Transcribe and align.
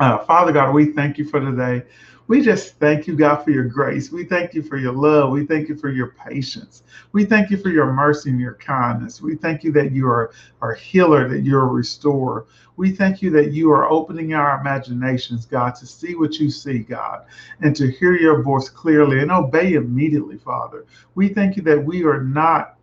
Uh, 0.00 0.16
Father 0.24 0.50
God, 0.50 0.72
we 0.72 0.86
thank 0.86 1.18
you 1.18 1.26
for 1.26 1.40
today. 1.40 1.86
We 2.26 2.40
just 2.40 2.78
thank 2.78 3.06
you, 3.06 3.14
God, 3.14 3.44
for 3.44 3.50
your 3.50 3.64
grace. 3.64 4.10
We 4.10 4.24
thank 4.24 4.54
you 4.54 4.62
for 4.62 4.78
your 4.78 4.94
love. 4.94 5.30
We 5.30 5.44
thank 5.44 5.68
you 5.68 5.76
for 5.76 5.90
your 5.90 6.14
patience. 6.26 6.84
We 7.12 7.26
thank 7.26 7.50
you 7.50 7.58
for 7.58 7.68
your 7.68 7.92
mercy 7.92 8.30
and 8.30 8.40
your 8.40 8.54
kindness. 8.54 9.20
We 9.20 9.34
thank 9.34 9.62
you 9.62 9.72
that 9.72 9.92
you 9.92 10.08
are 10.08 10.32
our 10.62 10.74
healer, 10.74 11.28
that 11.28 11.42
you're 11.42 11.64
a 11.64 11.66
restorer. 11.66 12.46
We 12.76 12.92
thank 12.92 13.20
you 13.20 13.28
that 13.32 13.52
you 13.52 13.70
are 13.72 13.90
opening 13.90 14.32
our 14.32 14.58
imaginations, 14.58 15.44
God, 15.44 15.74
to 15.74 15.86
see 15.86 16.14
what 16.14 16.38
you 16.38 16.50
see, 16.50 16.78
God, 16.78 17.26
and 17.60 17.76
to 17.76 17.90
hear 17.90 18.16
your 18.16 18.42
voice 18.42 18.70
clearly 18.70 19.18
and 19.18 19.30
obey 19.30 19.74
immediately, 19.74 20.38
Father. 20.38 20.86
We 21.14 21.28
thank 21.28 21.58
you 21.58 21.62
that 21.64 21.84
we 21.84 22.04
are 22.04 22.22
not 22.22 22.76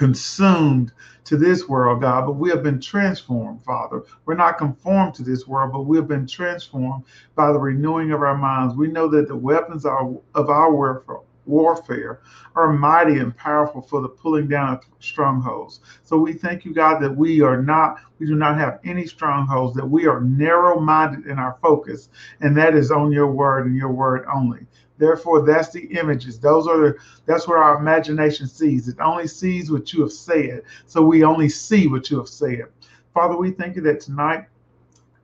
consumed 0.00 0.92
to 1.24 1.36
this 1.36 1.68
world, 1.68 2.00
God, 2.00 2.24
but 2.24 2.32
we 2.32 2.48
have 2.48 2.62
been 2.62 2.80
transformed, 2.80 3.62
Father. 3.62 4.02
We're 4.24 4.34
not 4.34 4.56
conformed 4.56 5.12
to 5.16 5.22
this 5.22 5.46
world, 5.46 5.72
but 5.74 5.82
we 5.82 5.98
have 5.98 6.08
been 6.08 6.26
transformed 6.26 7.04
by 7.34 7.52
the 7.52 7.58
renewing 7.58 8.10
of 8.10 8.22
our 8.22 8.38
minds. 8.38 8.74
We 8.74 8.88
know 8.88 9.08
that 9.08 9.28
the 9.28 9.36
weapons 9.36 9.84
of 9.84 10.22
our 10.34 10.72
warfare, 10.72 11.18
warfare 11.44 12.20
are 12.54 12.72
mighty 12.72 13.18
and 13.18 13.36
powerful 13.36 13.82
for 13.82 14.00
the 14.00 14.08
pulling 14.08 14.48
down 14.48 14.72
of 14.72 14.80
strongholds. 15.00 15.80
So 16.02 16.16
we 16.16 16.32
thank 16.32 16.64
you, 16.64 16.72
God, 16.72 17.00
that 17.00 17.14
we 17.14 17.42
are 17.42 17.60
not, 17.62 17.98
we 18.18 18.26
do 18.26 18.36
not 18.36 18.56
have 18.56 18.80
any 18.82 19.06
strongholds, 19.06 19.76
that 19.76 19.86
we 19.86 20.06
are 20.06 20.22
narrow 20.22 20.80
minded 20.80 21.26
in 21.26 21.38
our 21.38 21.58
focus, 21.60 22.08
and 22.40 22.56
that 22.56 22.74
is 22.74 22.90
on 22.90 23.12
your 23.12 23.30
word 23.30 23.66
and 23.66 23.76
your 23.76 23.92
word 23.92 24.24
only. 24.34 24.66
Therefore, 25.00 25.46
that's 25.46 25.70
the 25.70 25.86
images. 25.98 26.38
Those 26.38 26.68
are 26.68 26.78
the, 26.78 26.96
that's 27.24 27.48
where 27.48 27.56
our 27.56 27.78
imagination 27.78 28.46
sees. 28.46 28.86
It 28.86 29.00
only 29.00 29.26
sees 29.26 29.70
what 29.70 29.94
you 29.94 30.02
have 30.02 30.12
said. 30.12 30.62
So 30.86 31.00
we 31.00 31.24
only 31.24 31.48
see 31.48 31.86
what 31.86 32.10
you 32.10 32.18
have 32.18 32.28
said. 32.28 32.66
Father, 33.14 33.34
we 33.34 33.50
thank 33.50 33.76
you 33.76 33.82
that 33.82 34.00
tonight 34.00 34.44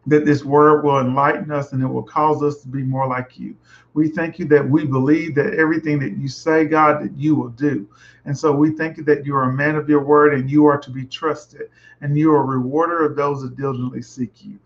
that 0.07 0.25
this 0.25 0.45
word 0.45 0.83
will 0.83 1.01
enlighten 1.01 1.51
us 1.51 1.73
and 1.73 1.83
it 1.83 1.87
will 1.87 2.03
cause 2.03 2.43
us 2.43 2.63
to 2.63 2.69
be 2.69 2.83
more 2.83 3.07
like 3.07 3.39
you. 3.39 3.55
We 3.93 4.09
thank 4.09 4.39
you 4.39 4.47
that 4.47 4.67
we 4.67 4.87
believe 4.87 5.35
that 5.35 5.55
everything 5.55 5.99
that 5.99 6.17
you 6.17 6.29
say, 6.29 6.65
God, 6.65 7.03
that 7.03 7.13
you 7.19 7.35
will 7.35 7.51
do. 7.51 7.87
And 8.25 8.37
so 8.37 8.53
we 8.53 8.71
thank 8.71 8.97
you 8.97 9.05
that 9.05 9.27
you 9.27 9.37
are 9.37 9.51
a 9.51 9.53
man 9.53 9.77
of 9.77 9.91
your 9.91 10.03
word 10.03 10.33
and 10.33 10.51
you 10.51 10.65
are 10.65 10.79
to 10.79 10.91
be 10.91 11.05
trusted 11.05 11.69
and 12.01 12.17
you 12.17 12.33
are 12.33 12.43
a 12.43 12.59
rewarder 12.59 13.05
of 13.05 13.15
those 13.15 13.43
that 13.43 13.57
diligently 13.57 14.01
seek 14.01 14.43
you. 14.43 14.59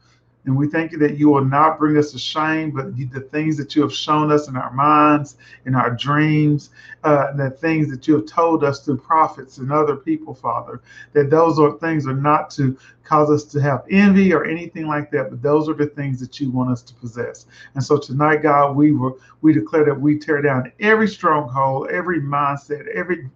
And 0.47 0.57
we 0.57 0.69
thank 0.69 0.93
you 0.93 0.99
that 0.99 1.19
you 1.19 1.29
will 1.29 1.45
not 1.45 1.79
bring 1.79 1.99
us 1.99 2.13
to 2.13 2.19
shame, 2.19 2.71
but 2.71 2.97
the 2.97 3.21
things 3.21 3.57
that 3.59 3.77
you 3.77 3.83
have 3.83 3.95
shown 3.95 4.33
us 4.33 4.49
in 4.49 4.57
our 4.57 4.73
minds, 4.73 5.37
in 5.67 5.75
our 5.75 5.91
dreams, 5.91 6.71
uh, 7.05 7.33
the 7.33 7.51
things 7.51 7.91
that 7.91 8.09
you 8.09 8.15
have 8.17 8.27
told 8.27 8.65
us 8.65 8.85
through 8.85 8.97
prophets 8.97 9.59
and 9.59 9.71
other 9.71 9.97
people, 9.97 10.35
Father, 10.35 10.81
that 11.13 11.29
those 11.29 11.59
are 11.59 11.79
things 11.79 12.07
are 12.07 12.15
not 12.15 12.51
to 12.53 12.77
cause 13.05 13.31
us 13.31 13.45
to 13.45 13.61
have 13.61 13.85
envy 13.91 14.33
or 14.33 14.45
anything 14.45 14.87
like 14.87 15.11
that, 15.11 15.31
but 15.31 15.43
those 15.43 15.69
are 15.69 15.75
the 15.75 15.87
things 15.87 16.21
that 16.21 16.41
you 16.41 16.51
want 16.51 16.71
us 16.71 16.83
to 16.83 16.95
possess. 16.95 17.47
And 17.75 17.85
so 17.85 17.99
tonight, 17.99 18.43
God, 18.43 18.77
we 18.77 18.93
were 18.93 19.17
we 19.43 19.53
declare 19.53 19.85
that 19.85 20.01
we 20.01 20.19
tear 20.19 20.41
down 20.41 20.73
every 20.81 21.09
stronghold, 21.09 21.89
every 21.91 22.21
mindset, 22.21 22.87
every 22.95 23.29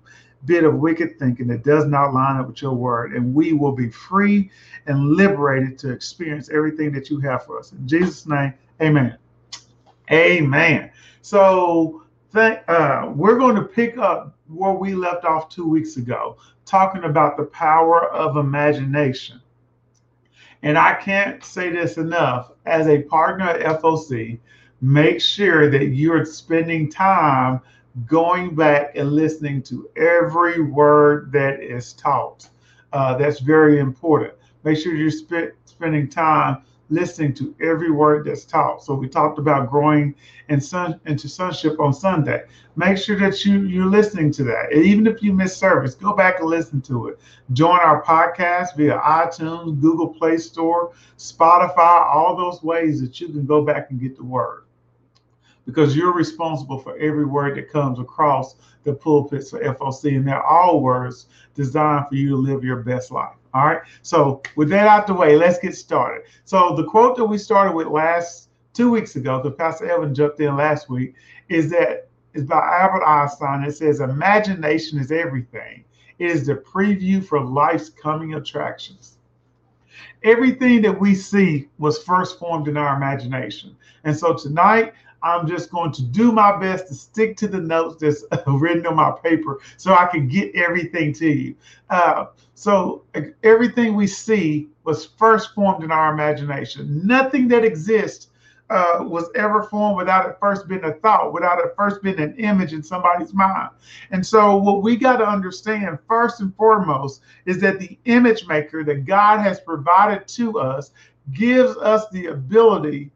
bit 0.47 0.65
of 0.65 0.75
wicked 0.75 1.19
thinking 1.19 1.47
that 1.49 1.65
does 1.65 1.87
not 1.87 2.13
line 2.13 2.41
up 2.41 2.47
with 2.47 2.63
your 2.63 2.75
word, 2.75 3.13
and 3.15 3.35
we 3.35 3.53
will 3.53 3.73
be 3.73 3.89
free 3.89 4.51
and 4.87 5.13
liberated 5.13 5.79
to 5.79 5.91
experience 5.91 6.51
everything 6.51 6.93
that 6.93 7.11
you 7.11 7.21
have 7.21 7.45
for 7.45 7.59
us. 7.59 7.73
In 7.73 7.87
Jesus' 7.87 8.27
name, 8.27 8.55
amen. 8.81 9.17
Amen. 10.11 10.91
So 11.23 12.03
th- 12.35 12.61
uh, 12.69 13.13
we're 13.15 13.39
going 13.39 13.57
to 13.57 13.63
pick 13.63 13.97
up 13.97 14.37
where 14.49 14.75
we 14.75 14.95
left 14.95 15.25
off 15.25 15.49
two 15.49 15.69
weeks 15.69 15.97
ago, 15.97 16.37
talking 16.67 17.05
about 17.05 17.37
the 17.37 17.45
power 17.45 18.11
of 18.13 18.37
imagination. 18.37 19.41
And 20.63 20.79
I 20.79 20.95
can't 20.95 21.45
say 21.45 21.71
this 21.71 21.99
enough 21.99 22.53
as 22.67 22.87
a 22.87 23.03
partner 23.03 23.49
at 23.49 23.81
FOC, 23.81 24.39
make 24.81 25.21
sure 25.21 25.71
that 25.71 25.89
you're 25.89 26.25
spending 26.25 26.91
time 26.91 27.61
going 28.07 28.55
back 28.55 28.97
and 28.97 29.13
listening 29.13 29.63
to 29.63 29.89
every 29.97 30.61
word 30.61 31.31
that 31.33 31.61
is 31.63 31.93
taught. 31.93 32.49
Uh, 32.93 33.17
that's 33.17 33.41
very 33.41 33.79
important. 33.79 34.35
Make 34.65 34.79
sure 34.79 34.95
you're 34.95 35.11
sp- 35.11 35.55
spending 35.65 36.09
time 36.09 36.63
listening 36.91 37.35
to 37.35 37.55
every 37.61 37.91
word 37.91 38.27
that's 38.27 38.45
taught. 38.45 38.83
So 38.83 38.95
we 38.95 39.09
talked 39.09 39.39
about 39.39 39.71
growing 39.71 40.15
in 40.49 40.61
son, 40.61 41.01
into 41.07 41.29
sonship 41.29 41.81
on 41.81 41.93
Sunday. 41.93 42.45
Make 42.77 42.99
sure 42.99 43.19
that 43.19 43.45
you 43.45 43.63
you're 43.63 43.87
listening 43.87 44.31
to 44.33 44.45
that. 44.45 44.73
And 44.73 44.85
even 44.85 45.07
if 45.07 45.23
you 45.23 45.33
miss 45.33 45.57
service, 45.57 45.95
go 45.95 46.15
back 46.15 46.41
and 46.41 46.49
listen 46.49 46.81
to 46.83 47.09
it. 47.09 47.21
Join 47.53 47.79
our 47.79 48.03
podcast 48.03 48.77
via 48.77 48.99
iTunes, 48.99 49.81
Google 49.81 50.09
Play 50.09 50.37
Store, 50.37 50.93
Spotify, 51.17 52.15
all 52.15 52.37
those 52.37 52.63
ways 52.63 53.01
that 53.01 53.21
you 53.21 53.29
can 53.29 53.47
go 53.47 53.63
back 53.65 53.91
and 53.91 54.01
get 54.01 54.17
the 54.17 54.25
word 54.25 54.64
because 55.67 55.97
you're 55.97 56.13
responsible 56.13 56.79
for 56.79 56.97
every 56.99 57.25
word 57.25 57.57
that 57.57 57.71
comes 57.71 57.99
across 57.99 58.57
the 58.83 58.93
pulpits 58.93 59.51
for 59.51 59.61
FOC, 59.61 60.17
and 60.17 60.29
they're 60.29 60.43
all 60.43 60.81
words 60.81 61.27
designed 61.55 62.07
for 62.09 62.17
you 62.17 62.29
to 62.29 62.37
live 62.37 62.63
your 62.63 62.83
best 62.83 63.11
life. 63.11 63.35
All 63.55 63.67
right. 63.67 63.81
So 64.03 64.43
with 64.57 64.69
that 64.71 64.87
out 64.87 65.07
the 65.07 65.15
way, 65.15 65.37
let's 65.37 65.59
get 65.59 65.77
started. 65.77 66.25
So 66.45 66.75
the 66.75 66.85
quote 66.85 67.17
that 67.17 67.25
we 67.25 67.39
started 67.39 67.75
with 67.75 67.87
last 67.87 68.51
two 68.73 68.91
weeks 68.91 69.17
ago, 69.17 69.41
because 69.41 69.57
Pastor 69.57 69.89
Evan 69.91 70.15
jumped 70.15 70.41
in 70.41 70.57
last 70.57 70.91
week, 70.91 71.15
is 71.49 71.71
that 71.71 72.09
is 72.35 72.45
by 72.45 72.59
Albert 72.59 73.05
Einstein. 73.05 73.63
It 73.63 73.73
says, 73.73 74.01
"Imagination 74.01 74.99
is 74.99 75.13
everything. 75.13 75.85
It 76.19 76.31
is 76.31 76.47
the 76.47 76.57
preview 76.57 77.25
for 77.25 77.41
life's 77.41 77.89
coming 77.89 78.35
attractions." 78.35 79.19
Everything 80.25 80.83
that 80.83 81.01
we 81.01 81.15
see 81.15 81.69
was 81.79 82.03
first 82.03 82.39
formed 82.41 82.67
in 82.67 82.77
our 82.77 82.97
imagination. 82.97 83.77
And 84.03 84.17
so 84.17 84.35
tonight, 84.35 84.95
I'm 85.25 85.49
just 85.49 85.71
going 85.71 85.91
to 85.93 86.03
do 86.03 86.31
my 86.31 86.57
best 86.61 86.89
to 86.89 86.95
stick 86.95 87.37
to 87.39 87.49
the 87.49 87.61
notes 87.61 87.97
that's 88.01 88.25
written 88.47 88.87
on 88.87 88.97
my 88.97 89.13
paper 89.23 89.61
so 89.79 89.95
I 89.95 90.07
can 90.07 90.29
get 90.29 90.55
everything 90.55 91.13
to 91.15 91.29
you. 91.29 91.57
Uh, 91.89 92.27
so 92.55 93.05
everything 93.43 93.97
we 93.97 94.07
see 94.07 94.69
was 94.85 95.07
first 95.07 95.55
formed 95.55 95.83
in 95.83 95.91
our 95.91 96.13
imagination. 96.13 97.01
Nothing 97.05 97.49
that 97.49 97.65
exists 97.65 98.29
uh, 98.71 98.99
was 99.01 99.29
ever 99.35 99.65
formed 99.65 99.97
without 99.97 100.29
it 100.29 100.37
first 100.41 100.69
being 100.69 100.85
a 100.85 100.93
thought, 100.95 101.33
without 101.33 101.59
it 101.59 101.75
first 101.77 102.03
being 102.03 102.19
an 102.19 102.35
image 102.37 102.73
in 102.73 102.83
somebody's 102.83 103.35
mind. 103.35 103.71
And 104.11 104.27
so, 104.27 104.57
what 104.57 104.83
we 104.83 104.97
got 104.97 105.17
to 105.19 105.27
understand 105.27 105.99
first 106.09 106.41
and 106.41 106.55
foremost 106.57 107.21
is 107.45 107.61
that 107.61 107.79
the 107.79 107.99
image 108.07 108.47
maker 108.47 108.83
that 108.85 109.05
God 109.05 109.41
has 109.41 109.61
provided 109.61 110.27
to 110.29 110.59
us 110.59 110.93
gives 111.33 111.77
us 111.77 112.09
the 112.11 112.27
ability 112.27 113.11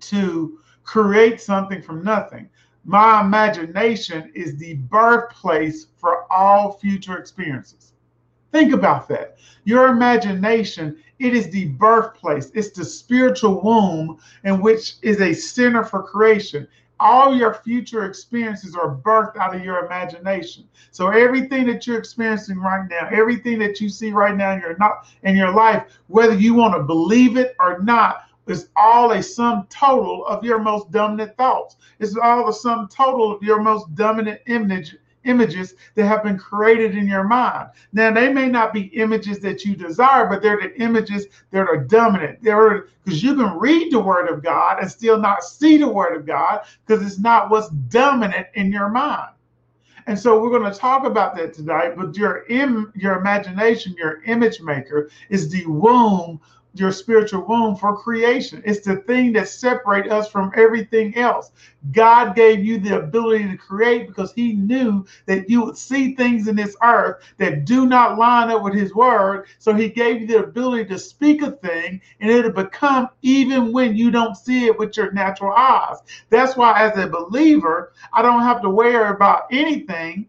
to 0.00 0.60
create 0.84 1.40
something 1.40 1.82
from 1.82 2.02
nothing. 2.04 2.48
My 2.84 3.20
imagination 3.20 4.32
is 4.34 4.56
the 4.56 4.74
birthplace 4.74 5.86
for 5.96 6.30
all 6.32 6.72
future 6.72 7.16
experiences. 7.18 7.92
Think 8.50 8.72
about 8.72 9.08
that. 9.08 9.38
Your 9.64 9.88
imagination, 9.88 10.98
it 11.18 11.34
is 11.34 11.48
the 11.48 11.66
birthplace. 11.66 12.50
It's 12.54 12.70
the 12.70 12.84
spiritual 12.84 13.62
womb 13.62 14.18
in 14.44 14.60
which 14.60 14.96
is 15.02 15.20
a 15.20 15.32
center 15.32 15.84
for 15.84 16.02
creation. 16.02 16.68
All 17.00 17.34
your 17.34 17.54
future 17.54 18.04
experiences 18.04 18.76
are 18.76 18.96
birthed 18.96 19.36
out 19.36 19.56
of 19.56 19.64
your 19.64 19.86
imagination. 19.86 20.68
So 20.90 21.08
everything 21.08 21.66
that 21.66 21.86
you're 21.86 21.98
experiencing 21.98 22.58
right 22.58 22.86
now, 22.88 23.08
everything 23.10 23.58
that 23.60 23.80
you 23.80 23.88
see 23.88 24.12
right 24.12 24.36
now 24.36 24.52
in 24.52 24.60
your 24.60 24.76
not 24.76 25.06
in 25.22 25.34
your 25.36 25.52
life, 25.52 25.84
whether 26.08 26.34
you 26.34 26.54
want 26.54 26.74
to 26.74 26.82
believe 26.82 27.36
it 27.36 27.56
or 27.58 27.78
not, 27.80 28.24
is 28.46 28.68
all 28.76 29.12
a 29.12 29.22
sum 29.22 29.66
total 29.70 30.26
of 30.26 30.44
your 30.44 30.58
most 30.58 30.90
dominant 30.90 31.36
thoughts. 31.36 31.76
It's 32.00 32.16
all 32.16 32.46
the 32.46 32.52
sum 32.52 32.88
total 32.88 33.32
of 33.32 33.42
your 33.42 33.60
most 33.60 33.94
dominant 33.94 34.40
image 34.46 34.96
images 35.24 35.74
that 35.94 36.06
have 36.06 36.24
been 36.24 36.38
created 36.38 36.96
in 36.96 37.06
your 37.06 37.24
mind. 37.24 37.68
Now 37.92 38.12
they 38.12 38.32
may 38.32 38.48
not 38.48 38.72
be 38.72 38.86
images 38.96 39.38
that 39.40 39.64
you 39.64 39.76
desire, 39.76 40.26
but 40.26 40.42
they're 40.42 40.60
the 40.60 40.74
images 40.80 41.26
that 41.50 41.68
are 41.68 41.76
dominant. 41.76 42.42
They're 42.42 42.88
because 43.04 43.22
you 43.22 43.34
can 43.34 43.58
read 43.58 43.92
the 43.92 44.00
word 44.00 44.28
of 44.28 44.42
God 44.42 44.80
and 44.80 44.90
still 44.90 45.18
not 45.18 45.44
see 45.44 45.76
the 45.76 45.88
word 45.88 46.16
of 46.16 46.26
God 46.26 46.62
because 46.86 47.04
it's 47.04 47.18
not 47.18 47.50
what's 47.50 47.68
dominant 47.68 48.46
in 48.54 48.72
your 48.72 48.88
mind. 48.88 49.30
And 50.06 50.18
so 50.18 50.40
we're 50.40 50.56
going 50.56 50.70
to 50.70 50.76
talk 50.76 51.04
about 51.04 51.36
that 51.36 51.54
tonight. 51.54 51.96
But 51.96 52.16
your 52.16 52.44
Im- 52.48 52.92
your 52.96 53.18
imagination, 53.18 53.94
your 53.96 54.22
image 54.24 54.60
maker, 54.60 55.10
is 55.30 55.50
the 55.50 55.64
womb 55.66 56.40
your 56.74 56.92
spiritual 56.92 57.44
womb 57.46 57.76
for 57.76 57.96
creation. 57.96 58.62
It's 58.64 58.84
the 58.84 58.96
thing 58.96 59.32
that 59.34 59.48
separates 59.48 60.10
us 60.10 60.28
from 60.30 60.52
everything 60.56 61.16
else. 61.16 61.52
God 61.92 62.34
gave 62.34 62.64
you 62.64 62.78
the 62.78 62.98
ability 62.98 63.48
to 63.48 63.56
create 63.56 64.06
because 64.06 64.32
he 64.32 64.54
knew 64.54 65.04
that 65.26 65.50
you 65.50 65.64
would 65.64 65.76
see 65.76 66.14
things 66.14 66.48
in 66.48 66.56
this 66.56 66.76
earth 66.82 67.22
that 67.38 67.64
do 67.64 67.86
not 67.86 68.18
line 68.18 68.50
up 68.50 68.62
with 68.62 68.74
his 68.74 68.94
word. 68.94 69.46
So 69.58 69.74
he 69.74 69.88
gave 69.88 70.22
you 70.22 70.26
the 70.26 70.44
ability 70.44 70.86
to 70.86 70.98
speak 70.98 71.42
a 71.42 71.50
thing 71.50 72.00
and 72.20 72.30
it'll 72.30 72.52
become 72.52 73.08
even 73.22 73.72
when 73.72 73.96
you 73.96 74.10
don't 74.10 74.36
see 74.36 74.66
it 74.66 74.78
with 74.78 74.96
your 74.96 75.12
natural 75.12 75.52
eyes. 75.52 75.98
That's 76.30 76.56
why 76.56 76.80
as 76.80 76.96
a 76.96 77.08
believer, 77.08 77.92
I 78.12 78.22
don't 78.22 78.42
have 78.42 78.62
to 78.62 78.70
worry 78.70 79.10
about 79.10 79.44
anything 79.50 80.28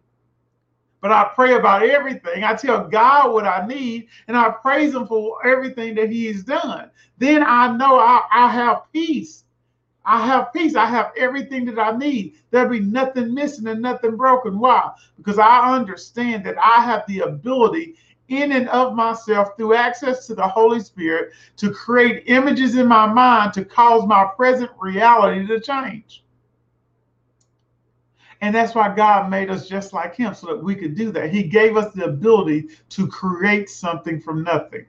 but 1.04 1.12
I 1.12 1.30
pray 1.36 1.56
about 1.56 1.84
everything. 1.84 2.46
I 2.46 2.56
tell 2.56 2.88
God 2.88 3.34
what 3.34 3.46
I 3.46 3.68
need 3.68 4.08
and 4.30 4.38
I 4.38 4.52
praise 4.52 4.96
Him 4.96 5.06
for 5.06 5.46
everything 5.46 5.96
that 5.96 6.10
He 6.10 6.28
has 6.28 6.44
done. 6.44 6.90
Then 7.18 7.44
I 7.44 7.76
know 7.76 8.00
I, 8.00 8.22
I 8.32 8.48
have 8.48 8.84
peace. 8.94 9.44
I 10.06 10.26
have 10.26 10.54
peace. 10.54 10.76
I 10.76 10.86
have 10.86 11.12
everything 11.18 11.66
that 11.66 11.78
I 11.78 11.98
need. 11.98 12.36
There'll 12.52 12.70
be 12.70 12.80
nothing 12.80 13.34
missing 13.34 13.68
and 13.68 13.82
nothing 13.82 14.16
broken. 14.16 14.58
Why? 14.58 14.92
Because 15.18 15.40
I 15.40 15.76
understand 15.76 16.46
that 16.46 16.58
I 16.58 16.82
have 16.86 17.04
the 17.08 17.20
ability 17.20 17.96
in 18.30 18.54
and 18.54 18.70
of 18.70 18.96
myself 18.96 19.58
through 19.58 19.74
access 19.74 20.26
to 20.28 20.36
the 20.36 20.48
Holy 20.48 20.80
Spirit 20.80 21.34
to 21.58 21.70
create 21.70 22.24
images 22.28 22.78
in 22.78 22.88
my 22.88 23.08
mind 23.08 23.52
to 23.56 23.66
cause 23.66 24.08
my 24.08 24.30
present 24.38 24.72
reality 24.80 25.46
to 25.48 25.60
change. 25.60 26.24
And 28.44 28.54
that's 28.54 28.76
why 28.76 28.94
God 28.94 29.30
made 29.30 29.50
us 29.50 29.70
just 29.70 29.94
like 29.94 30.18
Him 30.18 30.34
so 30.36 30.48
that 30.48 30.62
we 30.62 30.76
could 30.76 30.96
do 30.96 31.14
that. 31.14 31.32
He 31.32 31.44
gave 31.44 31.78
us 31.78 31.94
the 31.94 32.04
ability 32.04 32.68
to 32.90 33.08
create 33.08 33.70
something 33.70 34.20
from 34.20 34.44
nothing. 34.44 34.86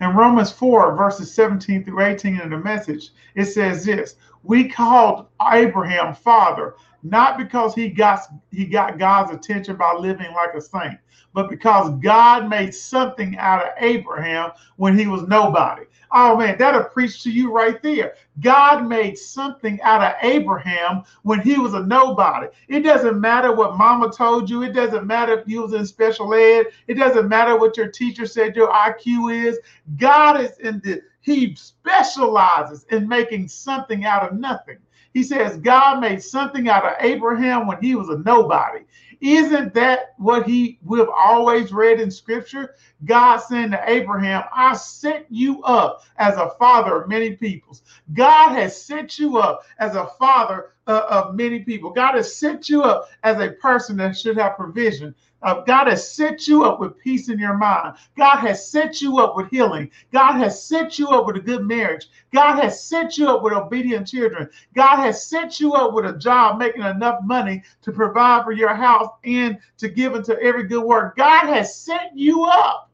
In 0.00 0.14
Romans 0.14 0.52
4, 0.52 0.94
verses 0.94 1.34
17 1.34 1.84
through 1.84 2.00
18 2.00 2.40
in 2.40 2.50
the 2.50 2.56
message, 2.56 3.10
it 3.34 3.46
says 3.46 3.84
this 3.84 4.14
We 4.44 4.68
called 4.68 5.26
Abraham 5.50 6.14
father, 6.14 6.76
not 7.02 7.36
because 7.36 7.74
he 7.74 7.88
got 7.88 8.20
he 8.52 8.64
got 8.64 8.96
God's 8.96 9.32
attention 9.32 9.74
by 9.74 9.92
living 9.94 10.32
like 10.34 10.54
a 10.54 10.60
saint, 10.60 11.00
but 11.32 11.50
because 11.50 11.98
God 11.98 12.48
made 12.48 12.76
something 12.76 13.36
out 13.38 13.64
of 13.64 13.72
Abraham 13.78 14.52
when 14.76 14.96
he 14.96 15.08
was 15.08 15.24
nobody. 15.24 15.82
Oh 16.16 16.36
man, 16.36 16.56
that'll 16.58 16.84
preach 16.84 17.24
to 17.24 17.30
you 17.30 17.50
right 17.50 17.82
there. 17.82 18.14
God 18.40 18.86
made 18.86 19.18
something 19.18 19.80
out 19.82 20.00
of 20.00 20.14
Abraham 20.22 21.02
when 21.24 21.40
he 21.40 21.58
was 21.58 21.74
a 21.74 21.84
nobody. 21.84 22.46
It 22.68 22.80
doesn't 22.80 23.20
matter 23.20 23.52
what 23.52 23.76
mama 23.76 24.12
told 24.12 24.48
you. 24.48 24.62
It 24.62 24.74
doesn't 24.74 25.08
matter 25.08 25.36
if 25.36 25.48
you 25.48 25.62
was 25.62 25.72
in 25.72 25.84
special 25.84 26.32
ed. 26.32 26.66
It 26.86 26.94
doesn't 26.94 27.28
matter 27.28 27.58
what 27.58 27.76
your 27.76 27.88
teacher 27.88 28.26
said 28.26 28.54
your 28.54 28.70
IQ 28.70 29.44
is. 29.44 29.58
God 29.96 30.40
is 30.40 30.56
in 30.58 30.80
the, 30.84 31.02
he 31.20 31.56
specializes 31.56 32.86
in 32.92 33.08
making 33.08 33.48
something 33.48 34.04
out 34.04 34.22
of 34.30 34.38
nothing. 34.38 34.78
He 35.14 35.24
says 35.24 35.56
God 35.58 36.00
made 36.00 36.22
something 36.22 36.68
out 36.68 36.84
of 36.84 36.92
Abraham 37.00 37.66
when 37.66 37.80
he 37.82 37.96
was 37.96 38.08
a 38.08 38.18
nobody. 38.18 38.80
Isn't 39.20 39.74
that 39.74 40.14
what 40.18 40.46
he 40.46 40.78
we've 40.82 41.08
always 41.08 41.72
read 41.72 42.00
in 42.00 42.10
scripture? 42.10 42.74
God 43.04 43.38
saying 43.38 43.70
to 43.72 43.90
Abraham, 43.90 44.44
I 44.54 44.74
set 44.76 45.26
you 45.28 45.62
up 45.62 46.04
as 46.16 46.36
a 46.36 46.50
father 46.58 47.02
of 47.02 47.08
many 47.08 47.36
peoples. 47.36 47.82
God 48.12 48.50
has 48.50 48.80
set 48.80 49.18
you 49.18 49.38
up 49.38 49.64
as 49.78 49.94
a 49.94 50.08
father 50.18 50.70
uh, 50.86 51.06
of 51.08 51.34
many 51.34 51.60
people. 51.60 51.90
God 51.90 52.14
has 52.14 52.34
set 52.34 52.68
you 52.68 52.82
up 52.82 53.08
as 53.22 53.38
a 53.40 53.52
person 53.52 53.96
that 53.98 54.16
should 54.16 54.36
have 54.36 54.56
provision. 54.56 55.14
God 55.44 55.88
has 55.88 56.10
set 56.10 56.48
you 56.48 56.64
up 56.64 56.80
with 56.80 56.98
peace 56.98 57.28
in 57.28 57.38
your 57.38 57.56
mind. 57.56 57.96
God 58.16 58.38
has 58.38 58.70
set 58.70 59.02
you 59.02 59.18
up 59.18 59.36
with 59.36 59.50
healing. 59.50 59.90
God 60.12 60.34
has 60.38 60.66
set 60.66 60.98
you 60.98 61.08
up 61.10 61.26
with 61.26 61.36
a 61.36 61.40
good 61.40 61.66
marriage. 61.66 62.06
God 62.32 62.60
has 62.62 62.82
set 62.82 63.18
you 63.18 63.28
up 63.28 63.42
with 63.42 63.52
obedient 63.52 64.08
children. 64.08 64.48
God 64.74 64.96
has 64.96 65.26
set 65.26 65.60
you 65.60 65.74
up 65.74 65.92
with 65.92 66.06
a 66.06 66.18
job 66.18 66.58
making 66.58 66.82
enough 66.82 67.20
money 67.22 67.62
to 67.82 67.92
provide 67.92 68.44
for 68.44 68.52
your 68.52 68.74
house 68.74 69.10
and 69.24 69.58
to 69.78 69.88
give 69.88 70.14
into 70.14 70.40
every 70.40 70.64
good 70.64 70.84
work. 70.84 71.16
God 71.16 71.46
has 71.46 71.76
set 71.76 72.12
you 72.14 72.44
up. 72.44 72.90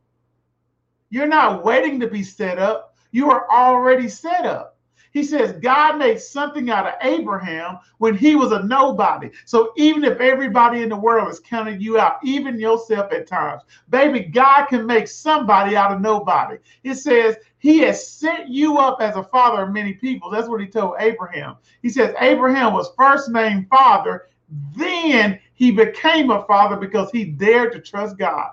You're 1.10 1.26
not 1.26 1.64
waiting 1.64 2.00
to 2.00 2.08
be 2.08 2.22
set 2.22 2.58
up. 2.58 2.96
You 3.12 3.30
are 3.30 3.50
already 3.50 4.08
set 4.08 4.44
up. 4.46 4.69
He 5.12 5.24
says 5.24 5.60
God 5.60 5.98
made 5.98 6.20
something 6.20 6.70
out 6.70 6.86
of 6.86 6.94
Abraham 7.02 7.78
when 7.98 8.16
he 8.16 8.36
was 8.36 8.52
a 8.52 8.62
nobody. 8.62 9.30
So 9.44 9.72
even 9.76 10.04
if 10.04 10.20
everybody 10.20 10.82
in 10.82 10.88
the 10.88 10.96
world 10.96 11.28
is 11.28 11.40
counting 11.40 11.80
you 11.80 11.98
out, 11.98 12.18
even 12.22 12.60
yourself 12.60 13.12
at 13.12 13.26
times, 13.26 13.62
baby, 13.88 14.20
God 14.20 14.66
can 14.66 14.86
make 14.86 15.08
somebody 15.08 15.76
out 15.76 15.92
of 15.92 16.00
nobody. 16.00 16.58
It 16.84 16.94
says 16.94 17.36
he 17.58 17.78
has 17.80 18.06
set 18.06 18.48
you 18.48 18.78
up 18.78 19.00
as 19.00 19.16
a 19.16 19.24
father 19.24 19.62
of 19.62 19.72
many 19.72 19.94
people. 19.94 20.30
That's 20.30 20.48
what 20.48 20.60
he 20.60 20.66
told 20.66 20.94
Abraham. 21.00 21.56
He 21.82 21.88
says 21.88 22.14
Abraham 22.20 22.72
was 22.72 22.92
first 22.96 23.30
named 23.30 23.68
father, 23.68 24.28
then 24.76 25.38
he 25.54 25.70
became 25.70 26.30
a 26.30 26.44
father 26.44 26.76
because 26.76 27.10
he 27.10 27.24
dared 27.24 27.72
to 27.72 27.80
trust 27.80 28.18
God. 28.18 28.50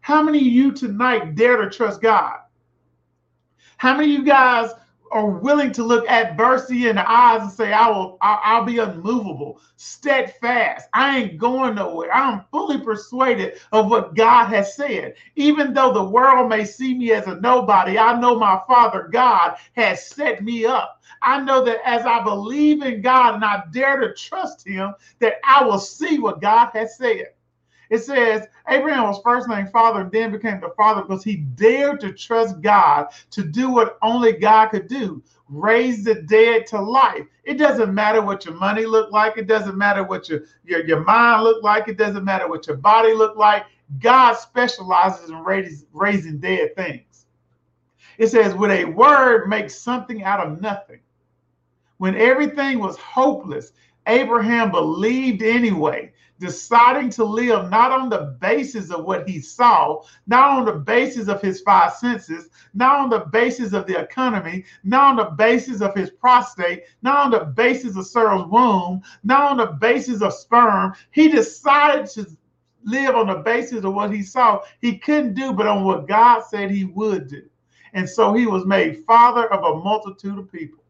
How 0.00 0.22
many 0.22 0.38
of 0.38 0.46
you 0.46 0.72
tonight 0.72 1.34
dare 1.34 1.56
to 1.56 1.70
trust 1.70 2.00
God? 2.00 2.38
How 3.76 3.96
many 3.96 4.14
of 4.14 4.20
you 4.20 4.26
guys 4.26 4.70
are 5.10 5.28
willing 5.28 5.72
to 5.72 5.82
look 5.82 6.08
adversity 6.08 6.88
in 6.88 6.96
the 6.96 7.10
eyes 7.10 7.42
and 7.42 7.50
say, 7.50 7.72
I 7.72 7.88
will, 7.88 8.18
I'll, 8.20 8.40
I'll, 8.44 8.64
be 8.64 8.78
unmovable, 8.78 9.60
steadfast. 9.76 10.88
I 10.92 11.18
ain't 11.18 11.38
going 11.38 11.74
nowhere. 11.74 12.14
I'm 12.14 12.44
fully 12.50 12.78
persuaded 12.78 13.60
of 13.72 13.90
what 13.90 14.14
God 14.14 14.46
has 14.48 14.74
said. 14.74 15.14
Even 15.36 15.74
though 15.74 15.92
the 15.92 16.04
world 16.04 16.48
may 16.48 16.64
see 16.64 16.94
me 16.94 17.12
as 17.12 17.26
a 17.26 17.40
nobody, 17.40 17.98
I 17.98 18.18
know 18.20 18.38
my 18.38 18.60
Father 18.66 19.08
God 19.12 19.56
has 19.72 20.06
set 20.06 20.42
me 20.44 20.64
up. 20.66 21.02
I 21.22 21.40
know 21.40 21.64
that 21.64 21.80
as 21.84 22.06
I 22.06 22.22
believe 22.22 22.82
in 22.82 23.02
God 23.02 23.34
and 23.34 23.44
I 23.44 23.64
dare 23.72 23.98
to 24.00 24.14
trust 24.14 24.66
Him, 24.66 24.94
that 25.18 25.34
I 25.44 25.64
will 25.64 25.78
see 25.78 26.18
what 26.18 26.40
God 26.40 26.70
has 26.72 26.96
said. 26.96 27.28
It 27.90 27.98
says 27.98 28.46
Abraham 28.68 29.04
was 29.04 29.20
first 29.22 29.48
named 29.48 29.70
father 29.72 30.08
then 30.10 30.32
became 30.32 30.60
the 30.60 30.72
father 30.76 31.02
because 31.02 31.24
he 31.24 31.36
dared 31.36 32.00
to 32.00 32.12
trust 32.12 32.60
God 32.60 33.08
to 33.32 33.42
do 33.42 33.70
what 33.70 33.98
only 34.00 34.32
God 34.32 34.68
could 34.68 34.88
do 34.88 35.22
raise 35.50 36.04
the 36.04 36.14
dead 36.14 36.66
to 36.68 36.80
life. 36.80 37.26
It 37.44 37.54
doesn't 37.58 37.92
matter 37.92 38.22
what 38.22 38.44
your 38.44 38.54
money 38.54 38.86
look 38.86 39.10
like. 39.10 39.36
It 39.36 39.46
doesn't 39.46 39.76
matter 39.76 40.04
what 40.04 40.28
your, 40.28 40.42
your, 40.64 40.86
your 40.86 41.04
mind 41.04 41.42
look 41.42 41.62
like. 41.62 41.88
It 41.88 41.98
doesn't 41.98 42.24
matter 42.24 42.48
what 42.48 42.66
your 42.66 42.76
body 42.76 43.12
look 43.12 43.36
like. 43.36 43.64
God 43.98 44.34
specializes 44.34 45.30
in 45.30 45.42
raising, 45.42 45.86
raising 45.92 46.38
dead 46.38 46.76
things. 46.76 47.26
It 48.18 48.28
says, 48.28 48.54
with 48.54 48.70
a 48.70 48.84
word, 48.84 49.48
make 49.48 49.70
something 49.70 50.22
out 50.22 50.46
of 50.46 50.60
nothing. 50.60 51.00
When 51.98 52.14
everything 52.14 52.78
was 52.78 52.96
hopeless, 52.96 53.72
Abraham 54.06 54.70
believed 54.70 55.42
anyway 55.42 56.12
deciding 56.40 57.10
to 57.10 57.22
live 57.22 57.70
not 57.70 57.92
on 57.92 58.08
the 58.08 58.36
basis 58.40 58.90
of 58.90 59.04
what 59.04 59.28
he 59.28 59.40
saw, 59.40 60.02
not 60.26 60.58
on 60.58 60.64
the 60.64 60.72
basis 60.72 61.28
of 61.28 61.40
his 61.40 61.60
five 61.60 61.92
senses, 61.92 62.48
not 62.72 62.98
on 62.98 63.10
the 63.10 63.26
basis 63.26 63.72
of 63.74 63.86
the 63.86 64.00
economy, 64.00 64.64
not 64.82 65.10
on 65.10 65.16
the 65.16 65.30
basis 65.36 65.82
of 65.82 65.94
his 65.94 66.10
prostate, 66.10 66.84
not 67.02 67.26
on 67.26 67.30
the 67.30 67.44
basis 67.44 67.96
of 67.96 68.06
Sarah's 68.06 68.46
womb, 68.48 69.02
not 69.22 69.50
on 69.50 69.56
the 69.58 69.66
basis 69.66 70.22
of 70.22 70.32
sperm. 70.32 70.94
He 71.10 71.28
decided 71.28 72.06
to 72.12 72.26
live 72.84 73.14
on 73.14 73.26
the 73.26 73.36
basis 73.36 73.84
of 73.84 73.94
what 73.94 74.12
he 74.12 74.22
saw. 74.22 74.62
He 74.80 74.96
couldn't 74.96 75.34
do, 75.34 75.52
but 75.52 75.66
on 75.66 75.84
what 75.84 76.08
God 76.08 76.40
said 76.40 76.70
he 76.70 76.86
would 76.86 77.28
do. 77.28 77.42
And 77.92 78.08
so 78.08 78.32
he 78.32 78.46
was 78.46 78.64
made 78.64 79.04
father 79.04 79.52
of 79.52 79.62
a 79.62 79.82
multitude 79.82 80.38
of 80.38 80.50
people. 80.50 80.82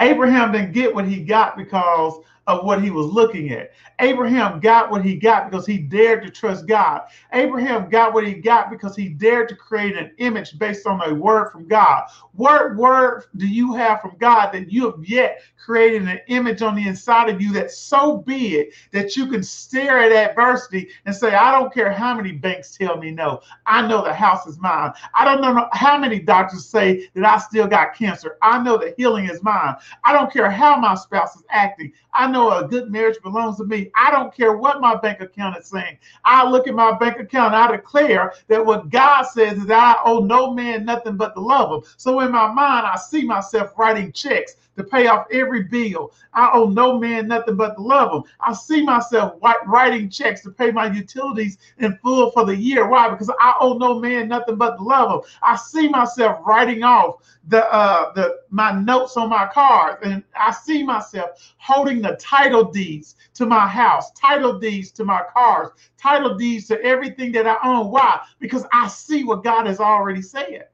Abraham 0.00 0.52
didn't 0.52 0.72
get 0.72 0.94
what 0.94 1.06
he 1.06 1.22
got 1.22 1.58
because 1.58 2.20
of 2.50 2.64
what 2.64 2.82
he 2.82 2.90
was 2.90 3.06
looking 3.06 3.52
at. 3.52 3.70
Abraham 4.00 4.60
got 4.60 4.90
what 4.90 5.04
he 5.04 5.14
got 5.14 5.50
because 5.50 5.66
he 5.66 5.78
dared 5.78 6.22
to 6.22 6.30
trust 6.30 6.66
God. 6.66 7.02
Abraham 7.32 7.88
got 7.88 8.12
what 8.14 8.26
he 8.26 8.34
got 8.34 8.70
because 8.70 8.96
he 8.96 9.08
dared 9.08 9.48
to 9.50 9.56
create 9.56 9.96
an 9.96 10.12
image 10.18 10.58
based 10.58 10.86
on 10.86 11.00
a 11.02 11.14
word 11.14 11.50
from 11.50 11.68
God. 11.68 12.04
What 12.32 12.76
word 12.76 13.24
do 13.36 13.46
you 13.46 13.74
have 13.74 14.00
from 14.00 14.16
God 14.18 14.52
that 14.52 14.72
you 14.72 14.90
have 14.90 15.04
yet 15.04 15.42
created 15.62 16.02
an 16.02 16.20
image 16.28 16.62
on 16.62 16.74
the 16.74 16.88
inside 16.88 17.28
of 17.28 17.40
you 17.40 17.52
that's 17.52 17.76
so 17.76 18.16
big 18.16 18.72
that 18.92 19.16
you 19.16 19.26
can 19.26 19.42
stare 19.42 19.98
at 19.98 20.12
adversity 20.12 20.88
and 21.04 21.14
say, 21.14 21.34
I 21.34 21.52
don't 21.52 21.72
care 21.72 21.92
how 21.92 22.14
many 22.14 22.32
banks 22.32 22.76
tell 22.76 22.96
me 22.96 23.10
no. 23.10 23.40
I 23.66 23.86
know 23.86 24.02
the 24.02 24.12
house 24.12 24.46
is 24.46 24.58
mine. 24.58 24.92
I 25.14 25.24
don't 25.24 25.42
know 25.42 25.68
how 25.72 25.98
many 25.98 26.18
doctors 26.18 26.66
say 26.66 27.08
that 27.14 27.24
I 27.24 27.38
still 27.38 27.66
got 27.66 27.94
cancer. 27.94 28.38
I 28.42 28.62
know 28.62 28.78
that 28.78 28.94
healing 28.96 29.28
is 29.28 29.42
mine. 29.42 29.76
I 30.04 30.12
don't 30.12 30.32
care 30.32 30.50
how 30.50 30.76
my 30.76 30.94
spouse 30.94 31.36
is 31.36 31.44
acting. 31.50 31.92
I 32.14 32.30
know 32.30 32.39
a 32.48 32.66
good 32.66 32.90
marriage 32.90 33.18
belongs 33.22 33.58
to 33.58 33.64
me. 33.64 33.90
I 33.94 34.10
don't 34.10 34.34
care 34.34 34.56
what 34.56 34.80
my 34.80 34.96
bank 34.96 35.20
account 35.20 35.58
is 35.58 35.66
saying. 35.66 35.98
I 36.24 36.48
look 36.48 36.66
at 36.66 36.74
my 36.74 36.96
bank 36.96 37.18
account 37.18 37.54
I 37.54 37.70
declare 37.70 38.32
that 38.48 38.64
what 38.64 38.90
God 38.90 39.24
says 39.24 39.58
is 39.58 39.70
I 39.70 39.96
owe 40.04 40.20
no 40.20 40.52
man 40.52 40.84
nothing 40.84 41.16
but 41.16 41.34
to 41.34 41.40
love 41.40 41.72
him. 41.72 41.90
So 41.96 42.20
in 42.20 42.32
my 42.32 42.52
mind, 42.52 42.86
I 42.86 42.96
see 42.96 43.24
myself 43.24 43.78
writing 43.78 44.12
checks 44.12 44.56
to 44.82 44.88
pay 44.88 45.06
off 45.06 45.26
every 45.32 45.64
bill. 45.64 46.12
I 46.32 46.50
owe 46.52 46.68
no 46.68 46.98
man 46.98 47.28
nothing 47.28 47.56
but 47.56 47.74
to 47.74 47.82
love 47.82 48.10
of 48.10 48.24
him. 48.24 48.32
I 48.40 48.52
see 48.52 48.82
myself 48.82 49.34
writing 49.66 50.08
checks 50.08 50.42
to 50.42 50.50
pay 50.50 50.70
my 50.70 50.90
utilities 50.90 51.58
in 51.78 51.96
full 51.98 52.30
for 52.30 52.44
the 52.44 52.56
year. 52.56 52.88
Why? 52.88 53.08
Because 53.10 53.30
I 53.40 53.54
owe 53.60 53.76
no 53.78 53.98
man 53.98 54.28
nothing 54.28 54.56
but 54.56 54.76
to 54.76 54.82
love 54.82 55.10
of 55.10 55.24
him. 55.24 55.30
I 55.42 55.56
see 55.56 55.88
myself 55.88 56.40
writing 56.46 56.82
off 56.82 57.16
the 57.48 57.64
uh 57.72 58.12
the 58.14 58.40
my 58.50 58.72
notes 58.72 59.16
on 59.16 59.30
my 59.30 59.48
cars 59.52 59.96
and 60.02 60.22
I 60.36 60.52
see 60.52 60.82
myself 60.82 61.30
holding 61.58 62.02
the 62.02 62.16
title 62.20 62.64
deeds 62.70 63.16
to 63.34 63.46
my 63.46 63.66
house, 63.66 64.10
title 64.12 64.58
deeds 64.58 64.90
to 64.92 65.04
my 65.04 65.22
cars, 65.32 65.70
title 65.96 66.36
deeds 66.36 66.66
to 66.68 66.80
everything 66.82 67.32
that 67.32 67.46
I 67.46 67.56
own. 67.64 67.90
Why? 67.90 68.20
Because 68.38 68.64
I 68.72 68.88
see 68.88 69.24
what 69.24 69.44
God 69.44 69.66
has 69.66 69.80
already 69.80 70.22
said. 70.22 70.66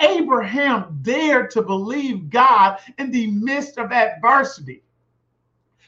Abraham 0.00 0.98
dared 1.02 1.50
to 1.52 1.62
believe 1.62 2.30
God 2.30 2.78
in 2.98 3.10
the 3.10 3.28
midst 3.30 3.78
of 3.78 3.92
adversity. 3.92 4.82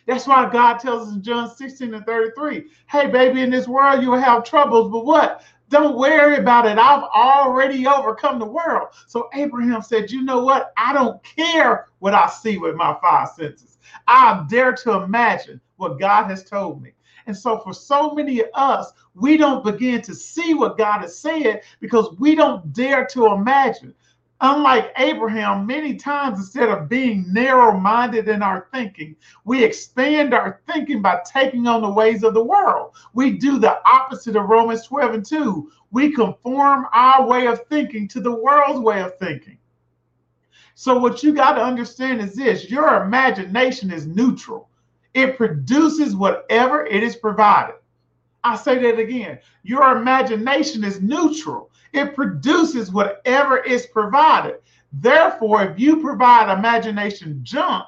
That's 0.07 0.27
why 0.27 0.51
God 0.51 0.79
tells 0.79 1.09
us 1.09 1.15
in 1.15 1.23
John 1.23 1.55
16 1.55 1.95
and 1.95 2.05
33, 2.05 2.65
hey, 2.89 3.07
baby, 3.07 3.43
in 3.43 3.51
this 3.51 3.69
world 3.69 4.03
you 4.03 4.11
will 4.11 4.19
have 4.19 4.45
troubles, 4.45 4.91
but 4.91 5.05
what? 5.05 5.43
Don't 5.69 5.97
worry 5.97 6.37
about 6.37 6.67
it. 6.67 6.79
I've 6.79 7.05
already 7.05 7.87
overcome 7.87 8.41
the 8.41 8.45
world. 8.45 8.89
So 9.07 9.29
Abraham 9.35 9.83
said, 9.83 10.11
You 10.11 10.23
know 10.23 10.43
what? 10.43 10.73
I 10.77 10.93
don't 10.93 11.23
care 11.23 11.87
what 12.01 12.13
I 12.13 12.27
see 12.27 12.59
with 12.59 12.75
my 12.75 12.97
five 13.01 13.29
senses. 13.29 13.79
I 14.09 14.45
dare 14.51 14.73
to 14.73 15.03
imagine 15.03 15.61
what 15.77 16.01
God 16.01 16.25
has 16.25 16.43
told 16.43 16.83
me. 16.83 16.91
And 17.27 17.37
so, 17.37 17.59
for 17.59 17.73
so 17.73 18.15
many 18.15 18.41
of 18.41 18.49
us, 18.55 18.93
we 19.15 19.37
don't 19.37 19.63
begin 19.65 20.03
to 20.03 20.15
see 20.15 20.55
what 20.55 20.77
God 20.77 21.03
has 21.03 21.17
said 21.17 21.63
because 21.79 22.17
we 22.19 22.35
don't 22.35 22.73
dare 22.73 23.07
to 23.07 23.27
imagine. 23.27 23.95
Unlike 24.43 24.93
Abraham, 24.97 25.67
many 25.67 25.97
times 25.97 26.39
instead 26.39 26.71
of 26.71 26.89
being 26.89 27.31
narrow 27.31 27.79
minded 27.79 28.27
in 28.29 28.43
our 28.43 28.69
thinking, 28.73 29.15
we 29.45 29.63
expand 29.63 30.33
our 30.33 30.63
thinking 30.67 31.03
by 31.03 31.21
taking 31.31 31.67
on 31.67 31.83
the 31.83 31.91
ways 31.91 32.23
of 32.23 32.33
the 32.33 32.43
world. 32.43 32.95
We 33.13 33.33
do 33.33 33.59
the 33.59 33.87
opposite 33.87 34.37
of 34.37 34.49
Romans 34.49 34.87
12 34.87 35.15
and 35.15 35.27
2. 35.27 35.71
We 35.91 36.13
conform 36.13 36.87
our 36.95 37.27
way 37.27 37.49
of 37.49 37.67
thinking 37.67 38.09
to 38.09 38.21
the 38.21 38.35
world's 38.35 38.81
way 38.81 39.03
of 39.03 39.19
thinking. 39.19 39.59
So, 40.75 40.99
what 40.99 41.23
you 41.23 41.35
got 41.35 41.55
to 41.55 41.63
understand 41.63 42.23
is 42.23 42.35
this 42.35 42.71
your 42.71 43.03
imagination 43.05 43.91
is 43.91 44.07
neutral, 44.07 44.71
it 45.13 45.37
produces 45.37 46.17
whatever 46.17 46.87
it 46.87 47.03
is 47.03 47.17
provided. 47.17 47.75
I 48.43 48.57
say 48.57 48.79
that 48.79 48.99
again. 48.99 49.39
Your 49.63 49.97
imagination 49.97 50.83
is 50.83 51.03
neutral. 51.03 51.70
It 51.93 52.15
produces 52.15 52.93
whatever 52.93 53.59
is 53.59 53.87
provided. 53.87 54.57
Therefore, 54.93 55.63
if 55.63 55.79
you 55.79 56.01
provide 56.01 56.53
imagination 56.53 57.41
junk, 57.43 57.87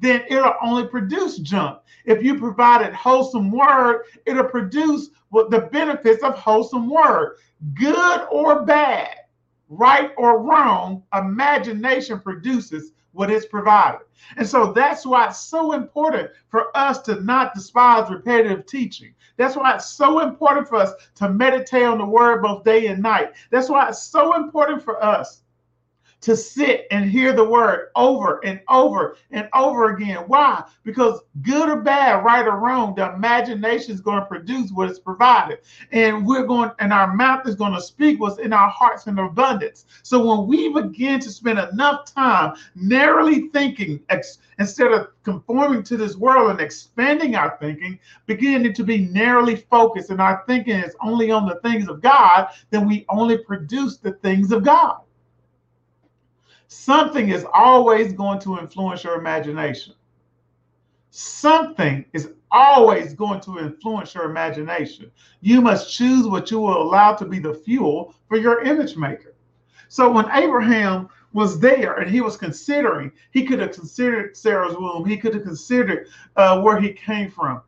then 0.00 0.24
it'll 0.28 0.54
only 0.62 0.86
produce 0.86 1.38
junk. 1.38 1.78
If 2.04 2.22
you 2.22 2.38
provide 2.38 2.84
it 2.84 2.94
wholesome 2.94 3.50
word, 3.50 4.04
it'll 4.26 4.44
produce 4.44 5.10
what 5.30 5.50
the 5.50 5.60
benefits 5.60 6.22
of 6.22 6.38
wholesome 6.38 6.90
word, 6.90 7.36
good 7.74 8.26
or 8.30 8.64
bad, 8.64 9.14
right 9.68 10.10
or 10.18 10.42
wrong. 10.42 11.04
Imagination 11.14 12.20
produces 12.20 12.92
what 13.12 13.30
is 13.30 13.46
provided. 13.46 14.00
And 14.36 14.46
so 14.46 14.72
that's 14.72 15.04
why 15.04 15.28
it's 15.28 15.40
so 15.40 15.72
important 15.72 16.30
for 16.48 16.76
us 16.76 17.00
to 17.02 17.20
not 17.22 17.54
despise 17.54 18.10
repetitive 18.10 18.66
teaching. 18.66 19.14
That's 19.36 19.56
why 19.56 19.74
it's 19.74 19.90
so 19.90 20.20
important 20.20 20.68
for 20.68 20.76
us 20.76 20.92
to 21.16 21.28
meditate 21.28 21.84
on 21.84 21.98
the 21.98 22.04
word 22.04 22.42
both 22.42 22.64
day 22.64 22.86
and 22.86 23.02
night. 23.02 23.32
That's 23.50 23.68
why 23.68 23.88
it's 23.88 24.02
so 24.02 24.36
important 24.36 24.82
for 24.82 25.02
us 25.02 25.42
to 26.22 26.36
sit 26.36 26.86
and 26.90 27.10
hear 27.10 27.32
the 27.32 27.44
word 27.44 27.88
over 27.96 28.40
and 28.44 28.60
over 28.68 29.16
and 29.32 29.48
over 29.54 29.94
again. 29.94 30.18
Why? 30.28 30.64
Because 30.84 31.20
good 31.42 31.68
or 31.68 31.80
bad, 31.80 32.24
right 32.24 32.46
or 32.46 32.58
wrong, 32.58 32.94
the 32.94 33.12
imagination 33.12 33.92
is 33.92 34.00
going 34.00 34.20
to 34.20 34.26
produce 34.26 34.70
what 34.70 34.88
is 34.88 35.00
provided. 35.00 35.58
And 35.90 36.24
we're 36.24 36.46
going, 36.46 36.70
and 36.78 36.92
our 36.92 37.14
mouth 37.14 37.46
is 37.48 37.56
going 37.56 37.74
to 37.74 37.80
speak 37.80 38.20
what's 38.20 38.38
in 38.38 38.52
our 38.52 38.70
hearts 38.70 39.06
in 39.08 39.18
abundance. 39.18 39.84
So 40.04 40.24
when 40.24 40.46
we 40.46 40.72
begin 40.72 41.18
to 41.20 41.30
spend 41.30 41.58
enough 41.58 42.12
time 42.12 42.54
narrowly 42.76 43.48
thinking, 43.48 44.00
ex- 44.08 44.38
instead 44.60 44.92
of 44.92 45.08
conforming 45.24 45.82
to 45.84 45.96
this 45.96 46.16
world 46.16 46.50
and 46.50 46.60
expanding 46.60 47.34
our 47.34 47.56
thinking, 47.60 47.98
beginning 48.26 48.74
to 48.74 48.84
be 48.84 49.06
narrowly 49.06 49.56
focused, 49.56 50.10
and 50.10 50.20
our 50.20 50.44
thinking 50.46 50.76
is 50.76 50.94
only 51.02 51.32
on 51.32 51.46
the 51.46 51.56
things 51.68 51.88
of 51.88 52.00
God, 52.00 52.48
then 52.70 52.86
we 52.86 53.04
only 53.08 53.38
produce 53.38 53.96
the 53.96 54.12
things 54.12 54.52
of 54.52 54.62
God 54.62 55.00
something 56.72 57.28
is 57.28 57.46
always 57.52 58.12
going 58.12 58.40
to 58.40 58.58
influence 58.58 59.04
your 59.04 59.16
imagination. 59.16 59.94
Something 61.10 62.04
is 62.12 62.30
always 62.50 63.14
going 63.14 63.40
to 63.42 63.58
influence 63.58 64.14
your 64.14 64.24
imagination. 64.24 65.10
You 65.40 65.60
must 65.60 65.92
choose 65.92 66.26
what 66.26 66.50
you 66.50 66.58
will 66.58 66.80
allow 66.80 67.14
to 67.14 67.24
be 67.24 67.38
the 67.38 67.54
fuel 67.54 68.14
for 68.28 68.38
your 68.38 68.62
image 68.62 68.96
maker. 68.96 69.34
So 69.88 70.10
when 70.10 70.30
Abraham 70.32 71.08
was 71.34 71.60
there 71.60 71.94
and 71.94 72.10
he 72.10 72.20
was 72.20 72.36
considering, 72.36 73.12
he 73.30 73.44
could 73.44 73.60
have 73.60 73.72
considered 73.72 74.36
Sarah's 74.36 74.76
womb, 74.76 75.04
he 75.04 75.16
could 75.16 75.34
have 75.34 75.44
considered 75.44 76.08
uh, 76.36 76.60
where 76.62 76.80
he 76.80 76.92
came 76.92 77.30
from. 77.30 77.62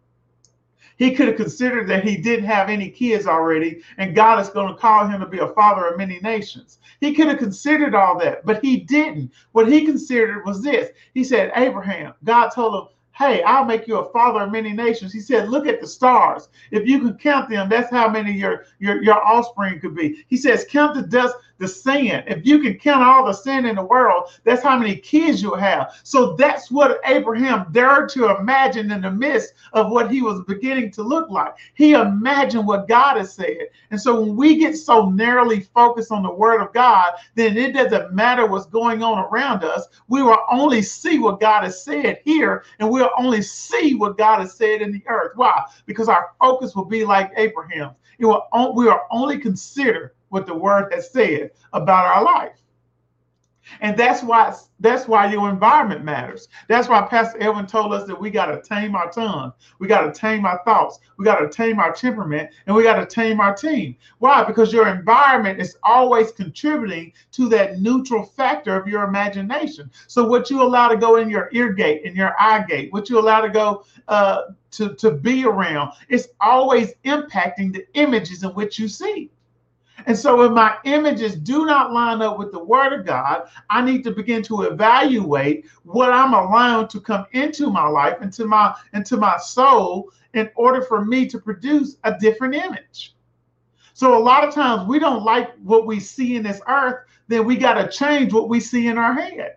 He 0.96 1.14
could 1.14 1.26
have 1.28 1.36
considered 1.36 1.88
that 1.88 2.04
he 2.04 2.16
didn't 2.16 2.44
have 2.46 2.68
any 2.68 2.88
kids 2.88 3.26
already, 3.26 3.82
and 3.98 4.14
God 4.14 4.40
is 4.40 4.48
going 4.48 4.68
to 4.72 4.80
call 4.80 5.06
him 5.06 5.20
to 5.20 5.26
be 5.26 5.38
a 5.38 5.48
father 5.48 5.86
of 5.86 5.98
many 5.98 6.20
nations. 6.20 6.78
He 7.00 7.14
could 7.14 7.26
have 7.26 7.38
considered 7.38 7.94
all 7.94 8.18
that, 8.20 8.46
but 8.46 8.64
he 8.64 8.78
didn't. 8.78 9.32
What 9.52 9.70
he 9.70 9.84
considered 9.84 10.44
was 10.44 10.62
this 10.62 10.90
He 11.12 11.24
said, 11.24 11.52
Abraham, 11.56 12.14
God 12.22 12.50
told 12.50 12.74
him, 12.74 12.88
Hey, 13.12 13.44
I'll 13.44 13.64
make 13.64 13.86
you 13.86 13.98
a 13.98 14.10
father 14.10 14.40
of 14.40 14.50
many 14.50 14.72
nations. 14.72 15.12
He 15.12 15.20
said, 15.20 15.48
Look 15.48 15.66
at 15.66 15.80
the 15.80 15.86
stars. 15.86 16.48
If 16.72 16.86
you 16.86 16.98
can 16.98 17.16
count 17.16 17.48
them, 17.48 17.68
that's 17.68 17.90
how 17.90 18.08
many 18.08 18.32
your, 18.32 18.64
your, 18.80 19.02
your 19.02 19.22
offspring 19.24 19.80
could 19.80 19.94
be. 19.94 20.24
He 20.28 20.36
says, 20.36 20.66
Count 20.68 20.94
the 20.94 21.02
dust 21.02 21.36
the 21.58 21.68
sand. 21.68 22.24
If 22.26 22.44
you 22.46 22.60
can 22.60 22.78
count 22.78 23.02
all 23.02 23.26
the 23.26 23.32
sand 23.32 23.66
in 23.66 23.76
the 23.76 23.82
world, 23.82 24.30
that's 24.44 24.62
how 24.62 24.78
many 24.78 24.96
kids 24.96 25.42
you'll 25.42 25.56
have. 25.56 25.94
So 26.02 26.34
that's 26.34 26.70
what 26.70 27.00
Abraham 27.04 27.66
dared 27.72 28.08
to 28.10 28.36
imagine 28.36 28.90
in 28.90 29.02
the 29.02 29.10
midst 29.10 29.54
of 29.72 29.90
what 29.90 30.10
he 30.10 30.22
was 30.22 30.42
beginning 30.46 30.90
to 30.92 31.02
look 31.02 31.30
like. 31.30 31.54
He 31.74 31.92
imagined 31.92 32.66
what 32.66 32.88
God 32.88 33.16
has 33.16 33.32
said. 33.32 33.68
And 33.90 34.00
so 34.00 34.20
when 34.20 34.36
we 34.36 34.56
get 34.56 34.76
so 34.76 35.10
narrowly 35.10 35.60
focused 35.60 36.10
on 36.10 36.22
the 36.22 36.32
word 36.32 36.60
of 36.60 36.72
God, 36.72 37.12
then 37.34 37.56
it 37.56 37.72
doesn't 37.72 38.12
matter 38.12 38.46
what's 38.46 38.66
going 38.66 39.02
on 39.02 39.18
around 39.18 39.64
us. 39.64 39.86
We 40.08 40.22
will 40.22 40.38
only 40.50 40.82
see 40.82 41.18
what 41.18 41.40
God 41.40 41.64
has 41.64 41.82
said 41.82 42.20
here, 42.24 42.64
and 42.78 42.90
we'll 42.90 43.10
only 43.18 43.42
see 43.42 43.94
what 43.94 44.18
God 44.18 44.40
has 44.40 44.54
said 44.54 44.82
in 44.82 44.92
the 44.92 45.02
earth. 45.06 45.32
Why? 45.36 45.64
Because 45.86 46.08
our 46.08 46.30
focus 46.40 46.74
will 46.74 46.84
be 46.84 47.04
like 47.04 47.30
Abraham's. 47.36 47.94
It 48.18 48.26
will 48.26 48.46
we 48.76 48.84
will 48.84 49.00
only 49.10 49.38
consider 49.38 50.14
what 50.34 50.46
the 50.46 50.54
word 50.54 50.92
has 50.92 51.12
said 51.12 51.52
about 51.72 52.04
our 52.06 52.24
life. 52.24 52.60
And 53.80 53.96
that's 53.96 54.20
why 54.22 54.52
that's 54.80 55.06
why 55.06 55.30
your 55.32 55.48
environment 55.48 56.04
matters. 56.04 56.48
That's 56.68 56.88
why 56.88 57.02
Pastor 57.02 57.40
Edwin 57.40 57.66
told 57.66 57.94
us 57.94 58.04
that 58.08 58.20
we 58.20 58.30
got 58.30 58.46
to 58.46 58.60
tame 58.60 58.96
our 58.96 59.10
tongue, 59.10 59.52
we 59.78 59.86
got 59.86 60.02
to 60.02 60.20
tame 60.20 60.44
our 60.44 60.60
thoughts, 60.64 60.98
we 61.18 61.24
got 61.24 61.38
to 61.38 61.48
tame 61.48 61.78
our 61.78 61.92
temperament, 61.92 62.50
and 62.66 62.74
we 62.74 62.82
got 62.82 62.96
to 62.96 63.06
tame 63.06 63.40
our 63.40 63.54
team. 63.54 63.96
Why? 64.18 64.42
Because 64.42 64.72
your 64.72 64.88
environment 64.88 65.60
is 65.60 65.76
always 65.84 66.32
contributing 66.32 67.12
to 67.32 67.48
that 67.50 67.80
neutral 67.80 68.24
factor 68.24 68.76
of 68.76 68.88
your 68.88 69.04
imagination. 69.04 69.88
So 70.08 70.26
what 70.26 70.50
you 70.50 70.62
allow 70.62 70.88
to 70.88 70.96
go 70.96 71.16
in 71.16 71.30
your 71.30 71.48
ear 71.52 71.72
gate, 71.72 72.02
in 72.02 72.16
your 72.16 72.34
eye 72.40 72.64
gate, 72.68 72.92
what 72.92 73.08
you 73.08 73.20
allow 73.20 73.40
to 73.40 73.48
go 73.48 73.84
uh, 74.08 74.42
to 74.72 74.94
to 74.96 75.12
be 75.12 75.46
around, 75.46 75.92
it's 76.08 76.26
always 76.40 76.92
impacting 77.04 77.72
the 77.72 77.86
images 77.94 78.42
in 78.42 78.50
which 78.50 78.80
you 78.80 78.88
see. 78.88 79.30
And 80.06 80.18
so, 80.18 80.42
if 80.42 80.52
my 80.52 80.76
images 80.84 81.34
do 81.34 81.64
not 81.64 81.92
line 81.92 82.20
up 82.20 82.38
with 82.38 82.52
the 82.52 82.62
word 82.62 82.92
of 82.92 83.06
God, 83.06 83.48
I 83.70 83.82
need 83.82 84.04
to 84.04 84.10
begin 84.10 84.42
to 84.44 84.62
evaluate 84.62 85.64
what 85.84 86.12
I'm 86.12 86.34
allowing 86.34 86.88
to 86.88 87.00
come 87.00 87.24
into 87.32 87.70
my 87.70 87.88
life, 87.88 88.20
into 88.20 88.46
my 88.46 88.74
into 88.92 89.16
my 89.16 89.38
soul, 89.38 90.10
in 90.34 90.50
order 90.56 90.82
for 90.82 91.04
me 91.04 91.26
to 91.28 91.38
produce 91.38 91.96
a 92.04 92.18
different 92.18 92.54
image. 92.54 93.14
So, 93.94 94.16
a 94.16 94.22
lot 94.22 94.46
of 94.46 94.52
times 94.52 94.86
we 94.86 94.98
don't 94.98 95.24
like 95.24 95.54
what 95.62 95.86
we 95.86 96.00
see 96.00 96.36
in 96.36 96.42
this 96.42 96.60
earth, 96.68 97.06
then 97.28 97.46
we 97.46 97.56
got 97.56 97.74
to 97.74 97.88
change 97.88 98.32
what 98.32 98.50
we 98.50 98.60
see 98.60 98.88
in 98.88 98.98
our 98.98 99.14
head. 99.14 99.56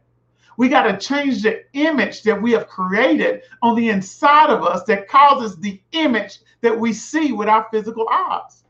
We 0.55 0.69
got 0.69 0.83
to 0.83 0.97
change 0.97 1.43
the 1.43 1.65
image 1.73 2.23
that 2.23 2.41
we 2.41 2.53
have 2.53 2.67
created 2.67 3.43
on 3.61 3.75
the 3.75 3.89
inside 3.89 4.49
of 4.49 4.63
us 4.63 4.83
that 4.83 5.09
causes 5.09 5.57
the 5.57 5.81
image 5.91 6.39
that 6.61 6.79
we 6.79 6.93
see 6.93 7.33
with 7.33 7.49
our 7.49 7.67
physical 7.69 8.07
eyes 8.09 8.63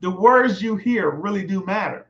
the 0.00 0.10
words 0.10 0.62
you 0.62 0.76
hear 0.76 1.10
really 1.10 1.46
do 1.46 1.64
matter. 1.64 2.06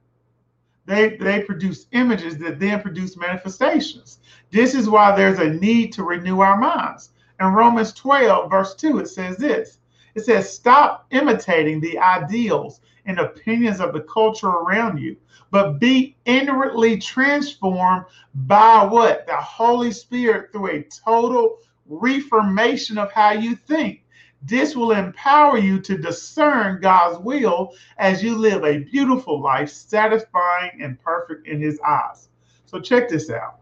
They, 0.86 1.16
they 1.16 1.42
produce 1.42 1.86
images 1.92 2.38
that 2.38 2.58
then 2.58 2.80
produce 2.80 3.16
manifestations. 3.16 4.20
This 4.50 4.74
is 4.74 4.88
why 4.88 5.14
there's 5.14 5.38
a 5.38 5.50
need 5.50 5.92
to 5.94 6.02
renew 6.02 6.40
our 6.40 6.58
minds. 6.58 7.10
In 7.40 7.48
Romans 7.48 7.92
12, 7.92 8.50
verse 8.50 8.74
2, 8.74 8.98
it 9.00 9.08
says 9.08 9.36
this 9.36 9.78
it 10.14 10.24
says, 10.24 10.52
Stop 10.52 11.06
imitating 11.10 11.80
the 11.80 11.98
ideals 11.98 12.80
and 13.06 13.18
opinions 13.18 13.80
of 13.80 13.92
the 13.92 14.00
culture 14.00 14.48
around 14.48 14.98
you, 14.98 15.16
but 15.50 15.78
be 15.78 16.16
inwardly 16.24 16.98
transformed 16.98 18.04
by 18.34 18.84
what? 18.84 19.26
The 19.26 19.36
Holy 19.36 19.92
Spirit 19.92 20.50
through 20.52 20.70
a 20.70 20.86
total 21.04 21.58
reformation 21.86 22.98
of 22.98 23.12
how 23.12 23.32
you 23.32 23.54
think 23.54 24.04
this 24.42 24.76
will 24.76 24.92
empower 24.92 25.58
you 25.58 25.80
to 25.80 25.98
discern 25.98 26.80
God's 26.80 27.18
will 27.18 27.74
as 27.98 28.22
you 28.22 28.36
live 28.36 28.64
a 28.64 28.78
beautiful 28.78 29.40
life, 29.40 29.70
satisfying 29.70 30.80
and 30.80 31.00
perfect 31.02 31.46
in 31.46 31.60
His 31.60 31.80
eyes. 31.86 32.28
So 32.66 32.80
check 32.80 33.08
this 33.08 33.30
out. 33.30 33.58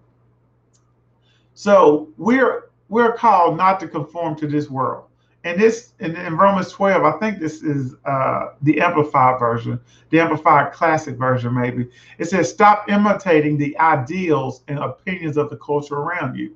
So 1.54 2.12
we're 2.18 2.70
we're 2.88 3.14
called 3.14 3.56
not 3.56 3.80
to 3.80 3.88
conform 3.88 4.36
to 4.36 4.46
this 4.46 4.70
world. 4.70 5.04
And 5.44 5.60
this 5.60 5.92
in, 6.00 6.16
in 6.16 6.36
Romans 6.36 6.72
12, 6.72 7.04
I 7.04 7.18
think 7.18 7.38
this 7.38 7.62
is 7.62 7.94
uh, 8.04 8.48
the 8.62 8.80
amplified 8.80 9.38
version, 9.38 9.80
the 10.10 10.20
amplified 10.20 10.72
classic 10.72 11.16
version, 11.16 11.54
maybe. 11.54 11.88
It 12.18 12.26
says, 12.26 12.50
stop 12.50 12.88
imitating 12.88 13.56
the 13.56 13.76
ideals 13.78 14.62
and 14.68 14.78
opinions 14.78 15.36
of 15.36 15.50
the 15.50 15.56
culture 15.56 15.96
around 15.96 16.36
you 16.36 16.54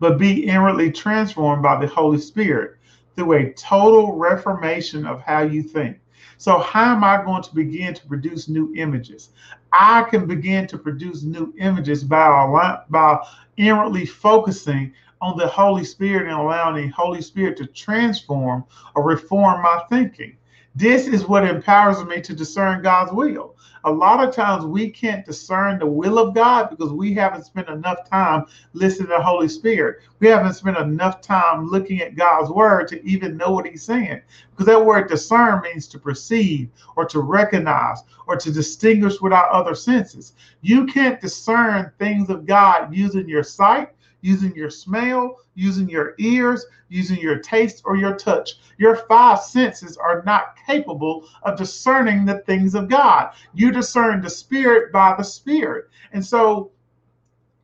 but 0.00 0.18
be 0.18 0.46
inwardly 0.46 0.90
transformed 0.90 1.62
by 1.62 1.80
the 1.80 1.86
Holy 1.86 2.18
Spirit 2.18 2.76
through 3.16 3.32
a 3.34 3.52
total 3.52 4.16
reformation 4.16 5.06
of 5.06 5.20
how 5.20 5.42
you 5.42 5.62
think. 5.62 5.98
So, 6.36 6.58
how 6.58 6.94
am 6.94 7.04
I 7.04 7.22
going 7.24 7.42
to 7.42 7.54
begin 7.54 7.94
to 7.94 8.06
produce 8.06 8.48
new 8.48 8.74
images? 8.76 9.30
I 9.72 10.02
can 10.02 10.26
begin 10.26 10.66
to 10.68 10.78
produce 10.78 11.22
new 11.22 11.54
images 11.58 12.04
by, 12.04 12.78
by 12.90 13.26
inwardly 13.56 14.06
focusing 14.06 14.92
on 15.20 15.38
the 15.38 15.46
Holy 15.46 15.84
Spirit 15.84 16.28
and 16.28 16.38
allowing 16.38 16.76
the 16.76 16.92
Holy 16.92 17.22
Spirit 17.22 17.56
to 17.58 17.66
transform 17.66 18.64
or 18.94 19.04
reform 19.04 19.62
my 19.62 19.82
thinking. 19.88 20.36
This 20.74 21.06
is 21.06 21.26
what 21.26 21.44
empowers 21.46 22.04
me 22.04 22.20
to 22.20 22.34
discern 22.34 22.82
God's 22.82 23.12
will. 23.12 23.53
A 23.86 23.92
lot 23.92 24.26
of 24.26 24.34
times 24.34 24.64
we 24.64 24.88
can't 24.88 25.26
discern 25.26 25.78
the 25.78 25.86
will 25.86 26.18
of 26.18 26.34
God 26.34 26.70
because 26.70 26.90
we 26.90 27.12
haven't 27.12 27.44
spent 27.44 27.68
enough 27.68 28.08
time 28.08 28.46
listening 28.72 29.08
to 29.08 29.16
the 29.18 29.22
Holy 29.22 29.46
Spirit. 29.46 30.00
We 30.20 30.28
haven't 30.28 30.54
spent 30.54 30.78
enough 30.78 31.20
time 31.20 31.68
looking 31.68 32.00
at 32.00 32.16
God's 32.16 32.50
word 32.50 32.88
to 32.88 33.06
even 33.06 33.36
know 33.36 33.50
what 33.50 33.66
he's 33.66 33.82
saying. 33.82 34.22
Because 34.50 34.66
that 34.66 34.84
word 34.84 35.10
discern 35.10 35.60
means 35.60 35.86
to 35.88 35.98
perceive 35.98 36.70
or 36.96 37.04
to 37.04 37.20
recognize 37.20 38.02
or 38.26 38.36
to 38.36 38.50
distinguish 38.50 39.20
with 39.20 39.34
our 39.34 39.52
other 39.52 39.74
senses. 39.74 40.32
You 40.62 40.86
can't 40.86 41.20
discern 41.20 41.92
things 41.98 42.30
of 42.30 42.46
God 42.46 42.94
using 42.94 43.28
your 43.28 43.42
sight 43.42 43.90
using 44.24 44.54
your 44.56 44.70
smell, 44.70 45.36
using 45.54 45.86
your 45.86 46.14
ears, 46.18 46.64
using 46.88 47.18
your 47.18 47.38
taste 47.38 47.82
or 47.84 47.94
your 47.94 48.16
touch. 48.16 48.54
Your 48.78 48.96
five 48.96 49.40
senses 49.40 49.98
are 49.98 50.22
not 50.24 50.56
capable 50.66 51.28
of 51.42 51.58
discerning 51.58 52.24
the 52.24 52.38
things 52.46 52.74
of 52.74 52.88
God. 52.88 53.32
You 53.52 53.70
discern 53.70 54.22
the 54.22 54.30
spirit 54.30 54.90
by 54.92 55.14
the 55.18 55.24
spirit. 55.24 55.90
And 56.12 56.24
so, 56.24 56.70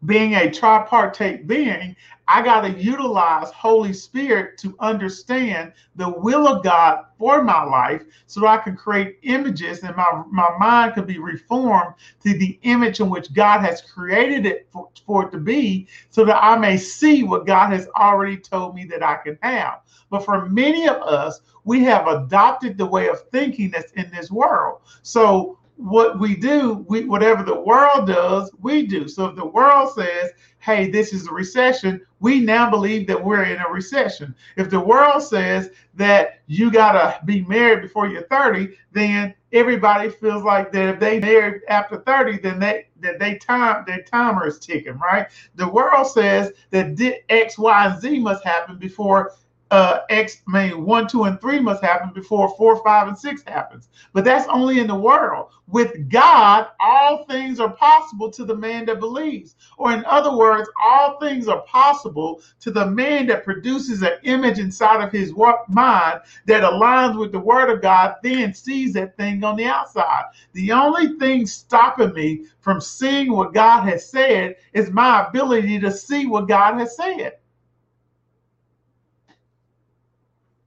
being 0.06 0.34
a 0.34 0.50
tripartite 0.50 1.46
being, 1.46 1.94
I 2.26 2.42
got 2.42 2.60
to 2.60 2.70
utilize 2.70 3.50
Holy 3.50 3.92
Spirit 3.92 4.56
to 4.58 4.76
understand 4.78 5.72
the 5.96 6.08
will 6.08 6.46
of 6.46 6.62
God 6.62 7.06
for 7.18 7.42
my 7.42 7.64
life 7.64 8.04
so 8.26 8.46
I 8.46 8.58
can 8.58 8.76
create 8.76 9.18
images 9.22 9.82
and 9.82 9.96
my, 9.96 10.22
my 10.30 10.56
mind 10.58 10.94
can 10.94 11.06
be 11.06 11.18
reformed 11.18 11.94
to 12.22 12.38
the 12.38 12.58
image 12.62 13.00
in 13.00 13.10
which 13.10 13.32
God 13.34 13.60
has 13.62 13.82
created 13.82 14.46
it 14.46 14.68
for, 14.70 14.88
for 15.04 15.26
it 15.26 15.32
to 15.32 15.38
be 15.38 15.88
so 16.10 16.24
that 16.24 16.42
I 16.42 16.56
may 16.56 16.76
see 16.76 17.24
what 17.24 17.46
God 17.46 17.72
has 17.72 17.88
already 17.96 18.36
told 18.36 18.76
me 18.76 18.84
that 18.86 19.02
I 19.02 19.16
can 19.16 19.36
have. 19.42 19.80
But 20.08 20.24
for 20.24 20.48
many 20.48 20.88
of 20.88 21.02
us, 21.02 21.40
we 21.64 21.82
have 21.84 22.06
adopted 22.06 22.78
the 22.78 22.86
way 22.86 23.08
of 23.08 23.28
thinking 23.30 23.70
that's 23.70 23.92
in 23.92 24.10
this 24.10 24.30
world. 24.30 24.80
So 25.02 25.58
what 25.80 26.18
we 26.18 26.36
do, 26.36 26.84
we 26.88 27.04
whatever 27.04 27.42
the 27.42 27.60
world 27.60 28.06
does, 28.06 28.50
we 28.60 28.86
do. 28.86 29.08
So 29.08 29.26
if 29.26 29.36
the 29.36 29.46
world 29.46 29.92
says, 29.94 30.30
"Hey, 30.58 30.90
this 30.90 31.12
is 31.12 31.26
a 31.26 31.32
recession," 31.32 32.00
we 32.20 32.40
now 32.40 32.70
believe 32.70 33.06
that 33.06 33.22
we're 33.22 33.44
in 33.44 33.60
a 33.60 33.68
recession. 33.70 34.34
If 34.56 34.68
the 34.68 34.80
world 34.80 35.22
says 35.22 35.70
that 35.94 36.40
you 36.46 36.70
gotta 36.70 37.18
be 37.24 37.44
married 37.46 37.82
before 37.82 38.08
you're 38.08 38.22
30, 38.22 38.76
then 38.92 39.34
everybody 39.52 40.10
feels 40.10 40.42
like 40.42 40.70
that 40.72 40.94
if 40.94 41.00
they 41.00 41.18
married 41.18 41.62
after 41.68 41.96
30, 41.96 42.38
then 42.38 42.58
they 42.58 42.86
that 43.00 43.18
they 43.18 43.36
time 43.36 43.84
their 43.86 44.02
timer 44.02 44.46
is 44.46 44.58
ticking, 44.58 44.98
right? 44.98 45.28
The 45.54 45.68
world 45.68 46.06
says 46.06 46.52
that 46.70 47.22
X, 47.30 47.58
Y, 47.58 47.86
and 47.86 48.00
Z 48.00 48.18
must 48.20 48.44
happen 48.44 48.76
before 48.76 49.32
uh, 49.70 50.00
X, 50.10 50.42
I 50.48 50.68
mean, 50.70 50.84
one, 50.84 51.06
two, 51.06 51.24
and 51.24 51.40
three 51.40 51.60
must 51.60 51.82
happen 51.82 52.10
before 52.12 52.54
four, 52.56 52.82
five, 52.82 53.08
and 53.08 53.16
six 53.16 53.42
happens. 53.46 53.88
But 54.12 54.24
that's 54.24 54.48
only 54.48 54.80
in 54.80 54.88
the 54.88 54.94
world. 54.94 55.50
With 55.68 56.08
God, 56.08 56.66
all 56.80 57.24
things 57.26 57.60
are 57.60 57.72
possible 57.72 58.30
to 58.32 58.44
the 58.44 58.56
man 58.56 58.86
that 58.86 58.98
believes. 58.98 59.54
Or, 59.78 59.92
in 59.92 60.04
other 60.06 60.36
words, 60.36 60.68
all 60.82 61.20
things 61.20 61.46
are 61.46 61.62
possible 61.62 62.42
to 62.60 62.72
the 62.72 62.86
man 62.86 63.28
that 63.28 63.44
produces 63.44 64.02
an 64.02 64.18
image 64.24 64.58
inside 64.58 65.04
of 65.04 65.12
his 65.12 65.32
mind 65.68 66.20
that 66.46 66.64
aligns 66.64 67.18
with 67.18 67.30
the 67.30 67.38
word 67.38 67.70
of 67.70 67.80
God, 67.80 68.16
then 68.24 68.52
sees 68.52 68.92
that 68.94 69.16
thing 69.16 69.44
on 69.44 69.56
the 69.56 69.66
outside. 69.66 70.24
The 70.52 70.72
only 70.72 71.18
thing 71.18 71.46
stopping 71.46 72.12
me 72.12 72.46
from 72.60 72.80
seeing 72.80 73.32
what 73.32 73.54
God 73.54 73.82
has 73.84 74.10
said 74.10 74.56
is 74.72 74.90
my 74.90 75.28
ability 75.28 75.78
to 75.80 75.92
see 75.92 76.26
what 76.26 76.48
God 76.48 76.78
has 76.78 76.96
said. 76.96 77.34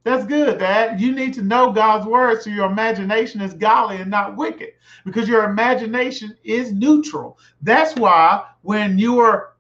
That's 0.04 0.26
good, 0.26 0.60
Dad. 0.60 1.00
You 1.00 1.14
need 1.14 1.34
to 1.36 1.42
know 1.42 1.72
God's 1.72 2.06
word 2.06 2.42
so 2.42 2.50
your 2.50 2.70
imagination 2.70 3.40
is 3.40 3.54
godly 3.54 3.98
and 3.98 4.12
not 4.12 4.36
wicked 4.36 4.70
because 5.06 5.30
your 5.30 5.46
imagination 5.46 6.36
is 6.44 6.74
neutral. 6.74 7.40
That's 7.62 7.96
why 7.96 8.46
when 8.64 8.98
you 8.98 9.20
are, 9.20 9.54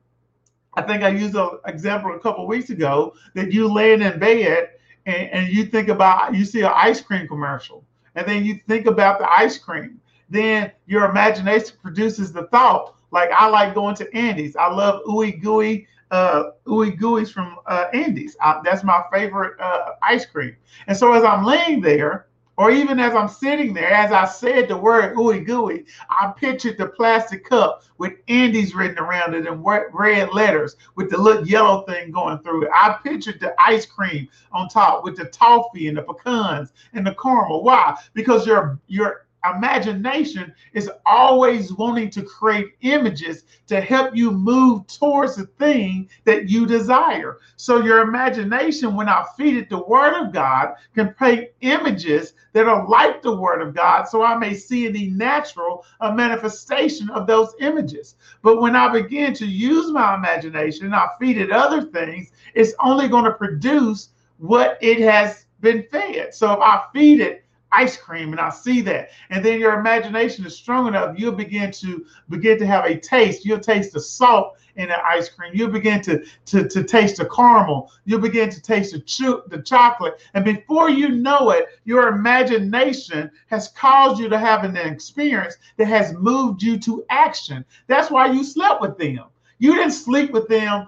I 0.74 0.82
think 0.82 1.04
I 1.04 1.10
used 1.10 1.36
an 1.36 1.60
example 1.66 2.14
a 2.14 2.20
couple 2.20 2.46
weeks 2.46 2.70
ago 2.72 3.14
that 3.36 3.54
you 3.54 3.72
laying 3.72 4.02
in 4.02 4.20
bed 4.20 4.72
and, 5.06 5.30
and 5.30 5.54
you 5.54 5.66
think 5.66 5.88
about, 5.88 6.36
you 6.36 6.44
see 6.44 6.62
an 6.62 6.74
ice 6.76 7.00
cream 7.00 7.26
commercial 7.28 7.86
and 8.16 8.28
then 8.28 8.44
you 8.44 8.60
think 8.68 8.86
about 8.86 9.20
the 9.20 9.32
ice 9.32 9.58
cream. 9.58 10.02
Then 10.30 10.72
your 10.88 11.06
imagination 11.06 11.78
produces 11.82 12.34
the 12.34 12.48
thought, 12.48 12.96
like 13.12 13.30
I 13.32 13.48
like 13.48 13.76
going 13.76 13.96
to 13.96 14.14
Andy's. 14.14 14.58
I 14.58 14.68
love 14.68 15.04
ooey 15.06 15.42
gooey 15.42 15.88
uh, 16.14 16.52
ooey 16.68 16.96
gooeys 16.96 17.34
from 17.34 17.58
uh, 17.66 17.86
Andy's. 17.92 18.38
I, 18.40 18.62
that's 18.64 18.84
my 18.84 19.04
favorite 19.12 19.60
uh, 19.60 19.94
ice 20.04 20.28
cream. 20.28 20.56
And 20.86 20.96
so 20.96 21.12
as 21.14 21.24
I'm 21.24 21.44
laying 21.44 21.82
there, 21.82 22.28
or 22.56 22.70
even 22.70 23.00
as 23.00 23.16
I'm 23.16 23.28
sitting 23.28 23.74
there, 23.74 23.92
as 23.92 24.12
I 24.12 24.26
said 24.26 24.68
the 24.68 24.78
word 24.78 25.16
ooey 25.16 25.44
gooey, 25.44 25.86
I 26.12 26.32
pictured 26.38 26.78
the 26.78 26.86
plastic 26.86 27.50
cup 27.50 27.84
with 27.98 28.14
Andy's 28.28 28.76
written 28.76 29.00
around 29.00 29.34
it 29.34 29.48
in 29.48 29.64
red 29.64 30.32
letters 30.32 30.76
with 30.96 31.10
the 31.10 31.18
little 31.18 31.48
yellow 31.48 31.82
thing 31.82 32.12
going 32.12 32.38
through 32.44 32.66
it. 32.66 32.70
I 32.76 33.00
pictured 33.04 33.40
the 33.40 33.56
ice 33.60 33.88
cream 33.88 34.30
on 34.52 34.70
top 34.70 35.04
with 35.04 35.18
the 35.18 35.26
toffee 35.26 35.88
and 35.88 35.98
the 35.98 36.04
pecans 36.04 36.74
and 36.94 37.08
the 37.08 37.16
caramel. 37.16 37.64
Why? 37.64 37.98
Because 38.14 38.46
your 38.46 38.80
your 38.86 39.26
imagination 39.56 40.54
is 40.74 40.90
always 41.06 41.74
wanting 41.74 42.10
to 42.12 42.24
create 42.24 42.74
images 42.82 43.44
to 43.68 43.82
help 43.82 44.16
you 44.16 44.32
move 44.32 44.88
towards 44.88 45.36
the 45.36 45.46
thing 45.46 46.10
that 46.26 46.50
you 46.50 46.66
desire. 46.66 47.40
So 47.56 47.84
your 47.84 48.00
imagination, 48.00 48.96
when 48.96 49.10
I 49.10 49.26
feed 49.38 49.58
it 49.58 49.70
the 49.70 49.84
word 49.84 50.14
of 50.14 50.34
God, 50.34 50.76
can 50.96 51.14
paint 51.14 51.50
images 51.62 52.34
that 52.54 52.68
are 52.68 52.88
like 52.88 53.22
the 53.22 53.36
word 53.36 53.62
of 53.62 53.74
God, 53.74 54.08
so 54.08 54.24
I 54.24 54.38
may 54.38 54.54
see 54.54 54.88
the 54.88 55.10
natural 55.10 55.86
a 56.02 56.14
manifestation 56.14 57.10
of 57.10 57.28
those 57.28 57.54
images. 57.60 58.16
But 58.42 58.62
when 58.62 58.76
I 58.76 58.92
begin 58.92 59.34
to 59.36 59.46
use 59.46 59.92
my 59.92 60.16
imagination, 60.16 60.86
and 60.86 60.96
I 60.96 61.08
feed 61.20 61.38
it 61.38 61.52
other 61.52 61.82
things, 61.82 62.32
it's 62.54 62.74
only 62.84 63.08
going 63.08 63.26
to 63.26 63.34
produce 63.34 64.10
what 64.38 64.78
it 64.82 65.00
has 65.00 65.46
been 65.62 65.84
fed. 65.92 66.34
So 66.34 66.54
if 66.54 66.60
I 66.60 66.84
feed 66.94 67.22
it 67.22 67.43
ice 67.74 67.98
cream 67.98 68.32
and 68.32 68.40
I 68.40 68.50
see 68.50 68.82
that. 68.82 69.10
And 69.30 69.44
then 69.44 69.60
your 69.60 69.80
imagination 69.80 70.46
is 70.46 70.56
strong 70.56 70.88
enough, 70.88 71.18
you'll 71.18 71.34
begin 71.34 71.72
to 71.72 72.06
begin 72.30 72.58
to 72.60 72.66
have 72.66 72.86
a 72.86 72.98
taste. 72.98 73.46
You'll 73.46 73.60
taste 73.60 73.94
the 73.94 74.00
salt 74.00 74.58
in 74.76 74.90
the 74.90 75.06
ice 75.06 75.30
cream. 75.30 75.52
You'll 75.54 75.70
begin 75.70 76.02
to, 76.02 76.24
to, 76.46 76.68
to 76.68 76.84
taste 76.84 77.18
the 77.18 77.26
caramel. 77.26 77.92
You'll 78.06 78.20
begin 78.20 78.50
to 78.50 78.62
taste 78.62 78.94
the, 78.94 79.00
cho- 79.00 79.44
the 79.48 79.62
chocolate. 79.62 80.22
And 80.34 80.44
before 80.44 80.90
you 80.90 81.10
know 81.10 81.52
it, 81.52 81.66
your 81.86 82.08
imagination 82.08 83.30
has 83.48 83.70
caused 83.70 84.20
you 84.20 84.30
to 84.30 84.38
have 84.38 84.64
an 84.64 84.78
experience 84.78 85.56
that 85.78 85.88
has 85.88 86.14
moved 86.14 86.64
you 86.64 86.78
to 86.80 87.06
action. 87.10 87.66
That's 87.88 88.10
why 88.10 88.32
you 88.32 88.44
slept 88.44 88.82
with 88.82 88.98
them. 88.98 89.26
You 89.60 89.76
didn't 89.76 89.92
sleep 89.92 90.32
with 90.32 90.48
them 90.48 90.88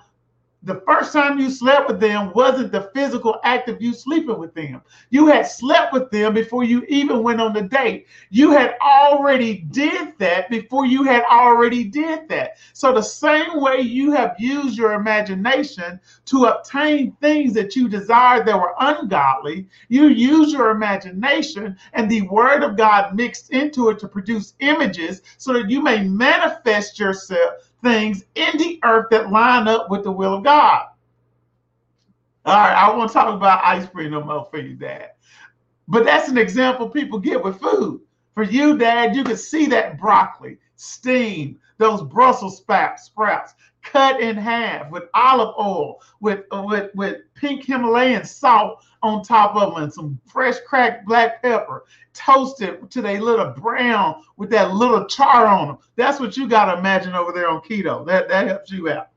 the 0.65 0.81
first 0.87 1.13
time 1.13 1.37
you 1.37 1.51
slept 1.51 1.87
with 1.87 1.99
them 1.99 2.31
wasn't 2.33 2.71
the 2.71 2.89
physical 2.95 3.39
act 3.43 3.69
of 3.69 3.79
you 3.79 3.93
sleeping 3.93 4.39
with 4.39 4.53
them. 4.55 4.81
You 5.11 5.27
had 5.27 5.43
slept 5.43 5.93
with 5.93 6.09
them 6.09 6.33
before 6.33 6.63
you 6.63 6.83
even 6.89 7.21
went 7.21 7.39
on 7.39 7.53
the 7.53 7.61
date. 7.61 8.07
You 8.31 8.51
had 8.51 8.75
already 8.81 9.59
did 9.69 10.17
that 10.17 10.49
before 10.49 10.87
you 10.87 11.03
had 11.03 11.23
already 11.25 11.83
did 11.83 12.27
that. 12.29 12.57
So 12.73 12.91
the 12.91 13.03
same 13.03 13.61
way 13.61 13.81
you 13.81 14.11
have 14.13 14.35
used 14.39 14.75
your 14.75 14.93
imagination 14.93 15.99
to 16.25 16.45
obtain 16.45 17.15
things 17.21 17.53
that 17.53 17.75
you 17.75 17.87
desired 17.87 18.47
that 18.47 18.57
were 18.57 18.73
ungodly, 18.79 19.67
you 19.89 20.07
use 20.07 20.51
your 20.51 20.71
imagination 20.71 21.77
and 21.93 22.09
the 22.09 22.23
word 22.23 22.63
of 22.63 22.75
God 22.75 23.15
mixed 23.15 23.51
into 23.51 23.89
it 23.89 23.99
to 23.99 24.07
produce 24.07 24.55
images 24.61 25.21
so 25.37 25.53
that 25.53 25.69
you 25.69 25.81
may 25.83 26.03
manifest 26.03 26.99
yourself 26.99 27.53
things 27.85 28.25
in 28.35 28.57
the 28.57 28.79
earth 28.83 29.07
that 29.11 29.31
line 29.31 29.67
up 29.67 29.89
with 29.89 30.03
the 30.03 30.11
will 30.11 30.33
of 30.33 30.43
God. 30.43 30.87
All 32.45 32.57
right, 32.57 32.73
I 32.73 32.95
won't 32.95 33.11
talk 33.11 33.33
about 33.33 33.63
ice 33.63 33.87
cream 33.87 34.11
no 34.11 34.23
more 34.23 34.47
for 34.51 34.57
you, 34.59 34.75
Dad. 34.75 35.11
But 35.87 36.03
that's 36.03 36.29
an 36.29 36.37
example 36.37 36.89
people 36.89 37.19
get 37.19 37.43
with 37.43 37.59
food. 37.59 38.01
For 38.33 38.43
you, 38.43 38.77
Dad, 38.77 39.15
you 39.15 39.23
can 39.23 39.37
see 39.37 39.67
that 39.67 39.99
broccoli 39.99 40.57
steam, 40.75 41.59
those 41.77 42.01
Brussels 42.01 42.57
sprouts, 42.57 43.03
sprouts 43.03 43.53
cut 43.85 44.19
in 44.19 44.35
half 44.35 44.89
with 44.91 45.03
olive 45.13 45.55
oil, 45.59 46.01
with 46.19 46.45
with 46.51 46.93
with 46.95 47.21
pink 47.35 47.65
Himalayan 47.65 48.25
salt 48.25 48.83
on 49.03 49.23
top 49.23 49.55
of 49.55 49.73
them, 49.73 49.83
and 49.83 49.93
some 49.93 50.19
fresh 50.25 50.55
cracked 50.67 51.05
black 51.05 51.41
pepper, 51.41 51.85
toasted 52.13 52.89
to 52.91 53.01
they 53.01 53.19
little 53.19 53.51
brown 53.51 54.23
with 54.37 54.49
that 54.49 54.73
little 54.73 55.05
char 55.05 55.45
on 55.45 55.67
them. 55.67 55.77
That's 55.95 56.19
what 56.19 56.35
you 56.35 56.47
got 56.47 56.71
to 56.73 56.79
imagine 56.79 57.13
over 57.13 57.31
there 57.31 57.47
on 57.47 57.61
keto. 57.61 58.05
That 58.05 58.27
that 58.29 58.47
helps 58.47 58.71
you 58.71 58.89
out. 58.89 59.09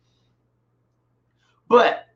But 1.68 2.07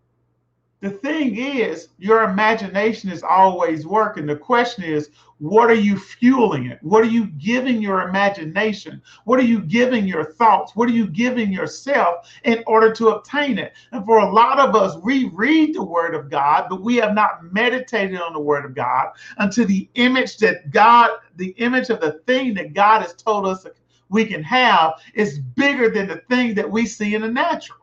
the 0.82 0.90
thing 0.90 1.36
is, 1.36 1.90
your 1.98 2.24
imagination 2.24 3.08
is 3.08 3.22
always 3.22 3.86
working. 3.86 4.26
The 4.26 4.34
question 4.34 4.82
is, 4.82 5.10
what 5.38 5.70
are 5.70 5.74
you 5.74 5.96
fueling 5.96 6.66
it? 6.66 6.80
What 6.82 7.02
are 7.04 7.08
you 7.08 7.26
giving 7.26 7.80
your 7.80 8.08
imagination? 8.08 9.00
What 9.24 9.38
are 9.38 9.44
you 9.44 9.60
giving 9.60 10.08
your 10.08 10.24
thoughts? 10.24 10.74
What 10.74 10.88
are 10.88 10.92
you 10.92 11.06
giving 11.06 11.52
yourself 11.52 12.28
in 12.42 12.64
order 12.66 12.92
to 12.94 13.10
obtain 13.10 13.58
it? 13.58 13.74
And 13.92 14.04
for 14.04 14.18
a 14.18 14.32
lot 14.32 14.58
of 14.58 14.74
us, 14.74 14.96
we 15.04 15.30
read 15.32 15.72
the 15.72 15.84
Word 15.84 16.16
of 16.16 16.28
God, 16.28 16.66
but 16.68 16.82
we 16.82 16.96
have 16.96 17.14
not 17.14 17.52
meditated 17.52 18.20
on 18.20 18.32
the 18.32 18.40
Word 18.40 18.64
of 18.64 18.74
God 18.74 19.10
until 19.38 19.66
the 19.66 19.88
image 19.94 20.38
that 20.38 20.72
God, 20.72 21.10
the 21.36 21.50
image 21.58 21.90
of 21.90 22.00
the 22.00 22.20
thing 22.26 22.54
that 22.54 22.74
God 22.74 23.02
has 23.02 23.14
told 23.14 23.46
us 23.46 23.64
we 24.08 24.24
can 24.26 24.42
have 24.42 24.94
is 25.14 25.38
bigger 25.38 25.90
than 25.90 26.08
the 26.08 26.22
thing 26.28 26.54
that 26.54 26.68
we 26.68 26.86
see 26.86 27.14
in 27.14 27.22
the 27.22 27.30
natural. 27.30 27.81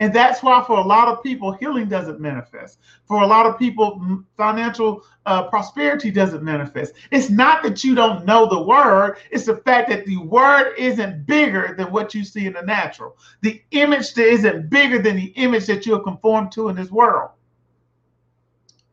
And 0.00 0.12
that's 0.12 0.42
why, 0.42 0.62
for 0.66 0.78
a 0.78 0.86
lot 0.86 1.08
of 1.08 1.22
people, 1.22 1.52
healing 1.52 1.88
doesn't 1.88 2.20
manifest. 2.20 2.80
For 3.06 3.22
a 3.22 3.26
lot 3.26 3.46
of 3.46 3.58
people, 3.58 4.22
financial 4.36 5.04
uh, 5.24 5.44
prosperity 5.44 6.10
doesn't 6.10 6.42
manifest. 6.42 6.94
It's 7.10 7.30
not 7.30 7.62
that 7.62 7.82
you 7.82 7.94
don't 7.94 8.24
know 8.24 8.46
the 8.46 8.62
word, 8.62 9.18
it's 9.30 9.46
the 9.46 9.56
fact 9.56 9.88
that 9.90 10.06
the 10.06 10.18
word 10.18 10.74
isn't 10.76 11.26
bigger 11.26 11.74
than 11.76 11.90
what 11.90 12.14
you 12.14 12.24
see 12.24 12.46
in 12.46 12.52
the 12.52 12.62
natural. 12.62 13.16
The 13.40 13.62
image 13.70 14.14
that 14.14 14.26
isn't 14.26 14.70
bigger 14.70 15.00
than 15.00 15.16
the 15.16 15.32
image 15.36 15.66
that 15.66 15.86
you're 15.86 16.00
conformed 16.00 16.52
to 16.52 16.68
in 16.68 16.76
this 16.76 16.90
world. 16.90 17.30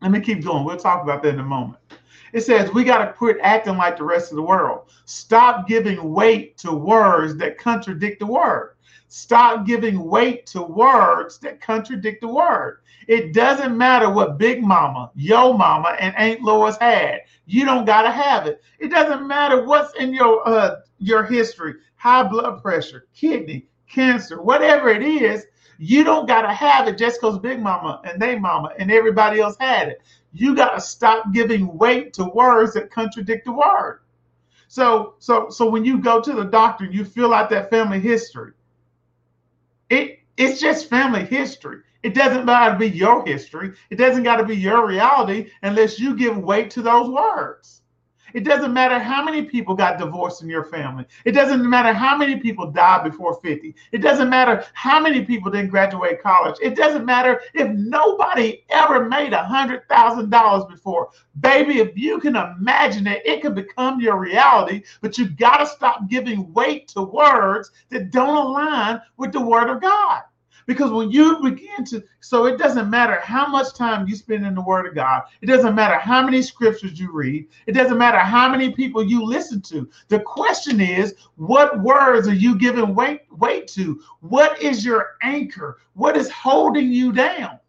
Let 0.01 0.11
me 0.11 0.19
keep 0.19 0.43
going. 0.43 0.65
We'll 0.65 0.77
talk 0.77 1.01
about 1.01 1.23
that 1.23 1.33
in 1.33 1.39
a 1.39 1.43
moment. 1.43 1.79
It 2.33 2.41
says 2.41 2.73
we 2.73 2.83
got 2.83 3.05
to 3.05 3.13
quit 3.13 3.37
acting 3.41 3.77
like 3.77 3.97
the 3.97 4.03
rest 4.03 4.31
of 4.31 4.37
the 4.37 4.41
world. 4.41 4.89
Stop 5.05 5.67
giving 5.67 6.11
weight 6.11 6.57
to 6.57 6.73
words 6.73 7.35
that 7.37 7.57
contradict 7.57 8.19
the 8.19 8.25
word. 8.25 8.72
Stop 9.15 9.67
giving 9.67 10.09
weight 10.09 10.47
to 10.47 10.63
words 10.63 11.37
that 11.37 11.61
contradict 11.61 12.21
the 12.21 12.27
word. 12.27 12.79
It 13.07 13.31
doesn't 13.31 13.77
matter 13.77 14.09
what 14.09 14.39
Big 14.39 14.63
Mama, 14.63 15.11
Yo 15.13 15.53
Mama, 15.53 15.95
and 15.99 16.15
Aunt 16.15 16.41
Lois 16.41 16.77
had. 16.77 17.19
You 17.45 17.63
don't 17.63 17.85
gotta 17.85 18.09
have 18.09 18.47
it. 18.47 18.63
It 18.79 18.87
doesn't 18.87 19.27
matter 19.27 19.65
what's 19.65 19.93
in 19.99 20.15
your 20.15 20.41
uh, 20.49 20.77
your 20.97 21.23
history, 21.23 21.75
high 21.95 22.23
blood 22.23 22.63
pressure, 22.63 23.05
kidney, 23.13 23.67
cancer, 23.87 24.41
whatever 24.41 24.89
it 24.89 25.03
is. 25.03 25.45
You 25.77 26.03
don't 26.03 26.25
gotta 26.25 26.51
have 26.51 26.87
it 26.87 26.97
just 26.97 27.21
because 27.21 27.37
Big 27.37 27.59
Mama 27.59 28.01
and 28.05 28.19
they 28.19 28.39
Mama 28.39 28.71
and 28.79 28.91
everybody 28.91 29.41
else 29.41 29.55
had 29.59 29.89
it. 29.89 30.01
You 30.31 30.55
gotta 30.55 30.81
stop 30.81 31.31
giving 31.31 31.77
weight 31.77 32.13
to 32.13 32.25
words 32.25 32.73
that 32.73 32.89
contradict 32.89 33.45
the 33.45 33.51
word. 33.51 33.99
So, 34.69 35.13
so, 35.19 35.51
so 35.51 35.69
when 35.69 35.85
you 35.85 35.99
go 35.99 36.19
to 36.19 36.33
the 36.33 36.45
doctor, 36.45 36.85
you 36.85 37.05
fill 37.05 37.31
out 37.31 37.51
that 37.51 37.69
family 37.69 37.99
history 37.99 38.53
it 39.93 40.19
it's 40.37 40.59
just 40.59 40.89
family 40.89 41.25
history. 41.25 41.79
It 42.01 42.13
doesn't 42.15 42.45
to 42.73 42.77
be 42.77 42.89
your 42.89 43.25
history. 43.25 43.73
It 43.89 43.95
doesn't 43.95 44.23
got 44.23 44.37
to 44.37 44.45
be 44.45 44.57
your 44.57 44.85
reality 44.87 45.51
unless 45.61 45.99
you 45.99 46.15
give 46.15 46.37
weight 46.37 46.69
to 46.71 46.81
those 46.81 47.09
words. 47.09 47.82
It 48.33 48.43
doesn't 48.43 48.73
matter 48.73 48.99
how 48.99 49.23
many 49.23 49.43
people 49.43 49.75
got 49.75 49.99
divorced 49.99 50.41
in 50.41 50.49
your 50.49 50.65
family. 50.65 51.05
It 51.25 51.31
doesn't 51.33 51.69
matter 51.69 51.93
how 51.93 52.17
many 52.17 52.37
people 52.37 52.71
died 52.71 53.03
before 53.03 53.39
50. 53.41 53.75
It 53.91 53.99
doesn't 53.99 54.29
matter 54.29 54.65
how 54.73 54.99
many 54.99 55.23
people 55.23 55.51
didn't 55.51 55.69
graduate 55.69 56.21
college. 56.21 56.55
It 56.61 56.75
doesn't 56.75 57.05
matter 57.05 57.41
if 57.53 57.69
nobody 57.69 58.63
ever 58.69 59.07
made 59.07 59.33
a 59.33 59.43
hundred 59.43 59.87
thousand 59.87 60.29
dollars 60.29 60.65
before. 60.65 61.09
Baby, 61.39 61.79
if 61.79 61.97
you 61.97 62.19
can 62.19 62.35
imagine 62.35 63.07
it, 63.07 63.21
it 63.25 63.41
can 63.41 63.53
become 63.53 64.01
your 64.01 64.17
reality, 64.17 64.83
but 65.01 65.17
you 65.17 65.29
gotta 65.29 65.65
stop 65.65 66.09
giving 66.09 66.51
weight 66.53 66.87
to 66.89 67.01
words 67.03 67.71
that 67.89 68.11
don't 68.11 68.35
align 68.35 69.01
with 69.17 69.31
the 69.31 69.41
word 69.41 69.69
of 69.69 69.81
God. 69.81 70.23
Because 70.65 70.91
when 70.91 71.11
you 71.11 71.41
begin 71.41 71.83
to, 71.85 72.03
so 72.19 72.45
it 72.45 72.57
doesn't 72.57 72.89
matter 72.89 73.19
how 73.19 73.47
much 73.47 73.73
time 73.73 74.07
you 74.07 74.15
spend 74.15 74.45
in 74.45 74.55
the 74.55 74.61
Word 74.61 74.85
of 74.85 74.95
God, 74.95 75.23
it 75.41 75.47
doesn't 75.47 75.75
matter 75.75 75.97
how 75.97 76.23
many 76.23 76.41
scriptures 76.41 76.99
you 76.99 77.11
read, 77.11 77.47
it 77.67 77.73
doesn't 77.73 77.97
matter 77.97 78.19
how 78.19 78.49
many 78.49 78.71
people 78.71 79.03
you 79.03 79.23
listen 79.23 79.61
to. 79.61 79.89
The 80.07 80.19
question 80.19 80.79
is, 80.81 81.15
what 81.35 81.81
words 81.81 82.27
are 82.27 82.33
you 82.33 82.57
giving 82.57 82.95
weight, 82.95 83.21
weight 83.31 83.67
to? 83.69 84.01
What 84.21 84.61
is 84.61 84.85
your 84.85 85.17
anchor? 85.21 85.79
What 85.93 86.17
is 86.17 86.29
holding 86.29 86.91
you 86.91 87.11
down? 87.11 87.59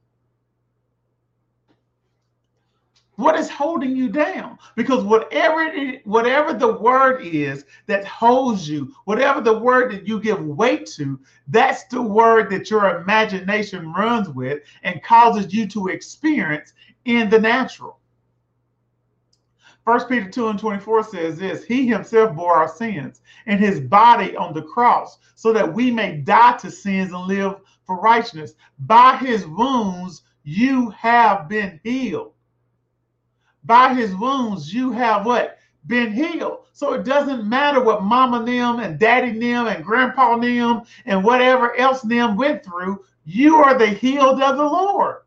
What 3.16 3.38
is 3.38 3.48
holding 3.48 3.96
you 3.96 4.08
down? 4.08 4.58
Because 4.74 5.04
whatever 5.04 5.62
it, 5.62 6.04
whatever 6.04 6.52
the 6.52 6.72
word 6.72 7.22
is 7.22 7.64
that 7.86 8.04
holds 8.04 8.68
you, 8.68 8.92
whatever 9.04 9.40
the 9.40 9.56
word 9.56 9.92
that 9.92 10.08
you 10.08 10.20
give 10.20 10.44
weight 10.44 10.86
to, 10.96 11.20
that's 11.46 11.84
the 11.84 12.02
word 12.02 12.50
that 12.50 12.70
your 12.70 13.00
imagination 13.00 13.92
runs 13.92 14.28
with 14.28 14.62
and 14.82 15.02
causes 15.04 15.54
you 15.54 15.68
to 15.68 15.88
experience 15.88 16.72
in 17.04 17.30
the 17.30 17.38
natural. 17.38 18.00
First 19.84 20.08
Peter 20.08 20.28
2 20.28 20.48
and 20.48 20.58
24 20.58 21.04
says 21.04 21.38
this 21.38 21.62
He 21.62 21.86
himself 21.86 22.34
bore 22.34 22.54
our 22.54 22.68
sins 22.68 23.20
and 23.46 23.60
his 23.60 23.78
body 23.78 24.34
on 24.34 24.54
the 24.54 24.62
cross, 24.62 25.18
so 25.36 25.52
that 25.52 25.72
we 25.72 25.90
may 25.90 26.16
die 26.16 26.56
to 26.56 26.70
sins 26.70 27.12
and 27.12 27.26
live 27.26 27.60
for 27.86 28.00
righteousness. 28.00 28.54
By 28.80 29.18
his 29.18 29.46
wounds 29.46 30.22
you 30.42 30.90
have 30.90 31.48
been 31.48 31.78
healed 31.84 32.33
by 33.64 33.94
his 33.94 34.14
wounds 34.16 34.72
you 34.72 34.92
have 34.92 35.26
what? 35.26 35.58
Been 35.86 36.12
healed. 36.12 36.60
So 36.72 36.94
it 36.94 37.04
doesn't 37.04 37.48
matter 37.48 37.82
what 37.82 38.02
mama 38.02 38.44
them 38.44 38.80
and 38.80 38.98
daddy 38.98 39.38
them 39.38 39.66
and 39.66 39.84
grandpa 39.84 40.36
them 40.36 40.82
and 41.06 41.22
whatever 41.22 41.76
else 41.76 42.02
them 42.02 42.36
went 42.36 42.64
through. 42.64 43.04
You 43.24 43.56
are 43.56 43.78
the 43.78 43.86
healed 43.86 44.42
of 44.42 44.56
the 44.56 44.64
Lord. 44.64 45.22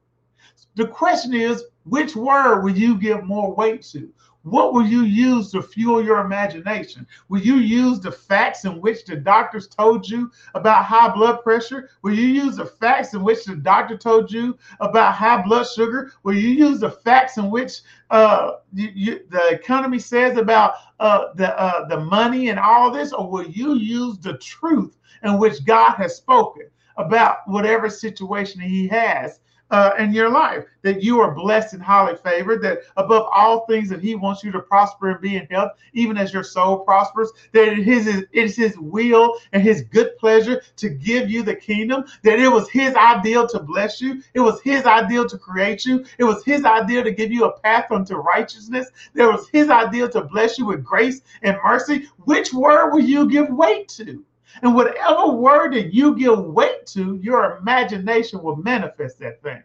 The 0.76 0.88
question 0.88 1.34
is, 1.34 1.64
which 1.86 2.16
word 2.16 2.62
will 2.64 2.78
you 2.78 2.96
give 2.98 3.24
more 3.24 3.54
weight 3.56 3.82
to? 3.84 4.12
What 4.50 4.74
will 4.74 4.86
you 4.86 5.02
use 5.02 5.52
to 5.52 5.62
fuel 5.62 6.04
your 6.04 6.20
imagination? 6.20 7.06
Will 7.28 7.42
you 7.42 7.56
use 7.56 8.00
the 8.00 8.12
facts 8.12 8.64
in 8.64 8.80
which 8.80 9.04
the 9.04 9.18
doctors 9.18 9.68
told 9.68 10.08
you 10.08 10.32
about 10.56 10.86
high 10.86 11.14
blood 11.14 11.44
pressure? 11.44 11.90
Will 12.02 12.14
you 12.14 12.28
use 12.28 12.56
the 12.56 12.66
facts 12.66 13.14
in 13.14 13.24
which 13.24 13.44
the 13.44 13.56
doctor 13.56 13.98
told 13.98 14.32
you 14.32 14.58
about 14.80 15.16
high 15.16 15.42
blood 15.42 15.68
sugar? 15.68 16.14
Will 16.24 16.36
you 16.36 16.50
use 16.50 16.80
the 16.80 16.92
facts 16.92 17.38
in 17.38 17.52
which 17.52 17.82
uh, 18.10 18.54
you, 18.74 18.90
you, 18.96 19.20
the 19.30 19.50
economy 19.50 20.00
says 20.00 20.38
about 20.38 20.76
uh, 21.02 21.34
the 21.36 21.60
uh, 21.60 21.86
the 21.88 22.00
money 22.00 22.48
and 22.48 22.58
all 22.58 22.90
this, 22.90 23.12
or 23.12 23.30
will 23.30 23.48
you 23.48 23.76
use 23.76 24.18
the 24.18 24.38
truth 24.38 24.98
in 25.24 25.38
which 25.38 25.66
God 25.66 25.96
has 25.96 26.16
spoken 26.16 26.70
about 26.96 27.40
whatever 27.48 27.90
situation 27.90 28.62
He 28.62 28.88
has 28.88 29.42
uh, 29.72 29.92
in 30.00 30.14
your 30.14 30.30
life, 30.30 30.66
that 30.82 31.04
you 31.04 31.20
are 31.20 31.32
blessed 31.32 31.74
and 31.74 31.84
highly 31.84 32.16
favored, 32.16 32.62
that 32.62 32.80
above 32.96 33.28
all 33.34 33.66
things 33.66 33.90
that 33.90 34.02
he 34.02 34.16
wants 34.16 34.44
you 34.44 34.52
to 34.52 34.60
prosper 34.60 35.10
and 35.10 35.22
be 35.22 35.36
in 35.36 35.46
health, 35.48 35.72
even 35.94 36.18
as 36.18 36.34
your 36.34 36.44
soul 36.44 36.80
prospers, 36.80 37.32
that 37.54 37.68
it 37.68 37.88
is, 37.88 38.08
it 38.08 38.30
is 38.32 38.56
his 38.56 38.78
will 38.78 39.38
and 39.54 39.62
his 39.62 39.82
good 39.84 40.18
pleasure 40.18 40.62
to 40.78 40.90
give 40.90 41.30
you 41.30 41.44
the 41.44 41.56
kingdom, 41.56 42.06
that 42.24 42.40
it 42.40 42.50
was 42.50 42.70
his 42.70 42.96
ideal 42.96 43.48
to 43.48 43.60
bless 43.60 44.02
you, 44.02 44.22
it 44.34 44.40
was 44.40 44.62
his 44.62 44.86
ideal 44.86 45.28
to 45.28 45.38
create 45.38 45.86
you, 45.86 46.06
it 46.18 46.24
was 46.24 46.44
his 46.46 46.64
ideal 46.64 47.04
to 47.04 47.12
give 47.12 47.32
you 47.32 47.46
a 47.46 47.60
path 47.60 47.92
unto 47.92 48.16
righteousness, 48.16 48.90
there 49.14 49.32
was 49.32 49.50
his 49.50 49.70
ideal 49.70 50.10
to 50.10 50.22
bless 50.22 50.58
you 50.58 50.66
with 50.66 50.84
grace 50.84 51.22
and 51.42 51.58
mercy. 51.64 52.08
Which 52.26 52.54
word 52.54 52.92
will 52.92 53.04
you 53.04 53.30
give 53.30 53.50
weight 53.50 53.90
to? 53.90 54.24
And 54.62 54.76
whatever 54.76 55.28
word 55.28 55.74
that 55.74 55.94
you 55.94 56.16
give 56.16 56.40
weight 56.40 56.86
to, 56.88 57.16
your 57.22 57.58
imagination 57.58 58.42
will 58.42 58.56
manifest 58.56 59.20
that 59.20 59.42
thing. 59.42 59.64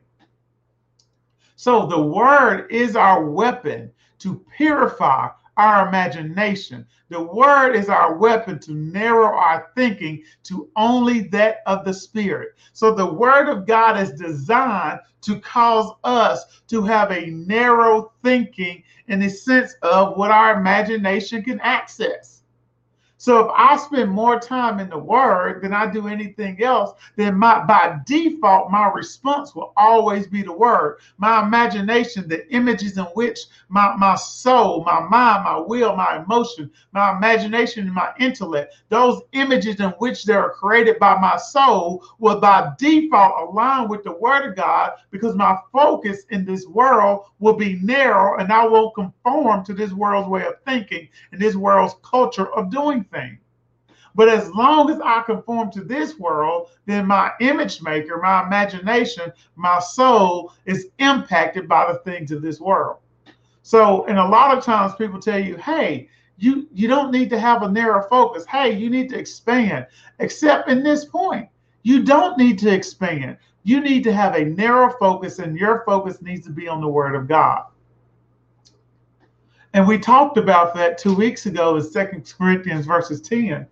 So 1.56 1.86
the 1.86 2.02
word 2.02 2.70
is 2.70 2.96
our 2.96 3.24
weapon 3.24 3.90
to 4.18 4.44
purify 4.56 5.28
our 5.56 5.88
imagination. 5.88 6.86
The 7.08 7.22
word 7.22 7.74
is 7.74 7.88
our 7.88 8.16
weapon 8.16 8.58
to 8.60 8.72
narrow 8.72 9.36
our 9.36 9.70
thinking 9.76 10.24
to 10.44 10.68
only 10.76 11.20
that 11.28 11.58
of 11.66 11.84
the 11.84 11.92
spirit. 11.92 12.54
So 12.72 12.94
the 12.94 13.12
word 13.12 13.48
of 13.48 13.66
God 13.66 14.00
is 14.00 14.12
designed 14.12 15.00
to 15.22 15.40
cause 15.40 15.92
us 16.04 16.44
to 16.68 16.82
have 16.82 17.12
a 17.12 17.26
narrow 17.26 18.12
thinking 18.22 18.82
in 19.08 19.20
the 19.20 19.28
sense 19.28 19.74
of 19.82 20.16
what 20.16 20.30
our 20.30 20.58
imagination 20.58 21.42
can 21.42 21.60
access. 21.60 22.41
So 23.22 23.38
if 23.38 23.52
I 23.54 23.76
spend 23.76 24.10
more 24.10 24.40
time 24.40 24.80
in 24.80 24.90
the 24.90 24.98
word 24.98 25.62
than 25.62 25.72
I 25.72 25.86
do 25.86 26.08
anything 26.08 26.60
else, 26.60 26.90
then 27.14 27.36
my 27.36 27.64
by 27.64 28.00
default, 28.04 28.72
my 28.72 28.90
response 28.90 29.54
will 29.54 29.72
always 29.76 30.26
be 30.26 30.42
the 30.42 30.52
word. 30.52 30.98
My 31.18 31.40
imagination, 31.46 32.26
the 32.26 32.52
images 32.52 32.98
in 32.98 33.04
which 33.14 33.38
my, 33.68 33.94
my 33.94 34.16
soul, 34.16 34.82
my 34.82 34.98
mind, 34.98 35.44
my 35.44 35.56
will, 35.56 35.94
my 35.94 36.20
emotion, 36.24 36.68
my 36.90 37.16
imagination, 37.16 37.84
and 37.84 37.94
my 37.94 38.12
intellect, 38.18 38.74
those 38.88 39.22
images 39.34 39.78
in 39.78 39.90
which 40.00 40.24
they 40.24 40.34
are 40.34 40.50
created 40.50 40.98
by 40.98 41.16
my 41.20 41.36
soul 41.36 42.04
will 42.18 42.40
by 42.40 42.72
default 42.76 43.50
align 43.50 43.86
with 43.86 44.02
the 44.02 44.18
word 44.18 44.50
of 44.50 44.56
God 44.56 44.94
because 45.12 45.36
my 45.36 45.56
focus 45.72 46.24
in 46.30 46.44
this 46.44 46.66
world 46.66 47.26
will 47.38 47.54
be 47.54 47.78
narrow 47.84 48.40
and 48.40 48.52
I 48.52 48.66
won't 48.66 48.96
conform 48.96 49.64
to 49.66 49.74
this 49.74 49.92
world's 49.92 50.28
way 50.28 50.44
of 50.44 50.54
thinking 50.66 51.08
and 51.30 51.40
this 51.40 51.54
world's 51.54 51.94
culture 52.02 52.52
of 52.54 52.68
doing 52.68 53.06
thing. 53.12 53.38
But 54.14 54.28
as 54.28 54.50
long 54.50 54.90
as 54.90 55.00
I 55.00 55.22
conform 55.22 55.70
to 55.72 55.82
this 55.82 56.18
world, 56.18 56.68
then 56.86 57.06
my 57.06 57.32
image 57.40 57.80
maker, 57.80 58.18
my 58.18 58.44
imagination, 58.46 59.32
my 59.56 59.78
soul 59.78 60.52
is 60.66 60.88
impacted 60.98 61.68
by 61.68 61.90
the 61.90 61.98
things 62.00 62.30
of 62.30 62.42
this 62.42 62.60
world. 62.60 62.98
So, 63.62 64.04
and 64.06 64.18
a 64.18 64.24
lot 64.24 64.56
of 64.56 64.64
times 64.64 64.94
people 64.96 65.20
tell 65.20 65.38
you, 65.38 65.56
hey, 65.56 66.08
you 66.36 66.68
you 66.72 66.88
don't 66.88 67.12
need 67.12 67.30
to 67.30 67.38
have 67.38 67.62
a 67.62 67.70
narrow 67.70 68.06
focus. 68.08 68.44
Hey, 68.46 68.76
you 68.76 68.90
need 68.90 69.08
to 69.10 69.18
expand. 69.18 69.86
Except 70.18 70.68
in 70.68 70.82
this 70.82 71.04
point, 71.04 71.48
you 71.82 72.02
don't 72.02 72.36
need 72.36 72.58
to 72.60 72.70
expand. 72.70 73.36
You 73.62 73.80
need 73.80 74.02
to 74.04 74.12
have 74.12 74.34
a 74.34 74.44
narrow 74.44 74.92
focus, 74.98 75.38
and 75.38 75.56
your 75.56 75.84
focus 75.86 76.20
needs 76.20 76.44
to 76.46 76.52
be 76.52 76.66
on 76.66 76.80
the 76.80 76.88
Word 76.88 77.14
of 77.14 77.28
God. 77.28 77.66
And 79.74 79.86
we 79.86 79.98
talked 79.98 80.36
about 80.36 80.74
that 80.74 80.98
two 80.98 81.14
weeks 81.14 81.46
ago 81.46 81.76
in 81.76 81.82
Second 81.82 82.30
Corinthians 82.36 82.84
verses 82.84 83.22
10, 83.22 83.66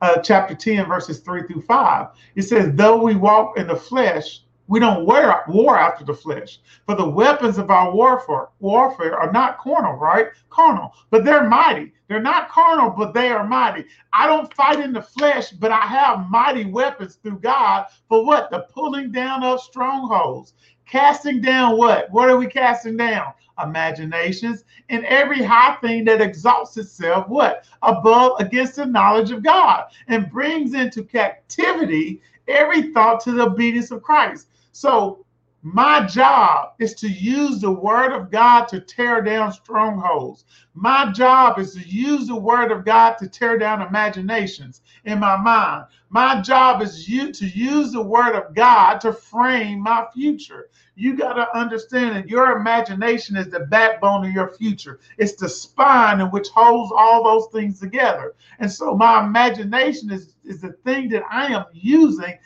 uh, 0.00 0.20
chapter 0.20 0.54
10, 0.54 0.86
verses 0.86 1.20
3 1.20 1.46
through 1.46 1.62
5. 1.62 2.08
It 2.34 2.42
says, 2.42 2.72
Though 2.74 3.00
we 3.00 3.14
walk 3.14 3.56
in 3.56 3.68
the 3.68 3.76
flesh, 3.76 4.40
we 4.66 4.80
don't 4.80 5.04
wear 5.04 5.44
war 5.46 5.78
after 5.78 6.04
the 6.04 6.14
flesh. 6.14 6.58
For 6.86 6.96
the 6.96 7.08
weapons 7.08 7.58
of 7.58 7.70
our 7.70 7.94
warfare, 7.94 8.48
warfare 8.58 9.16
are 9.16 9.30
not 9.30 9.58
carnal, 9.58 9.94
right? 9.94 10.28
Carnal, 10.50 10.92
but 11.10 11.24
they're 11.24 11.48
mighty. 11.48 11.92
They're 12.08 12.20
not 12.20 12.48
carnal, 12.48 12.90
but 12.90 13.14
they 13.14 13.28
are 13.28 13.46
mighty. 13.46 13.84
I 14.12 14.26
don't 14.26 14.52
fight 14.54 14.80
in 14.80 14.92
the 14.92 15.02
flesh, 15.02 15.50
but 15.50 15.70
I 15.70 15.82
have 15.82 16.30
mighty 16.30 16.64
weapons 16.64 17.16
through 17.16 17.40
God 17.40 17.86
for 18.08 18.24
what? 18.24 18.50
The 18.50 18.66
pulling 18.72 19.12
down 19.12 19.44
of 19.44 19.60
strongholds. 19.60 20.54
Casting 20.86 21.40
down 21.40 21.76
what? 21.76 22.10
What 22.10 22.28
are 22.28 22.36
we 22.36 22.46
casting 22.46 22.96
down? 22.96 23.32
Imaginations 23.62 24.64
and 24.88 25.04
every 25.04 25.42
high 25.42 25.76
thing 25.76 26.04
that 26.04 26.20
exalts 26.20 26.76
itself, 26.76 27.28
what? 27.28 27.64
Above 27.82 28.40
against 28.40 28.76
the 28.76 28.86
knowledge 28.86 29.30
of 29.30 29.42
God 29.42 29.84
and 30.08 30.30
brings 30.30 30.74
into 30.74 31.04
captivity 31.04 32.20
every 32.48 32.92
thought 32.92 33.20
to 33.20 33.32
the 33.32 33.44
obedience 33.44 33.90
of 33.90 34.02
Christ. 34.02 34.48
So 34.72 35.23
my 35.66 36.04
job 36.04 36.74
is 36.78 36.92
to 36.96 37.08
use 37.08 37.58
the 37.62 37.70
word 37.72 38.12
of 38.12 38.30
God 38.30 38.66
to 38.68 38.82
tear 38.82 39.22
down 39.22 39.50
strongholds. 39.50 40.44
My 40.74 41.10
job 41.10 41.58
is 41.58 41.72
to 41.72 41.80
use 41.80 42.26
the 42.26 42.36
word 42.36 42.70
of 42.70 42.84
God 42.84 43.14
to 43.14 43.28
tear 43.28 43.56
down 43.56 43.80
imaginations 43.80 44.82
in 45.06 45.18
my 45.18 45.38
mind. 45.38 45.86
My 46.10 46.42
job 46.42 46.82
is 46.82 47.08
you 47.08 47.32
to 47.32 47.46
use 47.46 47.92
the 47.92 48.02
word 48.02 48.34
of 48.36 48.54
God 48.54 49.00
to 49.00 49.12
frame 49.14 49.80
my 49.80 50.04
future. 50.12 50.68
You 50.96 51.16
got 51.16 51.32
to 51.32 51.56
understand 51.56 52.14
that 52.14 52.28
your 52.28 52.58
imagination 52.58 53.34
is 53.34 53.48
the 53.48 53.60
backbone 53.60 54.26
of 54.26 54.32
your 54.32 54.52
future. 54.52 55.00
It's 55.16 55.34
the 55.34 55.48
spine 55.48 56.20
in 56.20 56.26
which 56.26 56.48
holds 56.48 56.92
all 56.94 57.24
those 57.24 57.50
things 57.52 57.80
together. 57.80 58.34
And 58.58 58.70
so 58.70 58.94
my 58.94 59.24
imagination 59.24 60.12
is, 60.12 60.34
is 60.44 60.60
the 60.60 60.72
thing 60.84 61.08
that 61.08 61.22
I 61.30 61.46
am 61.46 61.64
using 61.72 62.38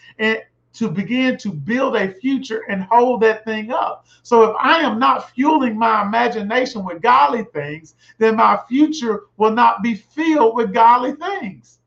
to 0.78 0.88
begin 0.88 1.36
to 1.38 1.52
build 1.52 1.96
a 1.96 2.14
future 2.14 2.62
and 2.68 2.84
hold 2.84 3.20
that 3.22 3.44
thing 3.44 3.70
up. 3.72 4.06
So 4.22 4.44
if 4.44 4.56
I 4.60 4.78
am 4.80 4.98
not 4.98 5.30
fueling 5.30 5.76
my 5.76 6.02
imagination 6.02 6.84
with 6.84 7.02
godly 7.02 7.44
things, 7.52 7.94
then 8.18 8.36
my 8.36 8.58
future 8.68 9.24
will 9.36 9.52
not 9.52 9.82
be 9.82 9.94
filled 9.94 10.54
with 10.54 10.72
godly 10.72 11.12
things. 11.12 11.78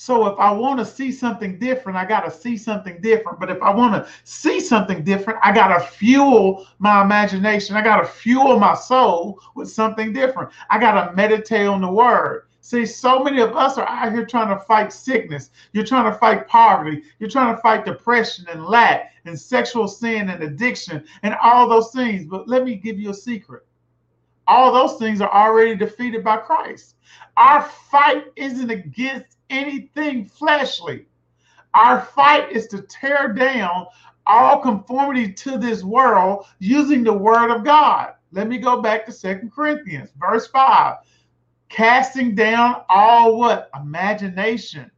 So 0.00 0.26
if 0.28 0.38
I 0.38 0.50
want 0.50 0.78
to 0.78 0.86
see 0.86 1.12
something 1.12 1.58
different, 1.58 1.98
I 1.98 2.06
got 2.06 2.24
to 2.24 2.30
see 2.30 2.56
something 2.56 3.02
different. 3.02 3.38
But 3.38 3.50
if 3.50 3.60
I 3.60 3.68
want 3.68 3.92
to 3.92 4.10
see 4.24 4.58
something 4.58 5.04
different, 5.04 5.40
I 5.42 5.52
got 5.52 5.76
to 5.76 5.84
fuel 5.84 6.66
my 6.78 7.02
imagination. 7.02 7.76
I 7.76 7.82
got 7.82 8.00
to 8.00 8.06
fuel 8.06 8.58
my 8.58 8.74
soul 8.74 9.38
with 9.54 9.70
something 9.70 10.14
different. 10.14 10.52
I 10.70 10.78
got 10.78 11.04
to 11.04 11.14
meditate 11.14 11.66
on 11.66 11.82
the 11.82 11.92
word. 11.92 12.46
See, 12.70 12.86
so 12.86 13.24
many 13.24 13.40
of 13.40 13.56
us 13.56 13.78
are 13.78 13.88
out 13.88 14.12
here 14.12 14.24
trying 14.24 14.56
to 14.56 14.64
fight 14.64 14.92
sickness. 14.92 15.50
You're 15.72 15.84
trying 15.84 16.04
to 16.04 16.16
fight 16.16 16.46
poverty. 16.46 17.02
You're 17.18 17.28
trying 17.28 17.52
to 17.52 17.60
fight 17.60 17.84
depression 17.84 18.46
and 18.48 18.64
lack 18.64 19.12
and 19.24 19.36
sexual 19.36 19.88
sin 19.88 20.30
and 20.30 20.40
addiction 20.40 21.04
and 21.24 21.34
all 21.42 21.68
those 21.68 21.90
things. 21.90 22.26
But 22.26 22.46
let 22.46 22.62
me 22.62 22.76
give 22.76 22.96
you 22.96 23.10
a 23.10 23.14
secret. 23.14 23.66
All 24.46 24.72
those 24.72 25.00
things 25.00 25.20
are 25.20 25.32
already 25.32 25.74
defeated 25.74 26.22
by 26.22 26.36
Christ. 26.36 26.94
Our 27.36 27.62
fight 27.90 28.26
isn't 28.36 28.70
against 28.70 29.38
anything 29.50 30.26
fleshly. 30.26 31.06
Our 31.74 32.02
fight 32.02 32.52
is 32.52 32.68
to 32.68 32.82
tear 32.82 33.32
down 33.32 33.86
all 34.28 34.60
conformity 34.60 35.32
to 35.32 35.58
this 35.58 35.82
world 35.82 36.46
using 36.60 37.02
the 37.02 37.12
word 37.12 37.52
of 37.52 37.64
God. 37.64 38.14
Let 38.30 38.46
me 38.46 38.58
go 38.58 38.80
back 38.80 39.06
to 39.06 39.12
Second 39.12 39.50
Corinthians, 39.52 40.10
verse 40.20 40.46
5 40.46 40.98
casting 41.70 42.34
down 42.34 42.82
all 42.90 43.38
what? 43.38 43.70
Imaginations. 43.74 44.90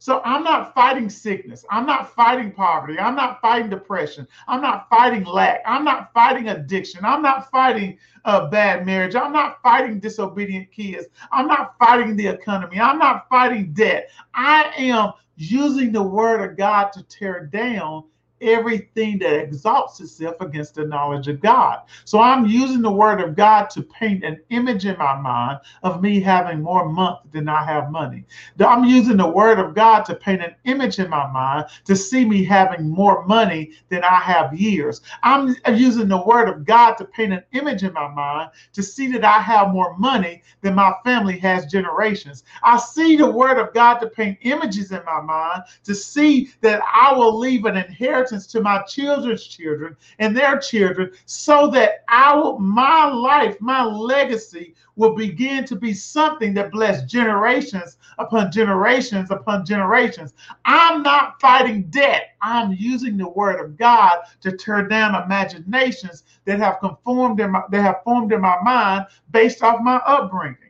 So 0.00 0.22
I'm 0.24 0.42
not 0.42 0.74
fighting 0.74 1.10
sickness. 1.10 1.62
I'm 1.70 1.84
not 1.84 2.14
fighting 2.14 2.52
poverty. 2.52 2.98
I'm 2.98 3.14
not 3.14 3.38
fighting 3.42 3.68
depression. 3.68 4.26
I'm 4.48 4.62
not 4.62 4.88
fighting 4.88 5.24
lack. 5.24 5.60
I'm 5.66 5.84
not 5.84 6.10
fighting 6.14 6.48
addiction. 6.48 7.04
I'm 7.04 7.20
not 7.20 7.50
fighting 7.50 7.98
a 8.24 8.48
bad 8.48 8.86
marriage. 8.86 9.14
I'm 9.14 9.32
not 9.32 9.62
fighting 9.62 10.00
disobedient 10.00 10.72
kids. 10.72 11.08
I'm 11.30 11.46
not 11.46 11.74
fighting 11.78 12.16
the 12.16 12.28
economy. 12.28 12.80
I'm 12.80 12.98
not 12.98 13.28
fighting 13.28 13.74
debt. 13.74 14.08
I 14.32 14.72
am 14.78 15.12
using 15.36 15.92
the 15.92 16.02
word 16.02 16.50
of 16.50 16.56
God 16.56 16.92
to 16.92 17.02
tear 17.02 17.44
down 17.44 18.04
everything 18.40 19.18
that 19.18 19.40
exalts 19.40 20.00
itself 20.00 20.36
against 20.40 20.74
the 20.74 20.84
knowledge 20.84 21.28
of 21.28 21.40
God. 21.40 21.80
So 22.04 22.20
I'm 22.20 22.46
using 22.46 22.82
the 22.82 22.90
word 22.90 23.20
of 23.20 23.36
God 23.36 23.70
to 23.70 23.82
paint 23.82 24.24
an 24.24 24.40
image 24.50 24.86
in 24.86 24.96
my 24.98 25.14
mind 25.18 25.58
of 25.82 26.02
me 26.02 26.20
having 26.20 26.62
more 26.62 26.88
month 26.88 27.20
than 27.32 27.48
I 27.48 27.64
have 27.64 27.90
money. 27.90 28.24
I'm 28.58 28.84
using 28.84 29.16
the 29.16 29.28
word 29.28 29.58
of 29.58 29.74
God 29.74 30.04
to 30.04 30.14
paint 30.14 30.42
an 30.42 30.54
image 30.64 30.98
in 30.98 31.10
my 31.10 31.30
mind 31.30 31.66
to 31.84 31.96
see 31.96 32.24
me 32.24 32.44
having 32.44 32.88
more 32.88 33.26
money 33.26 33.72
than 33.88 34.04
I 34.04 34.16
have 34.20 34.58
years. 34.58 35.00
I'm 35.22 35.56
using 35.74 36.08
the 36.08 36.22
word 36.22 36.48
of 36.48 36.64
God 36.64 36.94
to 36.94 37.04
paint 37.04 37.32
an 37.32 37.42
image 37.52 37.82
in 37.82 37.92
my 37.92 38.08
mind 38.08 38.50
to 38.72 38.82
see 38.82 39.10
that 39.12 39.24
I 39.24 39.40
have 39.40 39.72
more 39.72 39.96
money 39.98 40.42
than 40.62 40.74
my 40.74 40.92
family 41.04 41.38
has 41.38 41.66
generations. 41.66 42.44
I 42.62 42.78
see 42.78 43.16
the 43.16 43.30
word 43.30 43.58
of 43.58 43.74
God 43.74 43.98
to 43.98 44.08
paint 44.08 44.38
images 44.42 44.92
in 44.92 45.04
my 45.04 45.20
mind 45.20 45.62
to 45.84 45.94
see 45.94 46.50
that 46.60 46.80
I 46.92 47.12
will 47.12 47.38
leave 47.38 47.64
an 47.64 47.76
inheritance 47.76 48.29
inheritance 48.30 48.46
to 48.52 48.60
my 48.60 48.82
children's 48.82 49.46
children 49.46 49.96
and 50.18 50.36
their 50.36 50.58
children 50.58 51.10
so 51.26 51.68
that 51.70 52.04
our 52.08 52.58
my 52.58 53.06
life, 53.06 53.56
my 53.60 53.84
legacy 53.84 54.74
will 54.96 55.14
begin 55.14 55.64
to 55.64 55.76
be 55.76 55.92
something 55.94 56.54
that 56.54 56.70
bless 56.70 57.04
generations 57.04 57.96
upon 58.18 58.50
generations 58.52 59.30
upon 59.30 59.64
generations. 59.64 60.34
I'm 60.64 61.02
not 61.02 61.40
fighting 61.40 61.84
debt. 61.90 62.36
I'm 62.42 62.72
using 62.72 63.16
the 63.16 63.28
word 63.28 63.60
of 63.60 63.76
God 63.76 64.18
to 64.42 64.56
tear 64.56 64.86
down 64.86 65.22
imaginations 65.22 66.24
that 66.44 66.58
have 66.58 66.80
conformed 66.80 67.40
in 67.40 67.50
my, 67.50 67.62
that 67.70 67.82
have 67.82 68.02
formed 68.04 68.32
in 68.32 68.40
my 68.40 68.56
mind 68.62 69.06
based 69.30 69.62
off 69.62 69.80
my 69.82 69.96
upbringing. 70.06 70.69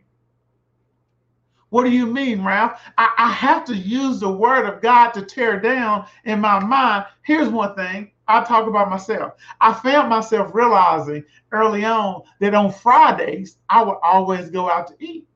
What 1.71 1.85
do 1.85 1.91
you 1.91 2.07
mean, 2.07 2.45
Ralph? 2.45 2.81
I, 2.99 3.13
I 3.17 3.31
have 3.31 3.65
to 3.67 3.77
use 3.77 4.21
the 4.21 4.31
word 4.31 4.67
of 4.67 4.83
God 4.83 5.11
to 5.13 5.23
tear 5.23 5.59
down 5.59 6.07
in 6.25 6.41
my 6.41 6.59
mind. 6.59 7.07
Here's 7.23 7.49
one 7.49 7.75
thing 7.77 8.11
I 8.29 8.45
talk 8.45 8.67
about 8.67 8.91
myself. 8.91 9.35
I 9.61 9.73
found 9.73 10.09
myself 10.09 10.51
realizing 10.53 11.25
early 11.53 11.85
on 11.85 12.23
that 12.41 12.55
on 12.55 12.73
Fridays, 12.73 13.57
I 13.69 13.83
would 13.83 13.99
always 14.03 14.51
go 14.51 14.71
out 14.71 14.89
to 14.89 14.95
eat. 14.99 15.27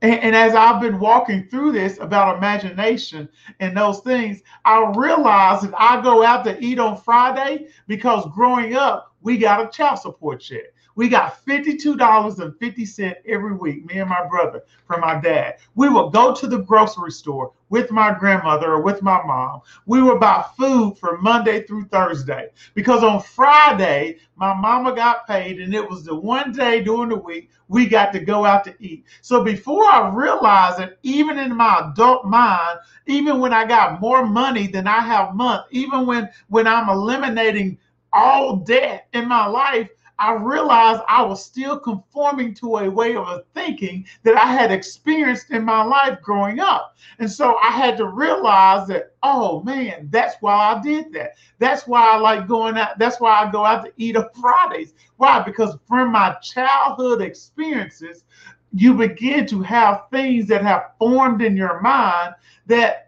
And, 0.00 0.20
and, 0.20 0.36
as 0.36 0.54
I've 0.54 0.80
been 0.80 1.00
walking 1.00 1.48
through 1.48 1.72
this 1.72 1.98
about 1.98 2.36
imagination 2.36 3.28
and 3.58 3.76
those 3.76 3.98
things, 3.98 4.42
I 4.64 4.92
realize 4.96 5.62
that 5.62 5.74
I 5.76 6.00
go 6.02 6.22
out 6.22 6.44
to 6.44 6.56
eat 6.64 6.78
on 6.78 6.96
Friday 6.96 7.66
because 7.88 8.24
growing 8.32 8.74
up, 8.74 9.12
we 9.22 9.38
got 9.38 9.66
a 9.66 9.76
child 9.76 9.98
support 9.98 10.40
check. 10.40 10.66
We 10.98 11.08
got 11.08 11.46
$52.50 11.46 13.14
every 13.24 13.54
week, 13.54 13.86
me 13.86 14.00
and 14.00 14.10
my 14.10 14.26
brother, 14.26 14.64
from 14.84 15.00
my 15.00 15.20
dad. 15.20 15.58
We 15.76 15.88
would 15.88 16.12
go 16.12 16.34
to 16.34 16.46
the 16.48 16.58
grocery 16.58 17.12
store 17.12 17.52
with 17.68 17.92
my 17.92 18.12
grandmother 18.18 18.72
or 18.72 18.82
with 18.82 19.00
my 19.00 19.22
mom. 19.24 19.60
We 19.86 20.02
would 20.02 20.18
buy 20.18 20.44
food 20.56 20.98
for 20.98 21.18
Monday 21.18 21.62
through 21.62 21.84
Thursday 21.84 22.48
because 22.74 23.04
on 23.04 23.22
Friday, 23.22 24.16
my 24.34 24.52
mama 24.52 24.92
got 24.92 25.24
paid 25.28 25.60
and 25.60 25.72
it 25.72 25.88
was 25.88 26.02
the 26.02 26.16
one 26.16 26.50
day 26.50 26.82
during 26.82 27.10
the 27.10 27.16
week 27.16 27.48
we 27.68 27.86
got 27.86 28.12
to 28.14 28.18
go 28.18 28.44
out 28.44 28.64
to 28.64 28.74
eat. 28.80 29.04
So 29.20 29.44
before 29.44 29.84
I 29.84 30.12
realized 30.12 30.80
that 30.80 30.98
even 31.04 31.38
in 31.38 31.56
my 31.56 31.92
adult 31.92 32.24
mind, 32.24 32.80
even 33.06 33.38
when 33.38 33.52
I 33.52 33.66
got 33.66 34.00
more 34.00 34.26
money 34.26 34.66
than 34.66 34.88
I 34.88 34.98
have 34.98 35.36
month, 35.36 35.66
even 35.70 36.06
when 36.06 36.28
when 36.48 36.66
I'm 36.66 36.88
eliminating 36.88 37.78
all 38.12 38.56
debt 38.56 39.06
in 39.12 39.28
my 39.28 39.46
life, 39.46 39.90
I 40.18 40.32
realized 40.32 41.02
I 41.08 41.22
was 41.22 41.44
still 41.44 41.78
conforming 41.78 42.52
to 42.54 42.78
a 42.78 42.90
way 42.90 43.14
of 43.14 43.44
thinking 43.54 44.04
that 44.24 44.36
I 44.36 44.52
had 44.52 44.72
experienced 44.72 45.50
in 45.50 45.64
my 45.64 45.84
life 45.84 46.20
growing 46.22 46.58
up. 46.58 46.96
And 47.20 47.30
so 47.30 47.56
I 47.58 47.70
had 47.70 47.96
to 47.98 48.08
realize 48.08 48.88
that, 48.88 49.12
oh 49.22 49.62
man, 49.62 50.08
that's 50.10 50.36
why 50.40 50.74
I 50.74 50.80
did 50.80 51.12
that. 51.12 51.34
That's 51.60 51.86
why 51.86 52.02
I 52.02 52.16
like 52.16 52.48
going 52.48 52.76
out. 52.76 52.98
That's 52.98 53.20
why 53.20 53.30
I 53.30 53.50
go 53.50 53.64
out 53.64 53.84
to 53.84 53.92
eat 53.96 54.16
on 54.16 54.28
Fridays. 54.40 54.94
Why? 55.18 55.40
Because 55.40 55.76
from 55.86 56.10
my 56.10 56.34
childhood 56.42 57.22
experiences, 57.22 58.24
you 58.72 58.94
begin 58.94 59.46
to 59.46 59.62
have 59.62 60.04
things 60.10 60.46
that 60.48 60.62
have 60.62 60.90
formed 60.98 61.42
in 61.42 61.56
your 61.56 61.80
mind 61.80 62.34
that 62.66 63.07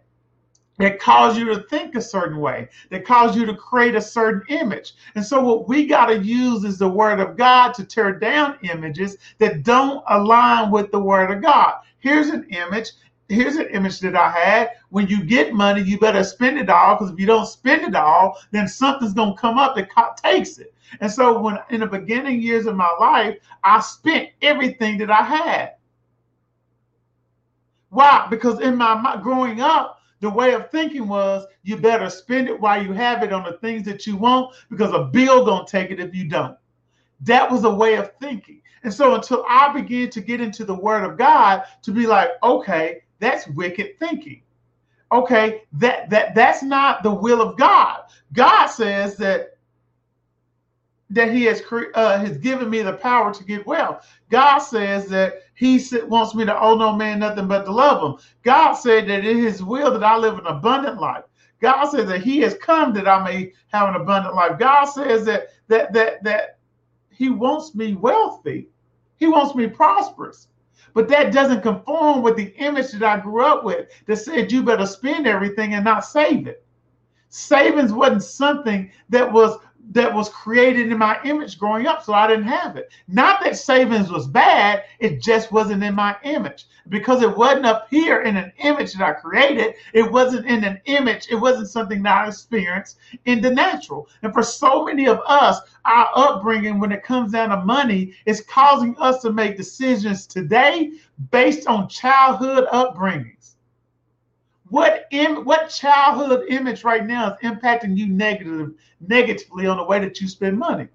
that 0.81 0.99
cause 0.99 1.37
you 1.37 1.45
to 1.45 1.61
think 1.63 1.95
a 1.95 2.01
certain 2.01 2.39
way, 2.39 2.67
that 2.89 3.05
cause 3.05 3.35
you 3.35 3.45
to 3.45 3.55
create 3.55 3.95
a 3.95 4.01
certain 4.01 4.43
image. 4.49 4.93
And 5.15 5.25
so, 5.25 5.41
what 5.41 5.67
we 5.67 5.85
got 5.85 6.07
to 6.07 6.17
use 6.17 6.63
is 6.63 6.77
the 6.77 6.87
word 6.87 7.19
of 7.19 7.37
God 7.37 7.73
to 7.75 7.85
tear 7.85 8.13
down 8.13 8.57
images 8.63 9.17
that 9.37 9.63
don't 9.63 10.03
align 10.09 10.71
with 10.71 10.91
the 10.91 10.99
word 10.99 11.31
of 11.31 11.41
God. 11.41 11.75
Here's 11.99 12.29
an 12.29 12.47
image. 12.49 12.89
Here's 13.29 13.55
an 13.55 13.67
image 13.67 13.99
that 14.01 14.15
I 14.15 14.29
had. 14.29 14.71
When 14.89 15.07
you 15.07 15.23
get 15.23 15.53
money, 15.53 15.81
you 15.81 15.97
better 15.97 16.23
spend 16.23 16.57
it 16.57 16.69
all 16.69 16.95
because 16.95 17.13
if 17.13 17.19
you 17.19 17.25
don't 17.25 17.45
spend 17.45 17.83
it 17.83 17.95
all, 17.95 18.37
then 18.51 18.67
something's 18.67 19.13
going 19.13 19.35
to 19.35 19.39
come 19.39 19.57
up 19.57 19.75
that 19.75 20.17
takes 20.17 20.57
it. 20.57 20.73
And 20.99 21.09
so, 21.09 21.39
when 21.39 21.57
in 21.69 21.79
the 21.79 21.87
beginning 21.87 22.41
years 22.41 22.65
of 22.65 22.75
my 22.75 22.89
life, 22.99 23.37
I 23.63 23.79
spent 23.79 24.29
everything 24.41 24.97
that 24.97 25.09
I 25.09 25.23
had. 25.23 25.75
Why? 27.89 28.27
Because 28.29 28.59
in 28.61 28.77
my 28.77 29.19
growing 29.21 29.61
up, 29.61 30.00
the 30.21 30.29
way 30.29 30.53
of 30.53 30.69
thinking 30.69 31.07
was 31.07 31.45
you 31.63 31.75
better 31.77 32.09
spend 32.09 32.47
it 32.47 32.59
while 32.59 32.81
you 32.81 32.93
have 32.93 33.23
it 33.23 33.33
on 33.33 33.43
the 33.43 33.57
things 33.57 33.83
that 33.83 34.07
you 34.07 34.15
want 34.15 34.55
because 34.69 34.93
a 34.93 35.03
bill 35.03 35.43
gonna 35.43 35.67
take 35.67 35.91
it 35.91 35.99
if 35.99 36.15
you 36.15 36.25
don't. 36.25 36.57
That 37.21 37.51
was 37.51 37.63
a 37.63 37.73
way 37.73 37.95
of 37.95 38.13
thinking. 38.21 38.61
And 38.83 38.93
so 38.93 39.15
until 39.15 39.43
I 39.47 39.73
began 39.73 40.09
to 40.11 40.21
get 40.21 40.39
into 40.39 40.63
the 40.63 40.73
word 40.73 41.03
of 41.03 41.17
God 41.17 41.63
to 41.81 41.91
be 41.91 42.07
like, 42.07 42.29
okay, 42.43 43.01
that's 43.19 43.47
wicked 43.49 43.99
thinking. 43.99 44.41
Okay, 45.11 45.63
that 45.73 46.09
that 46.09 46.33
that's 46.35 46.63
not 46.63 47.03
the 47.03 47.13
will 47.13 47.41
of 47.41 47.57
God. 47.57 48.03
God 48.33 48.67
says 48.67 49.17
that 49.17 49.50
that 51.11 51.31
he 51.31 51.43
has 51.43 51.61
uh, 51.93 52.17
has 52.19 52.37
given 52.37 52.69
me 52.69 52.81
the 52.81 52.93
power 52.93 53.33
to 53.33 53.43
get 53.43 53.67
well. 53.67 54.01
God 54.29 54.59
says 54.59 55.07
that 55.07 55.43
he 55.55 55.83
wants 56.07 56.33
me 56.33 56.45
to 56.45 56.59
owe 56.59 56.75
no 56.75 56.93
man 56.93 57.19
nothing 57.19 57.47
but 57.47 57.65
to 57.65 57.71
love 57.71 58.01
him. 58.01 58.25
God 58.43 58.73
said 58.73 59.07
that 59.09 59.25
in 59.25 59.37
his 59.37 59.61
will 59.61 59.91
that 59.91 60.03
I 60.03 60.17
live 60.17 60.39
an 60.39 60.47
abundant 60.47 60.99
life. 60.99 61.25
God 61.61 61.89
says 61.89 62.07
that 62.07 62.23
he 62.23 62.39
has 62.39 62.55
come 62.55 62.93
that 62.93 63.07
I 63.07 63.23
may 63.23 63.53
have 63.67 63.89
an 63.89 64.01
abundant 64.01 64.35
life. 64.35 64.57
God 64.57 64.85
says 64.85 65.25
that 65.25 65.49
that 65.67 65.93
that 65.93 66.23
that 66.23 66.57
he 67.09 67.29
wants 67.29 67.75
me 67.75 67.93
wealthy. 67.93 68.69
He 69.17 69.27
wants 69.27 69.53
me 69.53 69.67
prosperous. 69.67 70.47
But 70.93 71.07
that 71.09 71.31
doesn't 71.31 71.61
conform 71.61 72.21
with 72.21 72.35
the 72.35 72.53
image 72.57 72.91
that 72.91 73.03
I 73.03 73.21
grew 73.21 73.45
up 73.45 73.63
with 73.63 73.89
that 74.07 74.17
said 74.17 74.51
you 74.51 74.63
better 74.63 74.85
spend 74.85 75.27
everything 75.27 75.73
and 75.73 75.85
not 75.85 76.05
save 76.05 76.47
it. 76.47 76.65
Savings 77.29 77.93
wasn't 77.93 78.23
something 78.23 78.91
that 79.09 79.31
was 79.31 79.57
that 79.91 80.13
was 80.13 80.29
created 80.29 80.91
in 80.91 80.97
my 80.97 81.19
image 81.25 81.59
growing 81.59 81.85
up, 81.85 82.03
so 82.03 82.13
I 82.13 82.27
didn't 82.27 82.47
have 82.47 82.77
it. 82.77 82.91
Not 83.07 83.43
that 83.43 83.57
savings 83.57 84.09
was 84.09 84.27
bad, 84.27 84.83
it 84.99 85.21
just 85.21 85.51
wasn't 85.51 85.83
in 85.83 85.93
my 85.93 86.15
image. 86.23 86.65
Because 86.89 87.21
it 87.21 87.37
wasn't 87.37 87.65
up 87.65 87.87
here 87.89 88.21
in 88.21 88.37
an 88.37 88.51
image 88.59 88.93
that 88.93 89.05
I 89.05 89.13
created, 89.13 89.75
it 89.93 90.09
wasn't 90.09 90.47
in 90.47 90.63
an 90.63 90.79
image, 90.85 91.27
it 91.29 91.35
wasn't 91.35 91.69
something 91.69 92.01
that 92.03 92.25
I 92.25 92.27
experienced 92.27 92.97
in 93.25 93.41
the 93.41 93.51
natural. 93.51 94.07
And 94.23 94.33
for 94.33 94.43
so 94.43 94.85
many 94.85 95.07
of 95.07 95.19
us, 95.27 95.59
our 95.85 96.09
upbringing, 96.15 96.79
when 96.79 96.91
it 96.91 97.03
comes 97.03 97.33
down 97.33 97.49
to 97.49 97.57
money, 97.57 98.13
is 98.25 98.45
causing 98.49 98.95
us 98.97 99.21
to 99.21 99.31
make 99.31 99.57
decisions 99.57 100.25
today 100.25 100.93
based 101.31 101.67
on 101.67 101.89
childhood 101.89 102.67
upbringings. 102.71 103.40
What 104.71 105.07
Im- 105.11 105.43
what 105.43 105.67
childhood 105.69 106.45
image 106.47 106.85
right 106.85 107.05
now 107.05 107.33
is 107.33 107.39
impacting 107.41 107.97
you 107.97 108.07
negative 108.07 108.71
negatively 109.01 109.67
on 109.67 109.75
the 109.75 109.83
way 109.83 109.99
that 109.99 110.21
you 110.21 110.29
spend 110.29 110.57
money? 110.57 110.87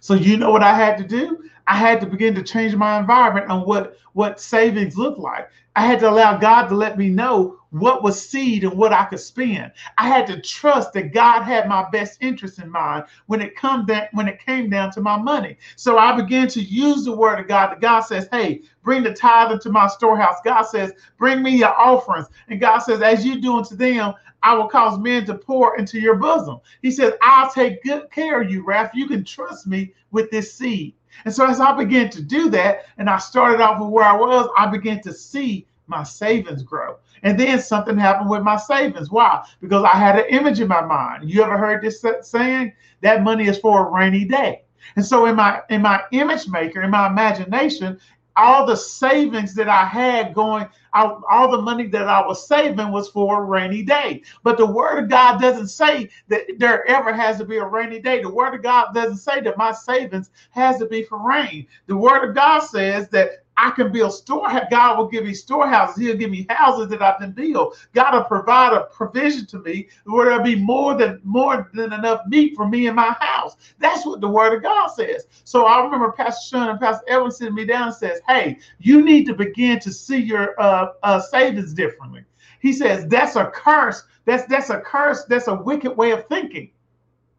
So 0.00 0.14
you 0.14 0.36
know 0.36 0.50
what 0.50 0.64
I 0.64 0.74
had 0.74 0.98
to 0.98 1.04
do? 1.04 1.44
I 1.68 1.76
had 1.76 2.00
to 2.00 2.08
begin 2.08 2.34
to 2.34 2.42
change 2.42 2.74
my 2.74 2.98
environment 2.98 3.48
on 3.48 3.60
what 3.60 3.96
what 4.14 4.40
savings 4.40 4.98
look 4.98 5.16
like. 5.16 5.48
I 5.76 5.86
had 5.86 6.00
to 6.00 6.10
allow 6.10 6.38
God 6.38 6.66
to 6.66 6.74
let 6.74 6.98
me 6.98 7.08
know 7.08 7.59
what 7.70 8.02
was 8.02 8.20
seed 8.20 8.64
and 8.64 8.72
what 8.74 8.92
I 8.92 9.04
could 9.04 9.20
spend. 9.20 9.72
I 9.96 10.08
had 10.08 10.26
to 10.26 10.40
trust 10.40 10.92
that 10.92 11.12
God 11.12 11.42
had 11.42 11.68
my 11.68 11.88
best 11.90 12.18
interest 12.20 12.58
in 12.58 12.70
mind 12.70 13.04
when 13.26 13.40
it 13.40 13.56
come 13.56 13.86
down 13.86 14.06
when 14.12 14.28
it 14.28 14.44
came 14.44 14.68
down 14.68 14.90
to 14.92 15.00
my 15.00 15.16
money. 15.16 15.56
So 15.76 15.98
I 15.98 16.16
began 16.16 16.48
to 16.48 16.60
use 16.60 17.04
the 17.04 17.16
word 17.16 17.38
of 17.40 17.48
God. 17.48 17.70
That 17.70 17.80
God 17.80 18.00
says, 18.00 18.28
"Hey, 18.32 18.62
bring 18.82 19.02
the 19.02 19.12
tithe 19.12 19.52
into 19.52 19.70
my 19.70 19.86
storehouse." 19.86 20.36
God 20.44 20.62
says, 20.62 20.92
"Bring 21.18 21.42
me 21.42 21.58
your 21.58 21.78
offerings," 21.78 22.26
and 22.48 22.60
God 22.60 22.78
says, 22.80 23.02
"As 23.02 23.24
you 23.24 23.40
do 23.40 23.56
unto 23.56 23.76
them, 23.76 24.14
I 24.42 24.54
will 24.54 24.68
cause 24.68 24.98
men 24.98 25.24
to 25.26 25.34
pour 25.34 25.76
into 25.76 26.00
your 26.00 26.16
bosom." 26.16 26.60
He 26.82 26.90
says, 26.90 27.14
"I'll 27.22 27.50
take 27.50 27.84
good 27.84 28.10
care 28.10 28.40
of 28.40 28.50
you, 28.50 28.64
Raph. 28.64 28.90
You 28.94 29.06
can 29.06 29.24
trust 29.24 29.66
me 29.66 29.94
with 30.10 30.30
this 30.30 30.54
seed." 30.54 30.94
And 31.24 31.34
so 31.34 31.46
as 31.46 31.60
I 31.60 31.72
began 31.72 32.08
to 32.10 32.22
do 32.22 32.48
that, 32.50 32.86
and 32.96 33.10
I 33.10 33.18
started 33.18 33.60
off 33.60 33.80
with 33.80 33.90
where 33.90 34.04
I 34.04 34.16
was, 34.16 34.48
I 34.56 34.66
began 34.66 35.00
to 35.02 35.12
see 35.12 35.66
my 35.90 36.04
savings 36.04 36.62
grow. 36.62 36.96
And 37.22 37.38
then 37.38 37.60
something 37.60 37.98
happened 37.98 38.30
with 38.30 38.42
my 38.42 38.56
savings. 38.56 39.10
Why? 39.10 39.44
Because 39.60 39.84
I 39.84 39.98
had 39.98 40.18
an 40.18 40.26
image 40.30 40.60
in 40.60 40.68
my 40.68 40.80
mind. 40.80 41.28
You 41.28 41.42
ever 41.42 41.58
heard 41.58 41.82
this 41.82 42.02
saying? 42.22 42.72
That 43.02 43.22
money 43.22 43.46
is 43.46 43.58
for 43.58 43.86
a 43.86 43.90
rainy 43.90 44.24
day. 44.24 44.62
And 44.96 45.04
so 45.04 45.26
in 45.26 45.36
my 45.36 45.60
in 45.68 45.82
my 45.82 46.02
image 46.12 46.48
maker, 46.48 46.82
in 46.82 46.90
my 46.90 47.06
imagination, 47.06 48.00
all 48.36 48.64
the 48.64 48.76
savings 48.76 49.54
that 49.54 49.68
I 49.68 49.84
had 49.84 50.34
going, 50.34 50.66
all, 50.94 51.22
all 51.30 51.50
the 51.50 51.60
money 51.60 51.86
that 51.88 52.08
I 52.08 52.26
was 52.26 52.46
saving 52.46 52.90
was 52.90 53.10
for 53.10 53.42
a 53.42 53.44
rainy 53.44 53.82
day. 53.82 54.22
But 54.42 54.56
the 54.56 54.66
word 54.66 55.04
of 55.04 55.10
God 55.10 55.40
doesn't 55.40 55.68
say 55.68 56.08
that 56.28 56.42
there 56.58 56.88
ever 56.88 57.12
has 57.12 57.38
to 57.38 57.44
be 57.44 57.58
a 57.58 57.64
rainy 57.64 58.00
day. 58.00 58.22
The 58.22 58.32
word 58.32 58.54
of 58.54 58.62
God 58.62 58.94
doesn't 58.94 59.18
say 59.18 59.40
that 59.42 59.58
my 59.58 59.72
savings 59.72 60.30
has 60.50 60.78
to 60.78 60.86
be 60.86 61.02
for 61.02 61.18
rain. 61.18 61.66
The 61.86 61.96
word 61.96 62.28
of 62.28 62.34
God 62.34 62.60
says 62.60 63.08
that 63.10 63.44
I 63.60 63.70
can 63.72 63.92
build 63.92 64.14
store. 64.14 64.48
God 64.70 64.96
will 64.96 65.06
give 65.06 65.24
me 65.24 65.34
storehouses. 65.34 66.02
He'll 66.02 66.16
give 66.16 66.30
me 66.30 66.46
houses 66.48 66.88
that 66.88 67.02
I 67.02 67.16
can 67.18 67.32
build. 67.32 67.76
God 67.94 68.14
will 68.14 68.24
provide 68.24 68.72
a 68.72 68.84
provision 68.84 69.44
to 69.46 69.58
me 69.58 69.88
where 70.04 70.26
there'll 70.26 70.42
be 70.42 70.56
more 70.56 70.96
than 70.96 71.20
more 71.24 71.70
than 71.74 71.92
enough 71.92 72.22
meat 72.26 72.54
for 72.56 72.66
me 72.66 72.86
in 72.86 72.94
my 72.94 73.14
house. 73.20 73.56
That's 73.78 74.06
what 74.06 74.22
the 74.22 74.28
word 74.28 74.56
of 74.56 74.62
God 74.62 74.88
says. 74.88 75.26
So 75.44 75.66
I 75.66 75.82
remember 75.84 76.10
Pastor 76.12 76.56
Sean 76.56 76.70
and 76.70 76.80
Pastor 76.80 77.04
Evan 77.08 77.30
sitting 77.30 77.54
me 77.54 77.66
down 77.66 77.88
and 77.88 77.96
says, 77.96 78.20
"Hey, 78.26 78.58
you 78.78 79.02
need 79.02 79.26
to 79.26 79.34
begin 79.34 79.78
to 79.80 79.92
see 79.92 80.18
your 80.18 80.58
uh, 80.60 80.92
uh, 81.02 81.20
savings 81.20 81.74
differently." 81.74 82.24
He 82.60 82.72
says, 82.72 83.06
"That's 83.08 83.36
a 83.36 83.46
curse. 83.46 84.02
That's 84.24 84.46
that's 84.46 84.70
a 84.70 84.80
curse. 84.80 85.24
That's 85.24 85.48
a 85.48 85.54
wicked 85.54 85.94
way 85.96 86.12
of 86.12 86.26
thinking." 86.28 86.70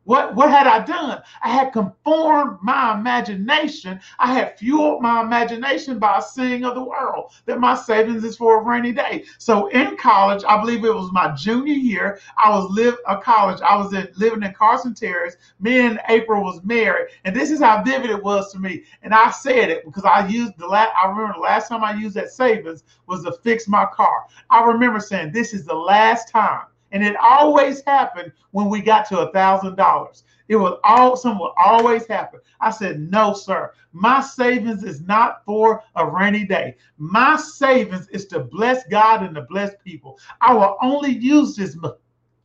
What, 0.04 0.36
what 0.36 0.50
had 0.50 0.66
I 0.66 0.84
done? 0.84 1.22
I 1.44 1.50
had 1.50 1.74
conformed 1.74 2.58
my 2.64 2.98
imagination. 2.98 4.00
I 4.18 4.34
had 4.34 4.58
fueled 4.58 5.02
my 5.02 5.22
imagination 5.22 6.00
by 6.00 6.20
seeing 6.20 6.66
of 6.66 6.74
the 6.74 6.84
world 6.84 7.32
that 7.46 7.60
my 7.60 7.76
savings 7.76 8.24
is 8.24 8.36
for 8.36 8.60
a 8.60 8.64
rainy 8.64 8.94
day. 8.94 9.26
So 9.38 9.68
in 9.68 9.96
college, 9.98 10.44
I 10.48 10.60
believe 10.60 10.84
it 10.84 10.94
was 10.94 11.12
my 11.12 11.36
junior 11.36 11.74
year, 11.74 12.20
I 12.38 12.50
was 12.50 12.70
live 12.72 12.98
a 13.08 13.12
uh, 13.12 13.22
college. 13.22 13.62
I 13.62 13.78
was 13.78 13.94
in, 13.94 14.08
living 14.16 14.42
in 14.42 14.54
Carson 14.54 14.96
Terrace. 14.96 15.38
Me 15.60 15.80
and 15.80 16.00
April 16.10 16.44
was 16.44 16.64
married, 16.64 17.10
and 17.26 17.36
this 17.36 17.52
is 17.52 17.60
how 17.60 17.84
vivid 17.84 18.10
it 18.10 18.24
was 18.24 18.52
to 18.54 18.60
me. 18.60 18.84
And 19.04 19.14
I 19.14 19.30
said 19.30 19.70
it 19.70 19.86
because 19.86 20.04
I 20.04 20.28
used 20.28 20.58
the 20.58 20.68
last. 20.68 20.92
I 21.02 21.08
remember 21.08 21.34
the 21.34 21.42
last 21.42 21.68
time 21.68 21.84
I 21.84 21.94
used 21.94 22.16
that 22.16 22.32
savings 22.32 22.84
was 23.08 23.24
to 23.24 23.34
fix 23.44 23.68
my 23.68 23.86
car. 23.94 24.26
I 24.50 24.64
remember 24.64 25.00
saying, 25.00 25.32
"This 25.32 25.54
is 25.54 25.66
the 25.66 25.76
last 25.76 26.30
time." 26.30 26.66
And 26.92 27.04
it 27.04 27.16
always 27.16 27.82
happened 27.86 28.32
when 28.52 28.70
we 28.70 28.82
got 28.82 29.08
to 29.10 29.20
a 29.20 29.32
thousand 29.32 29.76
dollars. 29.76 30.24
It 30.48 30.58
was 30.58 30.80
all 30.84 31.16
something 31.16 31.40
would 31.40 31.54
always 31.58 32.06
happen. 32.08 32.42
I 32.60 32.72
said, 32.72 33.00
no, 33.00 33.34
sir. 33.34 33.72
My 33.94 34.22
savings 34.22 34.84
is 34.84 35.02
not 35.02 35.46
for 35.46 35.82
a 35.96 36.06
rainy 36.06 36.46
day. 36.46 36.76
My 36.98 37.38
savings 37.38 38.10
is 38.10 38.26
to 38.28 38.40
bless 38.40 38.86
God 38.88 39.24
and 39.24 39.34
to 39.36 39.44
bless 39.44 39.72
people. 39.84 40.20
I 40.42 40.54
will 40.54 40.78
only 40.82 41.12
use 41.12 41.56
this 41.56 41.78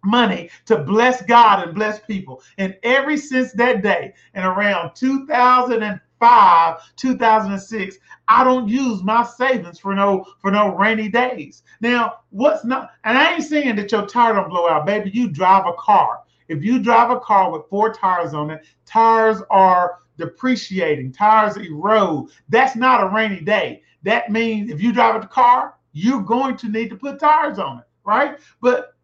money 0.04 0.50
to 0.66 0.78
bless 0.78 1.22
God 1.22 1.66
and 1.66 1.74
bless 1.74 1.98
people. 2.00 2.42
And 2.59 2.76
every 2.85 3.16
since 3.16 3.52
that 3.54 3.82
day, 3.82 4.14
and 4.35 4.44
around 4.44 4.94
2000 4.94 6.00
2005, 6.20 6.96
2006, 6.96 7.98
I 8.29 8.44
don't 8.44 8.68
use 8.68 9.02
my 9.02 9.24
savings 9.24 9.79
for 9.79 9.94
no 9.94 10.24
for 10.40 10.50
no 10.50 10.74
rainy 10.74 11.09
days. 11.09 11.62
Now, 11.81 12.20
what's 12.31 12.64
not 12.64 12.90
and 13.05 13.16
I 13.16 13.35
ain't 13.35 13.44
saying 13.44 13.76
that 13.76 13.92
your 13.92 14.07
tire 14.07 14.35
don't 14.35 14.48
blow 14.48 14.68
out, 14.68 14.87
baby. 14.87 15.11
You 15.11 15.29
drive 15.29 15.66
a 15.66 15.74
car. 15.74 16.20
If 16.48 16.62
you 16.62 16.79
drive 16.79 17.11
a 17.11 17.20
car 17.20 17.50
with 17.52 17.68
four 17.68 17.92
tires 17.92 18.33
on 18.33 18.50
it, 18.50 18.64
tires 18.85 19.42
are 19.50 19.98
depreciating, 20.17 21.12
tires 21.12 21.56
erode. 21.56 22.31
That's 22.48 22.77
not 22.77 23.02
a 23.02 23.08
rainy 23.08 23.40
day. 23.40 23.83
That 24.04 24.31
means 24.31 24.71
if 24.71 24.81
you 24.81 24.92
drive 24.92 25.23
a 25.23 25.27
car, 25.27 25.75
you're 25.92 26.23
going 26.23 26.56
to 26.58 26.69
need 26.69 26.90
to 26.90 26.96
put 26.96 27.19
tires 27.19 27.58
on 27.58 27.79
it, 27.79 27.85
right? 28.04 28.38
But 28.60 28.94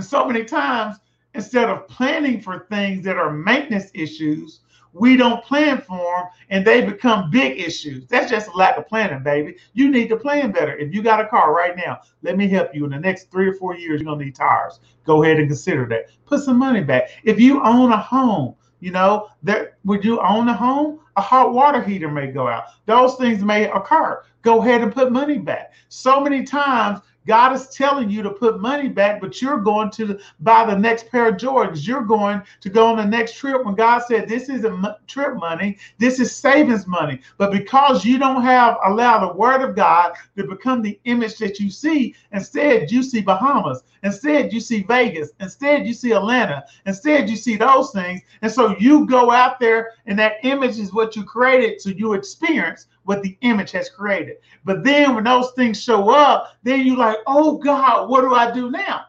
so 0.00 0.26
many 0.26 0.44
times, 0.44 0.96
instead 1.34 1.70
of 1.70 1.86
planning 1.86 2.40
for 2.40 2.66
things 2.70 3.04
that 3.04 3.16
are 3.16 3.32
maintenance 3.32 3.90
issues, 3.94 4.60
we 4.94 5.16
don't 5.16 5.44
plan 5.44 5.80
for 5.80 5.96
them 5.96 6.28
and 6.50 6.64
they 6.64 6.80
become 6.80 7.30
big 7.30 7.60
issues. 7.60 8.06
That's 8.06 8.30
just 8.30 8.48
a 8.48 8.56
lack 8.56 8.78
of 8.78 8.86
planning, 8.86 9.22
baby. 9.22 9.56
You 9.72 9.90
need 9.90 10.08
to 10.08 10.16
plan 10.16 10.52
better. 10.52 10.76
If 10.76 10.94
you 10.94 11.02
got 11.02 11.20
a 11.20 11.26
car 11.26 11.52
right 11.52 11.76
now, 11.76 12.00
let 12.22 12.36
me 12.36 12.48
help 12.48 12.74
you. 12.74 12.84
In 12.84 12.92
the 12.92 12.98
next 12.98 13.30
three 13.30 13.48
or 13.48 13.54
four 13.54 13.74
years, 13.74 14.00
you're 14.00 14.06
going 14.06 14.20
to 14.20 14.24
need 14.24 14.36
tires. 14.36 14.78
Go 15.04 15.22
ahead 15.22 15.38
and 15.38 15.48
consider 15.48 15.86
that. 15.86 16.10
Put 16.26 16.44
some 16.44 16.58
money 16.58 16.80
back. 16.80 17.10
If 17.24 17.40
you 17.40 17.62
own 17.62 17.92
a 17.92 17.96
home, 17.96 18.54
you 18.78 18.92
know, 18.92 19.28
that 19.42 19.78
would 19.84 20.04
you 20.04 20.20
own 20.20 20.48
a 20.48 20.54
home? 20.54 21.00
A 21.16 21.20
hot 21.20 21.54
water 21.54 21.82
heater 21.82 22.10
may 22.10 22.26
go 22.26 22.48
out. 22.48 22.64
Those 22.86 23.14
things 23.16 23.42
may 23.42 23.70
occur. 23.70 24.22
Go 24.42 24.60
ahead 24.60 24.82
and 24.82 24.92
put 24.92 25.10
money 25.10 25.38
back. 25.38 25.72
So 25.88 26.20
many 26.20 26.44
times 26.44 27.00
God 27.26 27.54
is 27.54 27.68
telling 27.68 28.10
you 28.10 28.22
to 28.22 28.30
put 28.30 28.60
money 28.60 28.88
back, 28.88 29.20
but 29.20 29.40
you're 29.40 29.58
going 29.58 29.90
to 29.92 30.18
buy 30.40 30.64
the 30.66 30.76
next 30.76 31.10
pair 31.10 31.28
of 31.28 31.36
Jordans. 31.36 31.86
You're 31.86 32.02
going 32.02 32.42
to 32.60 32.68
go 32.68 32.86
on 32.86 32.96
the 32.96 33.04
next 33.04 33.36
trip 33.36 33.64
when 33.64 33.74
God 33.74 34.00
said, 34.00 34.28
This 34.28 34.48
isn't 34.48 34.86
trip 35.06 35.36
money, 35.36 35.78
this 35.98 36.20
is 36.20 36.34
savings 36.34 36.86
money. 36.86 37.20
But 37.38 37.52
because 37.52 38.04
you 38.04 38.18
don't 38.18 38.42
have 38.42 38.76
allowed 38.84 39.26
the 39.26 39.34
word 39.34 39.62
of 39.62 39.74
God 39.74 40.12
to 40.36 40.44
become 40.44 40.82
the 40.82 40.98
image 41.04 41.36
that 41.38 41.58
you 41.58 41.70
see, 41.70 42.14
instead 42.32 42.90
you 42.90 43.02
see 43.02 43.20
Bahamas, 43.20 43.82
instead 44.02 44.52
you 44.52 44.60
see 44.60 44.82
Vegas, 44.82 45.30
instead 45.40 45.86
you 45.86 45.94
see 45.94 46.12
Atlanta, 46.12 46.64
instead 46.86 47.28
you 47.28 47.36
see 47.36 47.56
those 47.56 47.90
things. 47.92 48.20
And 48.42 48.52
so 48.52 48.76
you 48.78 49.06
go 49.06 49.30
out 49.30 49.58
there, 49.58 49.92
and 50.06 50.18
that 50.18 50.44
image 50.44 50.78
is 50.78 50.92
what 50.92 51.16
you 51.16 51.24
created, 51.24 51.80
so 51.80 51.90
you 51.90 52.12
experience 52.12 52.86
what 53.04 53.22
the 53.22 53.36
image 53.42 53.70
has 53.72 53.88
created. 53.88 54.38
But 54.64 54.82
then 54.82 55.14
when 55.14 55.24
those 55.24 55.52
things 55.52 55.82
show 55.82 56.10
up, 56.10 56.56
then 56.62 56.86
you're 56.86 56.96
like, 56.96 57.18
oh 57.26 57.58
God, 57.58 58.08
what 58.08 58.22
do 58.22 58.34
I 58.34 58.50
do 58.50 58.70
now? 58.70 59.06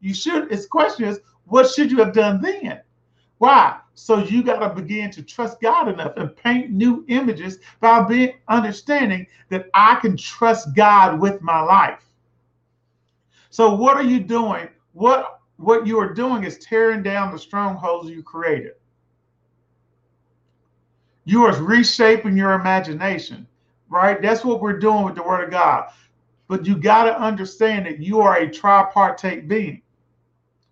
You 0.00 0.14
should, 0.14 0.52
its 0.52 0.66
question 0.66 1.06
is, 1.06 1.20
what 1.44 1.68
should 1.70 1.90
you 1.90 1.98
have 1.98 2.12
done 2.12 2.40
then? 2.40 2.80
Why? 3.38 3.78
So 3.94 4.18
you 4.18 4.42
got 4.42 4.58
to 4.58 4.74
begin 4.80 5.10
to 5.12 5.22
trust 5.22 5.60
God 5.60 5.88
enough 5.88 6.12
and 6.16 6.36
paint 6.36 6.70
new 6.70 7.04
images 7.08 7.58
by 7.80 8.02
being 8.02 8.34
understanding 8.48 9.26
that 9.48 9.66
I 9.74 9.96
can 9.96 10.16
trust 10.16 10.74
God 10.74 11.18
with 11.20 11.40
my 11.40 11.60
life. 11.60 12.04
So 13.50 13.74
what 13.74 13.96
are 13.96 14.02
you 14.02 14.20
doing? 14.20 14.68
What 14.92 15.40
what 15.56 15.86
you 15.86 15.98
are 15.98 16.12
doing 16.12 16.44
is 16.44 16.58
tearing 16.58 17.02
down 17.02 17.32
the 17.32 17.38
strongholds 17.38 18.10
you 18.10 18.22
created. 18.22 18.72
You 21.26 21.44
are 21.44 21.60
reshaping 21.60 22.36
your 22.36 22.52
imagination, 22.52 23.48
right? 23.90 24.22
That's 24.22 24.44
what 24.44 24.60
we're 24.60 24.78
doing 24.78 25.04
with 25.04 25.16
the 25.16 25.24
Word 25.24 25.44
of 25.44 25.50
God. 25.50 25.90
But 26.46 26.64
you 26.64 26.76
got 26.76 27.04
to 27.04 27.20
understand 27.20 27.84
that 27.86 27.98
you 27.98 28.20
are 28.20 28.36
a 28.36 28.48
tripartite 28.48 29.48
being. 29.48 29.82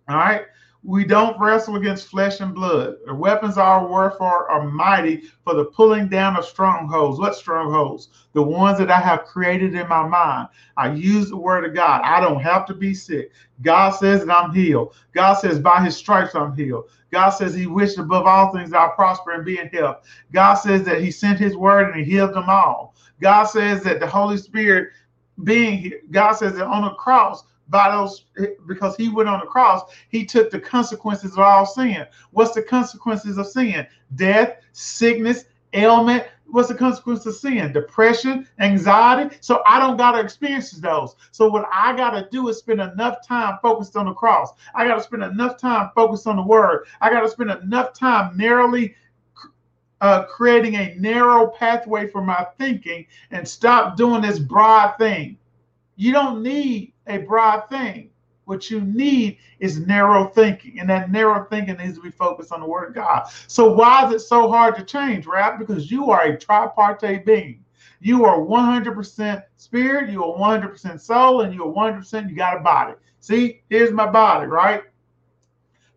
All 0.07 0.15
right. 0.15 0.45
We 0.87 1.03
don't 1.03 1.39
wrestle 1.39 1.77
against 1.77 2.09
flesh 2.09 2.41
and 2.41 2.53
blood. 2.53 2.97
The 3.07 3.13
weapons 3.15 3.53
of 3.53 3.63
our 3.63 3.87
warfare 3.87 4.47
are 4.51 4.69
mighty 4.69 5.23
for 5.43 5.55
the 5.55 5.65
pulling 5.65 6.09
down 6.09 6.37
of 6.37 6.45
strongholds. 6.45 7.19
What 7.19 7.35
strongholds? 7.35 8.09
The 8.33 8.43
ones 8.43 8.77
that 8.77 8.91
I 8.91 8.99
have 8.99 9.25
created 9.25 9.73
in 9.73 9.87
my 9.87 10.07
mind. 10.07 10.49
I 10.77 10.93
use 10.93 11.29
the 11.29 11.37
word 11.37 11.65
of 11.65 11.73
God. 11.73 12.01
I 12.03 12.19
don't 12.19 12.39
have 12.39 12.67
to 12.67 12.75
be 12.75 12.93
sick. 12.93 13.31
God 13.63 13.91
says 13.91 14.23
that 14.23 14.31
I'm 14.31 14.53
healed. 14.53 14.93
God 15.13 15.33
says 15.33 15.59
by 15.59 15.83
his 15.83 15.97
stripes 15.97 16.35
I'm 16.35 16.55
healed. 16.55 16.91
God 17.11 17.31
says 17.31 17.55
he 17.55 17.65
wished 17.65 17.97
above 17.97 18.27
all 18.27 18.53
things 18.53 18.69
that 18.69 18.79
I 18.79 18.89
prosper 18.89 19.31
and 19.31 19.43
be 19.43 19.57
in 19.57 19.69
health. 19.69 20.05
God 20.33 20.53
says 20.55 20.83
that 20.83 21.01
he 21.01 21.09
sent 21.09 21.39
his 21.39 21.57
word 21.57 21.89
and 21.89 21.95
he 21.95 22.11
healed 22.11 22.35
them 22.35 22.49
all. 22.49 22.93
God 23.21 23.45
says 23.45 23.81
that 23.83 23.99
the 23.99 24.07
Holy 24.07 24.37
Spirit 24.37 24.89
being 25.43 25.79
here, 25.79 26.01
God 26.11 26.33
says 26.33 26.53
that 26.53 26.67
on 26.67 26.83
the 26.83 26.91
cross, 26.91 27.43
by 27.69 27.91
those 27.91 28.25
because 28.67 28.95
he 28.95 29.09
went 29.09 29.29
on 29.29 29.39
the 29.39 29.45
cross, 29.45 29.81
he 30.09 30.25
took 30.25 30.51
the 30.51 30.59
consequences 30.59 31.33
of 31.33 31.39
all 31.39 31.65
sin. 31.65 32.05
What's 32.31 32.53
the 32.53 32.61
consequences 32.61 33.37
of 33.37 33.47
sin? 33.47 33.87
Death, 34.15 34.57
sickness, 34.71 35.45
ailment. 35.73 36.25
What's 36.47 36.69
the 36.69 36.75
consequence 36.75 37.25
of 37.25 37.35
sin? 37.35 37.73
Depression, 37.73 38.47
anxiety. 38.59 39.35
So 39.41 39.63
I 39.65 39.79
don't 39.79 39.97
gotta 39.97 40.19
experience 40.19 40.71
those. 40.71 41.15
So 41.31 41.49
what 41.49 41.67
I 41.73 41.95
gotta 41.95 42.27
do 42.31 42.47
is 42.49 42.57
spend 42.57 42.81
enough 42.81 43.25
time 43.25 43.57
focused 43.61 43.95
on 43.95 44.05
the 44.05 44.13
cross. 44.13 44.51
I 44.75 44.87
gotta 44.87 45.01
spend 45.01 45.23
enough 45.23 45.57
time 45.57 45.89
focused 45.95 46.27
on 46.27 46.35
the 46.35 46.43
word. 46.43 46.85
I 47.01 47.09
gotta 47.09 47.29
spend 47.29 47.49
enough 47.49 47.93
time 47.93 48.37
narrowly 48.37 48.95
uh, 50.01 50.25
creating 50.25 50.75
a 50.75 50.95
narrow 50.99 51.47
pathway 51.47 52.07
for 52.07 52.21
my 52.21 52.45
thinking 52.59 53.07
and 53.31 53.47
stop 53.47 53.97
doing 53.97 54.21
this 54.21 54.37
broad 54.37 54.95
thing. 54.97 55.37
You 55.95 56.11
don't 56.11 56.43
need 56.43 56.93
a 57.07 57.17
broad 57.19 57.69
thing. 57.69 58.09
What 58.45 58.69
you 58.69 58.81
need 58.81 59.39
is 59.59 59.79
narrow 59.79 60.27
thinking, 60.27 60.79
and 60.79 60.89
that 60.89 61.11
narrow 61.11 61.45
thinking 61.45 61.77
needs 61.77 61.95
to 61.97 62.03
be 62.03 62.11
focused 62.11 62.51
on 62.51 62.59
the 62.59 62.67
Word 62.67 62.89
of 62.89 62.95
God. 62.95 63.27
So, 63.47 63.73
why 63.73 64.05
is 64.05 64.13
it 64.13 64.19
so 64.19 64.49
hard 64.49 64.75
to 64.75 64.83
change, 64.83 65.25
Ralph? 65.25 65.57
Because 65.57 65.89
you 65.89 66.11
are 66.11 66.23
a 66.23 66.37
tripartite 66.37 67.25
being. 67.25 67.65
You 68.01 68.23
are 68.25 68.37
100% 68.37 69.43
spirit, 69.57 70.11
you 70.11 70.23
are 70.23 70.59
100% 70.59 71.01
soul, 71.01 71.41
and 71.41 71.53
you 71.53 71.63
are 71.63 71.73
100% 71.73 72.29
you 72.29 72.35
got 72.35 72.57
a 72.57 72.59
body. 72.59 72.93
See, 73.19 73.63
here's 73.69 73.91
my 73.91 74.05
body, 74.05 74.45
right? 74.45 74.83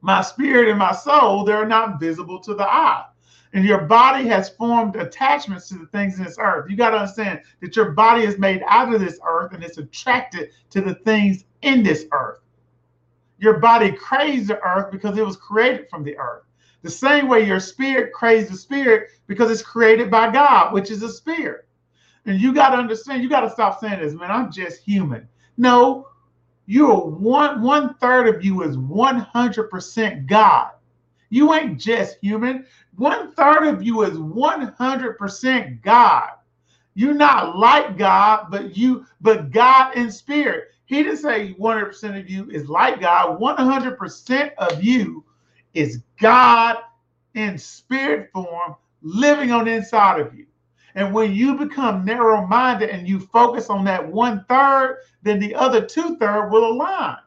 My 0.00 0.22
spirit 0.22 0.70
and 0.70 0.78
my 0.78 0.92
soul, 0.92 1.44
they're 1.44 1.66
not 1.66 2.00
visible 2.00 2.40
to 2.40 2.54
the 2.54 2.64
eye 2.64 3.04
and 3.52 3.64
your 3.64 3.82
body 3.82 4.26
has 4.28 4.50
formed 4.50 4.96
attachments 4.96 5.68
to 5.68 5.78
the 5.78 5.86
things 5.86 6.18
in 6.18 6.24
this 6.24 6.38
earth. 6.38 6.70
You 6.70 6.76
got 6.76 6.90
to 6.90 6.98
understand 6.98 7.40
that 7.60 7.76
your 7.76 7.92
body 7.92 8.24
is 8.24 8.38
made 8.38 8.62
out 8.66 8.92
of 8.92 9.00
this 9.00 9.18
earth 9.26 9.52
and 9.52 9.64
it's 9.64 9.78
attracted 9.78 10.50
to 10.70 10.80
the 10.80 10.94
things 10.94 11.44
in 11.62 11.82
this 11.82 12.06
earth. 12.12 12.40
Your 13.38 13.58
body 13.58 13.92
craves 13.92 14.48
the 14.48 14.60
earth 14.62 14.90
because 14.90 15.16
it 15.16 15.24
was 15.24 15.36
created 15.36 15.88
from 15.88 16.04
the 16.04 16.18
earth. 16.18 16.42
The 16.82 16.90
same 16.90 17.28
way 17.28 17.44
your 17.44 17.60
spirit 17.60 18.12
craves 18.12 18.50
the 18.50 18.56
spirit 18.56 19.10
because 19.26 19.50
it's 19.50 19.62
created 19.62 20.10
by 20.10 20.30
God, 20.30 20.72
which 20.72 20.90
is 20.90 21.02
a 21.02 21.12
spirit. 21.12 21.66
And 22.26 22.40
you 22.40 22.52
got 22.52 22.70
to 22.70 22.76
understand, 22.76 23.22
you 23.22 23.28
got 23.28 23.40
to 23.40 23.50
stop 23.50 23.80
saying 23.80 24.00
this, 24.00 24.14
man, 24.14 24.30
I'm 24.30 24.52
just 24.52 24.82
human. 24.82 25.26
No, 25.56 26.08
you're 26.66 26.94
one 26.94 27.62
one 27.62 27.94
third 27.94 28.28
of 28.28 28.44
you 28.44 28.62
is 28.62 28.76
100% 28.76 30.26
God. 30.26 30.70
You 31.30 31.54
ain't 31.54 31.78
just 31.78 32.18
human. 32.20 32.66
One 32.96 33.32
third 33.32 33.66
of 33.66 33.82
you 33.82 34.02
is 34.02 34.16
100% 34.16 35.82
God. 35.82 36.30
You're 36.94 37.14
not 37.14 37.56
like 37.56 37.96
God, 37.96 38.46
but 38.50 38.76
you, 38.76 39.06
but 39.20 39.50
God 39.50 39.96
in 39.96 40.10
spirit. 40.10 40.68
He 40.86 41.02
didn't 41.02 41.18
say 41.18 41.54
100% 41.58 42.18
of 42.18 42.28
you 42.28 42.50
is 42.50 42.68
like 42.68 43.00
God. 43.00 43.38
100% 43.38 44.54
of 44.56 44.82
you 44.82 45.24
is 45.74 46.02
God 46.20 46.78
in 47.34 47.58
spirit 47.58 48.30
form 48.32 48.74
living 49.02 49.52
on 49.52 49.66
the 49.66 49.72
inside 49.72 50.20
of 50.20 50.34
you. 50.34 50.46
And 50.94 51.14
when 51.14 51.32
you 51.32 51.56
become 51.56 52.04
narrow 52.04 52.46
minded 52.46 52.90
and 52.90 53.06
you 53.06 53.20
focus 53.20 53.70
on 53.70 53.84
that 53.84 54.04
one 54.04 54.44
third, 54.48 55.02
then 55.22 55.38
the 55.38 55.54
other 55.54 55.84
two 55.84 56.16
third 56.16 56.50
will 56.50 56.72
align. 56.72 57.18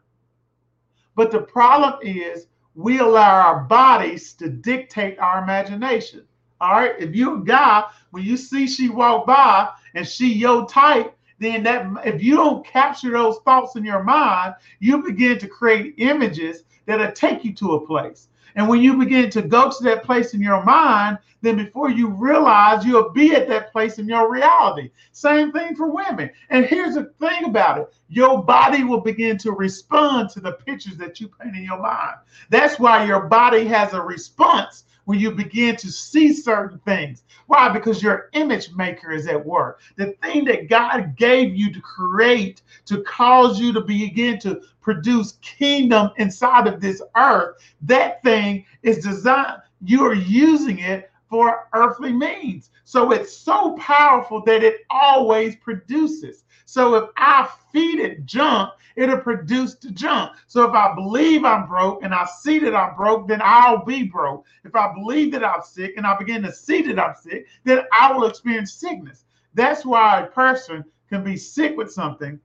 But 1.16 1.32
the 1.32 1.42
problem 1.42 2.00
is 2.02 2.48
we 2.76 3.00
allow 3.00 3.42
our 3.42 3.62
bodies 3.62 4.34
to 4.34 4.50
dictate 4.50 5.20
our 5.20 5.44
imagination. 5.44 6.24
All 6.60 6.74
right. 6.74 6.96
If 7.00 7.16
you're 7.16 7.38
a 7.38 7.44
guy, 7.44 7.86
when 8.12 8.24
you 8.24 8.38
see 8.38 8.68
she 8.68 8.90
walk 8.90 9.26
by 9.26 9.70
and 9.96 10.08
she 10.08 10.32
your 10.32 10.68
type, 10.68 11.16
then 11.40 11.64
that 11.64 11.88
if 12.06 12.22
you 12.22 12.36
don't 12.36 12.66
capture 12.66 13.12
those 13.12 13.40
thoughts 13.40 13.76
in 13.76 13.84
your 13.84 14.04
mind, 14.04 14.54
you 14.80 15.04
begin 15.04 15.40
to 15.40 15.48
create 15.48 15.96
images 15.98 16.64
that'll 16.86 17.12
take 17.14 17.44
you 17.44 17.54
to 17.54 17.74
a 17.74 17.86
place. 17.86 18.28
And 18.56 18.68
when 18.68 18.82
you 18.82 18.98
begin 18.98 19.30
to 19.32 19.42
go 19.42 19.70
to 19.70 19.84
that 19.84 20.04
place 20.04 20.34
in 20.34 20.42
your 20.42 20.64
mind, 20.64 21.18
then 21.42 21.58
before 21.58 21.90
you 21.90 22.10
realize 22.10 22.86
you'll 22.86 23.10
be 23.10 23.34
at 23.34 23.48
that 23.48 23.72
place 23.72 23.98
in 23.98 24.08
your 24.08 24.32
reality. 24.32 24.92
Same 25.12 25.52
thing 25.52 25.76
for 25.76 25.88
women. 25.88 26.30
And 26.50 26.66
here's 26.66 26.96
the 26.96 27.12
thing 27.20 27.46
about 27.46 27.80
it 27.80 27.94
your 28.10 28.44
body 28.44 28.84
will 28.84 29.02
begin 29.02 29.38
to 29.40 29.52
respond 29.52 30.30
to 30.30 30.40
the 30.40 30.52
pictures 30.52 30.98
that 30.98 31.20
you 31.20 31.30
paint 31.30 31.56
in 31.56 31.64
your 31.64 31.80
mind. 31.80 32.18
That's 32.50 32.80
why 32.80 33.06
your 33.06 33.28
body 33.28 33.66
has 33.66 33.94
a 33.94 34.02
response 34.02 34.84
when 35.06 35.20
you 35.20 35.32
begin 35.32 35.76
to 35.78 35.92
see 35.92 36.34
certain 36.34 36.80
things. 36.80 37.24
Why? 37.48 37.70
Because 37.70 38.02
your 38.02 38.30
image 38.34 38.72
maker 38.74 39.12
is 39.12 39.28
at 39.28 39.46
work. 39.46 39.82
The 39.98 40.14
thing 40.22 40.46
that 40.46 40.70
God 40.70 41.16
gave 41.16 41.56
you 41.56 41.72
to 41.74 41.82
create 41.82 42.62
to 42.86 43.02
cause 43.04 43.60
you 43.60 43.74
to 43.74 43.82
begin 43.82 44.40
to 44.40 44.62
produce 44.82 45.34
kingdom 45.42 46.12
inside 46.18 46.68
of 46.68 46.82
this 46.82 47.02
earth, 47.16 47.58
that 47.82 48.24
thing 48.24 48.66
is 48.84 49.04
designed, 49.04 49.62
you 49.84 50.06
are 50.06 50.14
using 50.14 50.80
it 50.80 51.11
for 51.32 51.70
earthly 51.74 52.12
means. 52.12 52.72
So 52.84 53.14
it's 53.14 53.36
so 53.36 53.78
powerful 53.78 54.44
that 54.44 54.64
it 54.64 54.82
always 54.90 55.56
produces. 55.56 56.44
So 56.66 56.96
if 56.96 57.10
I 57.16 57.50
feed 57.72 58.00
it 58.00 58.26
junk, 58.26 58.72
it'll 58.98 59.18
produce 59.18 59.76
the 59.76 59.92
junk. 59.92 60.34
So 60.48 60.68
if 60.68 60.74
I 60.74 60.94
believe 60.94 61.46
I'm 61.46 61.68
broke 61.68 62.04
and 62.04 62.14
I 62.14 62.26
see 62.26 62.60
that 62.60 62.76
I'm 62.76 62.98
broke, 62.98 63.30
then 63.30 63.42
I'll 63.42 63.86
be 63.86 64.04
broke. 64.04 64.46
If 64.66 64.76
I 64.76 64.94
believe 64.94 65.32
that 65.32 65.44
I'm 65.44 65.62
sick 65.64 65.94
and 65.96 66.06
I 66.06 66.18
begin 66.18 66.44
to 66.44 66.52
see 66.52 66.82
that 66.82 67.00
I'm 67.00 67.16
sick, 67.16 67.48
then 67.64 67.84
I 67.94 68.12
will 68.12 68.26
experience 68.26 68.74
sickness. 68.74 69.24
That's 69.54 69.86
why 69.86 70.22
a 70.22 70.28
person 70.28 70.84
can 71.08 71.24
be 71.24 71.38
sick 71.38 71.78
with 71.78 71.94
something. 71.94 72.42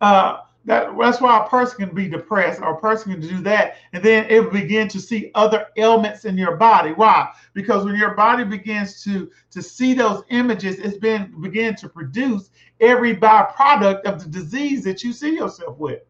Uh, 0.00 0.38
that, 0.68 0.98
that's 0.98 1.18
why 1.18 1.38
a 1.38 1.48
person 1.48 1.86
can 1.86 1.94
be 1.94 2.10
depressed 2.10 2.60
or 2.60 2.74
a 2.74 2.78
person 2.78 3.12
can 3.12 3.22
do 3.22 3.40
that, 3.40 3.76
and 3.94 4.04
then 4.04 4.26
it 4.28 4.44
will 4.44 4.50
begin 4.50 4.86
to 4.88 5.00
see 5.00 5.30
other 5.34 5.68
ailments 5.78 6.26
in 6.26 6.36
your 6.36 6.56
body. 6.56 6.92
Why? 6.92 7.30
Because 7.54 7.86
when 7.86 7.96
your 7.96 8.14
body 8.14 8.44
begins 8.44 9.02
to 9.04 9.30
to 9.50 9.62
see 9.62 9.94
those 9.94 10.24
images, 10.28 10.78
it's 10.78 10.98
been 10.98 11.34
begin 11.40 11.74
to 11.76 11.88
produce 11.88 12.50
every 12.80 13.16
byproduct 13.16 14.02
of 14.02 14.22
the 14.22 14.28
disease 14.28 14.84
that 14.84 15.02
you 15.02 15.14
see 15.14 15.36
yourself 15.36 15.78
with. 15.78 16.02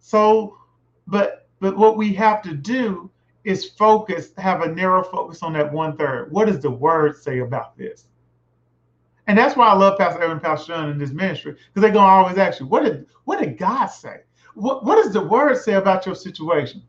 So, 0.00 0.58
but 1.06 1.46
but 1.60 1.76
what 1.76 1.96
we 1.96 2.12
have 2.14 2.42
to 2.42 2.52
do 2.52 3.12
is 3.44 3.70
focus, 3.70 4.30
have 4.38 4.62
a 4.62 4.74
narrow 4.74 5.04
focus 5.04 5.40
on 5.44 5.52
that 5.52 5.72
one 5.72 5.96
third. 5.96 6.32
What 6.32 6.48
does 6.48 6.58
the 6.58 6.70
word 6.70 7.16
say 7.16 7.38
about 7.38 7.78
this? 7.78 8.06
And 9.26 9.38
that's 9.38 9.56
why 9.56 9.68
I 9.68 9.74
love 9.74 9.98
Pastor 9.98 10.22
Evan 10.22 10.40
Pastor 10.40 10.72
John 10.72 10.90
in 10.90 10.98
this 10.98 11.12
ministry, 11.12 11.52
because 11.52 11.82
they're 11.82 11.92
gonna 11.92 12.06
always 12.06 12.38
ask 12.38 12.60
you, 12.60 12.66
what 12.66 12.84
did 12.84 13.06
what 13.24 13.40
did 13.40 13.56
God 13.56 13.86
say? 13.86 14.22
What, 14.54 14.84
what 14.84 14.96
does 14.96 15.12
the 15.12 15.22
word 15.22 15.56
say 15.56 15.74
about 15.74 16.04
your 16.04 16.14
situation? 16.14 16.82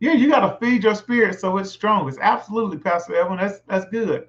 Yeah, 0.00 0.14
you 0.14 0.28
got 0.28 0.40
to 0.40 0.58
feed 0.58 0.82
your 0.82 0.96
spirit 0.96 1.38
so 1.38 1.58
it's 1.58 1.70
strong. 1.70 2.08
It's 2.08 2.18
absolutely, 2.20 2.78
Pastor 2.78 3.14
Evan. 3.14 3.36
That's 3.36 3.60
that's 3.68 3.84
good. 3.90 4.26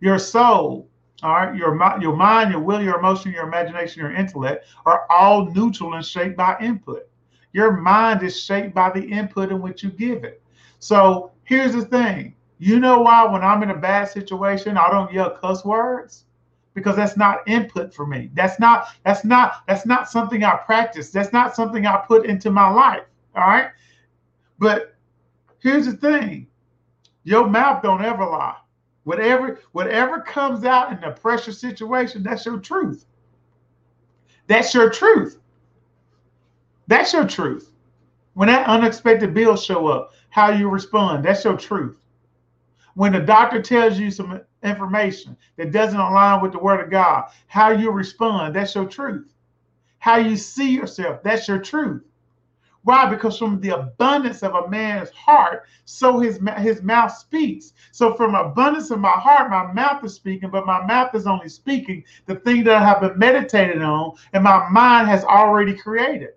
Your 0.00 0.18
soul, 0.18 0.88
all 1.22 1.32
right, 1.34 1.54
your 1.54 1.78
your 2.00 2.16
mind, 2.16 2.50
your 2.50 2.60
will, 2.60 2.82
your 2.82 2.98
emotion, 2.98 3.30
your 3.30 3.46
imagination, 3.46 4.00
your 4.02 4.12
intellect 4.12 4.66
are 4.86 5.06
all 5.10 5.46
neutral 5.52 5.94
and 5.94 6.04
shaped 6.04 6.36
by 6.36 6.56
input. 6.60 7.08
Your 7.52 7.70
mind 7.70 8.24
is 8.24 8.42
shaped 8.42 8.74
by 8.74 8.90
the 8.90 9.04
input 9.04 9.52
in 9.52 9.62
which 9.62 9.84
you 9.84 9.90
give 9.90 10.24
it. 10.24 10.42
So 10.80 11.30
here's 11.44 11.74
the 11.74 11.84
thing. 11.84 12.34
You 12.64 12.80
know 12.80 13.00
why 13.00 13.24
when 13.26 13.42
I'm 13.42 13.62
in 13.62 13.70
a 13.70 13.76
bad 13.76 14.08
situation, 14.08 14.76
I 14.76 14.90
don't 14.90 15.12
yell 15.12 15.30
cuss 15.30 15.64
words? 15.64 16.24
Because 16.72 16.96
that's 16.96 17.16
not 17.16 17.46
input 17.46 17.92
for 17.92 18.06
me. 18.06 18.30
That's 18.34 18.58
not 18.58 18.88
that's 19.04 19.24
not 19.24 19.62
that's 19.68 19.86
not 19.86 20.10
something 20.10 20.42
I 20.44 20.56
practice. 20.56 21.10
That's 21.10 21.32
not 21.32 21.54
something 21.54 21.86
I 21.86 21.98
put 21.98 22.26
into 22.26 22.50
my 22.50 22.68
life. 22.70 23.04
All 23.36 23.46
right. 23.46 23.70
But 24.58 24.94
Here's 25.64 25.86
the 25.86 25.96
thing 25.96 26.46
your 27.24 27.48
mouth 27.48 27.82
don't 27.82 28.04
ever 28.04 28.24
lie. 28.26 28.56
Whatever, 29.04 29.60
whatever 29.72 30.20
comes 30.20 30.64
out 30.64 30.92
in 30.92 31.02
a 31.04 31.10
pressure 31.10 31.52
situation, 31.52 32.22
that's 32.22 32.44
your 32.44 32.58
truth. 32.58 33.06
That's 34.46 34.74
your 34.74 34.90
truth. 34.90 35.38
That's 36.86 37.14
your 37.14 37.26
truth. 37.26 37.72
When 38.34 38.48
that 38.48 38.66
unexpected 38.66 39.32
bill 39.32 39.56
show 39.56 39.86
up, 39.86 40.12
how 40.28 40.50
you 40.50 40.68
respond, 40.68 41.24
that's 41.24 41.44
your 41.44 41.56
truth. 41.56 42.03
When 42.94 43.12
the 43.12 43.20
doctor 43.20 43.60
tells 43.60 43.98
you 43.98 44.10
some 44.10 44.40
information 44.62 45.36
that 45.56 45.72
doesn't 45.72 45.98
align 45.98 46.40
with 46.40 46.52
the 46.52 46.58
word 46.58 46.80
of 46.80 46.90
God, 46.90 47.30
how 47.46 47.70
you 47.70 47.90
respond, 47.90 48.54
that's 48.54 48.74
your 48.74 48.86
truth. 48.86 49.32
How 49.98 50.16
you 50.16 50.36
see 50.36 50.70
yourself, 50.70 51.22
that's 51.22 51.48
your 51.48 51.58
truth. 51.58 52.02
Why? 52.84 53.08
Because 53.08 53.38
from 53.38 53.60
the 53.60 53.70
abundance 53.70 54.42
of 54.42 54.54
a 54.54 54.68
man's 54.68 55.08
heart, 55.10 55.64
so 55.86 56.18
his 56.18 56.38
his 56.58 56.82
mouth 56.82 57.16
speaks. 57.16 57.72
So 57.92 58.12
from 58.14 58.34
abundance 58.34 58.90
of 58.90 59.00
my 59.00 59.12
heart, 59.12 59.50
my 59.50 59.72
mouth 59.72 60.04
is 60.04 60.14
speaking, 60.14 60.50
but 60.50 60.66
my 60.66 60.84
mouth 60.84 61.14
is 61.14 61.26
only 61.26 61.48
speaking 61.48 62.04
the 62.26 62.36
thing 62.36 62.62
that 62.64 62.76
I 62.76 62.84
have 62.84 63.00
been 63.00 63.18
meditated 63.18 63.80
on, 63.80 64.12
and 64.34 64.44
my 64.44 64.68
mind 64.68 65.08
has 65.08 65.24
already 65.24 65.74
created. 65.74 66.34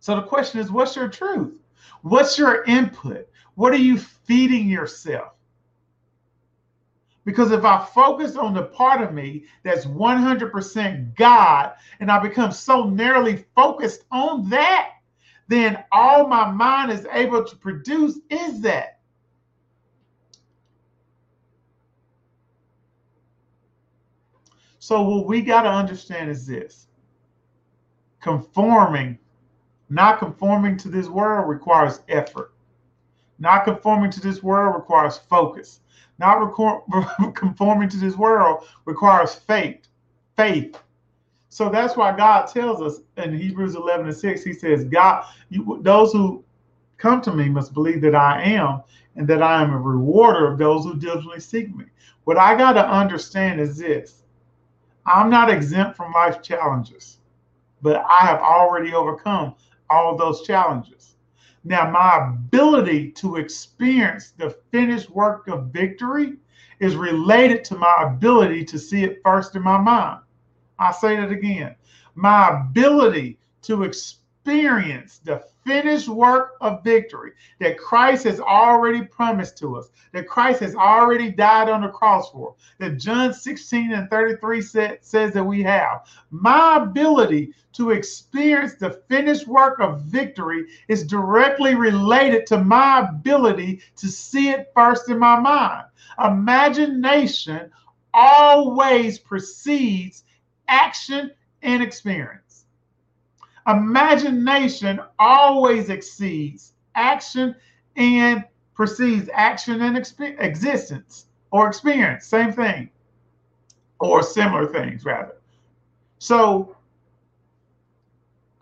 So 0.00 0.14
the 0.16 0.22
question 0.22 0.60
is, 0.60 0.70
what's 0.70 0.94
your 0.94 1.08
truth? 1.08 1.57
What's 2.02 2.38
your 2.38 2.64
input? 2.64 3.28
What 3.54 3.72
are 3.72 3.76
you 3.76 3.98
feeding 3.98 4.68
yourself? 4.68 5.32
Because 7.24 7.52
if 7.52 7.64
I 7.64 7.84
focus 7.84 8.36
on 8.36 8.54
the 8.54 8.62
part 8.62 9.02
of 9.02 9.12
me 9.12 9.44
that's 9.62 9.84
100% 9.84 11.14
God 11.16 11.72
and 12.00 12.10
I 12.10 12.18
become 12.18 12.52
so 12.52 12.84
narrowly 12.84 13.44
focused 13.54 14.04
on 14.10 14.48
that, 14.48 14.92
then 15.48 15.84
all 15.92 16.26
my 16.26 16.50
mind 16.50 16.90
is 16.90 17.06
able 17.12 17.44
to 17.44 17.56
produce 17.56 18.18
is 18.30 18.60
that. 18.62 19.00
So, 24.78 25.02
what 25.02 25.26
we 25.26 25.42
got 25.42 25.62
to 25.62 25.68
understand 25.68 26.30
is 26.30 26.46
this 26.46 26.86
conforming, 28.22 29.18
not 29.90 30.18
conforming 30.18 30.76
to 30.78 30.88
this 30.88 31.08
world 31.08 31.48
requires 31.48 32.00
effort. 32.08 32.52
Not 33.38 33.64
conforming 33.64 34.10
to 34.12 34.20
this 34.20 34.42
world 34.42 34.74
requires 34.74 35.18
focus. 35.18 35.80
Not 36.18 36.40
record, 36.40 36.82
conforming 37.34 37.88
to 37.90 37.96
this 37.96 38.16
world 38.16 38.64
requires 38.84 39.34
faith. 39.34 39.86
Faith. 40.36 40.78
So 41.48 41.70
that's 41.70 41.96
why 41.96 42.16
God 42.16 42.46
tells 42.46 42.82
us 42.82 43.02
in 43.16 43.36
Hebrews 43.36 43.74
11 43.74 44.06
and 44.06 44.16
6, 44.16 44.44
He 44.44 44.52
says, 44.52 44.84
God, 44.84 45.24
you, 45.48 45.78
those 45.82 46.12
who 46.12 46.44
come 46.98 47.22
to 47.22 47.32
me 47.32 47.48
must 47.48 47.72
believe 47.72 48.00
that 48.02 48.14
I 48.14 48.42
am 48.42 48.82
and 49.16 49.26
that 49.28 49.42
I 49.42 49.62
am 49.62 49.72
a 49.72 49.80
rewarder 49.80 50.52
of 50.52 50.58
those 50.58 50.84
who 50.84 50.96
diligently 50.96 51.40
seek 51.40 51.74
me. 51.74 51.86
What 52.24 52.36
I 52.36 52.56
got 52.56 52.72
to 52.74 52.86
understand 52.86 53.60
is 53.60 53.78
this 53.78 54.22
I'm 55.06 55.30
not 55.30 55.50
exempt 55.50 55.96
from 55.96 56.12
life 56.12 56.42
challenges, 56.42 57.18
but 57.80 58.04
I 58.04 58.26
have 58.26 58.40
already 58.40 58.92
overcome 58.92 59.54
all 59.90 60.16
those 60.16 60.42
challenges. 60.42 61.16
Now, 61.64 61.90
my 61.90 62.30
ability 62.30 63.10
to 63.12 63.36
experience 63.36 64.30
the 64.30 64.56
finished 64.70 65.10
work 65.10 65.48
of 65.48 65.66
victory 65.66 66.34
is 66.80 66.96
related 66.96 67.64
to 67.64 67.76
my 67.76 68.04
ability 68.06 68.64
to 68.66 68.78
see 68.78 69.04
it 69.04 69.20
first 69.24 69.56
in 69.56 69.62
my 69.62 69.78
mind. 69.78 70.20
I 70.78 70.92
say 70.92 71.16
that 71.16 71.30
again. 71.30 71.74
My 72.14 72.60
ability 72.60 73.38
to 73.62 73.82
experience 73.82 75.18
the 75.24 75.44
finished 75.68 76.08
work 76.08 76.54
of 76.62 76.82
victory 76.82 77.32
that 77.60 77.76
Christ 77.76 78.24
has 78.24 78.40
already 78.40 79.02
promised 79.02 79.58
to 79.58 79.76
us, 79.76 79.90
that 80.12 80.26
Christ 80.26 80.60
has 80.60 80.74
already 80.74 81.30
died 81.30 81.68
on 81.68 81.82
the 81.82 81.88
cross 81.88 82.30
for, 82.30 82.54
that 82.78 82.98
John 82.98 83.34
16 83.34 83.92
and 83.92 84.08
33 84.08 84.62
say, 84.62 84.98
says 85.02 85.34
that 85.34 85.44
we 85.44 85.62
have. 85.62 86.06
My 86.30 86.78
ability 86.82 87.52
to 87.74 87.90
experience 87.90 88.76
the 88.76 89.02
finished 89.08 89.46
work 89.46 89.78
of 89.78 90.00
victory 90.02 90.64
is 90.88 91.04
directly 91.04 91.74
related 91.74 92.46
to 92.46 92.64
my 92.64 93.06
ability 93.06 93.82
to 93.96 94.08
see 94.08 94.48
it 94.48 94.72
first 94.74 95.10
in 95.10 95.18
my 95.18 95.38
mind. 95.38 95.84
Imagination 96.24 97.70
always 98.14 99.18
precedes 99.18 100.24
action 100.66 101.30
and 101.60 101.82
experience. 101.82 102.47
Imagination 103.68 105.00
always 105.18 105.90
exceeds 105.90 106.72
action 106.94 107.54
and 107.96 108.44
precedes 108.74 109.28
action 109.32 109.82
and 109.82 109.96
exp- 109.96 110.40
existence 110.40 111.26
or 111.50 111.68
experience. 111.68 112.26
Same 112.26 112.52
thing, 112.52 112.88
or 114.00 114.22
similar 114.22 114.66
things, 114.66 115.04
rather. 115.04 115.36
So 116.18 116.76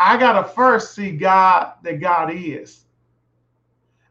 I 0.00 0.16
got 0.16 0.40
to 0.42 0.48
first 0.48 0.94
see 0.94 1.12
God 1.12 1.74
that 1.82 2.00
God 2.00 2.32
is. 2.34 2.84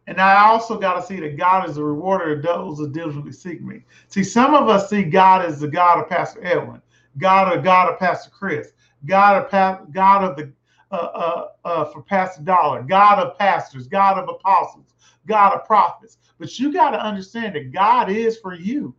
And 0.07 0.21
I 0.21 0.47
also 0.47 0.77
got 0.79 0.95
to 0.95 1.05
see 1.05 1.19
that 1.19 1.35
God 1.35 1.67
is 1.67 1.77
a 1.77 1.83
rewarder 1.83 2.33
of 2.33 2.43
those 2.43 2.77
who 2.77 2.89
diligently 2.89 3.31
seek 3.31 3.61
me. 3.61 3.83
See, 4.07 4.23
some 4.23 4.53
of 4.53 4.69
us 4.69 4.89
see 4.89 5.03
God 5.03 5.43
as 5.43 5.59
the 5.59 5.67
God 5.67 5.99
of 5.99 6.09
Pastor 6.09 6.45
Edwin, 6.45 6.81
God 7.17 7.55
of 7.55 7.63
God 7.63 7.91
of 7.91 7.97
Pastor 7.97 8.29
Chris, 8.29 8.73
God 9.05 9.51
of 9.51 9.91
God 9.91 10.23
of 10.23 10.37
the 10.37 10.51
uh, 10.91 10.95
uh, 10.95 11.47
uh, 11.63 11.86
for 11.86 12.01
Pastor 12.03 12.43
Dollar, 12.43 12.83
God 12.83 13.19
of 13.19 13.38
pastors, 13.38 13.88
God 13.88 14.17
of 14.17 14.29
apostles, 14.29 14.93
God 15.27 15.53
of 15.53 15.65
prophets. 15.65 16.17
But 16.38 16.59
you 16.59 16.71
got 16.71 16.91
to 16.91 17.03
understand 17.03 17.55
that 17.55 17.71
God 17.71 18.09
is 18.09 18.38
for 18.38 18.53
you. 18.53 18.95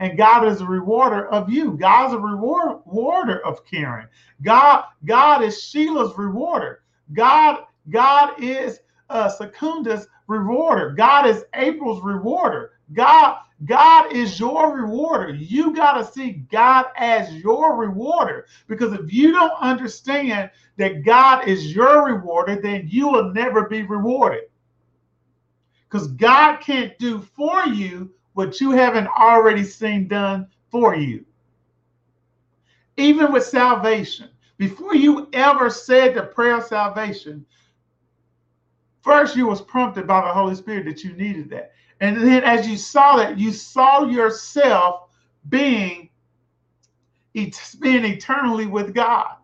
And 0.00 0.16
God 0.16 0.46
is 0.46 0.60
a 0.60 0.66
rewarder 0.66 1.28
of 1.28 1.50
you. 1.50 1.72
God's 1.72 2.14
a 2.14 2.18
reward, 2.18 2.80
rewarder 2.86 3.44
of 3.44 3.64
Karen. 3.64 4.06
God, 4.42 4.84
God 5.04 5.42
is 5.42 5.60
Sheila's 5.60 6.16
rewarder. 6.16 6.82
God, 7.12 7.64
God 7.90 8.40
is 8.40 8.80
uh, 9.10 9.28
Secunda's 9.28 10.06
rewarder. 10.28 10.92
God 10.92 11.26
is 11.26 11.44
April's 11.54 12.02
rewarder. 12.02 12.72
God, 12.92 13.38
God 13.64 14.12
is 14.12 14.38
your 14.38 14.76
rewarder. 14.76 15.34
You 15.34 15.74
got 15.74 15.94
to 15.94 16.12
see 16.12 16.44
God 16.50 16.86
as 16.96 17.34
your 17.34 17.76
rewarder 17.76 18.46
because 18.68 18.92
if 18.92 19.12
you 19.12 19.32
don't 19.32 19.52
understand 19.60 20.50
that 20.76 21.04
God 21.04 21.48
is 21.48 21.74
your 21.74 22.06
rewarder, 22.06 22.60
then 22.60 22.86
you 22.88 23.08
will 23.08 23.32
never 23.32 23.68
be 23.68 23.82
rewarded. 23.82 24.44
Because 25.88 26.08
God 26.08 26.58
can't 26.58 26.96
do 26.98 27.20
for 27.20 27.66
you 27.66 28.12
what 28.34 28.60
you 28.60 28.70
haven't 28.70 29.08
already 29.08 29.64
seen 29.64 30.06
done 30.06 30.46
for 30.70 30.94
you. 30.94 31.24
Even 32.96 33.32
with 33.32 33.44
salvation, 33.44 34.28
before 34.58 34.94
you 34.94 35.28
ever 35.32 35.70
said 35.70 36.14
the 36.14 36.22
prayer 36.22 36.58
of 36.58 36.64
salvation, 36.64 37.44
first 39.02 39.34
you 39.34 39.46
was 39.46 39.62
prompted 39.62 40.06
by 40.06 40.20
the 40.20 40.32
Holy 40.32 40.54
Spirit 40.54 40.84
that 40.84 41.02
you 41.02 41.12
needed 41.14 41.50
that. 41.50 41.72
And 42.00 42.16
then 42.16 42.44
as 42.44 42.66
you 42.66 42.76
saw 42.76 43.16
that, 43.16 43.38
you 43.38 43.52
saw 43.52 44.04
yourself 44.04 45.10
being, 45.48 46.10
being 47.34 48.04
eternally 48.04 48.66
with 48.66 48.94
God. 48.94 49.34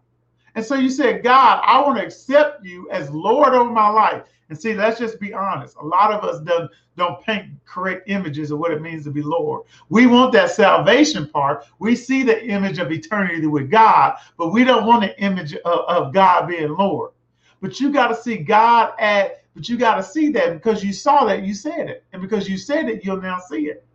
And 0.55 0.64
so 0.64 0.76
you 0.76 0.90
said, 0.90 1.24
God, 1.24 1.61
I 1.64 1.80
want 1.80 1.98
to 1.98 2.05
accept 2.05 2.64
you 2.64 2.88
as 2.90 3.11
Lord 3.11 3.55
over 3.55 3.70
my 3.70 3.88
life. 3.88 4.22
And 4.48 4.61
see, 4.61 4.74
let's 4.74 5.00
just 5.00 5.18
be 5.18 5.32
honest. 5.32 5.76
A 5.80 5.84
lot 5.84 6.12
of 6.12 6.22
us 6.22 6.40
don't, 6.42 6.70
don't 6.96 7.20
paint 7.22 7.48
correct 7.64 8.09
images 8.09 8.50
of 8.50 8.59
what 8.59 8.70
it 8.70 8.82
means 8.82 9.05
to 9.05 9.11
be 9.11 9.22
Lord. 9.22 9.62
We 9.88 10.07
want 10.07 10.32
that 10.32 10.50
salvation 10.50 11.28
part. 11.28 11.64
We 11.78 11.96
see 11.96 12.22
the 12.22 12.44
image 12.46 12.78
of 12.78 12.92
eternity 12.92 13.46
with 13.46 13.70
God, 13.70 14.16
but 14.36 14.52
we 14.52 14.62
don't 14.62 14.86
want 14.86 15.02
the 15.02 15.20
image 15.20 15.55
of, 15.55 15.80
of 15.88 16.12
God 16.12 16.46
being 16.46 16.76
Lord. 16.76 17.12
But 17.61 17.80
you 17.80 17.90
got 17.90 18.09
to 18.09 18.14
see 18.14 18.36
God 18.36 18.92
at, 18.98 19.43
but 19.55 19.68
you 19.68 19.76
got 19.76 19.96
to 19.96 20.02
see 20.02 20.30
that 20.30 20.52
because 20.55 20.82
you 20.82 20.92
saw 20.92 21.24
that, 21.26 21.44
you 21.44 21.55
said 21.55 21.88
it. 21.88 22.05
And 22.12 22.20
because 22.20 22.48
you 22.48 22.59
said 22.59 22.88
it, 22.88 23.05
you'll 23.05 23.22
now 23.22 23.38
see 23.38 23.68
it. 23.68 23.86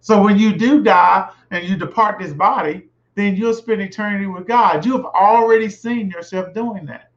So 0.00 0.22
when 0.22 0.38
you 0.38 0.56
do 0.56 0.82
die 0.82 1.30
and 1.50 1.66
you 1.66 1.76
depart 1.76 2.18
this 2.20 2.32
body, 2.32 2.88
then 3.16 3.34
you'll 3.34 3.52
spend 3.52 3.82
eternity 3.82 4.26
with 4.26 4.46
God. 4.46 4.86
You 4.86 4.92
have 4.92 5.06
already 5.06 5.68
seen 5.68 6.08
yourself 6.08 6.54
doing 6.54 6.86
that. 6.86 7.10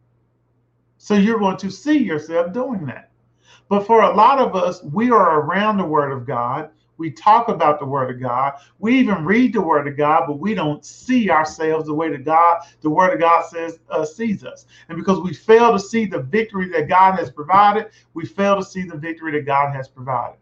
So 0.98 1.14
you're 1.14 1.40
going 1.40 1.58
to 1.58 1.70
see 1.70 2.00
yourself 2.00 2.54
doing 2.54 2.86
that. 2.88 3.12
But 3.70 3.86
for 3.86 4.02
a 4.02 4.14
lot 4.16 4.40
of 4.40 4.56
us, 4.56 4.84
we 4.84 5.12
are 5.12 5.42
around 5.42 5.78
the 5.78 5.86
Word 5.86 6.12
of 6.12 6.26
God. 6.26 6.72
We 7.02 7.10
talk 7.10 7.48
about 7.48 7.80
the 7.80 7.86
Word 7.88 8.14
of 8.14 8.22
God. 8.22 8.54
We 8.78 8.96
even 9.00 9.26
read 9.26 9.54
the 9.54 9.62
Word 9.62 9.88
of 9.88 9.98
God, 9.98 10.26
but 10.28 10.38
we 10.38 10.54
don't 10.54 10.86
see 10.86 11.32
ourselves 11.32 11.88
the 11.88 11.96
way 11.96 12.12
that 12.12 12.24
God, 12.24 12.62
the 12.82 12.92
Word 12.92 13.12
of 13.12 13.20
God 13.20 13.44
says, 13.48 13.80
uh, 13.90 14.06
sees 14.06 14.44
us. 14.44 14.68
And 14.88 15.00
because 15.00 15.20
we 15.20 15.34
fail 15.34 15.72
to 15.72 15.80
see 15.80 16.06
the 16.06 16.22
victory 16.22 16.70
that 16.70 16.88
God 16.88 17.18
has 17.18 17.32
provided, 17.32 17.88
we 18.14 18.24
fail 18.24 18.56
to 18.56 18.64
see 18.64 18.84
the 18.84 18.98
victory 18.98 19.32
that 19.32 19.48
God 19.48 19.74
has 19.76 19.88
provided. 19.88 20.38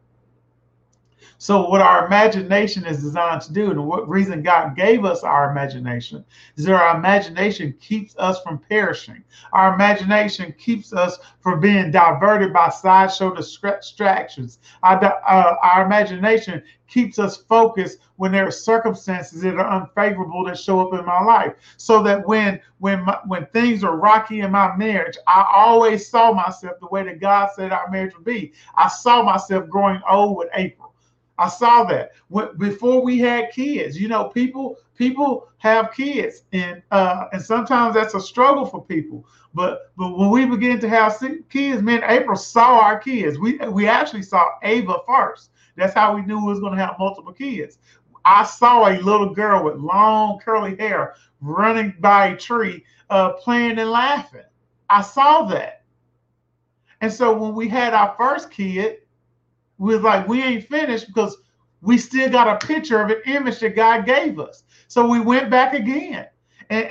So, 1.42 1.70
what 1.70 1.80
our 1.80 2.06
imagination 2.06 2.86
is 2.86 3.02
designed 3.02 3.42
to 3.44 3.54
do, 3.54 3.72
and 3.72 3.88
what 3.88 4.10
reason 4.10 4.44
God 4.44 4.76
gave 4.76 5.06
us 5.06 5.24
our 5.24 5.50
imagination, 5.50 6.26
is 6.58 6.66
that 6.66 6.76
our 6.76 6.98
imagination 6.98 7.74
keeps 7.80 8.14
us 8.18 8.42
from 8.42 8.60
perishing. 8.70 9.24
Our 9.54 9.74
imagination 9.74 10.54
keeps 10.58 10.92
us 10.92 11.18
from 11.40 11.62
being 11.62 11.92
diverted 11.92 12.52
by 12.52 12.68
sideshow 12.68 13.34
distractions. 13.34 14.60
Our, 14.84 15.02
uh, 15.02 15.56
our 15.64 15.86
imagination 15.86 16.62
keeps 16.90 17.20
us 17.20 17.38
focused 17.38 18.00
when 18.18 18.34
there 18.34 18.46
are 18.46 18.52
circumstances 18.52 19.42
that 19.42 19.56
are 19.56 19.82
unfavorable 19.82 20.44
that 20.44 20.60
show 20.60 20.82
up 20.82 21.00
in 21.00 21.06
my 21.06 21.22
life 21.22 21.54
so 21.78 22.04
that 22.04 22.28
when 22.28 22.60
when 22.80 23.06
my, 23.06 23.18
when 23.28 23.46
things 23.54 23.84
are 23.84 23.96
rocky 23.96 24.42
in 24.42 24.52
my 24.52 24.76
marriage 24.76 25.16
i 25.28 25.46
always 25.54 26.10
saw 26.10 26.34
myself 26.34 26.74
the 26.82 26.88
way 26.88 27.04
that 27.04 27.20
god 27.22 27.48
said 27.56 27.72
our 27.72 27.90
marriage 27.92 28.16
would 28.16 28.26
be 28.26 28.52
i 28.76 28.88
saw 28.88 29.22
myself 29.22 29.70
growing 29.70 30.02
old 30.10 30.36
with 30.36 30.50
april 30.56 30.89
I 31.40 31.48
saw 31.48 31.86
that 31.86 32.12
before 32.58 33.02
we 33.02 33.18
had 33.18 33.52
kids. 33.52 34.00
You 34.00 34.10
know, 34.10 34.26
people 34.26 34.78
people 34.96 35.48
have 35.58 35.94
kids, 35.94 36.44
and 36.52 36.84
uh, 36.92 37.26
and 37.32 37.42
sometimes 37.42 37.96
that's 37.96 38.14
a 38.14 38.20
struggle 38.20 38.66
for 38.66 38.84
people. 38.84 39.26
But 39.54 39.92
but 39.98 40.18
when 40.18 40.30
we 40.30 40.46
begin 40.46 40.80
to 40.80 40.90
have 40.90 41.18
kids, 41.50 41.82
man, 41.82 42.04
April 42.06 42.38
saw 42.38 42.80
our 42.82 43.00
kids. 43.00 43.40
We 43.40 43.58
we 43.58 43.88
actually 43.88 44.24
saw 44.24 44.46
Ava 44.64 44.98
first. 45.08 45.52
That's 45.78 45.94
how 45.94 46.14
we 46.14 46.22
knew 46.24 46.40
we 46.40 46.52
was 46.52 46.60
going 46.60 46.78
to 46.78 46.86
have 46.86 47.00
multiple 47.00 47.34
kids. 47.34 47.80
I 48.26 48.44
saw 48.44 48.88
a 48.88 49.00
little 49.00 49.34
girl 49.34 49.64
with 49.64 49.78
long 49.78 50.40
curly 50.40 50.76
hair 50.76 51.16
running 51.40 51.96
by 52.00 52.28
a 52.28 52.38
tree, 52.38 52.84
uh, 53.10 53.34
playing 53.34 53.80
and 53.80 53.90
laughing. 53.90 54.44
I 54.90 55.02
saw 55.02 55.44
that. 55.44 55.84
And 57.02 57.12
so 57.12 57.34
when 57.38 57.56
we 57.56 57.70
had 57.70 57.94
our 57.94 58.14
first 58.18 58.52
kid, 58.52 58.98
we 59.80 59.96
was 59.96 60.04
like, 60.04 60.28
we 60.28 60.44
ain't 60.44 60.68
finished 60.68 61.08
because 61.08 61.38
we 61.82 61.98
still 61.98 62.30
got 62.30 62.48
a 62.48 62.68
picture 62.68 63.02
of 63.02 63.10
an 63.10 63.22
image 63.26 63.60
that 63.60 63.76
God 63.76 64.06
gave 64.06 64.40
us. 64.40 64.64
So 64.88 65.08
we 65.08 65.20
went 65.20 65.50
back 65.50 65.74
again. 65.74 66.28
And, 66.70 66.86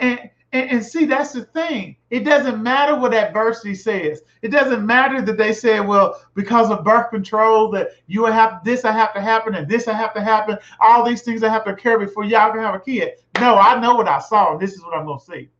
and, 0.52 0.70
and, 0.70 0.84
see, 0.84 1.04
that's 1.04 1.32
the 1.32 1.44
thing. 1.44 1.96
It 2.10 2.20
doesn't 2.20 2.62
matter 2.62 2.98
what 2.98 3.12
adversity 3.12 3.74
says. 3.74 4.22
It 4.40 4.48
doesn't 4.48 4.84
matter 4.84 5.20
that 5.20 5.36
they 5.36 5.52
say, 5.52 5.80
well, 5.80 6.20
because 6.34 6.70
of 6.70 6.84
birth 6.84 7.10
control, 7.10 7.70
that 7.72 7.90
you 8.06 8.24
have 8.24 8.64
this 8.64 8.86
I 8.86 8.92
have 8.92 9.12
to 9.14 9.20
happen 9.20 9.54
and 9.54 9.68
this 9.68 9.86
I 9.86 9.92
have 9.92 10.14
to 10.14 10.22
happen, 10.22 10.56
all 10.80 11.04
these 11.04 11.22
things 11.22 11.42
I 11.42 11.50
have 11.50 11.66
to 11.66 11.76
carry 11.76 12.06
before 12.06 12.24
y'all 12.24 12.50
can 12.50 12.62
have 12.62 12.74
a 12.74 12.80
kid. 12.80 13.12
No, 13.38 13.56
I 13.56 13.78
know 13.78 13.94
what 13.94 14.08
I 14.08 14.18
saw, 14.20 14.56
this 14.56 14.72
is 14.72 14.82
what 14.82 14.96
I'm 14.96 15.06
gonna 15.06 15.20
see. 15.20 15.50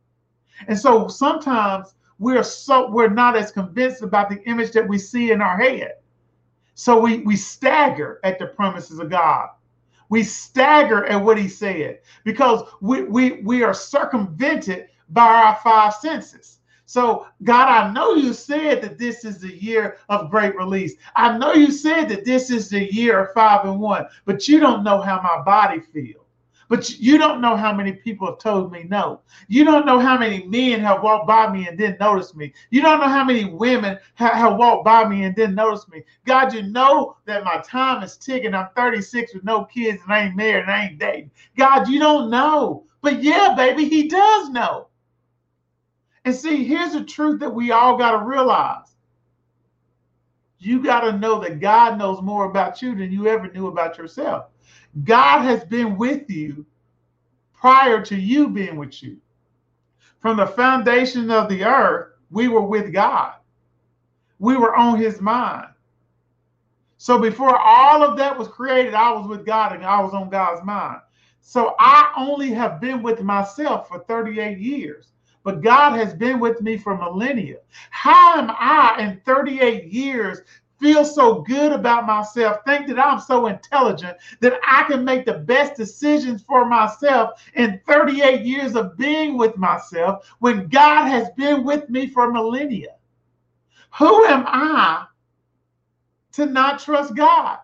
And 0.67 0.77
so 0.77 1.07
sometimes 1.07 1.93
we're 2.17 2.43
so 2.43 2.89
we're 2.89 3.09
not 3.09 3.37
as 3.37 3.51
convinced 3.51 4.01
about 4.01 4.29
the 4.29 4.41
image 4.43 4.71
that 4.71 4.87
we 4.87 4.97
see 4.97 5.31
in 5.31 5.41
our 5.41 5.57
head. 5.57 5.93
So 6.79 6.97
we, 6.97 7.17
we 7.17 7.35
stagger 7.35 8.21
at 8.23 8.39
the 8.39 8.47
promises 8.47 8.99
of 8.99 9.09
God. 9.09 9.49
We 10.07 10.23
stagger 10.23 11.05
at 11.07 11.21
what 11.21 11.37
he 11.37 11.49
said 11.49 11.99
because 12.23 12.63
we, 12.79 13.03
we, 13.03 13.41
we 13.41 13.63
are 13.63 13.73
circumvented 13.73 14.87
by 15.09 15.27
our 15.27 15.57
five 15.57 15.93
senses. 15.95 16.59
So, 16.85 17.27
God, 17.43 17.67
I 17.67 17.91
know 17.91 18.13
you 18.13 18.31
said 18.31 18.81
that 18.81 18.97
this 18.97 19.25
is 19.25 19.39
the 19.39 19.53
year 19.61 19.97
of 20.07 20.31
great 20.31 20.55
release. 20.55 20.95
I 21.17 21.37
know 21.37 21.51
you 21.51 21.69
said 21.69 22.07
that 22.07 22.23
this 22.23 22.49
is 22.49 22.69
the 22.69 22.91
year 22.93 23.25
of 23.25 23.33
five 23.33 23.65
and 23.65 23.81
one, 23.81 24.05
but 24.23 24.47
you 24.47 24.61
don't 24.61 24.85
know 24.85 25.01
how 25.01 25.21
my 25.21 25.43
body 25.43 25.81
feels. 25.81 26.28
But 26.69 26.99
you 26.99 27.17
don't 27.17 27.41
know 27.41 27.57
how 27.57 27.73
many 27.73 27.93
people 27.93 28.27
have 28.27 28.37
told 28.37 28.71
me 28.71 28.83
no. 28.83 29.21
You 29.47 29.65
don't 29.65 29.87
know 29.87 29.99
how 29.99 30.19
many 30.19 30.45
men 30.45 30.79
have 30.81 31.01
walked 31.01 31.27
by 31.27 31.51
me 31.51 31.67
and 31.67 31.75
didn't 31.75 31.99
notice 31.99 32.35
me. 32.35 32.53
You 32.69 32.83
don't 32.83 32.99
know 32.99 33.07
how 33.07 33.23
many 33.23 33.45
women 33.45 33.97
have, 34.13 34.55
walked 34.55 34.85
by 34.85 35.07
me 35.09 35.23
and 35.23 35.35
didn't 35.35 35.55
notice 35.55 35.87
me. 35.89 36.03
God, 36.25 36.53
you 36.53 36.61
know 36.61 37.17
that 37.25 37.43
my 37.43 37.57
time 37.65 38.03
is 38.03 38.17
ticking. 38.17 38.53
I'm 38.53 38.69
36 38.75 39.33
with 39.33 39.43
no 39.43 39.65
kids 39.65 40.03
and 40.03 40.13
I 40.13 40.25
ain't 40.25 40.35
married 40.35 40.61
and 40.61 40.71
I 40.71 40.85
ain't 40.85 40.99
dating. 40.99 41.31
God, 41.57 41.87
you 41.89 41.99
don't 41.99 42.29
know. 42.29 42.85
But 43.01 43.23
yeah, 43.23 43.55
baby, 43.57 43.89
he 43.89 44.07
does 44.07 44.49
know. 44.49 44.89
And 46.25 46.35
see, 46.35 46.63
here's 46.63 46.93
the 46.93 47.03
truth 47.03 47.39
that 47.39 47.49
we 47.49 47.71
all 47.71 47.97
got 47.97 48.11
to 48.11 48.23
realize. 48.23 48.95
You 50.59 50.83
got 50.83 50.99
to 51.01 51.17
know 51.17 51.39
that 51.39 51.61
God 51.61 51.97
knows 51.97 52.21
more 52.21 52.45
about 52.45 52.81
you 52.81 52.93
than 52.93 53.11
you 53.11 53.27
ever 53.27 53.49
knew 53.51 53.67
about 53.67 53.97
yourself. 53.97 54.48
God 55.03 55.41
has 55.43 55.63
been 55.63 55.97
with 55.97 56.29
you 56.29 56.65
prior 57.53 58.01
to 58.05 58.15
you 58.15 58.49
being 58.49 58.77
with 58.77 59.01
you. 59.03 59.17
From 60.19 60.37
the 60.37 60.47
foundation 60.47 61.31
of 61.31 61.49
the 61.49 61.63
earth, 61.63 62.13
we 62.31 62.47
were 62.47 62.61
with 62.61 62.91
God. 62.93 63.35
We 64.39 64.57
were 64.57 64.75
on 64.75 64.99
his 64.99 65.21
mind. 65.21 65.67
So 66.97 67.17
before 67.17 67.57
all 67.57 68.03
of 68.03 68.17
that 68.17 68.37
was 68.37 68.49
created, 68.49 68.93
I 68.93 69.11
was 69.11 69.27
with 69.27 69.45
God 69.45 69.73
and 69.73 69.85
I 69.85 70.01
was 70.01 70.13
on 70.13 70.29
God's 70.29 70.65
mind. 70.65 70.99
So 71.39 71.75
I 71.79 72.11
only 72.17 72.51
have 72.51 72.81
been 72.81 73.01
with 73.01 73.21
myself 73.21 73.87
for 73.87 73.99
38 73.99 74.59
years, 74.59 75.13
but 75.43 75.61
God 75.61 75.97
has 75.97 76.13
been 76.13 76.39
with 76.39 76.61
me 76.61 76.77
for 76.77 76.97
millennia. 76.97 77.57
How 77.89 78.37
am 78.37 78.51
I 78.51 78.97
in 78.99 79.21
38 79.25 79.85
years 79.85 80.41
feel 80.79 81.03
so 81.03 81.41
good 81.41 81.71
about 81.71 82.05
myself, 82.05 82.59
think 82.65 82.87
that 82.87 82.99
I'm 82.99 83.19
so 83.19 83.47
intelligent 83.47 84.17
that 84.39 84.59
I 84.65 84.83
can 84.83 85.03
make 85.03 85.25
the 85.25 85.33
best 85.33 85.75
decisions 85.75 86.41
for 86.43 86.65
myself 86.65 87.43
in 87.55 87.81
38 87.87 88.45
years 88.45 88.75
of 88.75 88.97
being 88.97 89.37
with 89.37 89.57
myself 89.57 90.33
when 90.39 90.67
God 90.67 91.05
has 91.05 91.29
been 91.31 91.63
with 91.63 91.89
me 91.89 92.07
for 92.07 92.31
millennia. 92.31 92.95
Who 93.97 94.25
am 94.25 94.45
I 94.47 95.05
to 96.33 96.45
not 96.45 96.79
trust 96.79 97.15
God? 97.15 97.59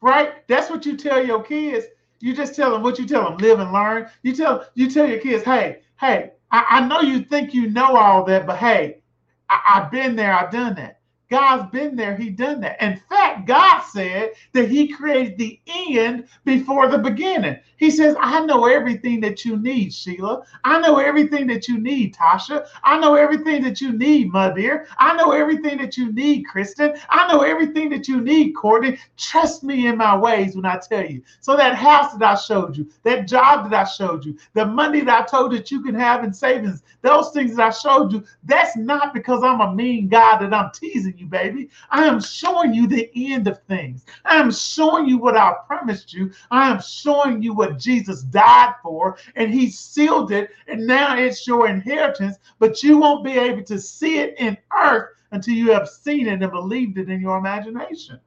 Right? 0.00 0.46
That's 0.48 0.70
what 0.70 0.86
you 0.86 0.96
tell 0.96 1.24
your 1.24 1.42
kids. 1.42 1.86
You 2.20 2.34
just 2.34 2.54
tell 2.54 2.70
them 2.70 2.82
what 2.82 2.98
you 2.98 3.06
tell 3.06 3.24
them, 3.24 3.38
live 3.38 3.60
and 3.60 3.72
learn. 3.72 4.08
You 4.22 4.34
tell 4.34 4.66
you 4.74 4.90
tell 4.90 5.06
your 5.06 5.18
kids, 5.18 5.44
hey, 5.44 5.82
hey, 6.00 6.32
I, 6.50 6.64
I 6.68 6.86
know 6.86 7.00
you 7.00 7.20
think 7.20 7.52
you 7.52 7.68
know 7.68 7.96
all 7.96 8.24
that, 8.24 8.46
but 8.46 8.56
hey, 8.56 8.98
I, 9.50 9.60
I've 9.74 9.90
been 9.90 10.16
there, 10.16 10.32
I've 10.32 10.50
done 10.50 10.74
that. 10.76 10.95
God's 11.28 11.70
been 11.72 11.96
there, 11.96 12.16
He 12.16 12.30
done 12.30 12.60
that. 12.60 12.80
In 12.80 13.00
fact, 13.08 13.46
God 13.46 13.82
said 13.82 14.30
that 14.52 14.68
He 14.68 14.88
created 14.88 15.36
the 15.36 15.60
end 15.66 16.28
before 16.44 16.88
the 16.88 16.98
beginning. 16.98 17.58
He 17.78 17.90
says, 17.90 18.16
I 18.20 18.44
know 18.44 18.66
everything 18.66 19.20
that 19.20 19.44
you 19.44 19.56
need, 19.58 19.92
Sheila. 19.92 20.44
I 20.64 20.80
know 20.80 20.98
everything 20.98 21.46
that 21.48 21.68
you 21.68 21.78
need, 21.78 22.14
Tasha. 22.14 22.66
I 22.84 22.98
know 22.98 23.14
everything 23.14 23.62
that 23.64 23.80
you 23.80 23.92
need, 23.92 24.32
my 24.32 24.52
dear. 24.52 24.86
I 24.98 25.14
know 25.16 25.32
everything 25.32 25.78
that 25.78 25.96
you 25.96 26.12
need, 26.12 26.44
Kristen. 26.44 26.96
I 27.10 27.30
know 27.30 27.42
everything 27.42 27.90
that 27.90 28.08
you 28.08 28.20
need, 28.20 28.52
Courtney. 28.52 28.98
Trust 29.16 29.62
me 29.62 29.88
in 29.88 29.98
my 29.98 30.16
ways 30.16 30.56
when 30.56 30.64
I 30.64 30.78
tell 30.78 31.04
you. 31.04 31.22
So 31.40 31.56
that 31.56 31.74
house 31.74 32.14
that 32.14 32.22
I 32.22 32.34
showed 32.34 32.76
you, 32.76 32.88
that 33.02 33.28
job 33.28 33.70
that 33.70 33.86
I 33.86 33.88
showed 33.88 34.24
you, 34.24 34.38
the 34.54 34.64
money 34.64 35.00
that 35.02 35.22
I 35.22 35.26
told 35.26 35.52
that 35.52 35.70
you 35.70 35.82
can 35.82 35.94
have 35.94 36.24
in 36.24 36.32
savings, 36.32 36.82
those 37.02 37.30
things 37.32 37.56
that 37.56 37.66
I 37.66 37.70
showed 37.70 38.12
you, 38.12 38.24
that's 38.44 38.76
not 38.76 39.12
because 39.12 39.42
I'm 39.42 39.60
a 39.60 39.74
mean 39.74 40.08
God 40.08 40.38
that 40.38 40.54
I'm 40.54 40.70
teasing 40.72 41.15
you, 41.18 41.26
baby. 41.26 41.70
I 41.90 42.04
am 42.04 42.20
showing 42.20 42.74
you 42.74 42.86
the 42.86 43.10
end 43.14 43.48
of 43.48 43.62
things. 43.64 44.04
I 44.24 44.36
am 44.36 44.50
showing 44.50 45.06
you 45.06 45.18
what 45.18 45.36
I 45.36 45.54
promised 45.66 46.12
you. 46.12 46.32
I 46.50 46.70
am 46.70 46.80
showing 46.80 47.42
you 47.42 47.54
what 47.54 47.78
Jesus 47.78 48.22
died 48.22 48.74
for, 48.82 49.16
and 49.34 49.52
He 49.52 49.70
sealed 49.70 50.32
it, 50.32 50.50
and 50.68 50.86
now 50.86 51.16
it's 51.16 51.46
your 51.46 51.68
inheritance. 51.68 52.36
But 52.58 52.82
you 52.82 52.98
won't 52.98 53.24
be 53.24 53.38
able 53.38 53.64
to 53.64 53.78
see 53.78 54.18
it 54.18 54.34
in 54.38 54.56
earth 54.76 55.10
until 55.32 55.54
you 55.54 55.72
have 55.72 55.88
seen 55.88 56.26
it 56.26 56.42
and 56.42 56.52
believed 56.52 56.98
it 56.98 57.10
in 57.10 57.20
your 57.20 57.38
imagination. 57.38 58.20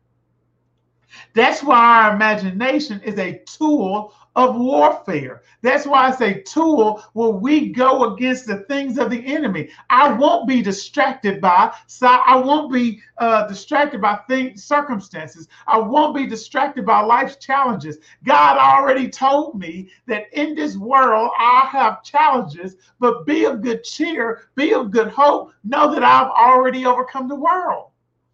That's 1.34 1.64
why 1.64 2.04
our 2.04 2.16
imagination 2.16 3.02
is 3.02 3.18
a 3.18 3.42
tool 3.46 4.14
of 4.40 4.56
warfare. 4.56 5.42
That's 5.62 5.86
why 5.86 6.08
I 6.08 6.12
say 6.12 6.42
tool 6.44 7.04
where 7.12 7.30
we 7.30 7.70
go 7.74 8.14
against 8.14 8.48
the 8.48 8.60
things 8.70 8.98
of 8.98 9.10
the 9.10 9.26
enemy. 9.26 9.70
I 9.90 10.14
won't 10.14 10.48
be 10.48 10.62
distracted 10.62 11.42
by, 11.42 11.76
so 11.88 12.08
I 12.08 12.38
won't 12.38 12.72
be 12.72 13.02
uh, 13.18 13.48
distracted 13.48 14.00
by 14.00 14.20
things, 14.30 14.64
circumstances. 14.64 15.50
I 15.68 15.78
won't 15.78 16.16
be 16.16 16.26
distracted 16.26 16.86
by 16.86 17.02
life's 17.02 17.36
challenges. 17.36 17.98
God 18.24 18.58
already 18.58 19.10
told 19.10 19.60
me 19.60 19.92
that 20.08 20.28
in 20.32 20.56
this 20.56 20.78
world 20.78 21.32
I 21.38 21.68
have 21.70 22.02
challenges, 22.02 22.78
but 23.00 23.26
be 23.26 23.44
of 23.44 23.62
good 23.62 23.84
cheer, 23.84 24.44
be 24.56 24.74
of 24.74 24.92
good 24.92 25.10
hope. 25.10 25.52
Know 25.66 25.94
that 25.94 26.04
I've 26.04 26.32
already 26.32 26.86
overcome 26.86 27.28
the 27.28 27.36
world. 27.36 27.88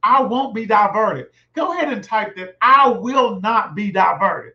I 0.03 0.21
won't 0.21 0.53
be 0.53 0.67
diverted. 0.67 1.27
Go 1.53 1.73
ahead 1.73 1.91
and 1.91 2.03
type 2.03 2.35
that. 2.35 2.57
I 2.61 2.89
will 2.89 3.41
not 3.41 3.73
be 3.73 3.91
diverted. 3.91 4.53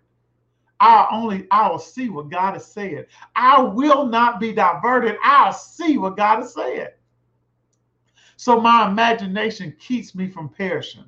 I 0.80 1.06
only 1.12 1.46
I'll 1.50 1.78
see 1.78 2.08
what 2.08 2.30
God 2.30 2.54
has 2.54 2.64
said. 2.64 3.06
I 3.36 3.60
will 3.60 4.06
not 4.06 4.40
be 4.40 4.52
diverted. 4.52 5.16
I'll 5.22 5.52
see 5.52 5.98
what 5.98 6.16
God 6.16 6.40
has 6.40 6.54
said. 6.54 6.94
So 8.36 8.58
my 8.58 8.88
imagination 8.88 9.76
keeps 9.78 10.14
me 10.14 10.28
from 10.28 10.48
perishing. 10.48 11.04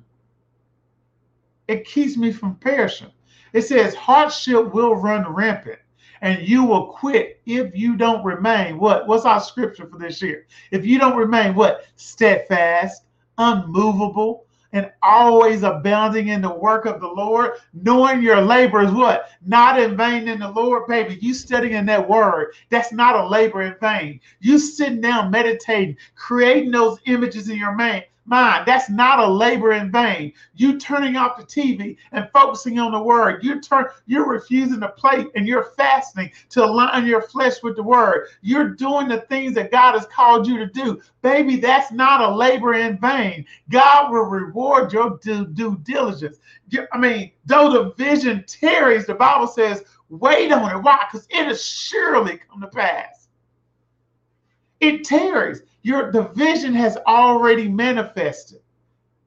It 1.67 1.85
keeps 1.85 2.17
me 2.17 2.31
from 2.31 2.55
perishing. 2.55 3.11
It 3.53 3.63
says 3.63 3.95
hardship 3.95 4.73
will 4.73 4.95
run 4.95 5.27
rampant 5.33 5.79
and 6.21 6.47
you 6.47 6.63
will 6.63 6.87
quit 6.87 7.41
if 7.45 7.75
you 7.75 7.97
don't 7.97 8.23
remain 8.23 8.77
what? 8.77 9.07
What's 9.07 9.25
our 9.25 9.41
scripture 9.41 9.87
for 9.87 9.97
this 9.97 10.21
year? 10.21 10.45
If 10.71 10.85
you 10.85 10.99
don't 10.99 11.17
remain 11.17 11.55
what? 11.55 11.85
Steadfast, 11.95 13.03
unmovable, 13.37 14.45
and 14.73 14.91
always 15.03 15.63
abounding 15.63 16.29
in 16.29 16.41
the 16.41 16.53
work 16.53 16.85
of 16.85 16.99
the 16.99 17.07
Lord, 17.07 17.53
knowing 17.73 18.21
your 18.21 18.41
labor 18.41 18.81
is 18.81 18.91
what? 18.91 19.29
Not 19.45 19.79
in 19.79 19.95
vain 19.95 20.27
in 20.27 20.39
the 20.39 20.51
Lord, 20.51 20.87
baby. 20.87 21.17
You 21.21 21.33
studying 21.33 21.85
that 21.85 22.09
word, 22.09 22.53
that's 22.69 22.91
not 22.91 23.15
a 23.15 23.27
labor 23.27 23.61
in 23.61 23.75
vain. 23.79 24.19
You 24.41 24.57
sitting 24.57 25.01
down, 25.01 25.31
meditating, 25.31 25.97
creating 26.15 26.71
those 26.71 26.99
images 27.05 27.49
in 27.49 27.57
your 27.57 27.75
mind, 27.75 28.05
mind. 28.25 28.65
That's 28.65 28.89
not 28.89 29.19
a 29.19 29.27
labor 29.27 29.73
in 29.73 29.91
vain. 29.91 30.33
You 30.55 30.79
turning 30.79 31.15
off 31.15 31.37
the 31.37 31.43
TV 31.43 31.97
and 32.11 32.29
focusing 32.33 32.79
on 32.79 32.91
the 32.91 33.01
word. 33.01 33.43
You 33.43 33.61
turn 33.61 33.85
you're 34.05 34.27
refusing 34.27 34.79
to 34.81 34.89
plate 34.89 35.27
and 35.35 35.47
you're 35.47 35.71
fasting 35.77 36.31
to 36.49 36.63
align 36.63 37.05
your 37.05 37.21
flesh 37.21 37.61
with 37.63 37.75
the 37.75 37.83
word. 37.83 38.27
You're 38.41 38.69
doing 38.69 39.07
the 39.07 39.21
things 39.21 39.53
that 39.55 39.71
God 39.71 39.93
has 39.93 40.05
called 40.07 40.47
you 40.47 40.57
to 40.57 40.67
do. 40.67 41.01
Baby, 41.21 41.57
that's 41.57 41.91
not 41.91 42.21
a 42.21 42.35
labor 42.35 42.73
in 42.73 42.97
vain. 42.99 43.45
God 43.69 44.11
will 44.11 44.23
reward 44.25 44.93
your 44.93 45.17
due, 45.21 45.45
due 45.47 45.77
diligence. 45.83 46.37
I 46.91 46.97
mean, 46.97 47.31
though 47.45 47.71
the 47.71 47.91
vision 48.03 48.43
tarries, 48.47 49.05
the 49.05 49.15
Bible 49.15 49.47
says, 49.47 49.83
wait 50.09 50.51
on 50.51 50.75
it. 50.75 50.81
Why? 50.81 51.05
Because 51.11 51.27
it 51.29 51.45
has 51.45 51.63
surely 51.63 52.39
come 52.49 52.61
to 52.61 52.67
pass. 52.67 53.27
It 54.79 55.05
tarries 55.05 55.61
your 55.83 56.11
the 56.11 56.23
vision 56.29 56.73
has 56.73 56.97
already 57.05 57.69
manifested 57.69 58.59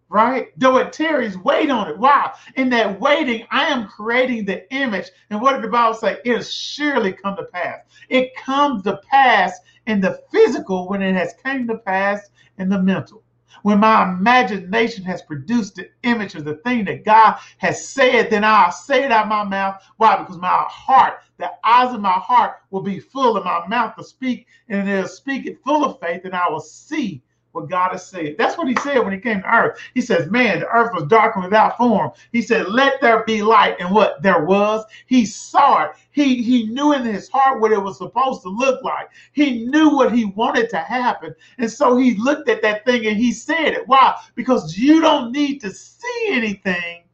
right? 0.09 0.49
Though 0.59 0.79
it 0.79 0.93
tarries, 0.93 1.37
wait 1.39 1.71
on 1.71 1.89
it. 1.89 1.99
Wow. 1.99 2.33
In 2.55 2.69
that 2.71 3.01
waiting, 3.01 3.47
I 3.51 3.65
am 3.67 3.89
creating 3.89 4.45
the 4.45 4.73
image. 4.73 5.11
And 5.31 5.41
what 5.41 5.55
did 5.55 5.63
the 5.63 5.69
Bible 5.69 5.95
say? 5.95 6.19
It 6.25 6.37
has 6.37 6.53
surely 6.53 7.13
come 7.13 7.37
to 7.37 7.45
pass. 7.45 7.81
It 8.09 8.35
comes 8.37 8.83
to 8.85 9.01
pass 9.11 9.59
in 9.87 10.01
the 10.01 10.21
physical 10.31 10.89
when 10.89 11.03
it 11.03 11.15
has 11.15 11.35
came 11.45 11.67
to 11.69 11.79
pass 11.79 12.31
in 12.59 12.69
the 12.69 12.81
mental 12.81 13.23
when 13.63 13.81
my 13.81 14.05
imagination 14.05 15.05
has 15.05 15.23
produced 15.23 15.77
the 15.77 15.91
image 16.03 16.35
of 16.35 16.45
the 16.45 16.57
thing 16.57 16.85
that 16.85 17.05
God 17.05 17.39
has 17.59 17.89
said, 17.89 18.31
then 18.31 18.45
I'll 18.45 18.73
say 18.73 19.05
it 19.05 19.13
out 19.13 19.25
of 19.25 19.29
my 19.29 19.45
mouth. 19.45 19.83
Why? 19.97 20.17
Because 20.17 20.39
my 20.39 20.65
heart, 20.69 21.21
the 21.39 21.51
eyes 21.65 21.95
of 21.95 22.01
my 22.01 22.13
heart 22.13 22.59
will 22.71 22.83
be 22.83 23.01
full, 23.01 23.37
and 23.37 23.45
my 23.45 23.67
mouth 23.67 23.97
to 23.97 24.05
speak, 24.05 24.47
and 24.69 24.89
it'll 24.89 25.09
speak 25.09 25.47
it 25.47 25.63
full 25.65 25.85
of 25.85 26.01
faith, 26.01 26.25
and 26.25 26.35
I 26.35 26.49
will 26.49 26.61
see 26.61 27.23
what 27.57 27.71
God 27.71 27.93
has 27.93 28.07
said. 28.07 28.37
That's 28.39 28.59
what 28.59 28.69
he 28.69 28.77
said 28.77 28.99
when 28.99 29.15
he 29.15 29.19
came 29.19 29.41
to 29.41 29.53
earth. 29.53 29.81
He 29.95 30.03
says, 30.03 30.31
Man, 30.31 30.61
the 30.61 30.69
earth 30.69 30.93
was 30.95 31.05
dark 31.05 31.35
and 31.35 31.45
without 31.45 31.79
form. 31.79 32.13
He 32.31 32.43
said, 32.43 32.69
Let 32.69 33.01
there 33.01 33.25
be 33.25 33.43
light. 33.43 33.77
And 33.81 33.93
what 33.93 34.23
there 34.23 34.45
was, 34.45 34.85
he 35.07 35.25
saw 35.25 35.85
it. 35.85 35.93
He, 36.11 36.43
he 36.43 36.67
knew 36.67 36.93
in 36.93 37.03
his 37.03 37.29
heart 37.31 37.61
what 37.61 37.73
it 37.73 37.83
was 37.83 37.97
supposed 37.97 38.43
to 38.43 38.51
look 38.51 38.85
like. 38.85 39.09
He 39.33 39.65
knew 39.65 39.89
what 39.89 40.13
he 40.13 40.27
wanted 40.27 40.69
to 40.71 40.79
happen. 40.79 41.35
And 41.59 41.71
so 41.71 41.97
he 41.97 42.15
looked 42.17 42.49
at 42.49 42.63
that 42.63 42.85
thing 42.85 43.07
and 43.07 43.17
he 43.17 43.33
said 43.33 43.69
it. 43.73 43.89
Why? 43.89 44.15
Because 44.35 44.77
you 44.77 45.01
don't 45.01 45.33
need 45.33 45.61
to 45.63 45.73
see 45.73 46.29
anything 46.29 47.05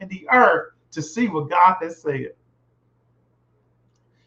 in 0.00 0.08
the 0.08 0.26
earth 0.30 0.72
to 0.90 1.02
see 1.02 1.28
what 1.28 1.48
God 1.48 1.76
has 1.80 2.02
said. 2.02 2.32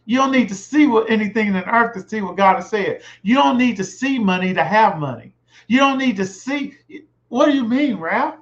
You 0.05 0.17
don't 0.19 0.31
need 0.31 0.47
to 0.47 0.55
see 0.55 0.87
what 0.87 1.09
anything 1.09 1.47
in 1.47 1.53
the 1.53 1.69
earth 1.69 1.93
to 1.95 2.07
see 2.07 2.21
what 2.21 2.37
God 2.37 2.55
has 2.55 2.69
said. 2.69 3.01
You 3.23 3.35
don't 3.35 3.57
need 3.57 3.75
to 3.75 3.83
see 3.83 4.17
money 4.17 4.53
to 4.53 4.63
have 4.63 4.97
money. 4.97 5.33
You 5.67 5.79
don't 5.79 5.97
need 5.97 6.17
to 6.17 6.25
see. 6.25 6.77
What 7.29 7.47
do 7.47 7.53
you 7.53 7.65
mean, 7.65 7.97
Ralph? 7.97 8.35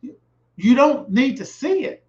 You 0.00 0.74
don't 0.74 1.10
need 1.10 1.36
to 1.36 1.44
see 1.44 1.84
it 1.84 2.04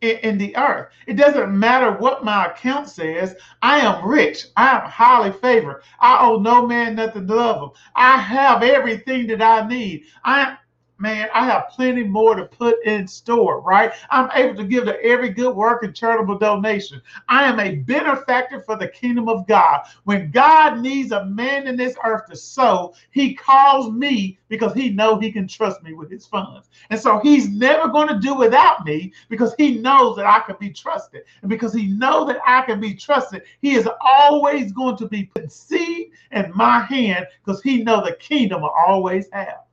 in, 0.00 0.38
the 0.38 0.56
earth. 0.56 0.88
It 1.06 1.14
doesn't 1.14 1.56
matter 1.56 1.92
what 1.92 2.24
my 2.24 2.46
account 2.46 2.88
says. 2.88 3.36
I 3.62 3.78
am 3.80 4.06
rich. 4.06 4.46
I 4.56 4.78
am 4.78 4.88
highly 4.88 5.32
favored. 5.32 5.82
I 6.00 6.26
owe 6.26 6.38
no 6.38 6.66
man 6.66 6.96
nothing 6.96 7.26
to 7.26 7.34
love 7.34 7.62
him. 7.62 7.70
I 7.94 8.18
have 8.18 8.62
everything 8.62 9.26
that 9.28 9.42
I 9.42 9.66
need. 9.66 10.04
I 10.24 10.56
man, 11.02 11.28
I 11.34 11.44
have 11.46 11.68
plenty 11.68 12.04
more 12.04 12.36
to 12.36 12.44
put 12.44 12.82
in 12.86 13.08
store, 13.08 13.60
right? 13.60 13.92
I'm 14.08 14.30
able 14.34 14.54
to 14.56 14.64
give 14.64 14.84
to 14.84 15.02
every 15.02 15.30
good 15.30 15.54
work 15.54 15.82
and 15.82 15.94
charitable 15.94 16.38
donation. 16.38 17.02
I 17.28 17.44
am 17.44 17.58
a 17.58 17.74
benefactor 17.74 18.62
for 18.62 18.76
the 18.76 18.86
kingdom 18.86 19.28
of 19.28 19.46
God. 19.48 19.80
When 20.04 20.30
God 20.30 20.80
needs 20.80 21.10
a 21.10 21.26
man 21.26 21.66
in 21.66 21.76
this 21.76 21.96
earth 22.04 22.26
to 22.30 22.36
sow, 22.36 22.94
he 23.10 23.34
calls 23.34 23.90
me 23.92 24.38
because 24.48 24.74
he 24.74 24.90
know 24.90 25.18
he 25.18 25.32
can 25.32 25.48
trust 25.48 25.82
me 25.82 25.92
with 25.92 26.08
his 26.08 26.24
funds. 26.24 26.70
And 26.90 27.00
so 27.00 27.18
he's 27.18 27.48
never 27.48 27.88
going 27.88 28.08
to 28.08 28.20
do 28.20 28.34
without 28.34 28.86
me 28.86 29.12
because 29.28 29.54
he 29.58 29.78
knows 29.78 30.16
that 30.16 30.26
I 30.26 30.40
can 30.46 30.56
be 30.60 30.70
trusted. 30.70 31.22
And 31.40 31.50
because 31.50 31.74
he 31.74 31.88
knows 31.88 32.28
that 32.28 32.38
I 32.46 32.62
can 32.62 32.78
be 32.80 32.94
trusted, 32.94 33.42
he 33.60 33.74
is 33.74 33.88
always 34.00 34.72
going 34.72 34.96
to 34.98 35.08
be 35.08 35.24
putting 35.24 35.50
seed 35.50 36.12
in 36.30 36.52
my 36.54 36.78
hand 36.78 37.26
because 37.44 37.60
he 37.60 37.82
know 37.82 38.04
the 38.04 38.12
kingdom 38.12 38.62
will 38.62 38.74
always 38.86 39.26
have. 39.32 39.64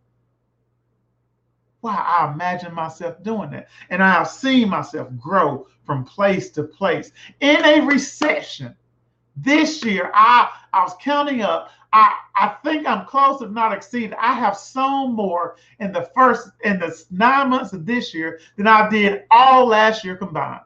Why 1.82 1.96
I 1.96 2.32
imagine 2.34 2.74
myself 2.74 3.22
doing 3.24 3.52
that. 3.52 3.70
And 3.90 4.04
I 4.04 4.12
have 4.12 4.28
seen 4.28 4.70
myself 4.70 5.08
grow 5.18 5.68
from 5.86 6.04
place 6.04 6.50
to 6.52 6.64
place. 6.64 7.12
In 7.40 7.64
a 7.64 7.86
recession, 7.86 8.76
this 9.38 9.84
year, 9.86 10.12
I, 10.14 10.50
I 10.74 10.84
was 10.84 10.96
counting 11.02 11.42
up. 11.42 11.72
I, 11.92 12.14
I 12.36 12.56
think 12.64 12.86
I'm 12.86 13.06
close, 13.06 13.42
if 13.42 13.50
not 13.50 13.74
exceeded. 13.74 14.14
I 14.20 14.34
have 14.34 14.58
sown 14.58 15.14
more 15.14 15.56
in 15.80 15.92
the 15.92 16.10
first 16.16 16.50
in 16.64 16.80
the 16.80 17.04
nine 17.10 17.50
months 17.50 17.74
of 17.74 17.86
this 17.86 18.14
year 18.14 18.40
than 18.58 18.68
I 18.68 18.90
did 18.90 19.24
all 19.32 19.66
last 19.66 20.04
year 20.04 20.16
combined. 20.16 20.62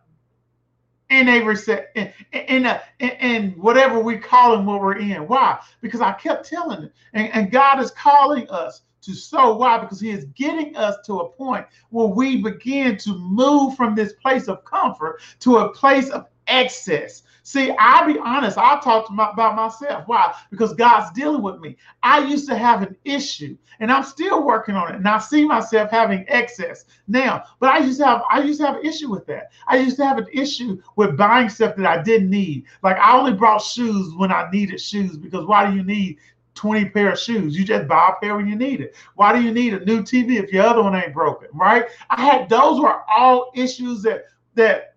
In 1.14 1.30
a 1.30 1.44
reset, 1.44 1.92
in, 1.94 2.12
in 2.32 2.66
a 2.66 2.82
in, 3.00 3.52
whatever 3.52 4.00
we 4.00 4.18
call 4.18 4.58
them 4.58 4.66
what 4.66 4.82
we're 4.82 4.98
in. 4.98 5.28
Why? 5.28 5.60
Because 5.80 6.02
I 6.02 6.14
kept 6.14 6.50
telling 6.50 6.86
it, 6.86 6.94
and, 7.14 7.32
and 7.34 7.52
God 7.52 7.80
is 7.80 7.92
calling 7.92 8.50
us 8.50 8.82
to 9.04 9.14
sow. 9.14 9.56
Why? 9.56 9.78
Because 9.78 10.00
he 10.00 10.10
is 10.10 10.26
getting 10.34 10.76
us 10.76 10.96
to 11.06 11.20
a 11.20 11.30
point 11.30 11.68
where 11.92 12.08
we 12.08 12.42
begin 12.42 12.98
to 12.98 13.16
move 13.16 13.76
from 13.76 13.94
this 13.94 14.14
place 14.14 14.48
of 14.48 14.66
comfort 14.66 15.22
to 15.42 15.58
a 15.58 15.72
place 15.74 16.10
of 16.10 16.26
excess. 16.48 17.22
See, 17.46 17.76
I'll 17.78 18.12
be 18.12 18.18
honest, 18.20 18.58
I'll 18.58 18.80
talk 18.80 19.12
my, 19.12 19.30
about 19.30 19.58
myself. 19.58 20.08
Why? 20.08 20.34
Because 20.50 20.74
God's 20.74 21.12
dealing 21.12 21.42
with 21.42 21.60
me. 21.60 21.76
I 22.02 22.26
used 22.26 22.48
to 22.48 22.56
have 22.56 22.82
an 22.82 22.96
issue 23.04 23.58
and 23.82 23.92
I'm 23.92 24.04
still 24.04 24.46
working 24.46 24.76
on 24.76 24.94
it. 24.94 24.96
And 24.96 25.08
I 25.08 25.20
see 25.20 25.44
myself 25.44 25.92
having 25.92 26.24
excess 26.30 26.86
now. 27.10 27.44
But 27.60 27.70
I 27.70 27.80
used 27.80 28.00
to 28.00 28.06
have 28.06 28.22
I 28.32 28.42
used 28.42 28.62
to 28.62 28.68
have 28.68 28.78
an 28.78 28.86
issue 28.86 29.10
with 29.10 29.26
that. 29.26 29.52
I 29.68 29.78
used 29.78 29.98
to 29.98 30.06
have 30.06 30.18
an 30.18 30.28
issue 30.32 30.82
with 30.96 31.18
buying 31.18 31.50
stuff 31.50 31.76
that 31.76 31.86
I 31.86 32.02
didn't 32.02 32.30
need. 32.30 32.64
Like 32.82 32.98
I 32.98 33.18
only 33.18 33.34
brought 33.34 33.62
shoes 33.62 34.16
when 34.16 34.32
I 34.32 34.50
needed 34.50 34.80
shoes 34.80 35.18
because 35.18 35.46
why 35.46 35.70
do 35.70 35.76
you 35.76 35.84
need 35.84 36.20
20 36.56 36.90
pair 36.90 37.12
of 37.12 37.20
shoes. 37.20 37.58
You 37.58 37.66
just 37.66 37.88
buy 37.88 38.14
a 38.16 38.22
pair 38.24 38.36
when 38.36 38.48
you 38.48 38.56
need 38.56 38.80
it. 38.80 38.96
Why 39.16 39.34
do 39.34 39.42
you 39.42 39.52
need 39.52 39.74
a 39.74 39.84
new 39.84 40.02
TV 40.02 40.42
if 40.42 40.54
your 40.54 40.64
other 40.64 40.84
one 40.84 40.96
ain't 40.96 41.14
broken? 41.14 41.48
Right? 41.52 41.86
I 42.10 42.22
had 42.22 42.48
those 42.48 42.80
were 42.80 43.02
all 43.10 43.52
issues 43.56 44.02
that 44.04 44.26
that 44.56 44.96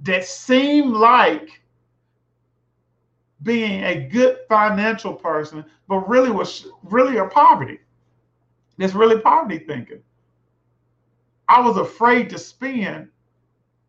that 0.00 0.24
seem 0.24 0.92
like 0.92 1.50
being 3.42 3.84
a 3.84 4.08
good 4.08 4.38
financial 4.48 5.14
person, 5.14 5.64
but 5.88 6.08
really 6.08 6.30
was 6.30 6.66
really 6.82 7.18
a 7.18 7.26
poverty. 7.26 7.80
It's 8.78 8.94
really 8.94 9.20
poverty 9.20 9.58
thinking. 9.58 10.02
I 11.48 11.60
was 11.60 11.76
afraid 11.76 12.30
to 12.30 12.38
spend 12.38 13.08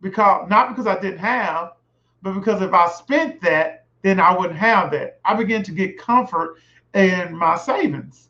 because 0.02 0.50
not 0.50 0.70
because 0.70 0.88
I 0.88 1.00
didn't 1.00 1.20
have, 1.20 1.74
but 2.22 2.34
because 2.34 2.62
if 2.62 2.74
I 2.74 2.90
spent 2.90 3.42
that, 3.42 3.86
then 4.02 4.20
I 4.20 4.38
wouldn't 4.38 4.60
have 4.60 4.92
that. 4.92 5.20
I 5.26 5.36
began 5.36 5.64
to 5.64 5.72
get 5.72 5.98
comfort 5.98 6.58
in 6.94 7.36
my 7.36 7.58
savings 7.58 8.30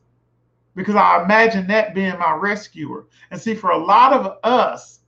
because 0.75 0.95
I 0.95 1.23
imagine 1.23 1.67
that 1.67 1.93
being 1.93 2.17
my 2.17 2.33
rescuer. 2.33 3.05
And 3.31 3.39
see, 3.39 3.53
for 3.53 3.71
a 3.71 3.77
lot 3.77 4.13
of 4.13 4.37
us, 4.43 4.99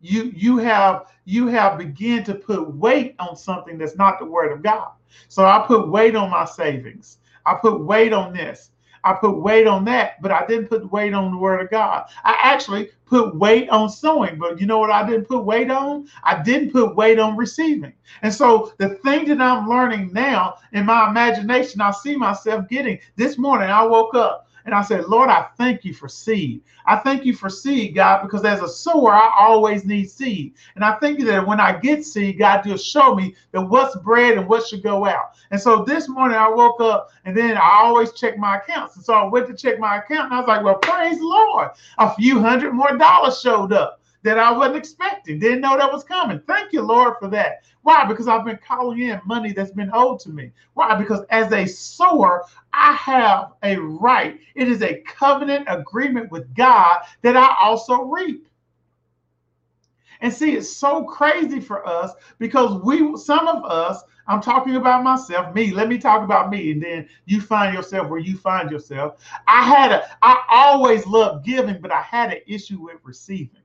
you 0.00 0.32
you 0.36 0.58
have 0.58 1.06
you 1.24 1.46
have 1.48 1.78
begin 1.78 2.22
to 2.24 2.34
put 2.34 2.74
weight 2.74 3.14
on 3.18 3.36
something 3.36 3.78
that's 3.78 3.96
not 3.96 4.18
the 4.18 4.24
word 4.26 4.52
of 4.52 4.62
God. 4.62 4.90
So 5.28 5.44
I 5.44 5.64
put 5.66 5.88
weight 5.88 6.16
on 6.16 6.30
my 6.30 6.44
savings. 6.44 7.18
I 7.46 7.54
put 7.54 7.80
weight 7.80 8.12
on 8.12 8.32
this. 8.32 8.70
I 9.04 9.12
put 9.12 9.36
weight 9.36 9.66
on 9.66 9.84
that, 9.84 10.20
but 10.22 10.32
I 10.32 10.46
didn't 10.46 10.68
put 10.68 10.90
weight 10.90 11.12
on 11.12 11.30
the 11.30 11.36
word 11.36 11.60
of 11.60 11.70
God. 11.70 12.06
I 12.24 12.38
actually 12.42 12.90
put 13.04 13.36
weight 13.36 13.68
on 13.68 13.90
sowing, 13.90 14.38
but 14.38 14.58
you 14.58 14.66
know 14.66 14.78
what 14.78 14.90
I 14.90 15.06
didn't 15.06 15.26
put 15.26 15.44
weight 15.44 15.70
on? 15.70 16.08
I 16.22 16.42
didn't 16.42 16.72
put 16.72 16.96
weight 16.96 17.18
on 17.18 17.36
receiving. 17.36 17.92
And 18.22 18.32
so 18.32 18.72
the 18.78 18.90
thing 19.04 19.28
that 19.28 19.42
I'm 19.42 19.68
learning 19.68 20.10
now 20.14 20.56
in 20.72 20.86
my 20.86 21.10
imagination, 21.10 21.82
I 21.82 21.90
see 21.90 22.16
myself 22.16 22.66
getting 22.68 22.98
this 23.16 23.36
morning. 23.36 23.68
I 23.68 23.84
woke 23.84 24.14
up 24.14 24.43
and 24.64 24.74
I 24.74 24.82
said, 24.82 25.06
Lord, 25.06 25.28
I 25.28 25.46
thank 25.58 25.84
you 25.84 25.92
for 25.92 26.08
seed. 26.08 26.62
I 26.86 26.96
thank 26.96 27.24
you 27.24 27.34
for 27.34 27.50
seed, 27.50 27.94
God, 27.94 28.22
because 28.22 28.44
as 28.44 28.60
a 28.60 28.68
sower, 28.68 29.12
I 29.12 29.34
always 29.38 29.84
need 29.84 30.10
seed. 30.10 30.54
And 30.74 30.84
I 30.84 30.96
think 30.98 31.20
that 31.24 31.46
when 31.46 31.60
I 31.60 31.78
get 31.78 32.04
seed, 32.04 32.38
God, 32.38 32.64
you'll 32.64 32.76
show 32.76 33.14
me 33.14 33.34
that 33.52 33.62
what's 33.62 33.96
bread 33.96 34.38
and 34.38 34.48
what 34.48 34.66
should 34.66 34.82
go 34.82 35.04
out. 35.06 35.32
And 35.50 35.60
so 35.60 35.84
this 35.84 36.08
morning 36.08 36.36
I 36.36 36.48
woke 36.48 36.80
up 36.80 37.10
and 37.24 37.36
then 37.36 37.56
I 37.56 37.80
always 37.82 38.12
check 38.12 38.38
my 38.38 38.56
accounts. 38.56 38.96
And 38.96 39.04
so 39.04 39.14
I 39.14 39.24
went 39.24 39.46
to 39.48 39.54
check 39.54 39.78
my 39.78 39.98
account 39.98 40.26
and 40.26 40.34
I 40.34 40.38
was 40.40 40.48
like, 40.48 40.64
well, 40.64 40.76
praise 40.76 41.18
Lord. 41.20 41.70
A 41.98 42.14
few 42.14 42.40
hundred 42.40 42.72
more 42.72 42.96
dollars 42.96 43.40
showed 43.40 43.72
up 43.72 44.00
that 44.24 44.38
I 44.38 44.50
wasn't 44.50 44.78
expecting. 44.78 45.38
Didn't 45.38 45.60
know 45.60 45.76
that 45.76 45.92
was 45.92 46.02
coming. 46.02 46.40
Thank 46.46 46.72
you, 46.72 46.80
Lord, 46.82 47.14
for 47.20 47.28
that. 47.28 47.62
Why? 47.82 48.06
Because 48.06 48.26
I've 48.26 48.44
been 48.44 48.58
calling 48.66 48.98
in 49.00 49.20
money 49.26 49.52
that's 49.52 49.70
been 49.70 49.90
owed 49.92 50.18
to 50.20 50.30
me. 50.30 50.50
Why? 50.72 50.94
Because 50.96 51.24
as 51.28 51.52
a 51.52 51.66
sower, 51.66 52.44
I 52.72 52.94
have 52.94 53.52
a 53.62 53.76
right. 53.76 54.40
It 54.54 54.68
is 54.68 54.82
a 54.82 55.02
covenant 55.02 55.66
agreement 55.68 56.32
with 56.32 56.52
God 56.54 57.02
that 57.20 57.36
I 57.36 57.54
also 57.60 58.00
reap. 58.00 58.48
And 60.22 60.32
see, 60.32 60.54
it's 60.54 60.74
so 60.74 61.04
crazy 61.04 61.60
for 61.60 61.86
us 61.86 62.12
because 62.38 62.82
we, 62.82 63.14
some 63.18 63.46
of 63.46 63.62
us, 63.64 64.02
I'm 64.26 64.40
talking 64.40 64.76
about 64.76 65.04
myself, 65.04 65.54
me. 65.54 65.70
Let 65.70 65.88
me 65.88 65.98
talk 65.98 66.22
about 66.22 66.48
me, 66.48 66.72
and 66.72 66.82
then 66.82 67.06
you 67.26 67.42
find 67.42 67.74
yourself 67.74 68.08
where 68.08 68.20
you 68.20 68.38
find 68.38 68.70
yourself. 68.70 69.22
I 69.46 69.62
had 69.62 69.92
a, 69.92 70.08
I 70.22 70.42
always 70.48 71.06
loved 71.06 71.44
giving, 71.44 71.78
but 71.78 71.92
I 71.92 72.00
had 72.00 72.32
an 72.32 72.40
issue 72.46 72.80
with 72.80 72.96
receiving. 73.02 73.63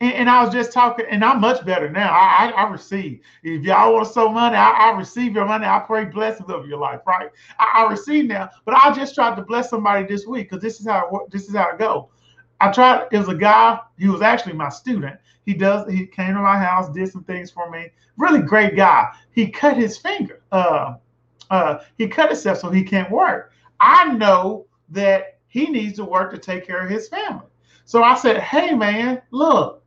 And, 0.00 0.12
and, 0.14 0.30
I 0.30 0.44
was 0.44 0.54
just 0.54 0.72
talking, 0.72 1.06
and 1.10 1.24
I'm 1.24 1.40
much 1.40 1.64
better 1.66 1.90
now. 1.90 2.12
I, 2.12 2.52
I, 2.54 2.62
I 2.62 2.70
receive. 2.70 3.20
If 3.42 3.64
y'all 3.64 3.92
want 3.92 4.06
to 4.06 4.12
sow 4.12 4.28
money, 4.28 4.54
I, 4.54 4.70
I, 4.70 4.96
receive 4.96 5.34
your 5.34 5.44
money. 5.44 5.66
I 5.66 5.80
pray 5.80 6.04
blessings 6.04 6.48
over 6.50 6.66
your 6.68 6.78
life, 6.78 7.00
right? 7.04 7.30
I, 7.58 7.82
I 7.82 7.90
receive 7.90 8.26
now, 8.26 8.48
but 8.64 8.74
I 8.74 8.92
just 8.94 9.16
tried 9.16 9.34
to 9.36 9.42
bless 9.42 9.70
somebody 9.70 10.06
this 10.06 10.24
week 10.24 10.50
because 10.50 10.62
this 10.62 10.78
is 10.78 10.86
how 10.86 11.08
it, 11.12 11.32
this 11.32 11.48
is 11.48 11.56
how 11.56 11.70
it 11.70 11.78
go. 11.78 12.10
I 12.60 12.70
tried. 12.70 13.08
It 13.10 13.18
was 13.18 13.28
a 13.28 13.34
guy. 13.34 13.80
He 13.98 14.08
was 14.08 14.22
actually 14.22 14.52
my 14.52 14.68
student. 14.68 15.18
He 15.46 15.54
does. 15.54 15.90
He 15.90 16.06
came 16.06 16.34
to 16.34 16.40
my 16.40 16.58
house, 16.58 16.92
did 16.92 17.10
some 17.10 17.24
things 17.24 17.50
for 17.50 17.70
me. 17.70 17.90
Really 18.16 18.42
great 18.42 18.76
guy. 18.76 19.06
He 19.32 19.48
cut 19.48 19.76
his 19.76 19.98
finger. 19.98 20.42
Uh, 20.52 20.94
uh, 21.50 21.78
he 21.96 22.06
cut 22.06 22.28
himself 22.28 22.58
so 22.58 22.70
he 22.70 22.84
can't 22.84 23.10
work. 23.10 23.52
I 23.80 24.12
know 24.12 24.66
that 24.90 25.38
he 25.48 25.66
needs 25.66 25.96
to 25.96 26.04
work 26.04 26.30
to 26.32 26.38
take 26.38 26.66
care 26.66 26.84
of 26.84 26.90
his 26.90 27.08
family. 27.08 27.46
So 27.84 28.04
I 28.04 28.16
said, 28.16 28.38
"Hey, 28.38 28.74
man, 28.74 29.22
look." 29.30 29.82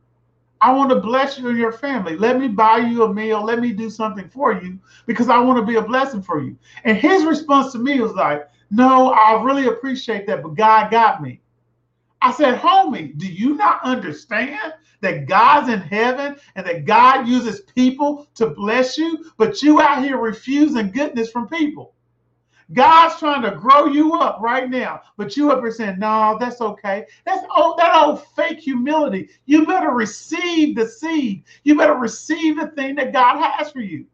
I 0.62 0.72
want 0.72 0.90
to 0.90 1.00
bless 1.00 1.38
you 1.38 1.48
and 1.48 1.58
your 1.58 1.72
family. 1.72 2.16
Let 2.16 2.38
me 2.38 2.46
buy 2.46 2.78
you 2.78 3.02
a 3.02 3.12
meal. 3.12 3.44
Let 3.44 3.58
me 3.58 3.72
do 3.72 3.90
something 3.90 4.28
for 4.28 4.52
you 4.62 4.78
because 5.06 5.28
I 5.28 5.38
want 5.38 5.58
to 5.58 5.66
be 5.66 5.76
a 5.76 5.82
blessing 5.82 6.22
for 6.22 6.40
you. 6.40 6.56
And 6.84 6.96
his 6.96 7.24
response 7.24 7.72
to 7.72 7.78
me 7.78 8.00
was 8.00 8.12
like, 8.12 8.48
No, 8.70 9.10
I 9.10 9.42
really 9.42 9.66
appreciate 9.66 10.26
that, 10.28 10.42
but 10.42 10.54
God 10.54 10.92
got 10.92 11.20
me. 11.20 11.40
I 12.22 12.32
said, 12.32 12.60
Homie, 12.60 13.18
do 13.18 13.26
you 13.26 13.56
not 13.56 13.82
understand 13.82 14.74
that 15.00 15.26
God's 15.26 15.68
in 15.68 15.80
heaven 15.80 16.36
and 16.54 16.64
that 16.64 16.84
God 16.84 17.26
uses 17.26 17.62
people 17.62 18.28
to 18.36 18.50
bless 18.50 18.96
you, 18.96 19.32
but 19.38 19.62
you 19.62 19.80
out 19.80 20.04
here 20.04 20.18
refusing 20.18 20.92
goodness 20.92 21.30
from 21.32 21.48
people? 21.48 21.94
God's 22.72 23.18
trying 23.18 23.42
to 23.42 23.52
grow 23.52 23.86
you 23.86 24.14
up 24.14 24.38
right 24.40 24.68
now, 24.68 25.02
but 25.16 25.36
you 25.36 25.50
here 25.60 25.70
saying, 25.70 25.98
"No, 25.98 26.36
that's 26.38 26.60
okay." 26.60 27.06
That's 27.24 27.44
old, 27.56 27.78
that 27.78 27.94
old 27.94 28.24
fake 28.28 28.60
humility. 28.60 29.30
You 29.46 29.66
better 29.66 29.90
receive 29.90 30.76
the 30.76 30.86
seed. 30.86 31.44
You 31.64 31.76
better 31.76 31.94
receive 31.94 32.58
the 32.58 32.68
thing 32.68 32.94
that 32.96 33.12
God 33.12 33.40
has 33.40 33.70
for 33.72 33.80
you. 33.80 34.06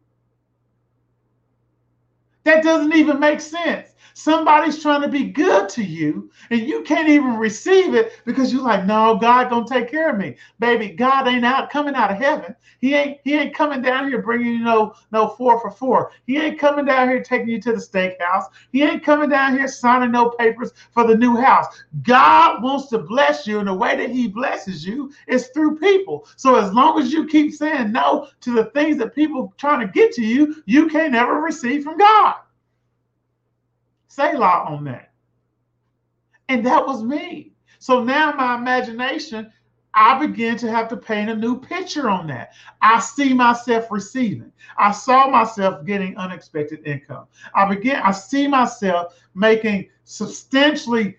That 2.43 2.63
doesn't 2.63 2.95
even 2.95 3.19
make 3.19 3.41
sense. 3.41 3.89
Somebody's 4.19 4.81
trying 4.81 5.01
to 5.03 5.07
be 5.07 5.23
good 5.23 5.69
to 5.69 5.81
you, 5.81 6.29
and 6.49 6.59
you 6.59 6.81
can't 6.81 7.07
even 7.07 7.37
receive 7.37 7.93
it 7.93 8.19
because 8.25 8.51
you're 8.51 8.61
like, 8.61 8.83
no, 8.83 9.15
God 9.15 9.49
gonna 9.49 9.65
take 9.65 9.89
care 9.89 10.09
of 10.09 10.17
me, 10.17 10.35
baby. 10.59 10.89
God 10.89 11.25
ain't 11.29 11.45
out 11.45 11.69
coming 11.69 11.95
out 11.95 12.11
of 12.11 12.17
heaven. 12.17 12.53
He 12.79 12.95
ain't 12.95 13.19
he 13.23 13.35
ain't 13.35 13.55
coming 13.55 13.81
down 13.81 14.09
here 14.09 14.21
bringing 14.21 14.55
you 14.55 14.59
no 14.59 14.93
no 15.13 15.29
four 15.29 15.61
for 15.61 15.71
four. 15.71 16.11
He 16.27 16.37
ain't 16.37 16.59
coming 16.59 16.83
down 16.83 17.07
here 17.07 17.23
taking 17.23 17.47
you 17.47 17.61
to 17.61 17.71
the 17.71 17.77
steakhouse. 17.77 18.47
He 18.73 18.83
ain't 18.83 19.05
coming 19.05 19.29
down 19.29 19.57
here 19.57 19.69
signing 19.69 20.11
no 20.11 20.31
papers 20.31 20.73
for 20.91 21.07
the 21.07 21.15
new 21.15 21.37
house. 21.37 21.67
God 22.03 22.61
wants 22.61 22.87
to 22.87 22.97
bless 22.97 23.47
you, 23.47 23.59
and 23.59 23.69
the 23.69 23.73
way 23.73 23.95
that 23.95 24.09
He 24.09 24.27
blesses 24.27 24.85
you 24.85 25.13
is 25.29 25.47
through 25.53 25.79
people. 25.79 26.27
So 26.35 26.55
as 26.55 26.73
long 26.73 26.99
as 26.99 27.13
you 27.13 27.25
keep 27.25 27.53
saying 27.53 27.93
no 27.93 28.27
to 28.41 28.51
the 28.51 28.65
things 28.71 28.97
that 28.97 29.15
people 29.15 29.53
trying 29.57 29.79
to 29.79 29.87
get 29.93 30.11
to 30.15 30.25
you, 30.25 30.61
you 30.65 30.89
can't 30.89 31.15
ever 31.15 31.35
receive 31.35 31.85
from 31.85 31.97
God. 31.97 32.35
Selah 34.09 34.65
on 34.67 34.83
that. 34.85 35.11
And 36.49 36.65
that 36.65 36.85
was 36.85 37.03
me. 37.03 37.53
So 37.79 38.03
now 38.03 38.33
my 38.33 38.55
imagination, 38.55 39.51
I 39.93 40.25
begin 40.25 40.57
to 40.57 40.69
have 40.69 40.87
to 40.89 40.97
paint 40.97 41.29
a 41.29 41.35
new 41.35 41.59
picture 41.59 42.09
on 42.09 42.27
that. 42.27 42.53
I 42.81 42.99
see 42.99 43.33
myself 43.33 43.89
receiving. 43.89 44.51
I 44.77 44.91
saw 44.91 45.29
myself 45.29 45.85
getting 45.85 46.17
unexpected 46.17 46.85
income. 46.85 47.25
I 47.55 47.67
begin, 47.67 47.95
I 47.95 48.11
see 48.11 48.47
myself 48.47 49.19
making 49.35 49.89
substantially 50.03 51.17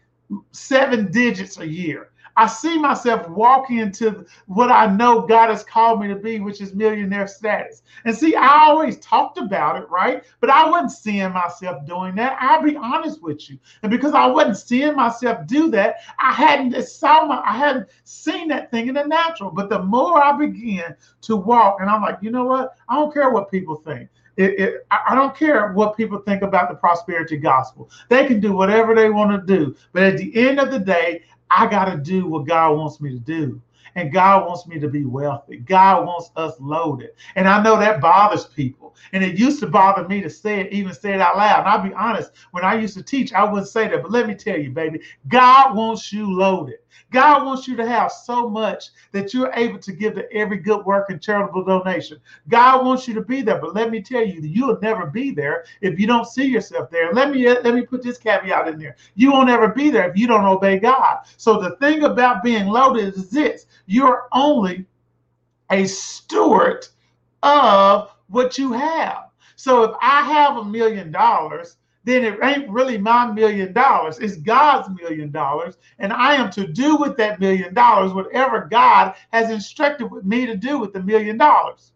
seven 0.53 1.11
digits 1.11 1.59
a 1.59 1.67
year. 1.67 2.10
I 2.37 2.47
see 2.47 2.79
myself 2.79 3.29
walking 3.29 3.79
into 3.79 4.25
what 4.47 4.71
I 4.71 4.87
know 4.87 5.23
God 5.23 5.51
has 5.51 5.65
called 5.65 6.01
me 6.01 6.09
to 6.09 6.17
be, 6.17 6.41
which 6.41 6.61
is 6.61 6.75
millionaire 6.75 7.27
status. 7.27 7.83
And 8.05 8.17
see, 8.17 8.35
I 8.35 8.67
always 8.67 8.99
talked 8.99 9.39
about 9.39 9.81
it, 9.83 9.89
right? 9.91 10.23
But 10.41 10.51
I 10.51 10.69
wasn't 10.69 10.93
seeing 10.93 11.33
myself 11.33 11.87
doing 11.87 12.15
that. 12.17 12.37
I'll 12.41 12.63
be 12.63 12.77
honest 12.77 13.23
with 13.23 13.51
you. 13.51 13.59
And 13.83 13.91
because 13.91 14.15
I 14.15 14.27
wasn't 14.27 14.59
seeing 14.59 14.97
myself 14.97 15.47
do 15.47 15.71
that, 15.71 15.97
I 16.19 16.33
hadn't 16.33 16.81
saw 16.85 17.27
my, 17.27 17.43
I 17.45 17.57
hadn't 17.57 17.89
seen 18.05 18.49
that 18.49 18.71
thing 18.71 18.89
in 18.89 18.95
the 18.95 19.05
natural. 19.05 19.51
But 19.51 19.69
the 19.69 19.83
more 19.83 20.23
I 20.23 20.37
began 20.37 20.97
to 21.23 21.37
walk, 21.37 21.79
and 21.81 21.91
I'm 21.91 22.03
like, 22.03 22.19
you 22.23 22.31
know 22.31 22.45
what? 22.45 22.75
I 22.89 22.95
don't 22.95 23.13
care 23.13 23.31
what 23.31 23.51
people 23.51 23.77
think. 23.77 24.09
It, 24.37 24.59
it, 24.59 24.87
I 24.91 25.15
don't 25.15 25.37
care 25.37 25.73
what 25.73 25.97
people 25.97 26.19
think 26.21 26.43
about 26.43 26.71
the 26.71 26.75
prosperity 26.75 27.37
gospel. 27.37 27.91
They 28.09 28.27
can 28.27 28.41
do 28.41 28.53
whatever 28.55 28.95
they 28.95 29.11
want 29.11 29.33
to 29.33 29.57
do. 29.57 29.77
But 29.93 30.05
at 30.05 30.17
the 30.17 30.35
end 30.35 30.59
of 30.59 30.71
the 30.71 30.79
day, 30.79 31.25
I 31.51 31.67
got 31.67 31.87
to 31.87 31.97
do 31.97 32.27
what 32.27 32.47
God 32.47 32.77
wants 32.77 33.01
me 33.01 33.11
to 33.11 33.19
do. 33.19 33.61
And 33.97 34.13
God 34.13 34.47
wants 34.47 34.69
me 34.69 34.79
to 34.79 34.89
be 34.89 35.05
wealthy. 35.05 35.57
God 35.57 36.07
wants 36.07 36.31
us 36.37 36.55
loaded. 36.61 37.11
And 37.35 37.49
I 37.49 37.61
know 37.63 37.77
that 37.79 38.01
bothers 38.01 38.47
people. 38.47 38.95
And 39.13 39.25
it 39.25 39.37
used 39.37 39.59
to 39.61 39.67
bother 39.67 40.07
me 40.07 40.21
to 40.21 40.31
say 40.31 40.61
it, 40.61 40.73
even 40.73 40.95
say 40.95 41.13
it 41.13 41.21
out 41.21 41.37
loud. 41.37 41.61
And 41.61 41.69
I'll 41.69 41.83
be 41.83 41.95
honest, 41.95 42.31
when 42.53 42.65
I 42.65 42.75
used 42.75 42.95
to 42.99 43.03
teach, 43.03 43.33
I 43.33 43.43
wouldn't 43.45 43.69
say 43.69 43.89
that. 43.89 44.03
But 44.03 44.13
let 44.13 44.29
me 44.29 44.35
tell 44.35 44.59
you, 44.59 44.71
baby, 44.71 45.01
God 45.27 45.75
wants 45.75 46.13
you 46.13 46.33
loaded. 46.33 46.79
God 47.11 47.45
wants 47.45 47.67
you 47.67 47.77
to 47.77 47.87
have 47.87 48.13
so 48.13 48.49
much 48.49 48.91
that 49.13 49.35
you're 49.35 49.53
able 49.55 49.79
to 49.79 49.93
give 49.93 50.15
to 50.15 50.33
every 50.33 50.59
good 50.59 50.85
work 50.85 51.11
and 51.11 51.21
charitable 51.21 51.65
donation. 51.65 52.19
God 52.49 52.85
wants 52.85 53.07
you 53.09 53.15
to 53.15 53.23
be 53.23 53.43
there, 53.43 53.61
but 53.61 53.75
let 53.75 53.91
me 53.91 54.01
tell 54.01 54.25
you, 54.25 54.41
you'll 54.41 54.79
never 54.81 55.07
be 55.07 55.31
there 55.31 55.65
if 55.81 55.99
you 55.99 56.07
don't 56.07 56.27
see 56.27 56.45
yourself 56.47 56.91
there. 56.91 57.13
Let 57.13 57.31
me 57.31 57.47
let 57.49 57.75
me 57.75 57.83
put 57.83 58.03
this 58.03 58.19
caveat 58.19 58.69
in 58.69 58.79
there. 58.79 58.97
You 59.15 59.33
won't 59.33 59.51
ever 59.51 59.69
be 59.69 59.91
there 59.91 60.09
if 60.11 60.17
you 60.17 60.27
don't 60.27 60.45
obey 60.45 60.79
God. 60.79 61.21
So 61.37 61.61
the 61.61 61.77
thing 61.77 62.05
about 62.05 62.43
being 62.43 62.67
loaded 62.67 63.15
is 63.15 63.31
this: 63.31 63.67
you're 63.87 64.29
only 64.33 64.87
a 65.71 65.87
steward 65.87 66.87
of 67.43 68.11
what 68.29 68.59
you 68.59 68.73
have. 68.73 69.31
So 69.57 69.83
if 69.85 69.97
I 70.01 70.23
have 70.23 70.57
a 70.57 70.65
million 70.65 71.13
dollars 71.13 71.77
then 72.05 72.25
it 72.25 72.39
ain't 72.43 72.71
really 72.71 72.97
my 72.99 73.31
million 73.31 73.73
dollars. 73.73 74.19
It's 74.19 74.37
God's 74.37 74.89
million 75.01 75.31
dollars. 75.31 75.77
And 75.99 76.13
I 76.13 76.35
am 76.35 76.51
to 76.53 76.67
do 76.67 76.97
with 76.97 77.17
that 77.19 77.41
million 77.41 77.75
dollars 77.75 78.13
whatever 78.13 78.67
God 78.71 79.15
has 79.33 79.51
instructed 79.51 80.11
with 80.11 80.25
me 80.25 80.47
to 80.47 80.57
do 80.57 80.79
with 80.79 80.93
the 80.93 81.03
million 81.03 81.37
dollars. 81.37 81.93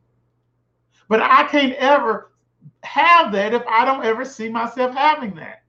But 1.09 1.21
I 1.23 1.45
can't 1.49 1.75
ever 1.75 2.33
have 2.83 3.33
that 3.33 3.55
if 3.55 3.63
I 3.67 3.85
don't 3.85 4.05
ever 4.05 4.25
see 4.25 4.49
myself 4.49 4.95
having 4.95 5.35
that. 5.37 5.64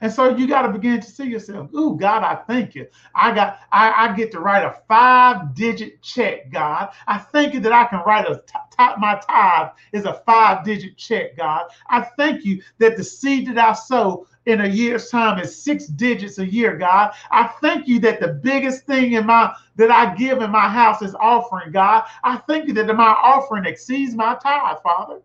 And 0.00 0.12
so 0.12 0.36
you 0.36 0.46
got 0.46 0.62
to 0.62 0.72
begin 0.72 1.00
to 1.00 1.10
see 1.10 1.26
yourself. 1.26 1.72
Ooh, 1.74 1.96
God, 1.96 2.22
I 2.22 2.34
thank 2.34 2.74
you. 2.74 2.86
I 3.14 3.34
got, 3.34 3.60
I, 3.72 4.08
I 4.08 4.16
get 4.16 4.32
to 4.32 4.40
write 4.40 4.64
a 4.64 4.80
five-digit 4.88 6.02
check, 6.02 6.50
God. 6.50 6.90
I 7.06 7.18
thank 7.18 7.54
you 7.54 7.60
that 7.60 7.72
I 7.72 7.84
can 7.86 8.00
write 8.06 8.28
a 8.28 8.42
top. 8.76 8.98
My 8.98 9.20
tithe 9.26 9.70
is 9.92 10.04
a 10.04 10.22
five-digit 10.26 10.96
check, 10.96 11.36
God. 11.36 11.66
I 11.88 12.02
thank 12.02 12.44
you 12.44 12.62
that 12.78 12.96
the 12.96 13.04
seed 13.04 13.46
that 13.48 13.58
I 13.58 13.72
sow 13.72 14.26
in 14.46 14.60
a 14.60 14.68
year's 14.68 15.08
time 15.08 15.38
is 15.38 15.62
six 15.62 15.86
digits 15.86 16.38
a 16.38 16.46
year, 16.46 16.76
God. 16.76 17.12
I 17.30 17.46
thank 17.62 17.88
you 17.88 17.98
that 18.00 18.20
the 18.20 18.28
biggest 18.28 18.84
thing 18.84 19.12
in 19.12 19.26
my 19.26 19.54
that 19.76 19.90
I 19.90 20.14
give 20.14 20.42
in 20.42 20.50
my 20.50 20.68
house 20.68 21.02
is 21.02 21.14
offering, 21.14 21.72
God. 21.72 22.04
I 22.22 22.36
thank 22.36 22.68
you 22.68 22.74
that 22.74 22.94
my 22.94 23.16
offering 23.22 23.64
exceeds 23.64 24.14
my 24.14 24.36
tithe, 24.36 24.78
Father. 24.82 25.20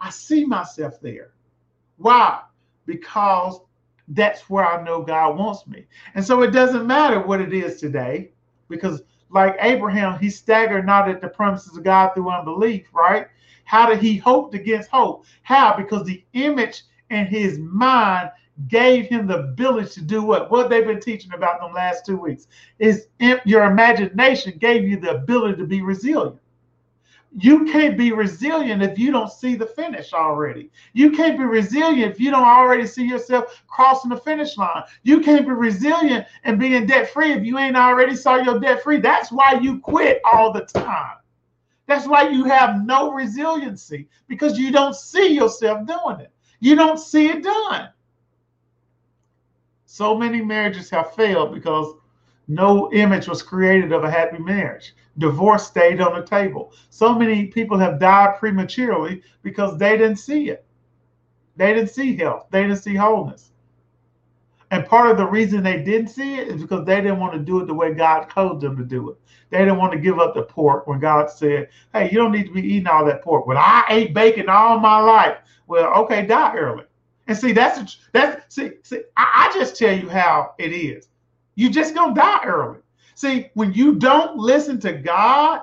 I 0.00 0.10
see 0.10 0.44
myself 0.44 1.00
there. 1.00 1.32
Why? 1.96 2.40
Because 2.90 3.60
that's 4.08 4.50
where 4.50 4.66
I 4.66 4.82
know 4.82 5.02
God 5.02 5.38
wants 5.38 5.66
me. 5.68 5.86
And 6.14 6.24
so 6.24 6.42
it 6.42 6.50
doesn't 6.50 6.86
matter 6.86 7.20
what 7.20 7.40
it 7.40 7.52
is 7.52 7.80
today, 7.80 8.32
because 8.68 9.02
like 9.30 9.56
Abraham, 9.60 10.18
he 10.18 10.28
staggered 10.28 10.84
not 10.84 11.08
at 11.08 11.20
the 11.20 11.28
promises 11.28 11.76
of 11.76 11.84
God 11.84 12.12
through 12.12 12.30
unbelief, 12.30 12.88
right? 12.92 13.28
How 13.64 13.88
did 13.88 14.00
he 14.00 14.16
hope 14.16 14.52
against 14.54 14.90
hope? 14.90 15.24
How? 15.42 15.76
Because 15.76 16.04
the 16.04 16.24
image 16.32 16.82
in 17.10 17.26
his 17.26 17.60
mind 17.60 18.30
gave 18.66 19.06
him 19.06 19.28
the 19.28 19.38
ability 19.38 19.90
to 19.92 20.02
do 20.02 20.22
what? 20.22 20.50
What 20.50 20.68
they've 20.68 20.84
been 20.84 21.00
teaching 21.00 21.32
about 21.32 21.60
them 21.60 21.72
last 21.72 22.04
two 22.04 22.16
weeks 22.16 22.48
is 22.80 23.06
your 23.44 23.64
imagination 23.64 24.58
gave 24.58 24.88
you 24.88 24.98
the 24.98 25.12
ability 25.12 25.56
to 25.58 25.66
be 25.66 25.82
resilient. 25.82 26.40
You 27.36 27.64
can't 27.64 27.96
be 27.96 28.10
resilient 28.10 28.82
if 28.82 28.98
you 28.98 29.12
don't 29.12 29.30
see 29.30 29.54
the 29.54 29.66
finish 29.66 30.12
already. 30.12 30.70
You 30.94 31.12
can't 31.12 31.38
be 31.38 31.44
resilient 31.44 32.12
if 32.12 32.18
you 32.20 32.30
don't 32.30 32.42
already 32.42 32.86
see 32.86 33.06
yourself 33.06 33.62
crossing 33.68 34.10
the 34.10 34.16
finish 34.16 34.56
line. 34.56 34.82
You 35.04 35.20
can't 35.20 35.46
be 35.46 35.52
resilient 35.52 36.26
and 36.42 36.58
being 36.58 36.86
debt 36.86 37.10
free 37.10 37.32
if 37.32 37.44
you 37.44 37.58
ain't 37.58 37.76
already 37.76 38.16
saw 38.16 38.36
your 38.36 38.58
debt 38.58 38.82
free. 38.82 38.98
That's 38.98 39.30
why 39.30 39.60
you 39.60 39.78
quit 39.78 40.20
all 40.24 40.52
the 40.52 40.62
time. 40.62 41.18
That's 41.86 42.06
why 42.06 42.28
you 42.28 42.44
have 42.44 42.84
no 42.84 43.12
resiliency 43.12 44.08
because 44.26 44.58
you 44.58 44.72
don't 44.72 44.96
see 44.96 45.28
yourself 45.28 45.86
doing 45.86 46.20
it. 46.20 46.32
You 46.58 46.74
don't 46.74 46.98
see 46.98 47.28
it 47.28 47.44
done. 47.44 47.90
So 49.86 50.16
many 50.16 50.40
marriages 50.40 50.90
have 50.90 51.14
failed 51.14 51.52
because 51.54 51.94
no 52.50 52.92
image 52.92 53.28
was 53.28 53.44
created 53.44 53.92
of 53.92 54.02
a 54.02 54.10
happy 54.10 54.38
marriage. 54.38 54.96
Divorce 55.18 55.68
stayed 55.68 56.00
on 56.00 56.18
the 56.18 56.26
table. 56.26 56.72
So 56.88 57.16
many 57.16 57.46
people 57.46 57.78
have 57.78 58.00
died 58.00 58.38
prematurely 58.40 59.22
because 59.42 59.78
they 59.78 59.96
didn't 59.96 60.16
see 60.16 60.50
it. 60.50 60.66
They 61.54 61.72
didn't 61.72 61.90
see 61.90 62.16
health. 62.16 62.46
They 62.50 62.62
didn't 62.62 62.78
see 62.78 62.96
wholeness. 62.96 63.52
And 64.72 64.84
part 64.84 65.12
of 65.12 65.16
the 65.16 65.26
reason 65.26 65.62
they 65.62 65.80
didn't 65.80 66.08
see 66.08 66.38
it 66.40 66.48
is 66.48 66.62
because 66.62 66.84
they 66.84 66.96
didn't 66.96 67.20
want 67.20 67.34
to 67.34 67.38
do 67.38 67.60
it 67.60 67.66
the 67.66 67.74
way 67.74 67.94
God 67.94 68.24
told 68.24 68.60
them 68.60 68.76
to 68.76 68.84
do 68.84 69.10
it. 69.10 69.16
They 69.50 69.58
didn't 69.58 69.78
want 69.78 69.92
to 69.92 69.98
give 70.00 70.18
up 70.18 70.34
the 70.34 70.42
pork 70.42 70.88
when 70.88 70.98
God 70.98 71.30
said, 71.30 71.68
Hey, 71.92 72.10
you 72.10 72.18
don't 72.18 72.32
need 72.32 72.46
to 72.46 72.52
be 72.52 72.62
eating 72.62 72.88
all 72.88 73.04
that 73.04 73.22
pork. 73.22 73.46
Well, 73.46 73.58
I 73.58 73.84
ate 73.88 74.12
bacon 74.12 74.48
all 74.48 74.80
my 74.80 74.98
life. 74.98 75.38
Well, 75.68 75.92
okay, 76.02 76.26
die 76.26 76.56
early. 76.56 76.84
And 77.28 77.38
see, 77.38 77.52
that's 77.52 77.98
that's 78.10 78.52
see, 78.52 78.72
see, 78.82 79.02
I, 79.16 79.50
I 79.52 79.56
just 79.56 79.76
tell 79.76 79.96
you 79.96 80.08
how 80.08 80.54
it 80.58 80.72
is. 80.72 81.06
You're 81.54 81.70
just 81.70 81.94
gonna 81.94 82.14
die 82.14 82.44
early. 82.44 82.78
See, 83.14 83.50
when 83.54 83.72
you 83.72 83.96
don't 83.96 84.36
listen 84.38 84.80
to 84.80 84.92
God 84.92 85.62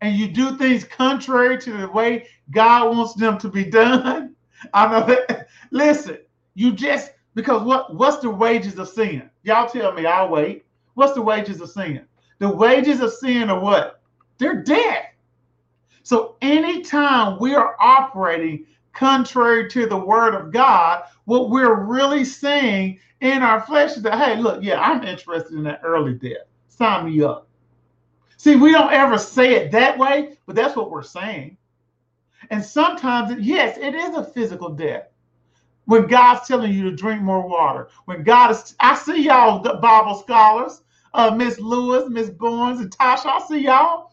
and 0.00 0.16
you 0.16 0.28
do 0.28 0.56
things 0.56 0.84
contrary 0.84 1.58
to 1.60 1.76
the 1.78 1.88
way 1.88 2.26
God 2.50 2.96
wants 2.96 3.14
them 3.14 3.38
to 3.38 3.48
be 3.48 3.64
done, 3.64 4.34
I 4.74 4.88
know 4.88 5.06
that. 5.06 5.48
Listen, 5.70 6.18
you 6.54 6.72
just 6.72 7.12
because 7.34 7.62
what 7.62 7.94
what's 7.94 8.18
the 8.18 8.30
wages 8.30 8.78
of 8.78 8.88
sin? 8.88 9.30
Y'all 9.42 9.68
tell 9.68 9.92
me, 9.92 10.06
I'll 10.06 10.28
wait. 10.28 10.64
What's 10.94 11.14
the 11.14 11.22
wages 11.22 11.60
of 11.60 11.70
sin? 11.70 12.06
The 12.38 12.48
wages 12.48 13.00
of 13.00 13.12
sin 13.12 13.50
are 13.50 13.60
what? 13.60 14.00
They're 14.38 14.62
death. 14.62 15.06
So 16.02 16.36
anytime 16.42 17.38
we 17.38 17.54
are 17.54 17.76
operating 17.80 18.66
contrary 18.94 19.68
to 19.70 19.86
the 19.86 19.96
word 19.96 20.34
of 20.34 20.52
God, 20.52 21.04
what 21.24 21.50
we're 21.50 21.84
really 21.84 22.24
saying 22.24 22.98
in 23.20 23.42
our 23.42 23.60
flesh 23.60 23.96
is 23.96 24.02
that, 24.02 24.18
hey, 24.18 24.40
look, 24.40 24.62
yeah, 24.62 24.80
I'm 24.80 25.04
interested 25.04 25.54
in 25.54 25.64
that 25.64 25.80
early 25.82 26.14
death. 26.14 26.46
Sign 26.68 27.06
me 27.06 27.22
up. 27.22 27.48
See, 28.36 28.56
we 28.56 28.72
don't 28.72 28.92
ever 28.92 29.16
say 29.18 29.54
it 29.54 29.70
that 29.72 29.98
way, 29.98 30.36
but 30.46 30.56
that's 30.56 30.76
what 30.76 30.90
we're 30.90 31.02
saying. 31.02 31.56
And 32.50 32.62
sometimes, 32.62 33.34
yes, 33.44 33.78
it 33.78 33.94
is 33.94 34.14
a 34.14 34.24
physical 34.24 34.68
death. 34.70 35.08
When 35.86 36.06
God's 36.06 36.46
telling 36.46 36.72
you 36.72 36.82
to 36.84 36.96
drink 36.96 37.22
more 37.22 37.46
water, 37.46 37.88
when 38.06 38.22
God 38.22 38.50
is, 38.50 38.74
I 38.80 38.94
see 38.96 39.22
y'all, 39.22 39.60
Bible 39.80 40.16
scholars, 40.16 40.82
uh, 41.12 41.30
Miss 41.34 41.58
Lewis, 41.58 42.08
Miss 42.08 42.30
Barnes, 42.30 42.80
and 42.80 42.90
Tasha, 42.90 43.26
I 43.26 43.46
see 43.46 43.64
y'all. 43.64 44.12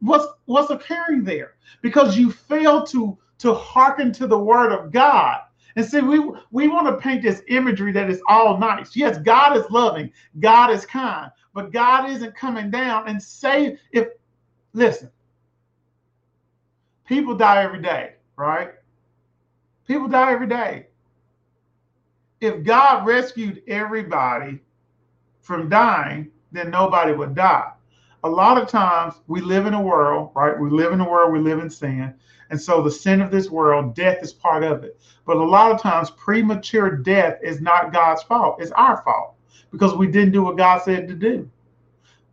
What's 0.00 0.26
what's 0.46 0.70
occurring 0.70 1.24
there? 1.24 1.54
Because 1.82 2.16
you 2.16 2.30
fail 2.30 2.84
to 2.86 3.18
to 3.44 3.52
hearken 3.52 4.10
to 4.10 4.26
the 4.26 4.38
word 4.38 4.72
of 4.72 4.90
God. 4.90 5.40
And 5.76 5.84
see, 5.84 6.00
we 6.00 6.18
we 6.50 6.66
want 6.66 6.86
to 6.86 6.96
paint 6.96 7.22
this 7.22 7.42
imagery 7.48 7.92
that 7.92 8.08
is 8.08 8.22
all 8.26 8.56
nice. 8.58 8.96
Yes, 8.96 9.18
God 9.18 9.54
is 9.54 9.70
loving, 9.70 10.10
God 10.40 10.70
is 10.70 10.86
kind, 10.86 11.30
but 11.52 11.70
God 11.70 12.08
isn't 12.08 12.34
coming 12.34 12.70
down 12.70 13.06
and 13.06 13.22
say 13.22 13.76
if 13.92 14.08
listen, 14.72 15.10
people 17.06 17.34
die 17.36 17.62
every 17.62 17.82
day, 17.82 18.14
right? 18.36 18.70
People 19.86 20.08
die 20.08 20.32
every 20.32 20.46
day. 20.46 20.86
If 22.40 22.64
God 22.64 23.06
rescued 23.06 23.62
everybody 23.68 24.60
from 25.40 25.68
dying, 25.68 26.30
then 26.50 26.70
nobody 26.70 27.12
would 27.12 27.34
die. 27.34 27.73
A 28.24 28.28
lot 28.28 28.56
of 28.56 28.68
times 28.68 29.14
we 29.26 29.42
live 29.42 29.66
in 29.66 29.74
a 29.74 29.82
world, 29.82 30.30
right? 30.34 30.58
We 30.58 30.70
live 30.70 30.92
in 30.92 31.00
a 31.00 31.08
world, 31.08 31.32
we 31.32 31.40
live 31.40 31.58
in 31.58 31.68
sin. 31.68 32.14
And 32.48 32.60
so 32.60 32.82
the 32.82 32.90
sin 32.90 33.20
of 33.20 33.30
this 33.30 33.50
world, 33.50 33.94
death 33.94 34.22
is 34.22 34.32
part 34.32 34.64
of 34.64 34.82
it. 34.82 34.98
But 35.26 35.36
a 35.36 35.44
lot 35.44 35.72
of 35.72 35.80
times, 35.80 36.10
premature 36.10 36.90
death 36.90 37.38
is 37.42 37.60
not 37.60 37.92
God's 37.92 38.22
fault, 38.22 38.62
it's 38.62 38.72
our 38.72 39.02
fault 39.02 39.34
because 39.70 39.94
we 39.94 40.06
didn't 40.06 40.32
do 40.32 40.42
what 40.42 40.56
God 40.56 40.80
said 40.82 41.06
to 41.08 41.14
do. 41.14 41.50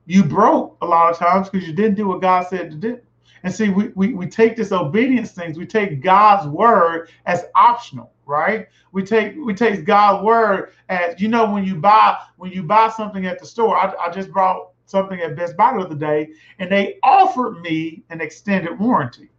You 0.06 0.24
broke 0.24 0.78
a 0.82 0.86
lot 0.86 1.12
of 1.12 1.18
times 1.18 1.50
because 1.50 1.68
you 1.68 1.74
didn't 1.74 1.96
do 1.96 2.08
what 2.08 2.22
God 2.22 2.48
said 2.48 2.72
to 2.72 2.78
do. 2.78 3.00
And 3.44 3.54
see, 3.54 3.70
we, 3.70 3.90
we, 3.90 4.14
we 4.14 4.28
take 4.28 4.56
this 4.56 4.72
obedience 4.72 5.32
things, 5.32 5.58
we 5.58 5.66
take 5.66 6.02
God's 6.02 6.48
word 6.48 7.10
as 7.26 7.46
optional, 7.56 8.14
right? 8.26 8.68
We 8.92 9.04
take 9.04 9.36
we 9.38 9.54
take 9.54 9.84
God's 9.84 10.24
word 10.24 10.74
as 10.90 11.20
you 11.20 11.28
know 11.28 11.52
when 11.52 11.66
you 11.66 11.76
buy 11.76 12.18
when 12.38 12.52
you 12.52 12.64
buy 12.64 12.90
something 12.90 13.26
at 13.26 13.40
the 13.40 13.46
store. 13.46 13.76
I, 13.76 13.94
I 14.00 14.10
just 14.12 14.32
brought 14.32 14.71
something 14.92 15.20
at 15.22 15.36
Best 15.36 15.58
Buy 15.58 15.74
the 15.74 15.86
other 15.86 15.96
day, 15.96 16.30
and 16.60 16.72
they 16.72 17.00
offered 17.02 17.62
me 17.62 18.04
an 18.10 18.22
extended 18.22 18.78
warranty. 18.78 19.30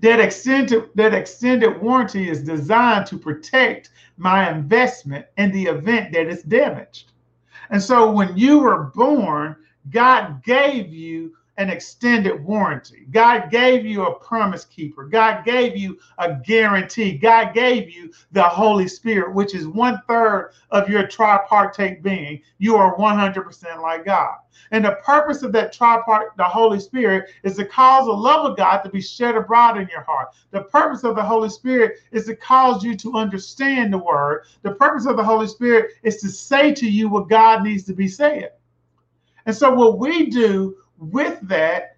That 0.00 0.20
extended, 0.20 0.90
that 0.96 1.14
extended 1.14 1.80
warranty 1.80 2.28
is 2.28 2.42
designed 2.42 3.06
to 3.06 3.18
protect 3.18 3.90
my 4.18 4.50
investment 4.50 5.26
in 5.38 5.50
the 5.52 5.64
event 5.64 6.12
that 6.12 6.26
it's 6.26 6.42
damaged. 6.42 7.12
And 7.70 7.82
so 7.82 8.10
when 8.10 8.36
you 8.36 8.58
were 8.58 8.92
born, 8.94 9.56
God 9.90 10.42
gave 10.42 10.92
you 10.92 11.36
an 11.58 11.70
extended 11.70 12.44
warranty. 12.44 13.06
God 13.10 13.50
gave 13.50 13.86
you 13.86 14.04
a 14.04 14.18
promise 14.18 14.64
keeper. 14.64 15.04
God 15.04 15.44
gave 15.44 15.76
you 15.76 15.98
a 16.18 16.34
guarantee. 16.34 17.16
God 17.16 17.54
gave 17.54 17.90
you 17.90 18.12
the 18.32 18.42
Holy 18.42 18.86
Spirit, 18.88 19.34
which 19.34 19.54
is 19.54 19.66
one 19.66 20.00
third 20.06 20.52
of 20.70 20.88
your 20.88 21.06
tripartite 21.06 22.02
being. 22.02 22.42
You 22.58 22.76
are 22.76 22.96
100% 22.96 23.82
like 23.82 24.04
God. 24.04 24.36
And 24.70 24.84
the 24.84 24.98
purpose 25.04 25.42
of 25.42 25.52
that 25.52 25.74
tripart, 25.74 26.36
the 26.36 26.44
Holy 26.44 26.80
Spirit, 26.80 27.30
is 27.42 27.56
to 27.56 27.64
cause 27.64 28.06
the 28.06 28.12
love 28.12 28.50
of 28.50 28.56
God 28.56 28.78
to 28.78 28.90
be 28.90 29.00
shed 29.00 29.36
abroad 29.36 29.78
in 29.78 29.88
your 29.88 30.02
heart. 30.02 30.28
The 30.50 30.62
purpose 30.62 31.04
of 31.04 31.16
the 31.16 31.22
Holy 31.22 31.48
Spirit 31.48 31.98
is 32.12 32.26
to 32.26 32.36
cause 32.36 32.82
you 32.82 32.96
to 32.96 33.14
understand 33.14 33.92
the 33.92 33.98
word. 33.98 34.44
The 34.62 34.72
purpose 34.72 35.06
of 35.06 35.16
the 35.16 35.24
Holy 35.24 35.46
Spirit 35.46 35.92
is 36.02 36.16
to 36.18 36.28
say 36.28 36.72
to 36.74 36.90
you 36.90 37.08
what 37.08 37.28
God 37.28 37.62
needs 37.62 37.84
to 37.84 37.94
be 37.94 38.08
said. 38.08 38.52
And 39.46 39.54
so, 39.54 39.72
what 39.72 39.98
we 39.98 40.26
do 40.26 40.76
with 40.98 41.38
that, 41.42 41.96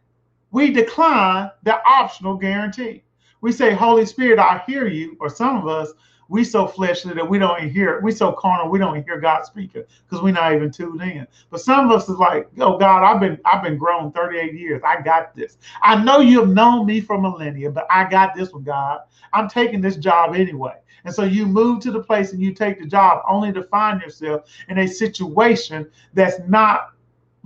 we 0.51 0.71
decline 0.71 1.51
the 1.63 1.81
optional 1.85 2.37
guarantee. 2.37 3.05
We 3.41 3.53
say, 3.53 3.73
Holy 3.73 4.07
Spirit, 4.07 4.39
I 4.39 4.63
hear 4.67 4.89
you, 4.89 5.17
or 5.21 5.29
some 5.29 5.57
of 5.57 5.69
us, 5.69 5.93
we 6.29 6.45
so 6.45 6.67
fleshly 6.67 7.15
that 7.15 7.29
we 7.29 7.39
don't 7.39 7.71
hear. 7.71 8.01
We 8.03 8.13
so 8.13 8.33
carnal, 8.33 8.69
we 8.69 8.79
don't 8.79 9.03
hear 9.03 9.19
God 9.19 9.45
speaking 9.47 9.85
because 10.05 10.23
we're 10.23 10.35
not 10.35 10.53
even 10.53 10.71
tuned 10.71 11.01
in. 11.01 11.27
But 11.51 11.61
some 11.61 11.87
of 11.87 11.97
us 11.97 12.09
is 12.09 12.17
like, 12.17 12.49
oh 12.59 12.77
God, 12.77 13.03
I've 13.03 13.21
been 13.21 13.39
I've 13.47 13.63
been 13.63 13.79
grown 13.79 14.13
38 14.13 14.55
years. 14.55 14.83
I 14.87 15.01
got 15.01 15.35
this. 15.35 15.57
I 15.81 16.03
know 16.03 16.21
you've 16.21 16.51
known 16.51 16.85
me 16.85 17.01
for 17.01 17.19
millennia, 17.19 17.71
but 17.71 17.87
I 17.91 18.09
got 18.09 18.35
this 18.35 18.53
one, 18.53 18.63
God. 18.63 19.01
I'm 19.33 19.49
taking 19.49 19.81
this 19.81 19.97
job 19.97 20.35
anyway. 20.35 20.75
And 21.05 21.15
so 21.15 21.25
you 21.25 21.47
move 21.47 21.81
to 21.81 21.91
the 21.91 22.03
place 22.03 22.33
and 22.33 22.43
you 22.43 22.53
take 22.53 22.79
the 22.79 22.87
job 22.87 23.23
only 23.27 23.53
to 23.53 23.63
find 23.65 24.01
yourself 24.03 24.43
in 24.69 24.79
a 24.79 24.87
situation 24.87 25.91
that's 26.13 26.39
not 26.47 26.93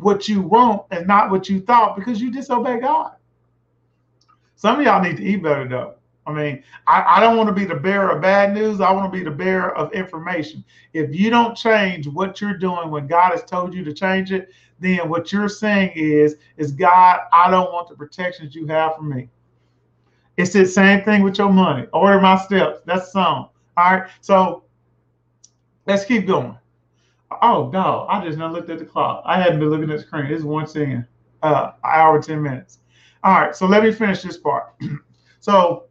what 0.02 0.28
you 0.28 0.42
want 0.42 0.82
and 0.90 1.06
not 1.06 1.30
what 1.30 1.48
you 1.48 1.60
thought 1.60 1.96
because 1.96 2.20
you 2.20 2.30
disobey 2.30 2.80
God. 2.80 3.12
Some 4.56 4.78
of 4.78 4.84
y'all 4.84 5.02
need 5.02 5.16
to 5.16 5.24
eat 5.24 5.42
better 5.42 5.66
though. 5.66 5.94
I 6.24 6.32
mean, 6.32 6.62
I, 6.86 7.16
I 7.16 7.20
don't 7.20 7.36
want 7.36 7.48
to 7.48 7.52
be 7.52 7.64
the 7.64 7.74
bearer 7.74 8.10
of 8.10 8.22
bad 8.22 8.54
news. 8.54 8.80
I 8.80 8.92
want 8.92 9.12
to 9.12 9.18
be 9.18 9.24
the 9.24 9.30
bearer 9.30 9.76
of 9.76 9.92
information. 9.92 10.64
If 10.92 11.14
you 11.14 11.30
don't 11.30 11.56
change 11.56 12.06
what 12.06 12.40
you're 12.40 12.56
doing 12.56 12.90
when 12.90 13.08
God 13.08 13.32
has 13.32 13.42
told 13.42 13.74
you 13.74 13.82
to 13.84 13.92
change 13.92 14.30
it, 14.30 14.50
then 14.78 15.08
what 15.08 15.32
you're 15.32 15.48
saying 15.48 15.92
is, 15.96 16.36
is 16.56 16.72
God, 16.72 17.20
I 17.32 17.50
don't 17.50 17.72
want 17.72 17.88
the 17.88 17.96
protections 17.96 18.54
you 18.54 18.66
have 18.66 18.96
for 18.96 19.02
me. 19.02 19.28
It's 20.36 20.52
the 20.52 20.64
same 20.64 21.02
thing 21.04 21.22
with 21.22 21.38
your 21.38 21.52
money. 21.52 21.86
Order 21.92 22.20
my 22.20 22.38
steps. 22.38 22.80
That's 22.86 23.12
song. 23.12 23.48
All 23.76 23.92
right. 23.92 24.10
So 24.20 24.64
let's 25.86 26.04
keep 26.04 26.26
going. 26.26 26.56
Oh 27.40 27.70
no, 27.72 28.06
I 28.08 28.24
just 28.24 28.38
now 28.38 28.50
looked 28.52 28.70
at 28.70 28.78
the 28.78 28.84
clock. 28.84 29.22
I 29.24 29.40
hadn't 29.40 29.60
been 29.60 29.70
looking 29.70 29.90
at 29.90 29.98
the 29.98 30.02
screen. 30.02 30.26
It's 30.26 30.44
one 30.44 30.66
ten, 30.66 31.06
uh, 31.42 31.72
hour 31.84 32.20
ten 32.22 32.42
minutes. 32.42 32.78
All 33.24 33.40
right, 33.40 33.54
so 33.54 33.66
let 33.66 33.82
me 33.82 33.92
finish 33.92 34.22
this 34.22 34.36
part. 34.36 34.74
so 35.40 35.84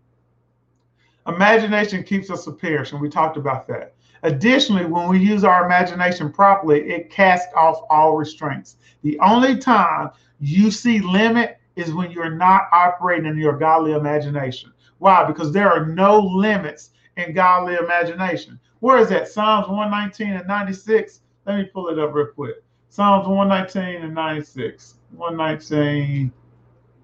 imagination 1.28 2.04
keeps 2.04 2.30
us 2.30 2.48
appearance, 2.48 2.92
and 2.92 3.02
we 3.02 3.10
talked 3.10 3.38
about 3.38 3.68
that. 3.68 3.96
Additionally, 4.24 4.86
when 4.86 5.08
we 5.08 5.20
use 5.20 5.44
our 5.44 5.66
imagination 5.66 6.32
properly, 6.32 6.82
it 6.82 7.10
casts 7.10 7.52
off 7.56 7.82
all 7.90 8.16
restraints. 8.16 8.78
The 9.02 9.20
only 9.20 9.58
time 9.58 10.12
you 10.40 10.70
see 10.70 11.00
limit 11.00 11.58
is 11.76 11.94
when 11.94 12.12
you're 12.12 12.36
not 12.36 12.64
operating 12.72 13.26
in 13.26 13.38
your 13.38 13.58
godly 13.58 13.94
imagination. 13.94 14.72
Why? 15.00 15.24
Because 15.24 15.52
there 15.52 15.72
are 15.72 15.86
no 15.86 16.20
limits 16.20 16.92
in 17.18 17.34
godly 17.34 17.76
imagination. 17.76 18.60
Where 18.80 18.98
is 19.00 19.10
that? 19.10 19.28
Psalms 19.28 19.68
119 19.68 20.36
and 20.36 20.48
96. 20.48 21.22
Let 21.46 21.58
me 21.58 21.66
pull 21.66 21.90
it 21.90 22.00
up 22.00 22.14
real 22.14 22.28
quick. 22.28 22.64
Psalms 22.90 23.28
119 23.28 24.04
and 24.04 24.14
96. 24.14 24.96
119, 25.16 26.32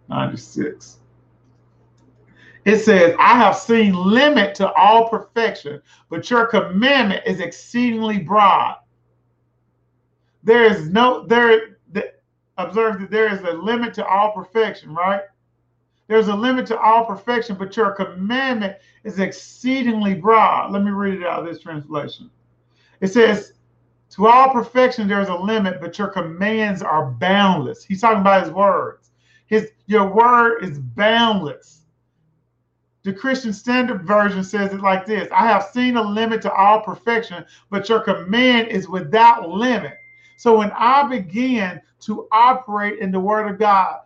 96. 0.10 0.98
It 2.66 2.80
says, 2.80 3.16
I 3.18 3.38
have 3.38 3.56
seen 3.56 3.94
limit 3.94 4.54
to 4.56 4.72
all 4.74 5.10
perfection, 5.10 5.82
but 6.10 6.30
your 6.30 6.48
commandment 6.48 7.24
is 7.26 7.40
exceedingly 7.40 8.20
broad. 8.20 8.76
There 10.44 10.66
is 10.66 10.90
no, 10.90 11.26
there, 11.26 11.78
the, 11.94 12.14
observe 12.58 13.00
that 13.00 13.10
there 13.10 13.34
is 13.34 13.42
a 13.42 13.54
limit 13.54 13.94
to 13.96 14.06
all 14.06 14.34
perfection, 14.34 14.94
right? 14.94 15.22
There's 16.08 16.28
a 16.28 16.36
limit 16.36 16.66
to 16.68 16.80
all 16.80 17.06
perfection, 17.06 17.56
but 17.56 17.76
your 17.76 17.92
commandment 17.92 18.78
is 19.04 19.20
exceedingly 19.20 20.16
broad. 20.16 20.72
Let 20.72 20.84
me 20.84 20.92
read 20.92 21.22
it 21.22 21.26
out 21.26 21.40
of 21.40 21.46
this 21.46 21.62
translation. 21.62 22.30
It 23.00 23.08
says, 23.08 23.54
To 24.12 24.28
all 24.28 24.50
perfection, 24.52 25.08
there's 25.08 25.28
a 25.28 25.36
limit, 25.36 25.82
but 25.82 25.98
your 25.98 26.08
commands 26.08 26.82
are 26.82 27.12
boundless. 27.12 27.84
He's 27.84 28.02
talking 28.02 28.22
about 28.22 28.44
his 28.44 28.52
words. 28.52 29.12
His 29.48 29.70
your 29.86 30.14
word 30.14 30.64
is 30.64 30.80
boundless. 30.80 31.86
The 33.04 33.14
Christian 33.14 33.54
Standard 33.54 34.06
Version 34.06 34.44
says 34.44 34.74
it 34.74 34.82
like 34.82 35.06
this 35.06 35.30
I 35.32 35.48
have 35.48 35.70
seen 35.74 35.98
a 35.98 36.02
limit 36.02 36.42
to 36.42 36.54
all 36.54 36.82
perfection, 36.82 37.46
but 37.70 37.88
your 37.88 38.02
command 38.02 38.68
is 38.68 38.90
without 38.90 39.50
limit. 39.50 39.94
So 40.38 40.58
when 40.58 40.72
I 40.72 41.04
begin 41.08 41.82
to 42.02 42.28
operate 42.32 43.00
in 43.00 43.12
the 43.12 43.20
Word 43.20 43.50
of 43.50 43.58
God, 43.58 44.00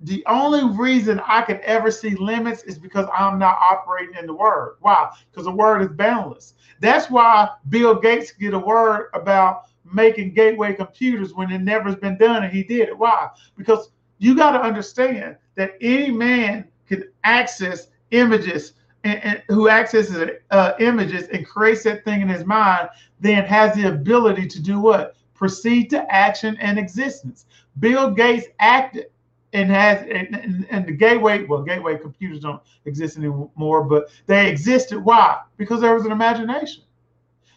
the 0.00 0.24
only 0.26 0.76
reason 0.78 1.20
I 1.26 1.42
could 1.42 1.60
ever 1.60 1.90
see 1.90 2.14
limits 2.14 2.62
is 2.62 2.78
because 2.78 3.08
I'm 3.16 3.38
not 3.38 3.58
operating 3.58 4.16
in 4.16 4.26
the 4.26 4.34
word. 4.34 4.76
Why? 4.80 5.10
Because 5.30 5.46
the 5.46 5.52
word 5.52 5.82
is 5.82 5.88
boundless. 5.88 6.54
That's 6.80 7.10
why 7.10 7.48
Bill 7.68 7.94
Gates 7.94 8.32
get 8.32 8.54
a 8.54 8.58
word 8.58 9.10
about 9.14 9.64
making 9.92 10.34
gateway 10.34 10.74
computers 10.74 11.34
when 11.34 11.50
it 11.50 11.60
never 11.60 11.84
has 11.84 11.96
been 11.96 12.16
done 12.18 12.44
and 12.44 12.52
he 12.52 12.62
did 12.62 12.88
it. 12.88 12.96
Why? 12.96 13.28
Because 13.56 13.90
you 14.18 14.36
got 14.36 14.52
to 14.52 14.60
understand 14.60 15.36
that 15.56 15.76
any 15.80 16.10
man 16.10 16.68
can 16.86 17.04
access 17.24 17.88
images 18.12 18.74
and, 19.04 19.22
and 19.24 19.42
who 19.48 19.68
accesses 19.68 20.30
uh, 20.50 20.72
images 20.78 21.28
and 21.28 21.46
creates 21.46 21.82
that 21.84 22.04
thing 22.04 22.20
in 22.20 22.28
his 22.28 22.44
mind, 22.44 22.88
then 23.20 23.44
has 23.44 23.74
the 23.74 23.88
ability 23.88 24.46
to 24.46 24.60
do 24.60 24.80
what? 24.80 25.16
Proceed 25.34 25.90
to 25.90 26.12
action 26.12 26.56
and 26.60 26.78
existence. 26.78 27.46
Bill 27.78 28.10
Gates 28.10 28.46
acted 28.58 29.06
and 29.52 29.70
has 29.70 30.06
and, 30.10 30.66
and, 30.70 30.86
the 30.86 30.92
gateway 30.92 31.44
well 31.44 31.62
gateway 31.62 31.96
computers 31.96 32.40
don't 32.40 32.60
exist 32.84 33.16
anymore 33.16 33.84
but 33.84 34.08
they 34.26 34.48
existed. 34.48 35.02
Why? 35.02 35.40
Because 35.56 35.80
there 35.80 35.94
was 35.94 36.04
an 36.04 36.12
imagination. 36.12 36.84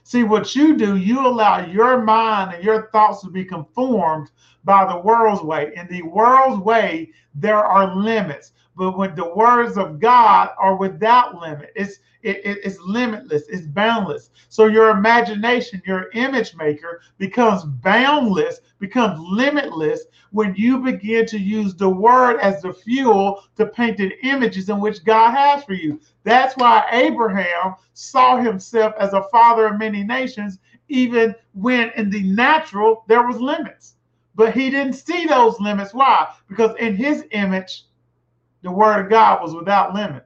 See 0.04 0.24
what 0.24 0.56
you 0.56 0.78
do 0.78 0.98
you 0.98 1.26
allow 1.26 1.66
your 1.66 2.02
mind 2.02 2.56
and 2.56 2.64
your 2.64 2.90
thoughts 2.92 3.22
to 3.22 3.30
be 3.30 3.46
conformed 3.46 4.32
by 4.64 4.92
the 4.92 5.00
world's 5.00 5.42
way. 5.42 5.72
In 5.76 5.88
the 5.88 6.02
world's 6.04 6.64
way 6.64 7.12
there 7.36 7.64
are 7.64 7.96
limits 7.96 8.54
but 8.76 8.98
when 8.98 9.14
the 9.16 9.34
words 9.36 9.78
of 9.78 10.00
god 10.00 10.50
are 10.58 10.76
without 10.76 11.40
limit 11.40 11.72
it's 11.76 12.00
it, 12.24 12.38
it, 12.46 12.60
it's 12.64 12.80
limitless, 12.80 13.44
it's 13.50 13.66
boundless. 13.68 14.30
So 14.50 14.68
your 14.68 14.90
imagination, 14.90 15.82
your 15.86 16.10
image 16.14 16.56
maker 16.56 17.02
becomes 17.18 17.64
boundless, 17.64 18.60
becomes 18.80 19.20
limitless 19.20 20.04
when 20.32 20.54
you 20.56 20.80
begin 20.80 21.26
to 21.28 21.40
use 21.40 21.76
the 21.76 21.90
word 21.90 22.40
as 22.40 22.62
the 22.62 22.74
fuel 22.74 23.44
to 23.58 23.66
paint 23.66 23.98
the 23.98 24.14
images 24.26 24.70
in 24.70 24.80
which 24.80 25.04
God 25.04 25.32
has 25.32 25.64
for 25.64 25.74
you. 25.74 26.00
That's 26.24 26.56
why 26.58 26.86
Abraham 26.92 27.76
saw 27.94 28.38
himself 28.38 28.94
as 29.00 29.14
a 29.14 29.28
father 29.32 29.68
of 29.68 29.80
many 29.80 30.04
nations, 30.04 30.60
even 30.90 31.36
when 31.54 31.92
in 31.96 32.10
the 32.10 32.24
natural 32.24 33.04
there 33.08 33.26
was 33.26 33.40
limits. 33.40 33.96
But 34.36 34.54
he 34.54 34.70
didn't 34.70 34.94
see 34.94 35.26
those 35.26 35.60
limits. 35.60 35.94
Why? 35.94 36.34
Because 36.48 36.76
in 36.78 36.96
his 36.96 37.26
image, 37.32 37.86
the 38.64 38.72
word 38.72 39.06
of 39.06 39.10
God 39.10 39.42
was 39.42 39.54
without 39.54 39.94
limit. 39.94 40.26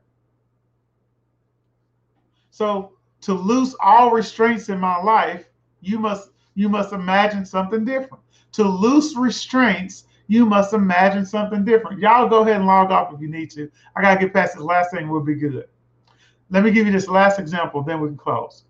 So 2.52 2.94
to 3.22 3.34
loose 3.34 3.76
all 3.82 4.12
restraints 4.12 4.70
in 4.70 4.80
my 4.80 5.02
life, 5.02 5.46
you 5.82 6.00
must 6.00 6.30
you 6.56 6.70
must 6.70 6.94
imagine 6.94 7.46
something 7.46 7.84
different. 7.84 8.24
To 8.54 8.64
loose 8.64 9.16
restraints, 9.18 10.06
you 10.28 10.46
must 10.46 10.74
imagine 10.74 11.26
something 11.26 11.66
different. 11.66 12.00
Y'all 12.00 12.30
go 12.30 12.42
ahead 12.42 12.56
and 12.56 12.66
log 12.66 12.92
off 12.92 13.14
if 13.14 13.20
you 13.20 13.28
need 13.28 13.52
to. 13.52 13.70
I 13.96 14.02
gotta 14.02 14.20
get 14.20 14.34
past 14.34 14.56
this 14.56 14.64
last 14.64 14.92
thing. 14.92 15.10
We'll 15.10 15.22
be 15.22 15.36
good. 15.36 15.68
Let 16.50 16.64
me 16.64 16.72
give 16.72 16.86
you 16.86 16.92
this 16.92 17.08
last 17.08 17.40
example, 17.40 17.84
then 17.84 18.00
we 18.00 18.08
can 18.08 18.18
close. 18.18 18.64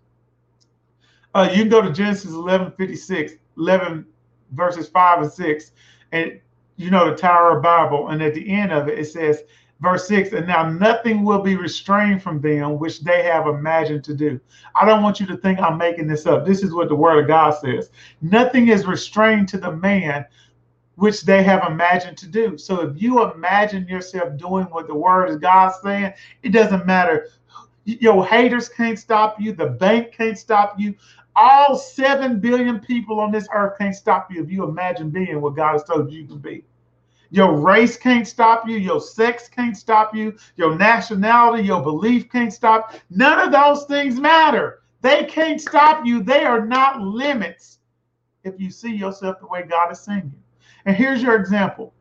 Uh, 1.34 1.48
you 1.52 1.58
can 1.58 1.68
go 1.68 1.82
to 1.82 1.92
Genesis 1.92 2.32
11, 2.32 2.72
56, 2.72 3.34
11 3.58 4.06
verses 4.52 4.88
5 4.88 5.22
and 5.22 5.32
6, 5.32 5.72
and 6.12 6.40
you 6.76 6.90
know 6.90 7.10
the 7.10 7.16
Tower 7.16 7.56
of 7.56 7.62
Babel. 7.62 8.08
And 8.08 8.22
at 8.22 8.34
the 8.34 8.48
end 8.48 8.72
of 8.72 8.88
it, 8.88 8.98
it 8.98 9.06
says, 9.06 9.42
verse 9.80 10.08
6 10.08 10.32
and 10.32 10.46
now 10.46 10.68
nothing 10.68 11.22
will 11.22 11.40
be 11.40 11.56
restrained 11.56 12.22
from 12.22 12.40
them 12.40 12.78
which 12.78 13.00
they 13.00 13.22
have 13.22 13.46
imagined 13.46 14.02
to 14.04 14.14
do. 14.14 14.40
I 14.74 14.86
don't 14.86 15.02
want 15.02 15.20
you 15.20 15.26
to 15.26 15.36
think 15.36 15.58
i'm 15.58 15.76
making 15.76 16.06
this 16.06 16.26
up. 16.26 16.46
This 16.46 16.62
is 16.62 16.72
what 16.72 16.88
the 16.88 16.94
word 16.94 17.20
of 17.20 17.28
god 17.28 17.50
says. 17.50 17.90
Nothing 18.22 18.68
is 18.68 18.86
restrained 18.86 19.48
to 19.50 19.58
the 19.58 19.72
man 19.72 20.24
which 20.94 21.22
they 21.22 21.42
have 21.42 21.70
imagined 21.70 22.16
to 22.18 22.26
do. 22.26 22.56
So 22.56 22.88
if 22.88 23.00
you 23.00 23.22
imagine 23.30 23.86
yourself 23.86 24.38
doing 24.38 24.64
what 24.66 24.86
the 24.86 24.94
word 24.94 25.28
of 25.28 25.40
god 25.40 25.72
saying 25.82 26.14
it 26.42 26.50
doesn't 26.50 26.86
matter. 26.86 27.28
Your 27.84 28.26
haters 28.26 28.68
can't 28.68 28.98
stop 28.98 29.40
you. 29.40 29.52
The 29.52 29.66
bank 29.66 30.12
can't 30.12 30.38
stop 30.38 30.74
you 30.80 30.94
all 31.36 31.76
7 31.76 32.40
billion 32.40 32.80
people 32.80 33.20
on 33.20 33.30
this 33.30 33.46
earth 33.54 33.78
can't 33.78 33.94
stop 33.94 34.32
you 34.32 34.42
if 34.42 34.50
you 34.50 34.64
imagine 34.64 35.10
being 35.10 35.40
what 35.40 35.54
god 35.54 35.74
has 35.74 35.84
told 35.84 36.10
you 36.10 36.26
to 36.26 36.34
be 36.34 36.64
your 37.30 37.56
race 37.56 37.96
can't 37.96 38.26
stop 38.26 38.68
you. 38.68 38.76
Your 38.76 39.00
sex 39.00 39.48
can't 39.48 39.76
stop 39.76 40.14
you. 40.14 40.36
Your 40.56 40.76
nationality, 40.76 41.64
your 41.64 41.82
belief 41.82 42.30
can't 42.30 42.52
stop. 42.52 42.94
None 43.10 43.40
of 43.40 43.52
those 43.52 43.84
things 43.84 44.20
matter. 44.20 44.82
They 45.02 45.24
can't 45.24 45.60
stop 45.60 46.06
you. 46.06 46.22
They 46.22 46.44
are 46.44 46.64
not 46.64 47.00
limits 47.00 47.78
if 48.44 48.54
you 48.58 48.70
see 48.70 48.94
yourself 48.94 49.40
the 49.40 49.46
way 49.46 49.62
God 49.62 49.90
is 49.92 50.00
seeing 50.00 50.32
you. 50.32 50.42
And 50.84 50.96
here's 50.96 51.22
your 51.22 51.36
example. 51.36 51.92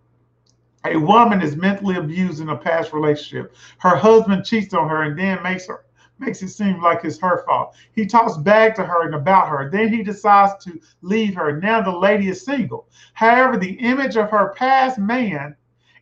A 0.86 0.96
woman 0.96 1.42
is 1.42 1.56
mentally 1.56 1.96
abused 1.96 2.40
in 2.42 2.50
a 2.50 2.58
past 2.58 2.94
relationship. 2.94 3.56
Her 3.80 3.96
husband 3.96 4.46
cheats 4.46 4.76
on 4.76 4.88
her 4.88 5.02
and 5.04 5.18
then 5.18 5.42
makes 5.42 5.66
her 5.66 5.85
makes 6.20 6.41
it 6.41 6.49
seem 6.49 6.82
like 6.82 7.03
it's 7.03 7.20
her 7.20 7.43
fault. 7.45 7.76
He 7.93 8.05
talks 8.05 8.38
back 8.38 8.76
to 8.76 8.86
her 8.86 9.05
and 9.05 9.16
about 9.16 9.49
her. 9.49 9.70
Then 9.70 9.89
he 9.89 10.03
decides 10.03 10.63
to 10.66 10.80
leave 11.01 11.36
her. 11.36 11.59
Now 11.59 11.82
the 11.82 11.95
lady 11.95 12.30
is 12.30 12.45
single. 12.45 12.88
However, 13.13 13.57
the 13.57 13.74
image 13.80 14.16
of 14.16 14.30
her 14.30 14.53
past 14.57 14.97
man 14.97 15.55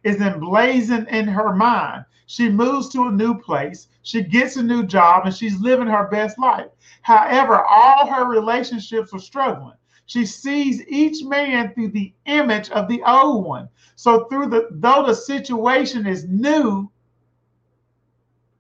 is 0.04 0.22
emblazoned 0.22 1.08
in 1.08 1.28
her 1.28 1.56
mind. 1.56 2.06
She 2.26 2.50
moves 2.50 2.90
to 2.90 3.08
a 3.08 3.12
new 3.12 3.38
place, 3.38 3.90
she 4.02 4.24
gets 4.24 4.56
a 4.56 4.64
new 4.64 4.84
job, 4.84 5.26
and 5.26 5.36
she's 5.36 5.60
living 5.60 5.88
her 5.88 6.08
best 6.08 6.40
life. 6.40 6.68
However, 7.02 7.64
all 7.64 8.08
her 8.08 8.26
relationships 8.26 9.14
are 9.14 9.20
struggling. 9.20 9.76
She 10.06 10.26
sees 10.26 10.86
each 10.88 11.24
man 11.24 11.74
through 11.74 11.90
the 11.90 12.14
image 12.26 12.70
of 12.72 12.88
the 12.88 13.02
old 13.04 13.46
one. 13.46 13.70
So 13.96 14.26
through 14.26 14.48
the 14.48 14.68
though 14.72 15.06
the 15.06 15.14
situation 15.14 16.06
is 16.06 16.26
new, 16.28 16.90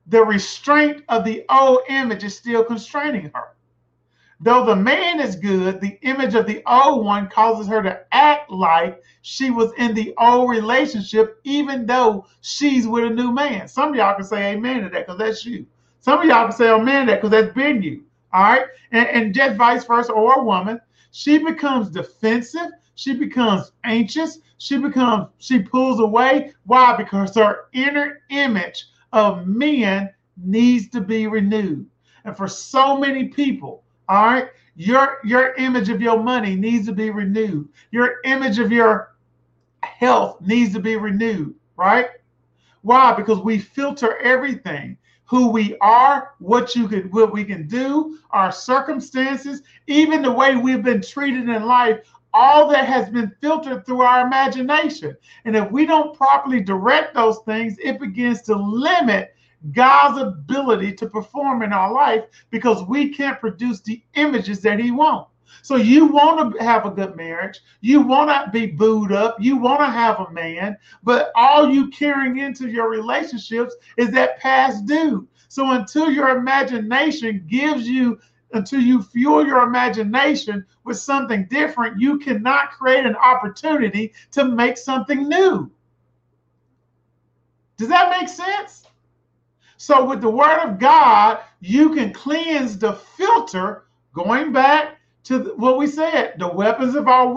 the 0.07 0.23
restraint 0.23 1.03
of 1.09 1.23
the 1.23 1.45
old 1.49 1.79
image 1.89 2.23
is 2.23 2.35
still 2.37 2.63
constraining 2.63 3.31
her. 3.33 3.55
Though 4.39 4.65
the 4.65 4.75
man 4.75 5.21
is 5.21 5.37
good, 5.37 5.79
the 5.79 5.97
image 6.01 6.35
of 6.35 6.45
the 6.45 6.61
old 6.65 7.05
one 7.05 7.29
causes 7.29 7.67
her 7.67 7.81
to 7.81 8.01
act 8.11 8.51
like 8.51 9.01
she 9.21 9.51
was 9.51 9.71
in 9.77 9.93
the 9.93 10.13
old 10.17 10.49
relationship, 10.49 11.39
even 11.45 11.85
though 11.85 12.25
she's 12.41 12.85
with 12.85 13.05
a 13.05 13.09
new 13.09 13.31
man. 13.31 13.69
Some 13.69 13.89
of 13.89 13.95
y'all 13.95 14.15
can 14.15 14.25
say 14.25 14.51
amen 14.51 14.83
to 14.83 14.89
that 14.89 15.05
because 15.05 15.17
that's 15.17 15.45
you. 15.45 15.65
Some 16.01 16.19
of 16.19 16.25
y'all 16.25 16.47
can 16.47 16.57
say 16.57 16.69
amen 16.69 17.05
to 17.05 17.11
that 17.13 17.21
because 17.21 17.31
that's 17.31 17.53
been 17.55 17.81
you. 17.81 18.03
All 18.33 18.43
right. 18.43 18.65
And, 18.91 19.07
and 19.07 19.33
just 19.33 19.55
vice 19.55 19.85
versa, 19.85 20.11
or 20.11 20.41
a 20.41 20.43
woman, 20.43 20.81
she 21.11 21.37
becomes 21.37 21.89
defensive. 21.89 22.71
She 22.95 23.13
becomes 23.13 23.71
anxious. 23.85 24.39
She 24.57 24.77
becomes, 24.77 25.27
she 25.37 25.59
pulls 25.59 26.01
away. 26.01 26.51
Why? 26.65 26.97
Because 26.97 27.33
her 27.35 27.69
inner 27.71 28.21
image 28.29 28.87
of 29.13 29.47
men 29.47 30.11
needs 30.43 30.89
to 30.89 30.99
be 30.99 31.27
renewed. 31.27 31.85
And 32.25 32.35
for 32.35 32.47
so 32.47 32.97
many 32.97 33.29
people, 33.29 33.83
all 34.09 34.25
right, 34.25 34.47
your 34.75 35.19
your 35.23 35.53
image 35.53 35.89
of 35.89 36.01
your 36.01 36.21
money 36.21 36.55
needs 36.55 36.87
to 36.87 36.93
be 36.93 37.11
renewed. 37.11 37.69
Your 37.91 38.15
image 38.25 38.59
of 38.59 38.71
your 38.71 39.15
health 39.83 40.41
needs 40.41 40.73
to 40.73 40.79
be 40.79 40.97
renewed, 40.97 41.53
right? 41.77 42.07
Why? 42.81 43.13
Because 43.13 43.39
we 43.39 43.59
filter 43.59 44.17
everything. 44.17 44.97
Who 45.25 45.49
we 45.49 45.77
are, 45.79 46.31
what 46.39 46.75
you 46.75 46.87
can 46.87 47.09
what 47.11 47.31
we 47.31 47.43
can 47.43 47.67
do, 47.67 48.19
our 48.31 48.51
circumstances, 48.51 49.61
even 49.87 50.21
the 50.21 50.31
way 50.31 50.55
we've 50.55 50.83
been 50.83 51.01
treated 51.01 51.47
in 51.49 51.65
life, 51.65 51.99
all 52.33 52.67
that 52.69 52.87
has 52.87 53.09
been 53.09 53.31
filtered 53.41 53.85
through 53.85 54.01
our 54.01 54.25
imagination. 54.25 55.15
And 55.45 55.55
if 55.55 55.69
we 55.71 55.85
don't 55.85 56.17
properly 56.17 56.61
direct 56.61 57.13
those 57.13 57.39
things, 57.45 57.75
it 57.83 57.99
begins 57.99 58.41
to 58.43 58.55
limit 58.55 59.35
God's 59.71 60.21
ability 60.21 60.93
to 60.93 61.07
perform 61.07 61.61
in 61.61 61.71
our 61.71 61.93
life 61.93 62.25
because 62.49 62.83
we 62.83 63.09
can't 63.09 63.39
produce 63.39 63.81
the 63.81 64.03
images 64.15 64.61
that 64.61 64.79
He 64.79 64.91
wants. 64.91 65.29
So 65.61 65.75
you 65.75 66.07
want 66.07 66.55
to 66.55 66.63
have 66.63 66.85
a 66.85 66.89
good 66.89 67.15
marriage, 67.15 67.59
you 67.81 68.01
want 68.01 68.29
to 68.29 68.51
be 68.51 68.65
booed 68.65 69.11
up, 69.11 69.37
you 69.39 69.55
want 69.55 69.79
to 69.81 69.85
have 69.85 70.19
a 70.19 70.31
man, 70.31 70.77
but 71.03 71.31
all 71.35 71.69
you 71.69 71.89
carrying 71.89 72.39
into 72.39 72.67
your 72.67 72.89
relationships 72.89 73.75
is 73.97 74.09
that 74.11 74.39
past 74.39 74.85
due. 74.85 75.27
So 75.47 75.71
until 75.71 76.09
your 76.09 76.29
imagination 76.29 77.45
gives 77.47 77.87
you 77.87 78.19
until 78.53 78.81
you 78.81 79.01
fuel 79.01 79.45
your 79.45 79.63
imagination 79.63 80.65
with 80.83 80.97
something 80.97 81.45
different, 81.49 81.99
you 81.99 82.19
cannot 82.19 82.71
create 82.71 83.05
an 83.05 83.15
opportunity 83.15 84.13
to 84.31 84.45
make 84.45 84.77
something 84.77 85.27
new. 85.27 85.69
Does 87.77 87.89
that 87.89 88.09
make 88.09 88.29
sense? 88.29 88.85
So, 89.77 90.05
with 90.05 90.21
the 90.21 90.29
word 90.29 90.59
of 90.59 90.79
God, 90.79 91.41
you 91.59 91.93
can 91.93 92.13
cleanse 92.13 92.77
the 92.77 92.93
filter, 92.93 93.85
going 94.13 94.53
back 94.53 94.99
to 95.25 95.53
what 95.55 95.77
we 95.77 95.87
said 95.87 96.33
the 96.37 96.47
weapons 96.47 96.95
of 96.95 97.07
our 97.07 97.27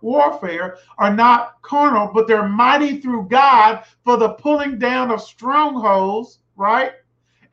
warfare, 0.00 0.78
are 0.98 1.14
not 1.14 1.60
carnal, 1.62 2.10
but 2.12 2.28
they're 2.28 2.48
mighty 2.48 3.00
through 3.00 3.28
God 3.28 3.84
for 4.04 4.16
the 4.16 4.30
pulling 4.30 4.78
down 4.78 5.10
of 5.10 5.20
strongholds, 5.20 6.38
right? 6.56 6.92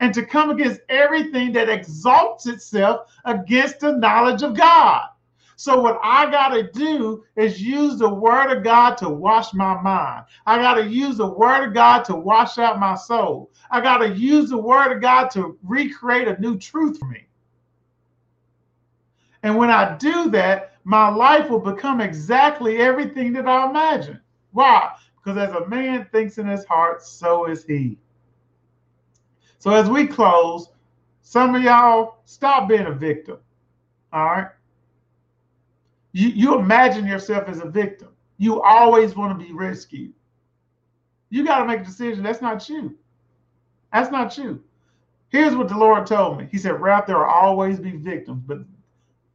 And 0.00 0.12
to 0.14 0.24
come 0.24 0.50
against 0.50 0.80
everything 0.88 1.52
that 1.52 1.68
exalts 1.68 2.46
itself 2.46 3.10
against 3.24 3.80
the 3.80 3.92
knowledge 3.92 4.42
of 4.42 4.56
God. 4.56 5.08
So, 5.56 5.80
what 5.80 6.00
I 6.02 6.30
got 6.30 6.48
to 6.48 6.70
do 6.72 7.24
is 7.36 7.62
use 7.62 7.96
the 7.96 8.12
word 8.12 8.50
of 8.50 8.64
God 8.64 8.96
to 8.96 9.08
wash 9.08 9.54
my 9.54 9.80
mind. 9.80 10.24
I 10.44 10.58
got 10.58 10.74
to 10.74 10.86
use 10.86 11.18
the 11.18 11.28
word 11.28 11.68
of 11.68 11.74
God 11.74 12.04
to 12.06 12.16
wash 12.16 12.58
out 12.58 12.80
my 12.80 12.96
soul. 12.96 13.50
I 13.70 13.80
got 13.80 13.98
to 13.98 14.08
use 14.08 14.50
the 14.50 14.58
word 14.58 14.90
of 14.90 15.00
God 15.00 15.30
to 15.30 15.56
recreate 15.62 16.26
a 16.26 16.40
new 16.40 16.58
truth 16.58 16.98
for 16.98 17.04
me. 17.04 17.28
And 19.44 19.56
when 19.56 19.70
I 19.70 19.96
do 19.98 20.30
that, 20.30 20.76
my 20.84 21.08
life 21.08 21.48
will 21.48 21.60
become 21.60 22.00
exactly 22.00 22.78
everything 22.78 23.32
that 23.34 23.46
I 23.46 23.68
imagine. 23.68 24.20
Why? 24.52 24.92
Because 25.16 25.38
as 25.38 25.54
a 25.54 25.68
man 25.68 26.08
thinks 26.10 26.38
in 26.38 26.46
his 26.46 26.64
heart, 26.64 27.02
so 27.02 27.46
is 27.46 27.64
he. 27.64 27.98
So 29.62 29.70
as 29.70 29.88
we 29.88 30.08
close, 30.08 30.70
some 31.20 31.54
of 31.54 31.62
y'all 31.62 32.16
stop 32.24 32.68
being 32.68 32.86
a 32.86 32.90
victim. 32.90 33.38
All 34.12 34.24
right. 34.24 34.48
You, 36.10 36.30
you 36.30 36.58
imagine 36.58 37.06
yourself 37.06 37.46
as 37.46 37.60
a 37.60 37.68
victim. 37.68 38.08
You 38.38 38.60
always 38.60 39.14
want 39.14 39.38
to 39.38 39.46
be 39.46 39.52
rescued. 39.52 40.14
You 41.30 41.44
got 41.46 41.60
to 41.60 41.66
make 41.66 41.82
a 41.82 41.84
decision. 41.84 42.24
That's 42.24 42.42
not 42.42 42.68
you. 42.68 42.98
That's 43.92 44.10
not 44.10 44.36
you. 44.36 44.64
Here's 45.28 45.54
what 45.54 45.68
the 45.68 45.78
Lord 45.78 46.08
told 46.08 46.40
me. 46.40 46.48
He 46.50 46.58
said, 46.58 46.80
Ralph, 46.80 47.06
there 47.06 47.18
will 47.18 47.26
always 47.26 47.78
be 47.78 47.92
victims, 47.92 48.42
but 48.44 48.58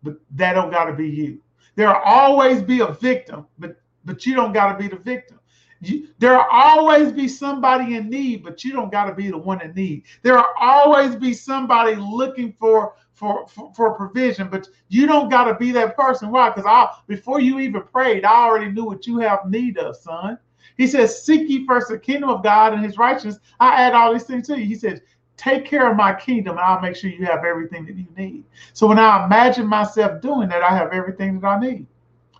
but 0.03 0.17
that 0.31 0.53
don't 0.55 0.71
got 0.71 0.85
to 0.85 0.93
be 0.93 1.07
you. 1.07 1.39
There'll 1.75 2.01
always 2.03 2.61
be 2.61 2.81
a 2.81 2.87
victim, 2.87 3.47
but 3.59 3.79
but 4.03 4.25
you 4.25 4.35
don't 4.35 4.51
got 4.51 4.73
to 4.73 4.77
be 4.77 4.89
the 4.89 5.01
victim. 5.01 5.39
You, 5.81 6.07
there'll 6.17 6.45
always 6.51 7.11
be 7.11 7.27
somebody 7.27 7.95
in 7.95 8.09
need, 8.09 8.43
but 8.43 8.63
you 8.63 8.73
don't 8.73 8.91
got 8.91 9.05
to 9.05 9.13
be 9.13 9.29
the 9.29 9.37
one 9.37 9.61
in 9.61 9.73
need. 9.73 10.03
There'll 10.23 10.45
always 10.59 11.15
be 11.15 11.33
somebody 11.33 11.95
looking 11.95 12.53
for 12.59 12.95
for 13.13 13.47
for, 13.47 13.73
for 13.75 13.93
provision, 13.93 14.49
but 14.49 14.67
you 14.89 15.07
don't 15.07 15.29
got 15.29 15.45
to 15.45 15.55
be 15.55 15.71
that 15.73 15.95
person. 15.95 16.31
Why? 16.31 16.49
Because 16.49 16.65
I 16.65 16.87
before 17.07 17.39
you 17.39 17.59
even 17.59 17.83
prayed, 17.83 18.25
I 18.25 18.45
already 18.45 18.71
knew 18.71 18.85
what 18.85 19.07
you 19.07 19.19
have 19.19 19.49
need 19.49 19.77
of, 19.77 19.95
son. 19.95 20.39
He 20.77 20.87
says, 20.87 21.23
"Seek 21.23 21.49
ye 21.49 21.65
first 21.65 21.89
the 21.89 21.97
kingdom 21.97 22.29
of 22.29 22.43
God 22.43 22.73
and 22.73 22.83
His 22.83 22.97
righteousness. 22.97 23.39
I 23.59 23.81
add 23.81 23.93
all 23.93 24.13
these 24.13 24.23
things 24.23 24.47
to 24.47 24.59
you." 24.59 24.65
He 24.65 24.75
says, 24.75 25.01
take 25.37 25.65
care 25.65 25.89
of 25.89 25.95
my 25.95 26.13
kingdom 26.13 26.57
and 26.57 26.65
I'll 26.65 26.81
make 26.81 26.95
sure 26.95 27.09
you 27.09 27.25
have 27.25 27.45
everything 27.45 27.85
that 27.85 27.95
you 27.95 28.07
need. 28.17 28.43
So 28.73 28.87
when 28.87 28.99
I 28.99 29.23
imagine 29.23 29.67
myself 29.67 30.21
doing 30.21 30.49
that, 30.49 30.63
I 30.63 30.75
have 30.75 30.91
everything 30.91 31.39
that 31.39 31.47
I 31.47 31.59
need. 31.59 31.85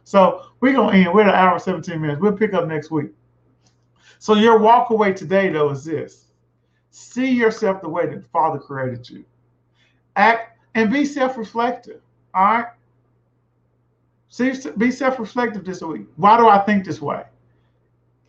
So 0.04 0.48
we're 0.60 0.74
to 0.74 0.90
end. 0.90 1.14
We're 1.14 1.22
at 1.22 1.30
an 1.30 1.36
hour 1.36 1.60
17 1.60 2.02
minutes. 2.02 2.20
We'll 2.20 2.34
pick 2.34 2.54
up 2.54 2.68
next 2.68 2.92
week. 2.92 3.12
So 4.20 4.36
your 4.36 4.60
walk 4.60 4.90
away 4.90 5.14
today, 5.14 5.50
though, 5.50 5.70
is 5.70 5.86
this. 5.86 6.26
See 6.90 7.30
yourself 7.32 7.82
the 7.82 7.90
way 7.90 8.08
that 8.08 8.24
the 8.24 8.30
Father 8.30 8.60
created 8.60 9.10
you. 9.10 9.24
Act 10.16 10.60
and 10.76 10.92
be 10.92 11.06
self-reflective. 11.06 12.02
All 12.34 12.44
right. 12.44 12.68
See, 14.30 14.54
be 14.78 14.92
self-reflective 14.92 15.64
this 15.64 15.82
week. 15.82 16.08
Why 16.16 16.38
do 16.38 16.48
I 16.48 16.60
think 16.60 16.86
this 16.86 17.02
way? 17.02 17.24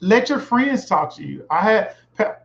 Let 0.00 0.28
your 0.28 0.38
friends 0.38 0.86
talk 0.86 1.14
to 1.16 1.24
you. 1.24 1.44
I 1.50 1.60
had 1.60 1.96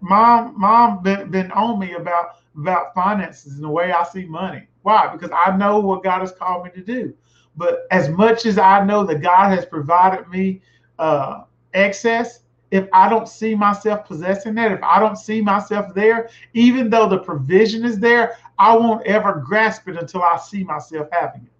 mom 0.01 0.59
mom 0.59 1.03
been, 1.03 1.29
been 1.29 1.51
on 1.51 1.79
me 1.79 1.93
about 1.93 2.37
about 2.55 2.93
finances 2.93 3.55
and 3.55 3.63
the 3.63 3.69
way 3.69 3.91
I 3.91 4.03
see 4.03 4.25
money. 4.25 4.67
Why? 4.83 5.07
Because 5.07 5.31
I 5.31 5.55
know 5.55 5.79
what 5.79 6.03
God 6.03 6.19
has 6.19 6.31
called 6.31 6.65
me 6.65 6.71
to 6.71 6.81
do. 6.81 7.13
But 7.55 7.87
as 7.91 8.09
much 8.09 8.45
as 8.45 8.57
I 8.57 8.83
know 8.83 9.03
that 9.05 9.21
God 9.21 9.49
has 9.49 9.65
provided 9.65 10.27
me 10.29 10.61
uh, 10.99 11.43
excess, 11.73 12.41
if 12.73 12.87
I 12.91 13.07
don't 13.07 13.29
see 13.29 13.53
myself 13.53 14.07
possessing 14.07 14.55
that, 14.55 14.71
if 14.71 14.81
I 14.81 14.99
don't 14.99 15.15
see 15.15 15.41
myself 15.41 15.93
there, 15.93 16.31
even 16.55 16.89
though 16.89 17.07
the 17.07 17.19
provision 17.19 17.85
is 17.85 17.99
there, 17.99 18.35
I 18.57 18.75
won't 18.75 19.05
ever 19.05 19.43
grasp 19.45 19.87
it 19.89 19.95
until 19.95 20.23
I 20.23 20.37
see 20.37 20.63
myself 20.63 21.07
having 21.11 21.43
it. 21.43 21.51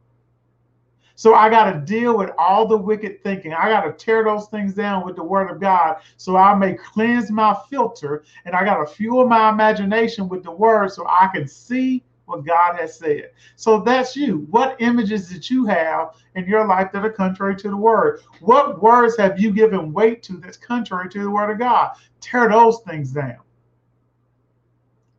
So 1.13 1.35
I 1.35 1.51
got 1.51 1.71
to 1.71 1.79
deal 1.81 2.17
with 2.17 2.31
all 2.39 2.67
the 2.67 2.75
wicked 2.75 3.21
thinking. 3.21 3.53
I 3.53 3.69
got 3.69 3.81
to 3.81 3.91
tear 3.91 4.23
those 4.23 4.47
things 4.47 4.73
down 4.73 5.05
with 5.05 5.15
the 5.15 5.23
word 5.23 5.51
of 5.51 5.61
God 5.61 5.97
so 6.17 6.35
I 6.35 6.55
may 6.55 6.73
cleanse 6.73 7.29
my 7.29 7.55
filter 7.69 8.23
and 8.45 8.55
I 8.55 8.65
got 8.65 8.83
to 8.83 8.91
fuel 8.91 9.27
my 9.27 9.49
imagination 9.49 10.27
with 10.27 10.41
the 10.41 10.51
word 10.51 10.91
so 10.91 11.05
I 11.07 11.29
can 11.31 11.47
see 11.47 12.03
what 12.25 12.45
God 12.45 12.77
has 12.79 12.97
said. 12.97 13.31
So 13.55 13.79
that's 13.79 14.15
you. 14.15 14.47
What 14.49 14.77
images 14.79 15.29
that 15.29 15.49
you 15.49 15.65
have 15.65 16.15
in 16.35 16.45
your 16.45 16.65
life 16.65 16.91
that 16.91 17.05
are 17.05 17.11
contrary 17.11 17.55
to 17.57 17.69
the 17.69 17.77
word? 17.77 18.21
What 18.39 18.81
words 18.81 19.17
have 19.17 19.39
you 19.39 19.51
given 19.51 19.93
weight 19.93 20.23
to 20.23 20.37
that's 20.37 20.57
contrary 20.57 21.09
to 21.09 21.19
the 21.19 21.29
word 21.29 21.51
of 21.51 21.59
God? 21.59 21.91
Tear 22.21 22.49
those 22.49 22.79
things 22.81 23.11
down. 23.11 23.39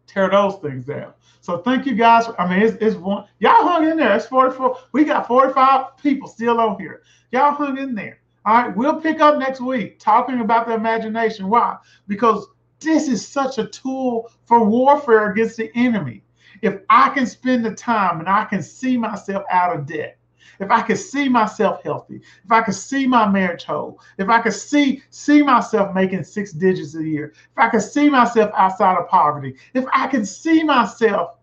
Tear 0.07 0.31
those 0.31 0.57
things 0.57 0.85
down. 0.85 1.13
So 1.41 1.59
thank 1.59 1.85
you 1.85 1.95
guys. 1.95 2.25
I 2.39 2.49
mean, 2.49 2.63
it's, 2.63 2.77
it's 2.81 2.97
one. 2.97 3.27
Y'all 3.39 3.69
hung 3.69 3.87
in 3.87 3.99
there. 3.99 4.17
It's 4.17 4.27
44. 4.27 4.79
We 4.93 5.05
got 5.05 5.29
45 5.29 5.99
people 5.99 6.27
still 6.27 6.59
on 6.59 6.79
here. 6.81 7.03
Y'all 7.33 7.53
hung 7.53 7.77
in 7.77 7.95
there. 7.95 8.21
All 8.47 8.55
right. 8.55 8.77
We'll 8.77 9.01
pick 9.01 9.21
up 9.21 9.39
next 9.39 9.61
week 9.61 9.99
talking 9.99 10.41
about 10.41 10.67
the 10.67 10.75
imagination. 10.75 11.49
Why? 11.49 11.77
Because 12.07 12.47
this 12.81 13.09
is 13.09 13.27
such 13.27 13.59
a 13.59 13.67
tool 13.67 14.31
for 14.45 14.65
warfare 14.65 15.31
against 15.33 15.59
the 15.59 15.71
enemy. 15.75 16.24
If 16.65 16.81
I 16.89 17.11
can 17.11 17.27
spend 17.27 17.63
the 17.63 17.75
time 17.75 18.21
and 18.21 18.29
I 18.29 18.47
can 18.47 18.63
see 18.63 18.97
myself 18.97 19.45
out 19.51 19.77
of 19.77 19.85
debt, 19.85 20.17
if 20.59 20.71
I 20.71 20.81
could 20.81 20.97
see 20.97 21.29
myself 21.29 21.83
healthy, 21.83 22.23
if 22.43 22.51
I 22.51 22.63
could 22.63 22.75
see 22.75 23.07
my 23.07 23.29
marriage 23.29 23.65
whole, 23.65 24.01
if 24.17 24.31
I 24.31 24.41
could 24.41 24.55
see 24.55 25.03
see 25.11 25.43
myself 25.43 25.95
making 25.95 26.25
six 26.25 26.53
digits 26.53 26.95
a 26.95 27.05
year, 27.07 27.35
if 27.37 27.59
I 27.59 27.69
could 27.69 27.83
see 27.83 28.09
myself 28.09 28.51
outside 28.57 28.97
of 28.97 29.09
poverty, 29.09 29.57
if 29.75 29.85
I 29.93 30.07
could 30.07 30.27
see 30.27 30.65
myself 30.65 31.37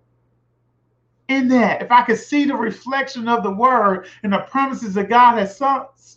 in 1.28 1.48
that, 1.50 1.84
if 1.84 1.92
I 1.92 2.02
could 2.02 2.18
see 2.18 2.46
the 2.46 2.56
reflection 2.56 3.28
of 3.28 3.44
the 3.44 3.54
word 3.54 4.08
and 4.24 4.34
the 4.34 4.40
promises 4.50 4.96
that 4.96 5.10
God 5.10 5.38
has 5.38 5.56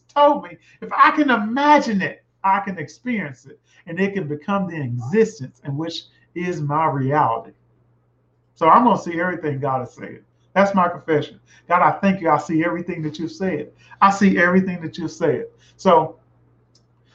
told 0.09 0.45
me, 0.45 0.57
if 0.81 0.91
I 0.97 1.11
can 1.11 1.29
imagine 1.29 2.01
it, 2.01 2.25
I 2.43 2.61
can 2.61 2.79
experience 2.79 3.45
it, 3.45 3.61
and 3.85 4.01
it 4.01 4.15
can 4.15 4.29
become 4.29 4.67
the 4.67 4.81
existence 4.81 5.61
in 5.67 5.77
which 5.77 6.05
is 6.35 6.63
my 6.63 6.87
reality. 6.87 7.53
So 8.55 8.69
I'm 8.69 8.85
going 8.85 8.97
to 8.97 9.03
see 9.03 9.21
everything 9.21 9.61
God 9.61 9.81
has 9.81 9.95
said. 9.95 10.25
That's 10.55 10.75
my 10.75 10.89
confession. 10.89 11.41
God, 11.69 11.83
I 11.83 11.99
thank 11.99 12.21
you. 12.21 12.31
I 12.31 12.39
see 12.39 12.65
everything 12.65 13.03
that 13.03 13.19
you've 13.19 13.33
said. 13.33 13.73
I 14.01 14.11
see 14.11 14.39
everything 14.39 14.81
that 14.83 14.97
you've 14.97 15.11
said. 15.11 15.47
So, 15.77 16.19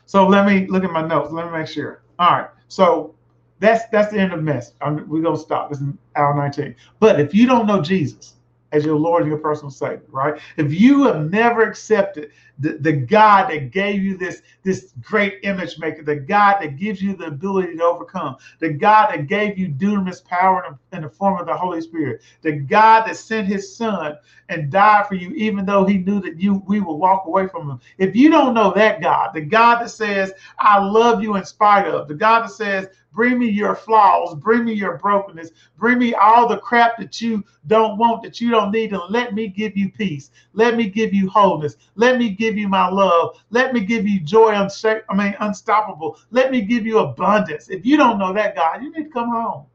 so 0.05 0.27
let 0.27 0.45
me 0.45 0.67
look 0.67 0.83
at 0.83 0.91
my 0.91 1.05
notes. 1.05 1.31
Let 1.31 1.45
me 1.45 1.59
make 1.59 1.67
sure. 1.67 2.03
All 2.17 2.31
right. 2.31 2.49
So 2.67 3.15
that's 3.59 3.87
that's 3.91 4.11
the 4.11 4.19
end 4.19 4.33
of 4.33 4.39
the 4.39 4.43
mess. 4.43 4.73
I'm, 4.81 5.07
we're 5.07 5.21
gonna 5.21 5.37
stop. 5.37 5.69
This 5.69 5.79
is 5.79 5.87
hour 6.15 6.35
19. 6.35 6.75
But 6.99 7.19
if 7.19 7.33
you 7.33 7.45
don't 7.45 7.67
know 7.67 7.81
Jesus 7.81 8.35
as 8.71 8.85
your 8.85 8.95
Lord 8.95 9.23
and 9.23 9.29
your 9.31 9.39
personal 9.39 9.71
Savior, 9.71 10.03
right? 10.09 10.39
If 10.57 10.73
you 10.73 11.03
have 11.05 11.29
never 11.31 11.63
accepted 11.63 12.31
the, 12.59 12.73
the 12.73 12.91
God 12.91 13.49
that 13.49 13.71
gave 13.71 14.03
you 14.03 14.17
this, 14.17 14.41
this 14.63 14.93
great 15.01 15.39
image 15.43 15.79
maker, 15.79 16.03
the 16.03 16.15
God 16.15 16.59
that 16.61 16.77
gives 16.77 17.01
you 17.01 17.15
the 17.15 17.27
ability 17.27 17.77
to 17.77 17.83
overcome, 17.83 18.37
the 18.59 18.69
God 18.69 19.11
that 19.11 19.27
gave 19.27 19.57
you 19.57 19.69
dunamis 19.69 20.23
power 20.23 20.77
in, 20.91 21.01
the 21.01 21.09
form 21.09 21.39
of 21.39 21.47
the 21.47 21.55
Holy 21.55 21.81
Spirit, 21.81 22.21
the 22.41 22.51
God 22.51 23.07
that 23.07 23.15
sent 23.17 23.47
his 23.47 23.75
son 23.75 24.17
and 24.49 24.71
died 24.71 25.07
for 25.07 25.15
you, 25.15 25.29
even 25.31 25.65
though 25.65 25.85
he 25.85 25.97
knew 25.97 26.19
that 26.21 26.39
you 26.39 26.61
we 26.67 26.81
will 26.81 26.99
walk 26.99 27.25
away 27.25 27.47
from 27.47 27.69
him. 27.69 27.79
If 27.97 28.15
you 28.15 28.29
don't 28.29 28.53
know 28.53 28.73
that 28.75 29.01
God, 29.01 29.31
the 29.33 29.41
God 29.41 29.81
that 29.81 29.89
says, 29.89 30.33
I 30.57 30.79
love 30.79 31.23
you 31.23 31.37
in 31.37 31.45
spite 31.45 31.87
of, 31.87 32.07
the 32.07 32.15
God 32.15 32.43
that 32.43 32.51
says, 32.51 32.89
Bring 33.11 33.39
me 33.39 33.49
your 33.49 33.75
flaws. 33.75 34.35
Bring 34.35 34.65
me 34.65 34.73
your 34.73 34.97
brokenness. 34.97 35.51
Bring 35.77 35.97
me 35.97 36.13
all 36.13 36.47
the 36.47 36.57
crap 36.57 36.97
that 36.99 37.19
you 37.19 37.43
don't 37.67 37.97
want, 37.97 38.21
that 38.23 38.39
you 38.39 38.51
don't 38.51 38.58
need, 38.67 38.93
and 38.93 39.01
let 39.09 39.33
me 39.33 39.47
give 39.47 39.77
you 39.77 39.89
peace. 39.91 40.31
Let 40.53 40.75
me 40.75 40.89
give 40.89 41.13
you 41.13 41.29
wholeness. 41.29 41.77
Let 41.95 42.17
me 42.17 42.29
give 42.31 42.57
you 42.57 42.67
my 42.67 42.89
love. 42.89 43.37
Let 43.51 43.73
me 43.73 43.81
give 43.81 44.07
you 44.07 44.19
joy. 44.19 44.53
Unsa- 44.53 45.03
I 45.09 45.15
mean, 45.15 45.35
unstoppable. 45.39 46.17
Let 46.31 46.51
me 46.51 46.61
give 46.61 46.85
you 46.85 46.99
abundance. 46.99 47.69
If 47.69 47.85
you 47.85 47.97
don't 47.97 48.17
know 48.17 48.33
that 48.33 48.55
God, 48.55 48.83
you 48.83 48.91
need 48.91 49.05
to 49.05 49.09
come 49.09 49.29
home. 49.29 49.65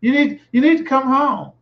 You 0.00 0.12
need 0.12 0.40
you 0.52 0.60
need 0.60 0.78
to 0.78 0.84
come 0.84 1.06
home. 1.06 1.52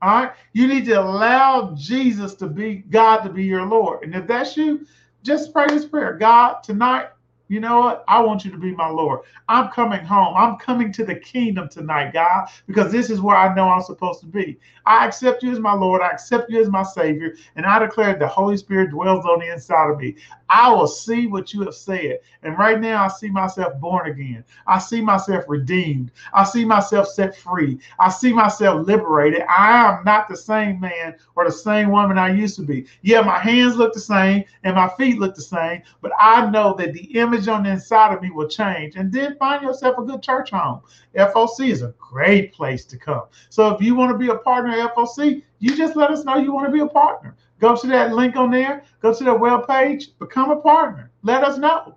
All 0.00 0.22
right. 0.22 0.32
You 0.52 0.66
need 0.66 0.84
to 0.86 1.00
allow 1.00 1.74
Jesus 1.76 2.34
to 2.36 2.46
be 2.48 2.76
God 2.76 3.18
to 3.22 3.30
be 3.30 3.44
your 3.44 3.66
Lord. 3.66 4.02
And 4.04 4.14
if 4.14 4.26
that's 4.26 4.56
you, 4.56 4.86
just 5.22 5.52
pray 5.52 5.66
this 5.68 5.84
prayer. 5.84 6.14
God, 6.14 6.62
tonight 6.62 7.08
you 7.52 7.60
know 7.60 7.80
what? 7.80 8.04
I 8.08 8.18
want 8.22 8.46
you 8.46 8.50
to 8.50 8.56
be 8.56 8.74
my 8.74 8.88
Lord. 8.88 9.20
I'm 9.46 9.68
coming 9.68 10.02
home. 10.02 10.34
I'm 10.38 10.56
coming 10.56 10.90
to 10.94 11.04
the 11.04 11.16
kingdom 11.16 11.68
tonight, 11.68 12.14
God, 12.14 12.48
because 12.66 12.90
this 12.90 13.10
is 13.10 13.20
where 13.20 13.36
I 13.36 13.54
know 13.54 13.68
I'm 13.68 13.82
supposed 13.82 14.20
to 14.20 14.26
be. 14.26 14.58
I 14.86 15.06
accept 15.06 15.42
you 15.42 15.52
as 15.52 15.60
my 15.60 15.74
Lord. 15.74 16.00
I 16.00 16.08
accept 16.08 16.50
you 16.50 16.62
as 16.62 16.70
my 16.70 16.82
Savior. 16.82 17.34
And 17.56 17.66
I 17.66 17.78
declare 17.78 18.16
the 18.18 18.26
Holy 18.26 18.56
Spirit 18.56 18.90
dwells 18.90 19.26
on 19.26 19.40
the 19.40 19.52
inside 19.52 19.90
of 19.90 19.98
me. 19.98 20.16
I 20.48 20.70
will 20.70 20.86
see 20.86 21.26
what 21.26 21.52
you 21.52 21.62
have 21.62 21.74
said. 21.74 22.18
And 22.42 22.58
right 22.58 22.80
now, 22.80 23.04
I 23.04 23.08
see 23.08 23.28
myself 23.28 23.78
born 23.80 24.10
again. 24.10 24.44
I 24.66 24.78
see 24.78 25.00
myself 25.00 25.44
redeemed. 25.48 26.10
I 26.32 26.44
see 26.44 26.64
myself 26.64 27.08
set 27.08 27.36
free. 27.36 27.78
I 27.98 28.10
see 28.10 28.32
myself 28.32 28.86
liberated. 28.86 29.42
I 29.42 29.88
am 29.88 30.04
not 30.04 30.28
the 30.28 30.36
same 30.36 30.80
man 30.80 31.16
or 31.36 31.44
the 31.44 31.52
same 31.52 31.90
woman 31.90 32.18
I 32.18 32.34
used 32.34 32.56
to 32.56 32.62
be. 32.62 32.86
Yeah, 33.02 33.22
my 33.22 33.38
hands 33.38 33.76
look 33.76 33.94
the 33.94 34.00
same 34.00 34.44
and 34.64 34.74
my 34.74 34.88
feet 34.98 35.18
look 35.18 35.34
the 35.34 35.42
same, 35.42 35.82
but 36.00 36.12
I 36.18 36.50
know 36.50 36.74
that 36.74 36.92
the 36.92 37.18
image 37.18 37.41
on 37.48 37.62
the 37.62 37.70
inside 37.70 38.14
of 38.14 38.22
me 38.22 38.30
will 38.30 38.48
change. 38.48 38.96
And 38.96 39.12
then 39.12 39.36
find 39.36 39.62
yourself 39.62 39.98
a 39.98 40.02
good 40.02 40.22
church 40.22 40.50
home. 40.50 40.80
FOC 41.16 41.68
is 41.68 41.82
a 41.82 41.94
great 41.98 42.52
place 42.52 42.84
to 42.86 42.96
come. 42.96 43.22
So 43.50 43.74
if 43.74 43.80
you 43.80 43.94
want 43.94 44.12
to 44.12 44.18
be 44.18 44.28
a 44.28 44.36
partner 44.36 44.70
at 44.72 44.94
FOC, 44.94 45.42
you 45.58 45.76
just 45.76 45.96
let 45.96 46.10
us 46.10 46.24
know 46.24 46.36
you 46.36 46.52
want 46.52 46.66
to 46.66 46.72
be 46.72 46.80
a 46.80 46.86
partner. 46.86 47.36
Go 47.60 47.76
to 47.76 47.86
that 47.88 48.12
link 48.12 48.34
on 48.36 48.50
there, 48.50 48.82
go 49.00 49.14
to 49.14 49.24
that 49.24 49.38
web 49.38 49.68
page, 49.68 50.18
become 50.18 50.50
a 50.50 50.56
partner. 50.56 51.10
Let 51.22 51.44
us 51.44 51.58
know. 51.58 51.96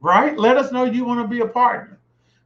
Right? 0.00 0.38
Let 0.38 0.58
us 0.58 0.70
know 0.70 0.84
you 0.84 1.04
want 1.04 1.22
to 1.22 1.28
be 1.28 1.40
a 1.40 1.48
partner 1.48 1.98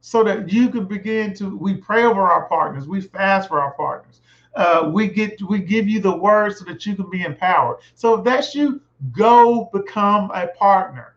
so 0.05 0.21
that 0.21 0.51
you 0.51 0.69
can 0.69 0.85
begin 0.85 1.33
to 1.33 1.55
we 1.57 1.75
pray 1.75 2.03
over 2.03 2.21
our 2.21 2.45
partners, 2.47 2.87
we 2.87 2.99
fast 2.99 3.47
for 3.47 3.61
our 3.61 3.71
partners. 3.71 4.19
Uh, 4.55 4.89
we 4.93 5.07
get 5.07 5.41
we 5.43 5.59
give 5.59 5.87
you 5.87 5.99
the 5.99 6.15
word 6.15 6.55
so 6.55 6.65
that 6.65 6.85
you 6.85 6.95
can 6.95 7.09
be 7.09 7.23
empowered. 7.23 7.77
So 7.95 8.15
if 8.15 8.23
that's 8.23 8.53
you, 8.53 8.81
go 9.11 9.69
become 9.73 10.29
a 10.31 10.47
partner. 10.47 11.12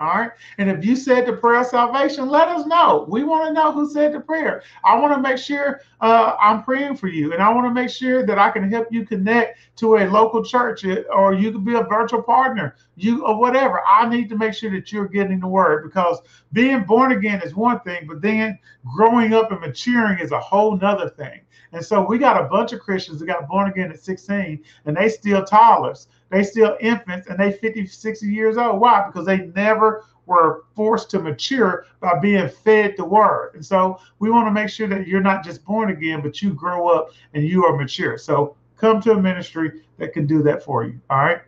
All 0.00 0.08
right. 0.08 0.30
And 0.56 0.70
if 0.70 0.82
you 0.82 0.96
said 0.96 1.26
the 1.26 1.34
prayer 1.34 1.60
of 1.60 1.66
salvation, 1.66 2.30
let 2.30 2.48
us 2.48 2.64
know. 2.64 3.04
We 3.06 3.22
want 3.22 3.48
to 3.48 3.52
know 3.52 3.70
who 3.70 3.90
said 3.90 4.14
the 4.14 4.20
prayer. 4.20 4.62
I 4.82 4.98
want 4.98 5.12
to 5.12 5.20
make 5.20 5.36
sure 5.36 5.82
uh, 6.00 6.36
I'm 6.40 6.62
praying 6.62 6.96
for 6.96 7.08
you. 7.08 7.34
And 7.34 7.42
I 7.42 7.52
want 7.52 7.66
to 7.66 7.74
make 7.74 7.90
sure 7.90 8.24
that 8.24 8.38
I 8.38 8.50
can 8.50 8.70
help 8.70 8.88
you 8.90 9.04
connect 9.04 9.58
to 9.76 9.98
a 9.98 10.08
local 10.08 10.42
church 10.42 10.86
uh, 10.86 11.02
or 11.14 11.34
you 11.34 11.52
could 11.52 11.66
be 11.66 11.74
a 11.74 11.82
virtual 11.82 12.22
partner, 12.22 12.76
you 12.96 13.26
or 13.26 13.38
whatever. 13.38 13.82
I 13.86 14.08
need 14.08 14.30
to 14.30 14.38
make 14.38 14.54
sure 14.54 14.70
that 14.70 14.90
you're 14.90 15.06
getting 15.06 15.38
the 15.38 15.48
word 15.48 15.84
because 15.84 16.20
being 16.54 16.84
born 16.84 17.12
again 17.12 17.42
is 17.42 17.54
one 17.54 17.80
thing, 17.80 18.06
but 18.06 18.22
then 18.22 18.58
growing 18.96 19.34
up 19.34 19.52
and 19.52 19.60
maturing 19.60 20.18
is 20.18 20.32
a 20.32 20.40
whole 20.40 20.78
nother 20.78 21.10
thing. 21.10 21.42
And 21.72 21.84
so 21.84 22.04
we 22.06 22.16
got 22.16 22.40
a 22.40 22.48
bunch 22.48 22.72
of 22.72 22.80
Christians 22.80 23.20
that 23.20 23.26
got 23.26 23.48
born 23.48 23.68
again 23.68 23.90
at 23.92 24.00
16 24.00 24.64
and 24.86 24.96
they 24.96 25.10
still 25.10 25.44
toddlers. 25.44 26.08
They 26.30 26.44
still 26.44 26.76
infants 26.80 27.26
and 27.26 27.38
they 27.38 27.52
50, 27.52 27.86
60 27.86 28.26
years 28.26 28.56
old. 28.56 28.80
Why? 28.80 29.06
Because 29.06 29.26
they 29.26 29.46
never 29.54 30.04
were 30.26 30.64
forced 30.76 31.10
to 31.10 31.18
mature 31.18 31.86
by 31.98 32.18
being 32.20 32.48
fed 32.48 32.94
the 32.96 33.04
word. 33.04 33.50
And 33.54 33.66
so 33.66 33.98
we 34.20 34.30
want 34.30 34.46
to 34.46 34.52
make 34.52 34.70
sure 34.70 34.86
that 34.86 35.08
you're 35.08 35.20
not 35.20 35.44
just 35.44 35.64
born 35.64 35.90
again, 35.90 36.22
but 36.22 36.40
you 36.40 36.54
grow 36.54 36.88
up 36.88 37.10
and 37.34 37.44
you 37.44 37.64
are 37.64 37.76
mature. 37.76 38.16
So 38.16 38.56
come 38.76 39.00
to 39.02 39.12
a 39.12 39.20
ministry 39.20 39.82
that 39.98 40.12
can 40.12 40.26
do 40.26 40.42
that 40.44 40.62
for 40.62 40.84
you. 40.84 41.00
All 41.10 41.18
right. 41.18 41.42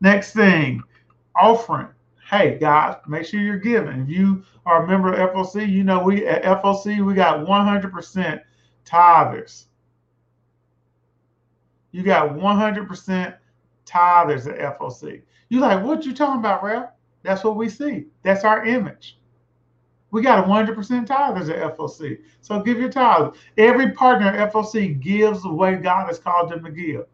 Next 0.00 0.32
thing, 0.32 0.82
offering. 1.34 1.88
Hey 2.28 2.58
guys, 2.58 2.96
make 3.06 3.24
sure 3.24 3.40
you're 3.40 3.58
giving. 3.58 4.00
If 4.00 4.08
you 4.08 4.44
are 4.64 4.84
a 4.84 4.86
member 4.86 5.12
of 5.12 5.30
FOC, 5.30 5.68
you 5.68 5.84
know 5.84 6.02
we 6.02 6.26
at 6.26 6.42
FOC 6.42 7.04
we 7.04 7.14
got 7.14 7.46
100% 7.46 8.40
tithers. 8.84 9.64
You 11.92 12.02
got 12.02 12.30
100% 12.30 13.36
tithers 13.86 14.46
at 14.46 14.78
FOC. 14.78 15.22
You 15.48 15.60
like, 15.60 15.84
what 15.84 16.04
you 16.04 16.14
talking 16.14 16.40
about, 16.40 16.62
Ralph? 16.62 16.90
That's 17.22 17.44
what 17.44 17.56
we 17.56 17.68
see. 17.68 18.06
That's 18.22 18.44
our 18.44 18.64
image. 18.64 19.18
We 20.10 20.22
got 20.22 20.46
100% 20.46 20.74
tithers 21.06 21.50
at 21.50 21.76
FOC. 21.76 22.18
So 22.40 22.60
give 22.60 22.78
your 22.78 22.90
tithes. 22.90 23.36
Every 23.58 23.90
partner 23.92 24.28
at 24.28 24.52
FOC 24.52 25.00
gives 25.00 25.42
the 25.42 25.52
way 25.52 25.76
God 25.76 26.06
has 26.06 26.18
called 26.18 26.50
them 26.50 26.64
to 26.64 26.70
give. 26.70 27.06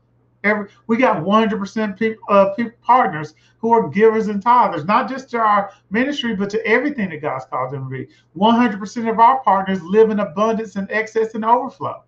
Every 0.45 0.69
we 0.89 0.97
got 0.97 1.23
100% 1.23 1.99
people, 1.99 2.25
uh, 2.29 2.53
people, 2.55 2.73
partners 2.83 3.35
who 3.59 3.73
are 3.73 3.89
givers 3.89 4.27
and 4.27 4.45
tithers, 4.45 4.87
not 4.87 5.09
just 5.09 5.31
to 5.31 5.39
our 5.39 5.73
ministry, 5.91 6.35
but 6.35 6.51
to 6.51 6.67
everything 6.67 7.11
that 7.11 7.23
God's 7.23 7.45
called 7.45 7.73
them 7.73 7.85
to 7.85 7.91
be. 7.91 8.09
100% 8.37 9.11
of 9.11 9.21
our 9.21 9.41
partners 9.43 9.81
live 9.83 10.11
in 10.11 10.21
abundance 10.21 10.77
and 10.77 10.91
excess 10.91 11.35
and 11.35 11.45
overflow. 11.45 12.03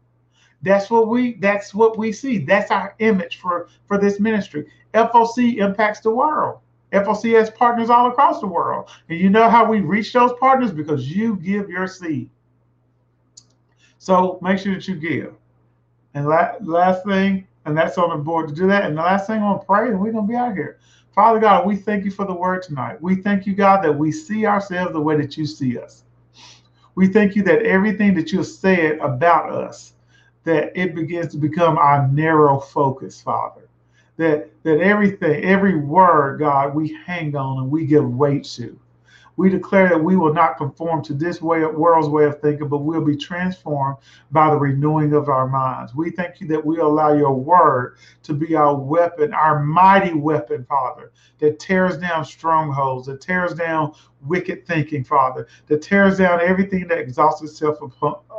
That's 0.65 0.91
what 0.91 1.09
we 1.09 1.35
that's 1.35 1.75
what 1.75 1.99
we 1.99 2.11
see. 2.11 2.39
That's 2.39 2.71
our 2.71 2.95
image 2.99 3.37
for 3.37 3.69
for 3.87 3.99
this 3.99 4.19
ministry. 4.19 4.67
FOC 4.95 5.59
impacts 5.59 6.01
the 6.01 6.11
world. 6.11 6.61
FOC 6.93 7.39
has 7.39 7.51
partners 7.51 7.91
all 7.91 8.09
across 8.09 8.41
the 8.41 8.47
world. 8.47 8.89
And 9.09 9.19
you 9.19 9.29
know 9.29 9.51
how 9.51 9.65
we 9.65 9.81
reach 9.81 10.13
those 10.13 10.33
partners? 10.41 10.71
Because 10.71 11.11
you 11.11 11.37
give 11.37 11.69
your 11.69 11.87
seed. 11.87 12.31
So 13.99 14.39
make 14.41 14.59
sure 14.59 14.75
that 14.75 14.89
you 14.89 14.95
give. 14.95 15.35
And 16.15 16.29
la- 16.29 16.55
last 16.61 17.05
thing, 17.05 17.47
and 17.67 17.77
that's 17.77 17.99
on 17.99 18.11
the 18.11 18.17
board 18.17 18.49
to 18.49 18.55
do 18.55 18.67
that. 18.69 18.85
And 18.85 18.97
the 18.97 19.03
last 19.03 19.27
thing, 19.27 19.43
I'm 19.43 19.59
pray 19.61 19.89
and 19.89 20.01
we're 20.01 20.13
to 20.13 20.23
be 20.23 20.35
out 20.37 20.55
here. 20.55 20.79
Father 21.15 21.41
God, 21.41 21.67
we 21.67 21.77
thank 21.77 22.05
you 22.05 22.11
for 22.11 22.25
the 22.25 22.35
word 22.35 22.63
tonight. 22.63 23.01
We 23.03 23.17
thank 23.17 23.47
you, 23.47 23.55
God, 23.55 23.83
that 23.83 23.93
we 23.93 24.13
see 24.13 24.47
ourselves 24.47 24.93
the 24.93 25.01
way 25.01 25.17
that 25.17 25.37
you 25.37 25.47
see 25.47 25.79
us. 25.79 26.05
We 26.95 27.09
thank 27.09 27.35
you 27.35 27.43
that 27.45 27.63
everything 27.63 28.15
that 28.15 28.31
you 28.31 28.39
have 28.39 28.47
said 28.47 28.99
about 28.99 29.51
us, 29.51 29.94
that 30.45 30.73
it 30.79 30.95
begins 30.95 31.33
to 31.33 31.39
become 31.39 31.79
our 31.79 32.09
narrow 32.09 32.61
focus, 32.61 33.21
Father 33.21 33.69
that 34.17 34.51
that 34.63 34.81
everything, 34.81 35.45
every 35.45 35.77
word, 35.77 36.39
God, 36.39 36.75
we 36.75 36.97
hang 37.07 37.35
on 37.37 37.63
and 37.63 37.71
we 37.71 37.85
give 37.85 38.09
weight 38.09 38.45
to. 38.45 38.79
We 39.37 39.51
declare 39.51 39.89
that 39.89 40.03
we 40.03 40.17
will 40.17 40.33
not 40.33 40.57
conform 40.57 41.03
to 41.05 41.15
this 41.15 41.43
way 41.43 41.63
of 41.63 41.75
world's 41.75 42.09
way 42.09 42.25
of 42.25 42.41
thinking, 42.41 42.69
but 42.69 42.79
we'll 42.79 43.05
be 43.05 43.17
transformed 43.17 43.97
by 44.31 44.51
the 44.51 44.57
renewing 44.57 45.13
of 45.13 45.29
our 45.29 45.49
minds. 45.49 45.95
We 45.95 46.11
thank 46.11 46.41
you 46.41 46.47
that 46.49 46.65
we 46.65 46.79
allow 46.79 47.13
your 47.15 47.35
word 47.35 47.97
to 48.23 48.33
be 48.33 48.55
our 48.55 48.77
weapon, 48.77 49.35
our 49.35 49.63
mighty 49.65 50.15
weapon, 50.15 50.65
Father, 50.65 51.13
that 51.39 51.59
tears 51.59 51.99
down 51.99 52.25
strongholds, 52.25 53.07
that 53.07 53.21
tears 53.21 53.55
down 53.55 53.95
wicked 54.23 54.67
thinking, 54.67 55.05
Father, 55.05 55.47
that 55.67 55.83
tears 55.83 56.19
down 56.19 56.41
everything 56.41 56.89
that 56.89 56.99
exalts 56.99 57.43
itself 57.43 57.79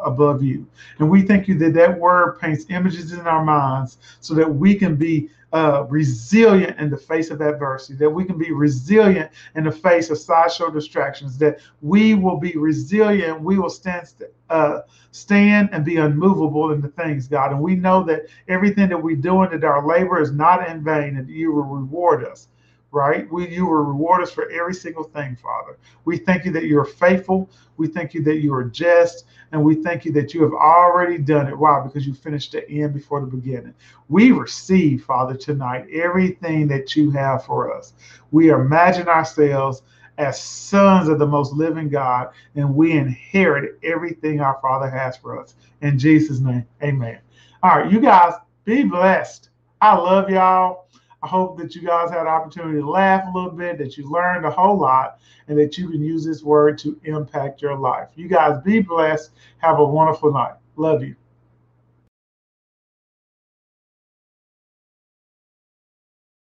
above 0.03 0.43
you. 0.43 0.65
And 0.99 1.09
we 1.09 1.21
thank 1.21 1.47
you 1.47 1.57
that 1.59 1.73
that 1.73 1.99
word 1.99 2.39
paints 2.39 2.65
images 2.69 3.13
in 3.13 3.21
our 3.21 3.43
minds 3.43 3.97
so 4.19 4.33
that 4.33 4.55
we 4.55 4.75
can 4.75 4.95
be 4.95 5.29
uh, 5.55 5.85
resilient 5.87 6.77
in 6.79 6.89
the 6.89 6.97
face 6.97 7.31
of 7.31 7.39
adversity, 7.39 7.93
that 7.93 8.09
we 8.09 8.25
can 8.25 8.37
be 8.37 8.51
resilient 8.51 9.31
in 9.55 9.63
the 9.63 9.71
face 9.71 10.09
of 10.09 10.17
sideshow 10.17 10.69
distractions, 10.69 11.37
that 11.37 11.59
we 11.81 12.13
will 12.13 12.35
be 12.35 12.57
resilient, 12.57 13.39
we 13.39 13.57
will 13.57 13.69
stand 13.69 14.05
uh, 14.49 14.81
stand 15.11 15.69
and 15.71 15.85
be 15.85 15.95
unmovable 15.95 16.73
in 16.73 16.81
the 16.81 16.89
things, 16.89 17.29
God. 17.29 17.51
And 17.51 17.61
we 17.61 17.73
know 17.73 18.03
that 18.03 18.23
everything 18.49 18.89
that 18.89 19.01
we 19.01 19.15
do 19.15 19.43
and 19.43 19.53
that 19.53 19.63
our 19.63 19.87
labor 19.87 20.21
is 20.21 20.33
not 20.33 20.67
in 20.67 20.83
vain, 20.83 21.15
and 21.15 21.29
you 21.29 21.53
will 21.53 21.63
reward 21.63 22.25
us 22.25 22.49
right? 22.95 23.29
We, 23.29 23.49
you 23.49 23.65
will 23.65 23.83
reward 23.83 24.23
us 24.23 24.31
for 24.31 24.49
every 24.49 24.73
single 24.73 25.03
thing, 25.03 25.35
Father. 25.35 25.77
We 26.05 26.17
thank 26.17 26.45
you 26.45 26.51
that 26.53 26.63
you 26.63 26.79
are 26.79 26.85
faithful. 26.85 27.49
We 27.75 27.87
thank 27.87 28.13
you 28.13 28.23
that 28.23 28.37
you 28.37 28.53
are 28.53 28.63
just. 28.63 29.25
And 29.51 29.61
we 29.63 29.75
thank 29.75 30.05
you 30.05 30.13
that 30.13 30.33
you 30.33 30.41
have 30.43 30.53
already 30.53 31.17
done 31.17 31.47
it. 31.47 31.57
Why? 31.57 31.81
Because 31.83 32.07
you 32.07 32.13
finished 32.13 32.53
the 32.53 32.67
end 32.69 32.93
before 32.93 33.19
the 33.19 33.27
beginning. 33.27 33.73
We 34.07 34.31
receive, 34.31 35.03
Father, 35.03 35.35
tonight 35.35 35.87
everything 35.91 36.69
that 36.69 36.95
you 36.95 37.11
have 37.11 37.43
for 37.45 37.75
us. 37.77 37.93
We 38.31 38.49
imagine 38.49 39.09
ourselves 39.09 39.81
as 40.17 40.41
sons 40.41 41.09
of 41.09 41.19
the 41.19 41.27
most 41.27 41.51
living 41.51 41.89
God, 41.89 42.29
and 42.55 42.73
we 42.73 42.93
inherit 42.93 43.77
everything 43.83 44.39
our 44.39 44.57
Father 44.61 44.89
has 44.89 45.17
for 45.17 45.37
us. 45.37 45.55
In 45.81 45.99
Jesus' 45.99 46.39
name, 46.39 46.65
amen. 46.81 47.19
All 47.61 47.79
right, 47.79 47.91
you 47.91 47.99
guys, 47.99 48.35
be 48.63 48.83
blessed. 48.83 49.49
I 49.81 49.95
love 49.95 50.29
y'all. 50.29 50.84
I 51.23 51.27
hope 51.27 51.57
that 51.57 51.75
you 51.75 51.81
guys 51.81 52.09
had 52.11 52.21
an 52.21 52.27
opportunity 52.27 52.79
to 52.79 52.89
laugh 52.89 53.23
a 53.27 53.37
little 53.37 53.51
bit, 53.51 53.77
that 53.79 53.97
you 53.97 54.09
learned 54.09 54.45
a 54.45 54.51
whole 54.51 54.77
lot, 54.77 55.19
and 55.47 55.57
that 55.57 55.77
you 55.77 55.89
can 55.89 56.03
use 56.03 56.25
this 56.25 56.43
word 56.43 56.77
to 56.79 56.99
impact 57.03 57.61
your 57.61 57.77
life. 57.77 58.09
You 58.15 58.27
guys 58.27 58.61
be 58.63 58.79
blessed. 58.81 59.31
Have 59.57 59.79
a 59.79 59.85
wonderful 59.85 60.31
night. 60.31 60.53
Love 60.75 61.03
you. 61.03 61.15